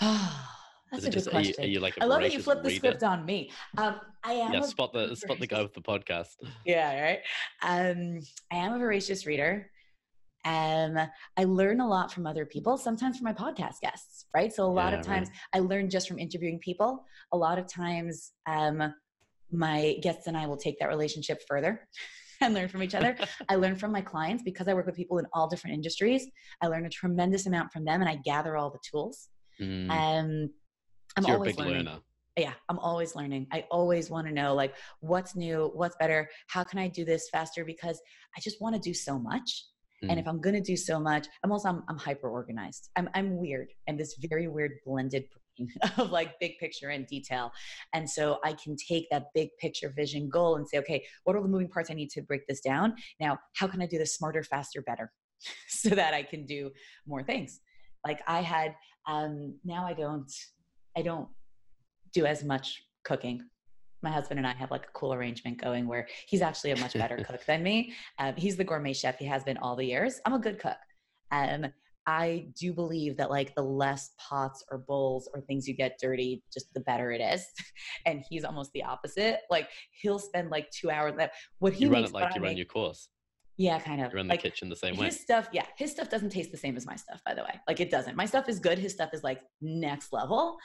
That's 0.92 1.04
a 1.04 1.10
just, 1.10 1.26
good 1.26 1.32
question. 1.32 1.54
Are 1.58 1.66
you, 1.66 1.68
are 1.68 1.72
you 1.74 1.80
like 1.80 1.94
I 2.00 2.04
love 2.04 2.20
that 2.22 2.32
you 2.32 2.40
flipped 2.40 2.62
the 2.62 2.70
script 2.70 3.02
on 3.02 3.24
me. 3.24 3.50
Um, 3.76 4.00
I 4.22 4.34
am. 4.34 4.52
Yeah, 4.52 4.60
spot 4.62 4.92
the 4.92 5.14
spot 5.14 5.40
the 5.40 5.46
guy 5.46 5.62
with 5.62 5.74
the 5.74 5.80
podcast. 5.80 6.28
Yeah, 6.64 7.00
right. 7.02 7.20
Um, 7.62 8.20
I 8.52 8.56
am 8.56 8.74
a 8.74 8.78
voracious 8.78 9.26
reader. 9.26 9.70
Um, 10.44 10.96
I 11.36 11.44
learn 11.44 11.80
a 11.80 11.88
lot 11.88 12.12
from 12.12 12.24
other 12.24 12.46
people, 12.46 12.78
sometimes 12.78 13.18
from 13.18 13.24
my 13.24 13.32
podcast 13.32 13.80
guests, 13.80 14.26
right? 14.32 14.52
So 14.52 14.64
a 14.64 14.70
lot 14.70 14.92
yeah, 14.92 15.00
of 15.00 15.04
times 15.04 15.28
right. 15.28 15.60
I 15.60 15.66
learn 15.66 15.90
just 15.90 16.06
from 16.06 16.20
interviewing 16.20 16.60
people. 16.60 17.04
A 17.32 17.36
lot 17.36 17.58
of 17.58 17.66
times, 17.66 18.32
um, 18.46 18.94
my 19.50 19.96
guests 20.02 20.28
and 20.28 20.36
I 20.36 20.46
will 20.46 20.56
take 20.56 20.78
that 20.78 20.88
relationship 20.88 21.42
further 21.48 21.88
and 22.40 22.54
learn 22.54 22.68
from 22.68 22.82
each 22.82 22.94
other. 22.94 23.16
I 23.48 23.56
learn 23.56 23.76
from 23.76 23.90
my 23.90 24.00
clients 24.00 24.42
because 24.44 24.68
I 24.68 24.74
work 24.74 24.86
with 24.86 24.96
people 24.96 25.18
in 25.18 25.26
all 25.32 25.48
different 25.48 25.74
industries. 25.74 26.26
I 26.60 26.68
learn 26.68 26.86
a 26.86 26.90
tremendous 26.90 27.46
amount 27.46 27.72
from 27.72 27.84
them 27.84 28.00
and 28.00 28.08
I 28.08 28.16
gather 28.24 28.56
all 28.56 28.70
the 28.70 28.78
tools. 28.88 29.28
Mm. 29.60 29.90
Um, 29.90 30.50
I'm 31.16 31.24
so 31.24 31.32
always 31.32 31.56
learning. 31.56 31.86
Learner. 31.86 31.98
Yeah, 32.36 32.52
I'm 32.68 32.78
always 32.78 33.16
learning. 33.16 33.46
I 33.50 33.64
always 33.70 34.10
want 34.10 34.26
to 34.26 34.32
know 34.32 34.54
like 34.54 34.74
what's 35.00 35.34
new, 35.34 35.70
what's 35.74 35.96
better, 35.96 36.28
how 36.48 36.64
can 36.64 36.78
I 36.78 36.88
do 36.88 37.04
this 37.04 37.30
faster 37.30 37.64
because 37.64 38.00
I 38.36 38.40
just 38.40 38.60
want 38.60 38.74
to 38.74 38.80
do 38.80 38.92
so 38.92 39.18
much. 39.18 39.64
Mm. 40.04 40.10
And 40.10 40.20
if 40.20 40.28
I'm 40.28 40.42
going 40.42 40.54
to 40.54 40.60
do 40.60 40.76
so 40.76 41.00
much, 41.00 41.26
I'm 41.42 41.50
also 41.50 41.70
I'm, 41.70 41.82
I'm 41.88 41.96
hyper 41.96 42.28
organized. 42.28 42.90
I'm 42.96 43.08
I'm 43.14 43.38
weird. 43.38 43.68
I'm 43.88 43.96
this 43.96 44.16
very 44.28 44.48
weird 44.48 44.72
blended 44.84 45.24
of 45.96 46.10
like 46.10 46.38
big 46.38 46.58
picture 46.58 46.90
and 46.90 47.06
detail. 47.06 47.52
And 47.94 48.08
so 48.08 48.38
I 48.44 48.52
can 48.52 48.76
take 48.76 49.08
that 49.10 49.26
big 49.34 49.48
picture 49.58 49.92
vision 49.96 50.28
goal 50.28 50.56
and 50.56 50.68
say, 50.68 50.78
okay, 50.78 51.04
what 51.24 51.36
are 51.36 51.42
the 51.42 51.48
moving 51.48 51.68
parts 51.68 51.90
I 51.90 51.94
need 51.94 52.10
to 52.10 52.22
break 52.22 52.46
this 52.46 52.60
down? 52.60 52.94
Now, 53.20 53.38
how 53.54 53.66
can 53.66 53.80
I 53.80 53.86
do 53.86 53.98
this 53.98 54.14
smarter, 54.14 54.42
faster, 54.42 54.82
better 54.82 55.12
so 55.68 55.90
that 55.90 56.14
I 56.14 56.22
can 56.22 56.44
do 56.44 56.70
more 57.06 57.22
things? 57.22 57.60
Like 58.04 58.20
I 58.26 58.42
had, 58.42 58.74
um, 59.08 59.58
now 59.64 59.86
I 59.86 59.94
don't 59.94 60.30
I 60.96 61.02
don't 61.02 61.28
do 62.12 62.26
as 62.26 62.42
much 62.42 62.82
cooking. 63.04 63.42
My 64.02 64.10
husband 64.10 64.38
and 64.38 64.46
I 64.46 64.54
have 64.54 64.70
like 64.70 64.84
a 64.84 64.92
cool 64.94 65.12
arrangement 65.12 65.60
going 65.60 65.86
where 65.86 66.06
he's 66.26 66.42
actually 66.42 66.70
a 66.70 66.76
much 66.76 66.94
better 66.94 67.16
cook 67.18 67.44
than 67.46 67.62
me. 67.62 67.92
Um, 68.18 68.34
he's 68.36 68.56
the 68.56 68.64
gourmet 68.64 68.92
chef. 68.92 69.18
He 69.18 69.26
has 69.26 69.44
been 69.44 69.58
all 69.58 69.76
the 69.76 69.84
years. 69.84 70.20
I'm 70.24 70.34
a 70.34 70.38
good 70.38 70.58
cook. 70.58 70.76
Um, 71.32 71.66
I 72.06 72.46
do 72.58 72.72
believe 72.72 73.16
that 73.16 73.30
like 73.30 73.54
the 73.56 73.62
less 73.62 74.10
pots 74.18 74.64
or 74.70 74.78
bowls 74.78 75.28
or 75.34 75.40
things 75.40 75.66
you 75.66 75.74
get 75.74 75.98
dirty, 76.00 76.42
just 76.52 76.72
the 76.72 76.80
better 76.80 77.10
it 77.10 77.20
is. 77.20 77.44
and 78.06 78.22
he's 78.28 78.44
almost 78.44 78.70
the 78.72 78.84
opposite. 78.84 79.40
Like 79.50 79.68
he'll 80.00 80.20
spend 80.20 80.50
like 80.50 80.70
two 80.70 80.90
hours. 80.90 81.14
What 81.58 81.72
he 81.72 81.84
you 81.84 81.90
run 81.90 82.02
makes, 82.02 82.10
it 82.10 82.14
like 82.14 82.34
you 82.34 82.40
make, 82.40 82.50
run 82.50 82.56
your 82.56 82.66
course. 82.66 83.08
Yeah, 83.58 83.78
kind 83.78 84.02
of. 84.02 84.12
You're 84.12 84.20
in 84.20 84.28
like, 84.28 84.42
the 84.42 84.50
kitchen 84.50 84.68
the 84.68 84.76
same 84.76 84.92
his 84.92 85.00
way. 85.00 85.06
His 85.06 85.20
stuff, 85.20 85.48
yeah, 85.50 85.64
his 85.76 85.90
stuff 85.90 86.10
doesn't 86.10 86.30
taste 86.30 86.52
the 86.52 86.58
same 86.58 86.76
as 86.76 86.84
my 86.84 86.96
stuff, 86.96 87.22
by 87.24 87.32
the 87.32 87.42
way. 87.42 87.58
Like 87.66 87.80
it 87.80 87.90
doesn't. 87.90 88.14
My 88.14 88.26
stuff 88.26 88.48
is 88.48 88.58
good. 88.58 88.78
His 88.78 88.92
stuff 88.92 89.10
is 89.14 89.22
like 89.24 89.40
next 89.62 90.12
level, 90.12 90.58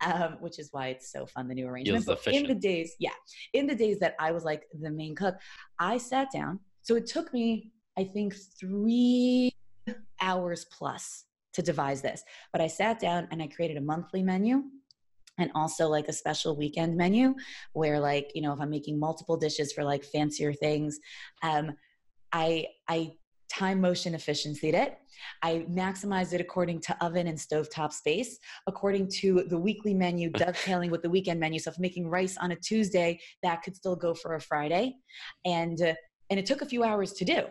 um, 0.00 0.38
which 0.40 0.58
is 0.58 0.70
why 0.72 0.88
it's 0.88 1.12
so 1.12 1.26
fun. 1.26 1.48
The 1.48 1.54
new 1.54 1.66
arrangement. 1.66 2.06
But 2.06 2.26
in 2.26 2.46
the 2.46 2.54
days, 2.54 2.94
yeah, 2.98 3.10
in 3.52 3.66
the 3.66 3.74
days 3.74 3.98
that 4.00 4.14
I 4.18 4.32
was 4.32 4.44
like 4.44 4.62
the 4.80 4.90
main 4.90 5.14
cook, 5.14 5.36
I 5.78 5.98
sat 5.98 6.28
down. 6.32 6.60
So 6.82 6.96
it 6.96 7.06
took 7.06 7.32
me, 7.34 7.72
I 7.98 8.04
think, 8.04 8.34
three 8.58 9.52
hours 10.20 10.64
plus 10.72 11.24
to 11.52 11.62
devise 11.62 12.00
this. 12.00 12.22
But 12.52 12.62
I 12.62 12.66
sat 12.66 12.98
down 12.98 13.28
and 13.30 13.42
I 13.42 13.48
created 13.48 13.76
a 13.76 13.82
monthly 13.82 14.22
menu 14.22 14.62
and 15.38 15.50
also 15.54 15.86
like 15.86 16.08
a 16.08 16.12
special 16.12 16.56
weekend 16.56 16.96
menu 16.96 17.34
where 17.72 18.00
like 18.00 18.32
you 18.34 18.42
know 18.42 18.52
if 18.52 18.60
i'm 18.60 18.70
making 18.70 18.98
multiple 18.98 19.36
dishes 19.36 19.72
for 19.72 19.84
like 19.84 20.02
fancier 20.02 20.52
things 20.52 20.98
um, 21.44 21.76
I 22.32 22.66
I 22.88 23.12
time 23.50 23.80
motion 23.80 24.14
efficiency 24.14 24.68
it. 24.68 24.98
I 25.42 25.66
maximized 25.70 26.32
it 26.32 26.40
according 26.40 26.80
to 26.82 27.04
oven 27.04 27.26
and 27.26 27.36
stovetop 27.36 27.92
space, 27.92 28.38
according 28.66 29.08
to 29.20 29.44
the 29.48 29.58
weekly 29.58 29.94
menu 29.94 30.30
dovetailing 30.44 30.90
with 30.90 31.02
the 31.02 31.10
weekend 31.10 31.40
menu. 31.40 31.58
So 31.58 31.70
if 31.70 31.76
I'm 31.76 31.82
making 31.82 32.08
rice 32.08 32.36
on 32.36 32.52
a 32.52 32.56
Tuesday, 32.56 33.18
that 33.42 33.62
could 33.62 33.74
still 33.74 33.96
go 33.96 34.14
for 34.14 34.34
a 34.34 34.40
Friday, 34.40 34.96
and 35.44 35.80
uh, 35.80 35.94
and 36.30 36.38
it 36.38 36.46
took 36.46 36.62
a 36.62 36.66
few 36.66 36.84
hours 36.84 37.12
to 37.14 37.24
do. 37.24 37.42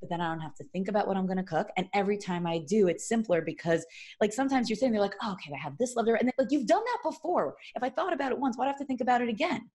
But 0.00 0.08
then 0.08 0.20
I 0.22 0.30
don't 0.30 0.40
have 0.40 0.54
to 0.54 0.64
think 0.72 0.88
about 0.88 1.06
what 1.06 1.18
I'm 1.18 1.26
going 1.26 1.36
to 1.36 1.42
cook. 1.42 1.68
And 1.76 1.86
every 1.92 2.16
time 2.16 2.46
I 2.46 2.60
do, 2.66 2.88
it's 2.88 3.06
simpler 3.06 3.42
because, 3.42 3.84
like, 4.18 4.32
sometimes 4.32 4.70
you're 4.70 4.76
sitting 4.76 4.92
there, 4.92 5.00
like, 5.02 5.14
oh, 5.22 5.32
okay, 5.32 5.52
I 5.54 5.58
have 5.58 5.76
this 5.76 5.94
level, 5.94 6.14
and 6.14 6.26
then, 6.26 6.32
like, 6.38 6.50
you've 6.50 6.66
done 6.66 6.82
that 6.82 7.10
before. 7.10 7.54
If 7.74 7.82
I 7.82 7.90
thought 7.90 8.14
about 8.14 8.32
it 8.32 8.38
once, 8.38 8.56
why 8.56 8.64
do 8.64 8.68
I 8.68 8.70
have 8.70 8.78
to 8.78 8.86
think 8.86 9.02
about 9.02 9.20
it 9.20 9.28
again? 9.28 9.68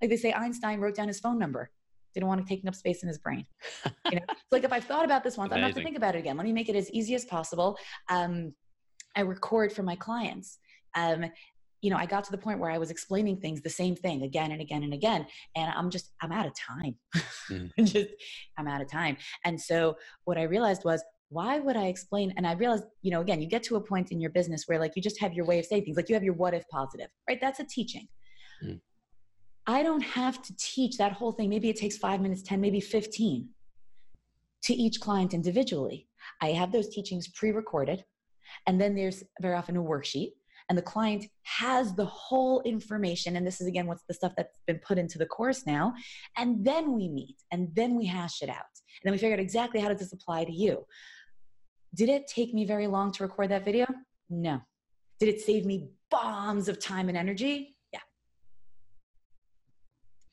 Like 0.00 0.10
they 0.10 0.16
say, 0.16 0.32
Einstein 0.32 0.80
wrote 0.80 0.94
down 0.94 1.08
his 1.08 1.18
phone 1.18 1.38
number 1.38 1.70
didn't 2.14 2.28
want 2.28 2.40
to 2.40 2.48
taking 2.48 2.68
up 2.68 2.74
space 2.74 3.02
in 3.02 3.08
his 3.08 3.18
brain. 3.18 3.44
You 4.10 4.16
know, 4.16 4.24
it's 4.28 4.52
like 4.52 4.64
if 4.64 4.72
I've 4.72 4.84
thought 4.84 5.04
about 5.04 5.24
this 5.24 5.36
once, 5.36 5.50
Amazing. 5.50 5.64
I 5.64 5.66
don't 5.66 5.70
have 5.70 5.76
to 5.76 5.84
think 5.84 5.96
about 5.96 6.14
it 6.14 6.18
again. 6.18 6.36
Let 6.36 6.46
me 6.46 6.52
make 6.52 6.68
it 6.68 6.76
as 6.76 6.90
easy 6.90 7.14
as 7.14 7.24
possible. 7.24 7.76
Um, 8.08 8.54
I 9.16 9.20
record 9.20 9.72
for 9.72 9.82
my 9.82 9.96
clients. 9.96 10.58
Um, 10.94 11.26
you 11.82 11.90
know, 11.90 11.96
I 11.96 12.06
got 12.06 12.24
to 12.24 12.30
the 12.30 12.38
point 12.38 12.60
where 12.60 12.70
I 12.70 12.78
was 12.78 12.90
explaining 12.90 13.38
things, 13.40 13.60
the 13.60 13.68
same 13.68 13.94
thing 13.94 14.22
again 14.22 14.52
and 14.52 14.62
again 14.62 14.84
and 14.84 14.94
again, 14.94 15.26
and 15.54 15.70
I'm 15.76 15.90
just, 15.90 16.12
I'm 16.22 16.32
out 16.32 16.46
of 16.46 16.54
time. 16.54 16.96
Mm. 17.50 17.70
just, 17.84 18.08
I'm 18.56 18.66
out 18.66 18.80
of 18.80 18.90
time. 18.90 19.18
And 19.44 19.60
so 19.60 19.96
what 20.24 20.38
I 20.38 20.44
realized 20.44 20.84
was, 20.84 21.02
why 21.28 21.58
would 21.58 21.76
I 21.76 21.86
explain? 21.86 22.32
And 22.36 22.46
I 22.46 22.52
realized, 22.52 22.84
you 23.02 23.10
know, 23.10 23.20
again, 23.20 23.42
you 23.42 23.48
get 23.48 23.62
to 23.64 23.76
a 23.76 23.80
point 23.80 24.12
in 24.12 24.20
your 24.20 24.30
business 24.30 24.64
where 24.66 24.78
like 24.78 24.92
you 24.96 25.02
just 25.02 25.20
have 25.20 25.34
your 25.34 25.44
way 25.44 25.58
of 25.58 25.66
saying 25.66 25.84
things, 25.84 25.96
like 25.96 26.08
you 26.08 26.14
have 26.14 26.24
your 26.24 26.34
what 26.34 26.54
if 26.54 26.66
positive, 26.68 27.08
right? 27.28 27.38
That's 27.40 27.60
a 27.60 27.64
teaching. 27.64 28.08
Mm. 28.64 28.80
I 29.66 29.82
don't 29.82 30.02
have 30.02 30.42
to 30.42 30.54
teach 30.56 30.98
that 30.98 31.12
whole 31.12 31.32
thing. 31.32 31.48
Maybe 31.48 31.70
it 31.70 31.76
takes 31.76 31.96
five 31.96 32.20
minutes, 32.20 32.42
10, 32.42 32.60
maybe 32.60 32.80
15 32.80 33.48
to 34.64 34.74
each 34.74 35.00
client 35.00 35.34
individually. 35.34 36.08
I 36.40 36.48
have 36.48 36.72
those 36.72 36.88
teachings 36.88 37.28
pre 37.28 37.50
recorded. 37.50 38.04
And 38.66 38.80
then 38.80 38.94
there's 38.94 39.22
very 39.40 39.54
often 39.54 39.76
a 39.76 39.82
worksheet. 39.82 40.32
And 40.68 40.78
the 40.78 40.82
client 40.82 41.26
has 41.42 41.94
the 41.94 42.06
whole 42.06 42.62
information. 42.62 43.36
And 43.36 43.46
this 43.46 43.60
is 43.60 43.66
again 43.66 43.86
what's 43.86 44.04
the 44.08 44.14
stuff 44.14 44.32
that's 44.36 44.58
been 44.66 44.78
put 44.78 44.98
into 44.98 45.18
the 45.18 45.26
course 45.26 45.66
now. 45.66 45.94
And 46.36 46.64
then 46.64 46.92
we 46.92 47.08
meet 47.08 47.36
and 47.50 47.68
then 47.74 47.96
we 47.96 48.06
hash 48.06 48.42
it 48.42 48.48
out. 48.48 48.56
And 48.56 49.04
then 49.04 49.12
we 49.12 49.18
figure 49.18 49.34
out 49.34 49.40
exactly 49.40 49.80
how 49.80 49.88
does 49.88 49.98
this 49.98 50.12
apply 50.12 50.44
to 50.44 50.52
you. 50.52 50.86
Did 51.94 52.08
it 52.08 52.26
take 52.26 52.54
me 52.54 52.64
very 52.64 52.86
long 52.86 53.12
to 53.12 53.22
record 53.22 53.50
that 53.50 53.64
video? 53.64 53.86
No. 54.30 54.60
Did 55.20 55.28
it 55.28 55.40
save 55.40 55.64
me 55.64 55.90
bombs 56.10 56.68
of 56.68 56.78
time 56.78 57.08
and 57.08 57.16
energy? 57.16 57.73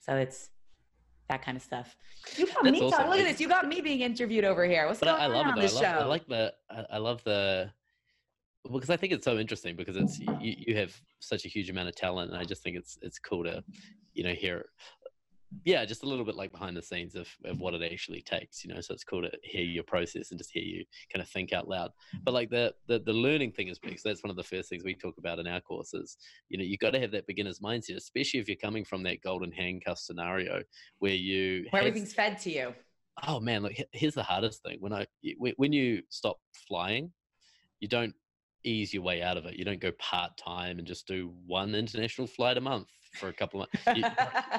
So 0.02 0.16
it's 0.16 0.50
that 1.30 1.44
kind 1.44 1.56
of 1.56 1.64
stuff. 1.64 1.96
You 2.36 2.46
got 2.48 2.64
That's 2.64 2.80
me 2.80 2.82
awesome. 2.82 3.10
Look 3.10 3.20
at 3.20 3.26
this. 3.26 3.40
You 3.40 3.48
got 3.48 3.68
me 3.68 3.82
being 3.82 4.02
interviewed 4.02 4.44
over 4.44 4.66
here. 4.66 4.88
What's 4.88 5.00
but 5.00 5.06
going 5.08 5.22
I 5.22 5.28
love 5.28 5.48
on 5.48 5.58
it, 5.58 5.62
this 5.62 5.72
I 5.72 5.76
love, 5.76 5.84
show? 5.84 6.00
I 6.02 6.06
like 6.06 6.28
the. 6.28 6.54
I 6.92 6.98
love 6.98 7.24
the. 7.24 7.72
Because 8.72 8.90
I 8.90 8.98
think 8.98 9.14
it's 9.14 9.26
so 9.26 9.38
interesting 9.40 9.76
because 9.76 9.96
it's 9.96 10.20
you, 10.20 10.28
you 10.40 10.76
have 10.76 10.96
such 11.20 11.46
a 11.46 11.48
huge 11.48 11.70
amount 11.70 11.88
of 11.88 11.96
talent, 11.96 12.32
and 12.32 12.40
I 12.40 12.44
just 12.44 12.62
think 12.62 12.76
it's 12.78 12.98
it's 13.02 13.18
cool 13.18 13.44
to, 13.44 13.64
you 14.14 14.24
know, 14.24 14.34
hear 14.34 14.66
yeah, 15.66 15.84
just 15.86 16.04
a 16.04 16.06
little 16.06 16.26
bit 16.26 16.36
like 16.36 16.52
behind 16.52 16.78
the 16.78 16.82
scenes 16.82 17.16
of, 17.16 17.28
of 17.46 17.60
what 17.60 17.74
it 17.74 17.84
actually 17.84 18.22
takes, 18.22 18.64
you 18.64 18.74
know. 18.74 18.80
So 18.82 18.94
it's 18.94 19.04
cool 19.04 19.22
to 19.22 19.32
hear 19.44 19.64
your 19.64 19.84
process 19.84 20.32
and 20.32 20.38
just 20.38 20.52
hear 20.52 20.64
you 20.64 20.86
kind 21.12 21.22
of 21.22 21.30
think 21.30 21.54
out 21.54 21.68
loud. 21.68 21.90
Mm-hmm. 21.90 22.24
But 22.24 22.34
like 22.34 22.50
the 22.50 22.74
the, 22.88 23.00
the 23.00 23.14
learning 23.14 23.52
thing 23.52 23.68
is 23.68 23.78
big. 23.78 24.00
So 24.00 24.10
that's 24.10 24.24
one 24.24 24.30
of 24.30 24.38
the 24.38 24.44
first 24.44 24.70
things 24.70 24.84
we 24.84 24.96
talk 24.96 25.18
about 25.18 25.40
in 25.40 25.48
our 25.48 25.62
courses. 25.62 26.18
You 26.50 26.58
know, 26.58 26.64
you've 26.64 26.80
got 26.80 26.92
to 26.92 27.00
have 27.00 27.12
that 27.12 27.28
beginner's 27.28 27.60
mindset, 27.60 27.98
especially 27.98 28.40
if 28.40 28.48
you're 28.48 28.56
coming 28.56 28.86
from 28.86 29.04
that 29.04 29.22
golden 29.22 29.52
handcuff 29.52 30.00
scenario 30.00 30.64
where 31.00 31.14
you 31.14 31.66
where 31.70 31.82
have, 31.82 31.88
everything's 31.88 32.14
fed 32.14 32.40
to 32.40 32.52
you. 32.52 32.74
Oh 33.28 33.40
man, 33.40 33.64
look, 33.64 33.74
here's 33.92 34.16
the 34.16 34.24
hardest 34.24 34.64
thing. 34.64 34.78
When 34.80 34.94
I 34.94 35.06
when 35.58 35.74
you 35.74 36.02
stop 36.10 36.38
flying, 36.68 37.12
you 37.80 37.88
don't 37.88 38.16
ease 38.64 38.94
your 38.94 39.04
way 39.04 39.22
out 39.22 39.38
of 39.38 39.46
it. 39.46 39.56
You 39.56 39.66
don't 39.66 39.82
go 39.82 39.92
part 40.00 40.38
time 40.38 40.80
and 40.80 40.88
just 40.88 41.08
do 41.08 41.34
one 41.46 41.76
international 41.76 42.28
flight 42.28 42.58
a 42.58 42.62
month 42.62 42.88
for 43.14 43.30
a 43.30 43.34
couple 43.34 43.62
of 43.62 43.70
months. 43.74 43.98
You, 43.98 44.04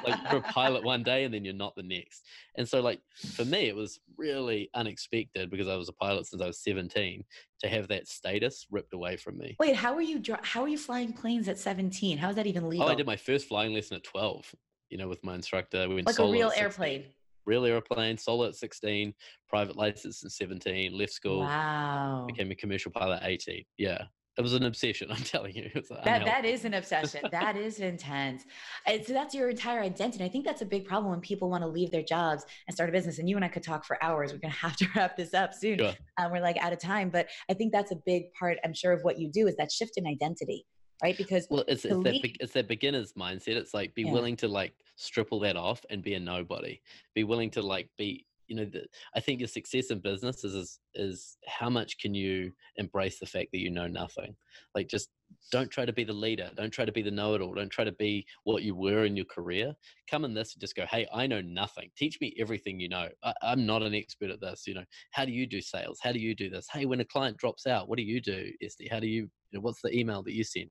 like 0.05 0.21
you're 0.31 0.41
a 0.41 0.53
pilot 0.53 0.85
one 0.85 1.03
day 1.03 1.25
and 1.25 1.33
then 1.33 1.45
you're 1.45 1.55
not 1.55 1.75
the 1.77 1.83
next. 1.83 2.25
And 2.57 2.69
so, 2.69 2.81
like 2.81 3.01
for 3.35 3.45
me, 3.45 3.69
it 3.69 3.77
was 3.77 4.01
really 4.17 4.71
unexpected 4.75 5.51
because 5.51 5.69
I 5.69 5.77
was 5.77 5.89
a 5.89 5.93
pilot 5.93 6.27
since 6.27 6.43
I 6.43 6.47
was 6.47 6.59
17 6.59 7.25
to 7.61 7.69
have 7.69 7.89
that 7.89 8.09
status 8.09 8.67
ripped 8.71 8.95
away 8.95 9.17
from 9.17 9.39
me. 9.39 9.57
Wait, 9.59 9.77
how 9.77 9.95
are 9.95 10.03
you? 10.03 10.23
How 10.43 10.63
are 10.63 10.69
you 10.69 10.79
flying 10.79 11.13
planes 11.13 11.49
at 11.49 11.59
17? 11.59 12.19
How 12.19 12.31
is 12.31 12.37
that 12.37 12.47
even 12.47 12.69
legal? 12.69 12.87
Oh, 12.87 12.91
I 12.91 12.95
did 12.95 13.07
my 13.07 13.17
first 13.17 13.49
flying 13.49 13.73
lesson 13.73 13.97
at 13.97 14.05
12. 14.05 14.55
You 14.91 14.99
know, 14.99 15.09
with 15.09 15.25
my 15.25 15.35
instructor, 15.35 15.89
we 15.89 15.95
went 15.95 16.07
like 16.07 16.19
a 16.19 16.31
real 16.31 16.53
airplane 16.55 17.05
real 17.45 17.65
airplane, 17.65 18.17
solo 18.17 18.47
at 18.47 18.55
16, 18.55 19.13
private 19.49 19.77
license 19.77 20.25
at 20.25 20.31
17, 20.31 20.97
left 20.97 21.13
school. 21.13 21.41
Wow. 21.41 22.25
Became 22.29 22.51
a 22.51 22.55
commercial 22.55 22.93
pilot 22.93 23.23
at 23.23 23.29
18. 23.29 23.65
Yeah. 23.79 24.05
It 24.39 24.41
was 24.41 24.55
an 24.55 24.65
obsession, 24.65 25.09
I'm 25.13 25.23
telling 25.23 25.55
you. 25.55 25.71
that 26.05 26.25
that 26.25 26.45
is 26.45 26.65
an 26.65 26.75
obsession. 26.83 27.21
that 27.31 27.57
is 27.57 27.81
intense. 27.81 28.45
And 28.87 29.05
so 29.05 29.13
that's 29.13 29.35
your 29.35 29.51
entire 29.51 29.81
identity. 29.81 30.25
I 30.25 30.29
think 30.29 30.47
that's 30.47 30.63
a 30.63 30.67
big 30.67 30.87
problem 30.87 31.11
when 31.11 31.21
people 31.21 31.51
want 31.51 31.63
to 31.63 31.69
leave 31.69 31.91
their 31.91 32.03
jobs 32.03 32.45
and 32.67 32.75
start 32.75 32.89
a 32.89 32.93
business. 32.93 33.19
And 33.19 33.29
you 33.29 33.37
and 33.37 33.45
I 33.45 33.49
could 33.49 33.63
talk 33.63 33.85
for 33.85 34.03
hours. 34.03 34.33
We're 34.33 34.39
gonna 34.39 34.55
have 34.55 34.77
to 34.77 34.87
wrap 34.97 35.17
this 35.17 35.35
up 35.35 35.53
soon. 35.53 35.79
Sure. 35.79 35.95
Um, 36.19 36.33
we're 36.33 36.41
like 36.41 36.57
out 36.59 36.73
of 36.73 36.79
time, 36.79 37.11
but 37.11 37.29
I 37.51 37.55
think 37.55 37.73
that's 37.73 37.93
a 37.93 37.97
big 38.07 38.33
part. 38.33 38.59
I'm 38.65 38.75
sure 38.75 38.93
of 38.93 39.03
what 39.03 39.19
you 39.19 39.31
do 39.31 39.47
is 39.47 39.57
that 39.57 39.71
shift 39.71 39.93
in 39.97 40.07
identity, 40.07 40.65
right? 41.03 41.17
Because 41.17 41.47
well, 41.51 41.65
it's, 41.69 41.85
it's 41.85 42.03
that 42.03 42.37
it's 42.41 42.53
that 42.55 42.69
beginner's 42.69 43.13
mindset. 43.13 43.57
It's 43.57 43.75
like 43.75 43.95
be 43.95 44.03
yeah. 44.03 44.13
willing 44.13 44.37
to 44.37 44.49
like 44.49 44.73
strip 44.97 45.29
all 45.31 45.41
that 45.41 45.57
off 45.57 45.85
and 45.91 46.03
be 46.03 46.15
a 46.15 46.21
nobody. 46.21 46.81
Be 47.15 47.25
willing 47.25 47.51
to 47.51 47.63
like 47.63 47.91
be 47.99 48.27
you 48.53 48.59
know 48.59 48.71
the, 48.71 48.85
i 49.17 49.21
think 49.21 49.41
your 49.41 49.49
success 49.49 49.91
in 49.91 49.99
business 49.99 50.45
is, 50.45 50.55
is 50.55 50.79
is 50.95 51.39
how 51.47 51.71
much 51.71 51.99
can 51.99 52.15
you 52.15 52.53
embrace 52.77 53.19
the 53.19 53.27
fact 53.27 53.49
that 53.53 53.61
you 53.61 53.71
know 53.71 53.87
nothing? 53.87 54.35
Like 54.75 54.89
just 54.89 55.09
don't 55.51 55.71
try 55.71 55.87
to 55.87 55.93
be 55.93 56.05
the 56.05 56.13
leader. 56.13 56.51
Don't 56.55 56.71
try 56.71 56.85
to 56.85 56.93
be 56.93 57.03
the 57.03 57.11
know-it-all. 57.11 57.55
Don't 57.55 57.71
try 57.71 57.85
to 57.85 57.93
be 57.93 58.27
what 58.45 58.63
you 58.63 58.75
were 58.75 59.05
in 59.05 59.17
your 59.17 59.25
career. 59.27 59.75
Come 60.11 60.25
in 60.25 60.35
this 60.35 60.55
and 60.55 60.61
just 60.61 60.77
go 60.77 60.85
hey 60.91 61.07
i 61.15 61.27
know 61.27 61.41
nothing. 61.41 61.91
Teach 61.97 62.21
me 62.21 62.35
everything 62.39 62.79
you 62.79 62.89
know. 62.89 63.09
I, 63.23 63.33
i'm 63.43 63.67
not 63.67 63.83
an 63.83 63.95
expert 63.95 64.31
at 64.31 64.41
this 64.41 64.65
you 64.67 64.75
know. 64.75 64.85
How 65.13 65.25
do 65.25 65.33
you 65.33 65.47
do 65.47 65.61
sales? 65.61 65.99
How 66.03 66.13
do 66.13 66.19
you 66.19 66.35
do 66.35 66.51
this? 66.51 66.67
Hey 66.71 66.87
when 66.87 67.01
a 67.01 67.05
client 67.05 67.39
drops 67.39 67.67
out 67.67 67.89
what 67.89 67.97
do 67.97 68.05
you 68.05 68.21
do 68.21 68.51
Estie? 68.63 68.91
How 68.91 69.01
do 69.01 69.07
you, 69.07 69.23
you 69.23 69.59
know, 69.59 69.61
what's 69.61 69.83
the 69.83 69.97
email 69.97 70.23
that 70.23 70.35
you 70.35 70.45
send? 70.45 70.71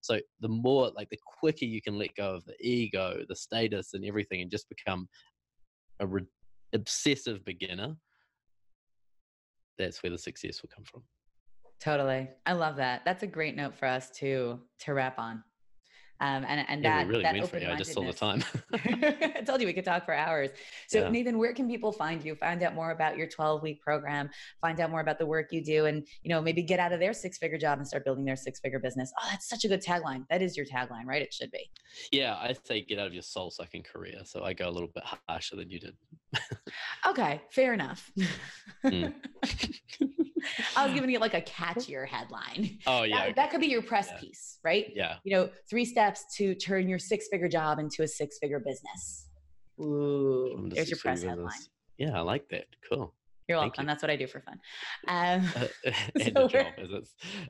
So 0.00 0.18
the 0.40 0.48
more 0.48 0.90
like 0.96 1.08
the 1.10 1.18
quicker 1.38 1.64
you 1.64 1.80
can 1.80 1.96
let 1.96 2.14
go 2.16 2.34
of 2.34 2.44
the 2.44 2.56
ego 2.60 3.22
the 3.28 3.36
status 3.36 3.94
and 3.94 4.04
everything 4.04 4.42
and 4.42 4.50
just 4.50 4.68
become 4.68 5.08
a 6.00 6.06
obsessive 6.72 7.44
beginner, 7.44 7.96
that's 9.78 10.02
where 10.02 10.10
the 10.10 10.18
success 10.18 10.62
will 10.62 10.70
come 10.74 10.84
from. 10.84 11.02
Totally. 11.80 12.28
I 12.46 12.52
love 12.52 12.76
that. 12.76 13.02
That's 13.04 13.22
a 13.24 13.26
great 13.26 13.56
note 13.56 13.74
for 13.74 13.86
us 13.86 14.10
to 14.18 14.60
to 14.80 14.94
wrap 14.94 15.18
on. 15.18 15.42
Um, 16.22 16.44
and 16.46 16.64
and 16.68 16.84
yeah, 16.84 16.98
that 16.98 17.08
really 17.08 17.22
that 17.24 17.34
you. 17.34 17.68
I 17.68 17.74
just 17.74 17.92
saw 17.92 18.04
the 18.04 18.12
time. 18.12 18.44
I 18.72 19.42
told 19.44 19.60
you 19.60 19.66
we 19.66 19.72
could 19.72 19.84
talk 19.84 20.04
for 20.04 20.14
hours. 20.14 20.50
So 20.86 21.00
yeah. 21.00 21.08
Nathan, 21.08 21.36
where 21.36 21.52
can 21.52 21.68
people 21.68 21.90
find 21.90 22.24
you? 22.24 22.36
Find 22.36 22.62
out 22.62 22.76
more 22.76 22.92
about 22.92 23.16
your 23.16 23.26
12 23.26 23.60
week 23.60 23.82
program. 23.82 24.30
Find 24.60 24.78
out 24.78 24.92
more 24.92 25.00
about 25.00 25.18
the 25.18 25.26
work 25.26 25.48
you 25.50 25.64
do, 25.64 25.86
and 25.86 26.06
you 26.22 26.28
know 26.28 26.40
maybe 26.40 26.62
get 26.62 26.78
out 26.78 26.92
of 26.92 27.00
their 27.00 27.12
six 27.12 27.38
figure 27.38 27.58
job 27.58 27.78
and 27.78 27.88
start 27.88 28.04
building 28.04 28.24
their 28.24 28.36
six 28.36 28.60
figure 28.60 28.78
business. 28.78 29.12
Oh, 29.20 29.26
that's 29.32 29.48
such 29.48 29.64
a 29.64 29.68
good 29.68 29.82
tagline. 29.82 30.24
That 30.30 30.42
is 30.42 30.56
your 30.56 30.64
tagline, 30.64 31.06
right? 31.06 31.22
It 31.22 31.34
should 31.34 31.50
be. 31.50 31.68
Yeah, 32.12 32.34
I 32.34 32.54
say 32.64 32.82
get 32.82 33.00
out 33.00 33.08
of 33.08 33.14
your 33.14 33.22
soul 33.22 33.50
sucking 33.50 33.82
career. 33.82 34.20
So 34.24 34.44
I 34.44 34.52
go 34.52 34.68
a 34.68 34.70
little 34.70 34.90
bit 34.94 35.02
harsher 35.28 35.56
than 35.56 35.70
you 35.70 35.80
did. 35.80 35.96
okay, 37.04 37.42
fair 37.50 37.74
enough. 37.74 38.12
Mm. 38.84 39.12
I 40.76 40.84
was 40.84 40.94
giving 40.94 41.10
you 41.10 41.18
like 41.18 41.34
a 41.34 41.42
catchier 41.42 42.06
headline. 42.06 42.78
Oh 42.86 43.02
yeah, 43.02 43.16
that, 43.16 43.24
okay. 43.24 43.32
that 43.36 43.50
could 43.50 43.60
be 43.60 43.68
your 43.68 43.82
press 43.82 44.08
yeah. 44.12 44.20
piece, 44.20 44.58
right? 44.64 44.86
Yeah. 44.94 45.16
You 45.24 45.36
know, 45.36 45.50
three 45.68 45.84
steps 45.84 46.24
to 46.36 46.54
turn 46.54 46.88
your 46.88 46.98
six-figure 46.98 47.48
job 47.48 47.78
into 47.78 48.02
a 48.02 48.08
six-figure 48.08 48.60
business. 48.60 49.28
Ooh, 49.80 50.68
there's 50.72 50.90
your 50.90 50.98
press 50.98 51.22
headline. 51.22 51.52
Yeah, 51.98 52.18
I 52.18 52.20
like 52.20 52.48
that. 52.50 52.66
Cool. 52.88 53.14
You're 53.52 53.60
welcome. 53.60 53.84
You. 53.84 53.88
That's 53.88 54.02
what 54.02 54.10
I 54.10 54.16
do 54.16 54.26
for 54.26 54.40
fun. 54.40 54.58
Um, 55.08 55.44
uh, 55.86 56.32
so, 56.34 56.48
job, 56.48 56.66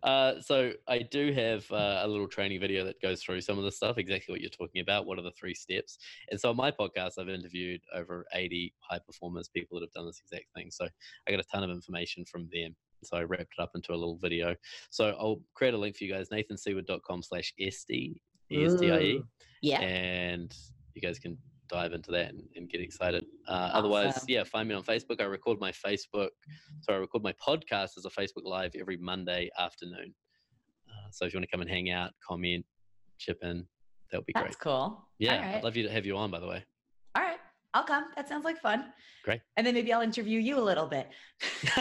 uh, 0.03 0.41
so 0.41 0.73
I 0.89 1.01
do 1.01 1.33
have 1.33 1.71
uh, 1.71 2.01
a 2.03 2.09
little 2.09 2.27
training 2.27 2.61
video 2.61 2.85
that 2.85 3.01
goes 3.01 3.23
through 3.23 3.41
some 3.43 3.59
of 3.59 3.65
the 3.65 3.71
stuff, 3.71 3.99
exactly 3.99 4.33
what 4.33 4.41
you're 4.41 4.51
talking 4.51 4.81
about. 4.81 5.07
What 5.07 5.19
are 5.19 5.23
the 5.23 5.33
three 5.33 5.55
steps? 5.55 5.99
And 6.31 6.41
so 6.41 6.51
on 6.51 6.57
my 6.57 6.71
podcast, 6.73 7.13
I've 7.19 7.29
interviewed 7.29 7.83
over 7.95 8.27
80 8.35 8.75
high 8.81 8.99
performers, 8.99 9.49
people 9.49 9.79
that 9.79 9.87
have 9.87 9.93
done 9.93 10.07
this 10.07 10.21
exact 10.21 10.47
thing. 10.57 10.71
So 10.71 10.89
I 11.29 11.31
got 11.31 11.41
a 11.41 11.45
ton 11.45 11.63
of 11.63 11.71
information 11.71 12.25
from 12.25 12.49
them. 12.53 12.75
So 13.05 13.17
I 13.17 13.23
wrapped 13.23 13.55
it 13.59 13.63
up 13.63 13.73
into 13.75 13.93
a 13.93 13.95
little 13.95 14.19
video. 14.21 14.57
So 14.91 15.11
I'll 15.21 15.41
create 15.55 15.75
a 15.75 15.79
link 15.79 15.97
for 15.97 16.05
you 16.05 16.13
guys, 16.13 16.31
nathanseaward.com 16.31 17.23
slash 17.23 17.53
Estie, 17.61 18.21
E-S-T-I-E. 18.51 19.23
Yeah. 19.61 19.81
And 19.81 20.55
you 20.95 21.03
guys 21.03 21.19
can 21.19 21.39
dive 21.73 21.93
into 21.93 22.11
that 22.11 22.29
and, 22.31 22.43
and 22.55 22.69
get 22.69 22.81
excited. 22.81 23.25
Uh, 23.49 23.53
awesome. 23.53 23.77
Otherwise, 23.77 24.25
yeah, 24.29 24.45
find 24.45 24.69
me 24.69 24.75
on 24.75 24.83
Facebook. 24.83 25.21
I 25.21 25.25
record 25.25 25.59
my 25.59 25.73
Facebook, 25.73 26.29
so 26.83 26.93
I 26.93 26.97
record 26.97 27.23
my 27.23 27.33
podcast 27.33 27.97
as 27.97 28.05
a 28.05 28.11
Facebook 28.11 28.45
Live 28.45 28.73
every 28.79 28.99
Monday 28.99 29.51
afternoon. 29.59 30.15
Uh, 30.89 31.11
so 31.11 31.25
if 31.25 31.33
you 31.33 31.39
want 31.39 31.49
to 31.49 31.51
come 31.51 31.63
and 31.63 31.71
hang 31.71 31.91
out, 31.91 32.11
comment, 32.27 32.65
chip 33.19 33.39
in, 33.43 33.67
that 34.11 34.19
would 34.19 34.27
be 34.27 34.33
That's 34.35 34.43
great. 34.43 34.51
That's 34.53 34.63
cool. 34.63 35.09
Yeah, 35.19 35.41
right. 35.41 35.57
I'd 35.57 35.65
love 35.65 35.77
you 35.77 35.83
to 35.85 35.91
have 35.91 36.05
you 36.05 36.17
on, 36.17 36.31
by 36.31 36.41
the 36.41 36.47
way. 36.47 36.63
All 37.15 37.23
right. 37.23 37.39
I'll 37.75 37.85
come. 37.85 38.05
That 38.17 38.29
sounds 38.29 38.45
like 38.45 38.61
fun. 38.61 38.93
Great. 39.25 39.41
And 39.57 39.67
then 39.67 39.73
maybe 39.73 39.95
I'll 39.95 40.03
interview 40.03 40.39
you 40.39 40.59
a 40.59 40.61
little 40.61 40.87
bit. 40.87 41.09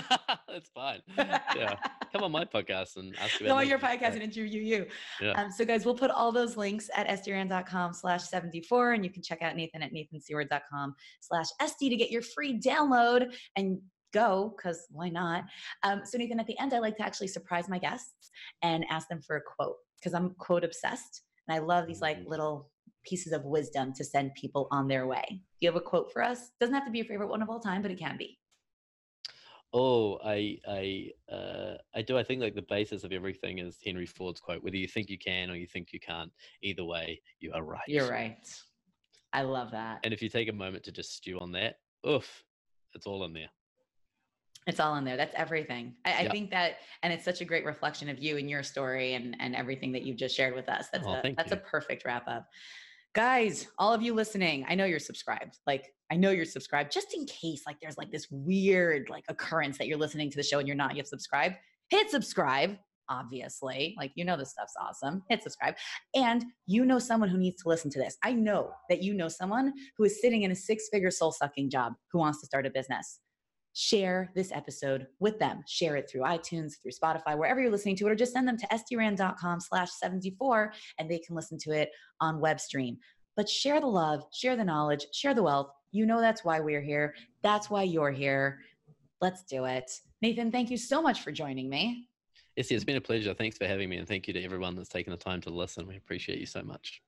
That's 0.47 0.69
fine. 0.73 1.01
Yeah. 1.17 1.75
Come 2.11 2.23
on 2.23 2.31
my 2.31 2.45
podcast 2.45 2.97
and 2.97 3.15
ask 3.17 3.39
about 3.39 3.49
Come 3.49 3.57
on 3.59 3.67
your 3.67 3.79
podcast 3.79 4.13
and 4.13 4.23
interview 4.23 4.61
you. 4.61 4.85
Yeah. 5.21 5.31
Um, 5.31 5.51
so 5.51 5.63
guys, 5.65 5.85
we'll 5.85 5.95
put 5.95 6.11
all 6.11 6.31
those 6.31 6.57
links 6.57 6.89
at 6.95 7.07
estierand.com 7.07 7.93
slash 7.93 8.23
74 8.23 8.93
and 8.93 9.05
you 9.05 9.11
can 9.11 9.21
check 9.21 9.41
out 9.41 9.55
Nathan 9.55 9.81
at 9.81 9.93
nathanseaward.com 9.93 10.95
slash 11.21 11.47
Estie 11.61 11.89
to 11.89 11.95
get 11.95 12.11
your 12.11 12.21
free 12.21 12.59
download 12.59 13.33
and 13.55 13.79
go 14.13 14.53
because 14.55 14.87
why 14.91 15.09
not? 15.09 15.45
Um, 15.83 16.01
so 16.03 16.17
Nathan, 16.17 16.39
at 16.39 16.47
the 16.47 16.59
end, 16.59 16.73
I 16.73 16.79
like 16.79 16.97
to 16.97 17.03
actually 17.05 17.27
surprise 17.27 17.69
my 17.69 17.79
guests 17.79 18.31
and 18.61 18.85
ask 18.89 19.07
them 19.07 19.21
for 19.21 19.37
a 19.37 19.41
quote 19.41 19.75
because 19.99 20.13
I'm 20.13 20.31
quote 20.31 20.63
obsessed. 20.63 21.21
And 21.47 21.55
I 21.55 21.59
love 21.59 21.87
these 21.87 22.01
like 22.01 22.19
mm-hmm. 22.19 22.29
little 22.29 22.69
pieces 23.05 23.33
of 23.33 23.43
wisdom 23.45 23.93
to 23.93 24.03
send 24.03 24.33
people 24.35 24.67
on 24.71 24.87
their 24.87 25.07
way. 25.07 25.25
Do 25.29 25.37
you 25.61 25.69
have 25.69 25.75
a 25.75 25.81
quote 25.81 26.11
for 26.11 26.23
us? 26.23 26.51
Doesn't 26.59 26.75
have 26.75 26.85
to 26.85 26.91
be 26.91 26.99
your 26.99 27.07
favorite 27.07 27.29
one 27.29 27.41
of 27.41 27.49
all 27.49 27.59
time, 27.59 27.81
but 27.81 27.91
it 27.91 27.99
can 27.99 28.17
be. 28.17 28.37
Oh, 29.73 30.19
I 30.23 30.57
I 30.67 31.33
uh, 31.33 31.75
I 31.95 32.01
do. 32.01 32.17
I 32.17 32.23
think 32.23 32.41
like 32.41 32.55
the 32.55 32.61
basis 32.63 33.03
of 33.03 33.11
everything 33.11 33.59
is 33.59 33.77
Henry 33.83 34.05
Ford's 34.05 34.41
quote: 34.41 34.63
"Whether 34.63 34.77
you 34.77 34.87
think 34.87 35.09
you 35.09 35.17
can 35.17 35.49
or 35.49 35.55
you 35.55 35.67
think 35.67 35.93
you 35.93 35.99
can't, 35.99 36.31
either 36.61 36.83
way, 36.83 37.21
you 37.39 37.51
are 37.53 37.63
right." 37.63 37.81
You're 37.87 38.09
right. 38.09 38.45
I 39.33 39.43
love 39.43 39.71
that. 39.71 40.01
And 40.03 40.13
if 40.13 40.21
you 40.21 40.29
take 40.29 40.49
a 40.49 40.53
moment 40.53 40.83
to 40.85 40.91
just 40.91 41.15
stew 41.15 41.39
on 41.39 41.53
that, 41.53 41.79
oof, 42.05 42.43
it's 42.93 43.07
all 43.07 43.23
in 43.23 43.31
there. 43.31 43.49
It's 44.67 44.81
all 44.81 44.95
in 44.97 45.05
there. 45.05 45.15
That's 45.15 45.33
everything. 45.35 45.95
I, 46.05 46.09
yep. 46.09 46.19
I, 46.19 46.33
think 46.33 46.51
that, 46.51 46.73
and 47.01 47.11
it's 47.11 47.25
such 47.25 47.41
a 47.41 47.45
great 47.45 47.65
reflection 47.65 48.09
of 48.09 48.19
you 48.19 48.37
and 48.37 48.49
your 48.49 48.63
story 48.63 49.13
and 49.13 49.37
and 49.39 49.55
everything 49.55 49.93
that 49.93 50.03
you've 50.03 50.17
just 50.17 50.35
shared 50.35 50.53
with 50.53 50.67
us. 50.67 50.87
That's 50.91 51.07
oh, 51.07 51.21
a 51.23 51.33
that's 51.33 51.51
you. 51.51 51.57
a 51.57 51.59
perfect 51.61 52.03
wrap 52.03 52.27
up 52.27 52.47
guys 53.13 53.67
all 53.77 53.93
of 53.93 54.01
you 54.01 54.13
listening 54.13 54.65
i 54.69 54.75
know 54.75 54.85
you're 54.85 54.99
subscribed 54.99 55.57
like 55.67 55.93
i 56.11 56.15
know 56.15 56.31
you're 56.31 56.45
subscribed 56.45 56.91
just 56.91 57.13
in 57.13 57.25
case 57.25 57.63
like 57.65 57.77
there's 57.81 57.97
like 57.97 58.11
this 58.11 58.27
weird 58.29 59.09
like 59.09 59.23
occurrence 59.29 59.77
that 59.77 59.87
you're 59.87 59.97
listening 59.97 60.29
to 60.29 60.37
the 60.37 60.43
show 60.43 60.59
and 60.59 60.67
you're 60.67 60.77
not 60.77 60.95
yet 60.95 61.07
subscribed 61.07 61.55
hit 61.89 62.09
subscribe 62.09 62.77
obviously 63.09 63.95
like 63.97 64.11
you 64.15 64.23
know 64.23 64.37
this 64.37 64.51
stuff's 64.51 64.75
awesome 64.79 65.23
hit 65.29 65.43
subscribe 65.43 65.75
and 66.15 66.45
you 66.67 66.85
know 66.85 66.99
someone 66.99 67.27
who 67.27 67.37
needs 67.37 67.61
to 67.61 67.67
listen 67.67 67.89
to 67.91 67.99
this 67.99 68.17
i 68.23 68.31
know 68.31 68.71
that 68.89 69.01
you 69.01 69.13
know 69.13 69.27
someone 69.27 69.73
who 69.97 70.03
is 70.03 70.21
sitting 70.21 70.43
in 70.43 70.51
a 70.51 70.55
six 70.55 70.87
figure 70.91 71.11
soul 71.11 71.31
sucking 71.31 71.69
job 71.69 71.93
who 72.11 72.19
wants 72.19 72.39
to 72.39 72.45
start 72.45 72.65
a 72.65 72.69
business 72.69 73.19
share 73.73 74.31
this 74.35 74.51
episode 74.51 75.07
with 75.19 75.39
them. 75.39 75.63
Share 75.67 75.95
it 75.95 76.09
through 76.09 76.21
iTunes, 76.21 76.73
through 76.81 76.91
Spotify, 76.91 77.37
wherever 77.37 77.61
you're 77.61 77.71
listening 77.71 77.95
to 77.97 78.07
it, 78.07 78.11
or 78.11 78.15
just 78.15 78.33
send 78.33 78.47
them 78.47 78.57
to 78.57 78.67
estierand.com 78.67 79.59
slash 79.59 79.89
74 79.91 80.73
and 80.99 81.09
they 81.09 81.19
can 81.19 81.35
listen 81.35 81.57
to 81.59 81.71
it 81.71 81.89
on 82.19 82.41
WebStream. 82.41 82.97
but 83.37 83.47
share 83.47 83.79
the 83.79 83.87
love, 83.87 84.23
share 84.33 84.55
the 84.55 84.63
knowledge, 84.63 85.05
share 85.13 85.33
the 85.33 85.43
wealth. 85.43 85.71
You 85.91 86.05
know 86.05 86.21
that's 86.21 86.43
why 86.43 86.59
we're 86.59 86.81
here. 86.81 87.15
That's 87.41 87.69
why 87.69 87.83
you're 87.83 88.11
here. 88.11 88.59
Let's 89.19 89.43
do 89.43 89.65
it. 89.65 89.91
Nathan, 90.21 90.51
thank 90.51 90.71
you 90.71 90.77
so 90.77 91.01
much 91.01 91.21
for 91.21 91.31
joining 91.31 91.69
me. 91.69 92.07
Yes, 92.55 92.69
it's 92.71 92.83
been 92.83 92.97
a 92.97 93.01
pleasure. 93.01 93.33
Thanks 93.33 93.57
for 93.57 93.65
having 93.65 93.89
me. 93.89 93.97
And 93.97 94.07
thank 94.07 94.27
you 94.27 94.33
to 94.33 94.43
everyone 94.43 94.75
that's 94.75 94.89
taken 94.89 95.11
the 95.11 95.17
time 95.17 95.41
to 95.41 95.49
listen. 95.49 95.87
We 95.87 95.97
appreciate 95.97 96.39
you 96.39 96.45
so 96.45 96.61
much. 96.63 97.01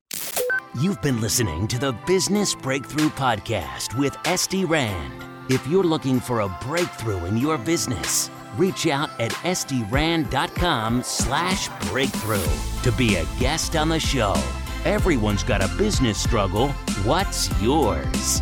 You've 0.82 1.02
been 1.02 1.22
listening 1.22 1.68
to 1.68 1.78
the 1.78 1.92
Business 2.08 2.56
Breakthrough 2.56 3.10
Podcast 3.10 3.98
with 3.98 4.14
Estie 4.24 4.68
Rand. 4.68 5.24
If 5.50 5.66
you're 5.68 5.84
looking 5.84 6.20
for 6.20 6.42
a 6.42 6.58
breakthrough 6.62 7.26
in 7.26 7.38
your 7.38 7.58
business, 7.58 8.32
reach 8.56 8.88
out 8.88 9.10
at 9.20 9.32
estierand.com 9.32 11.04
slash 11.04 11.70
breakthrough 11.90 12.48
to 12.84 12.92
be 12.94 13.16
a 13.16 13.26
guest 13.40 13.76
on 13.76 13.90
the 13.90 14.00
show. 14.00 14.34
Everyone's 14.86 15.44
got 15.44 15.62
a 15.62 15.68
business 15.78 16.18
struggle. 16.18 16.70
What's 17.04 17.50
yours? 17.62 18.42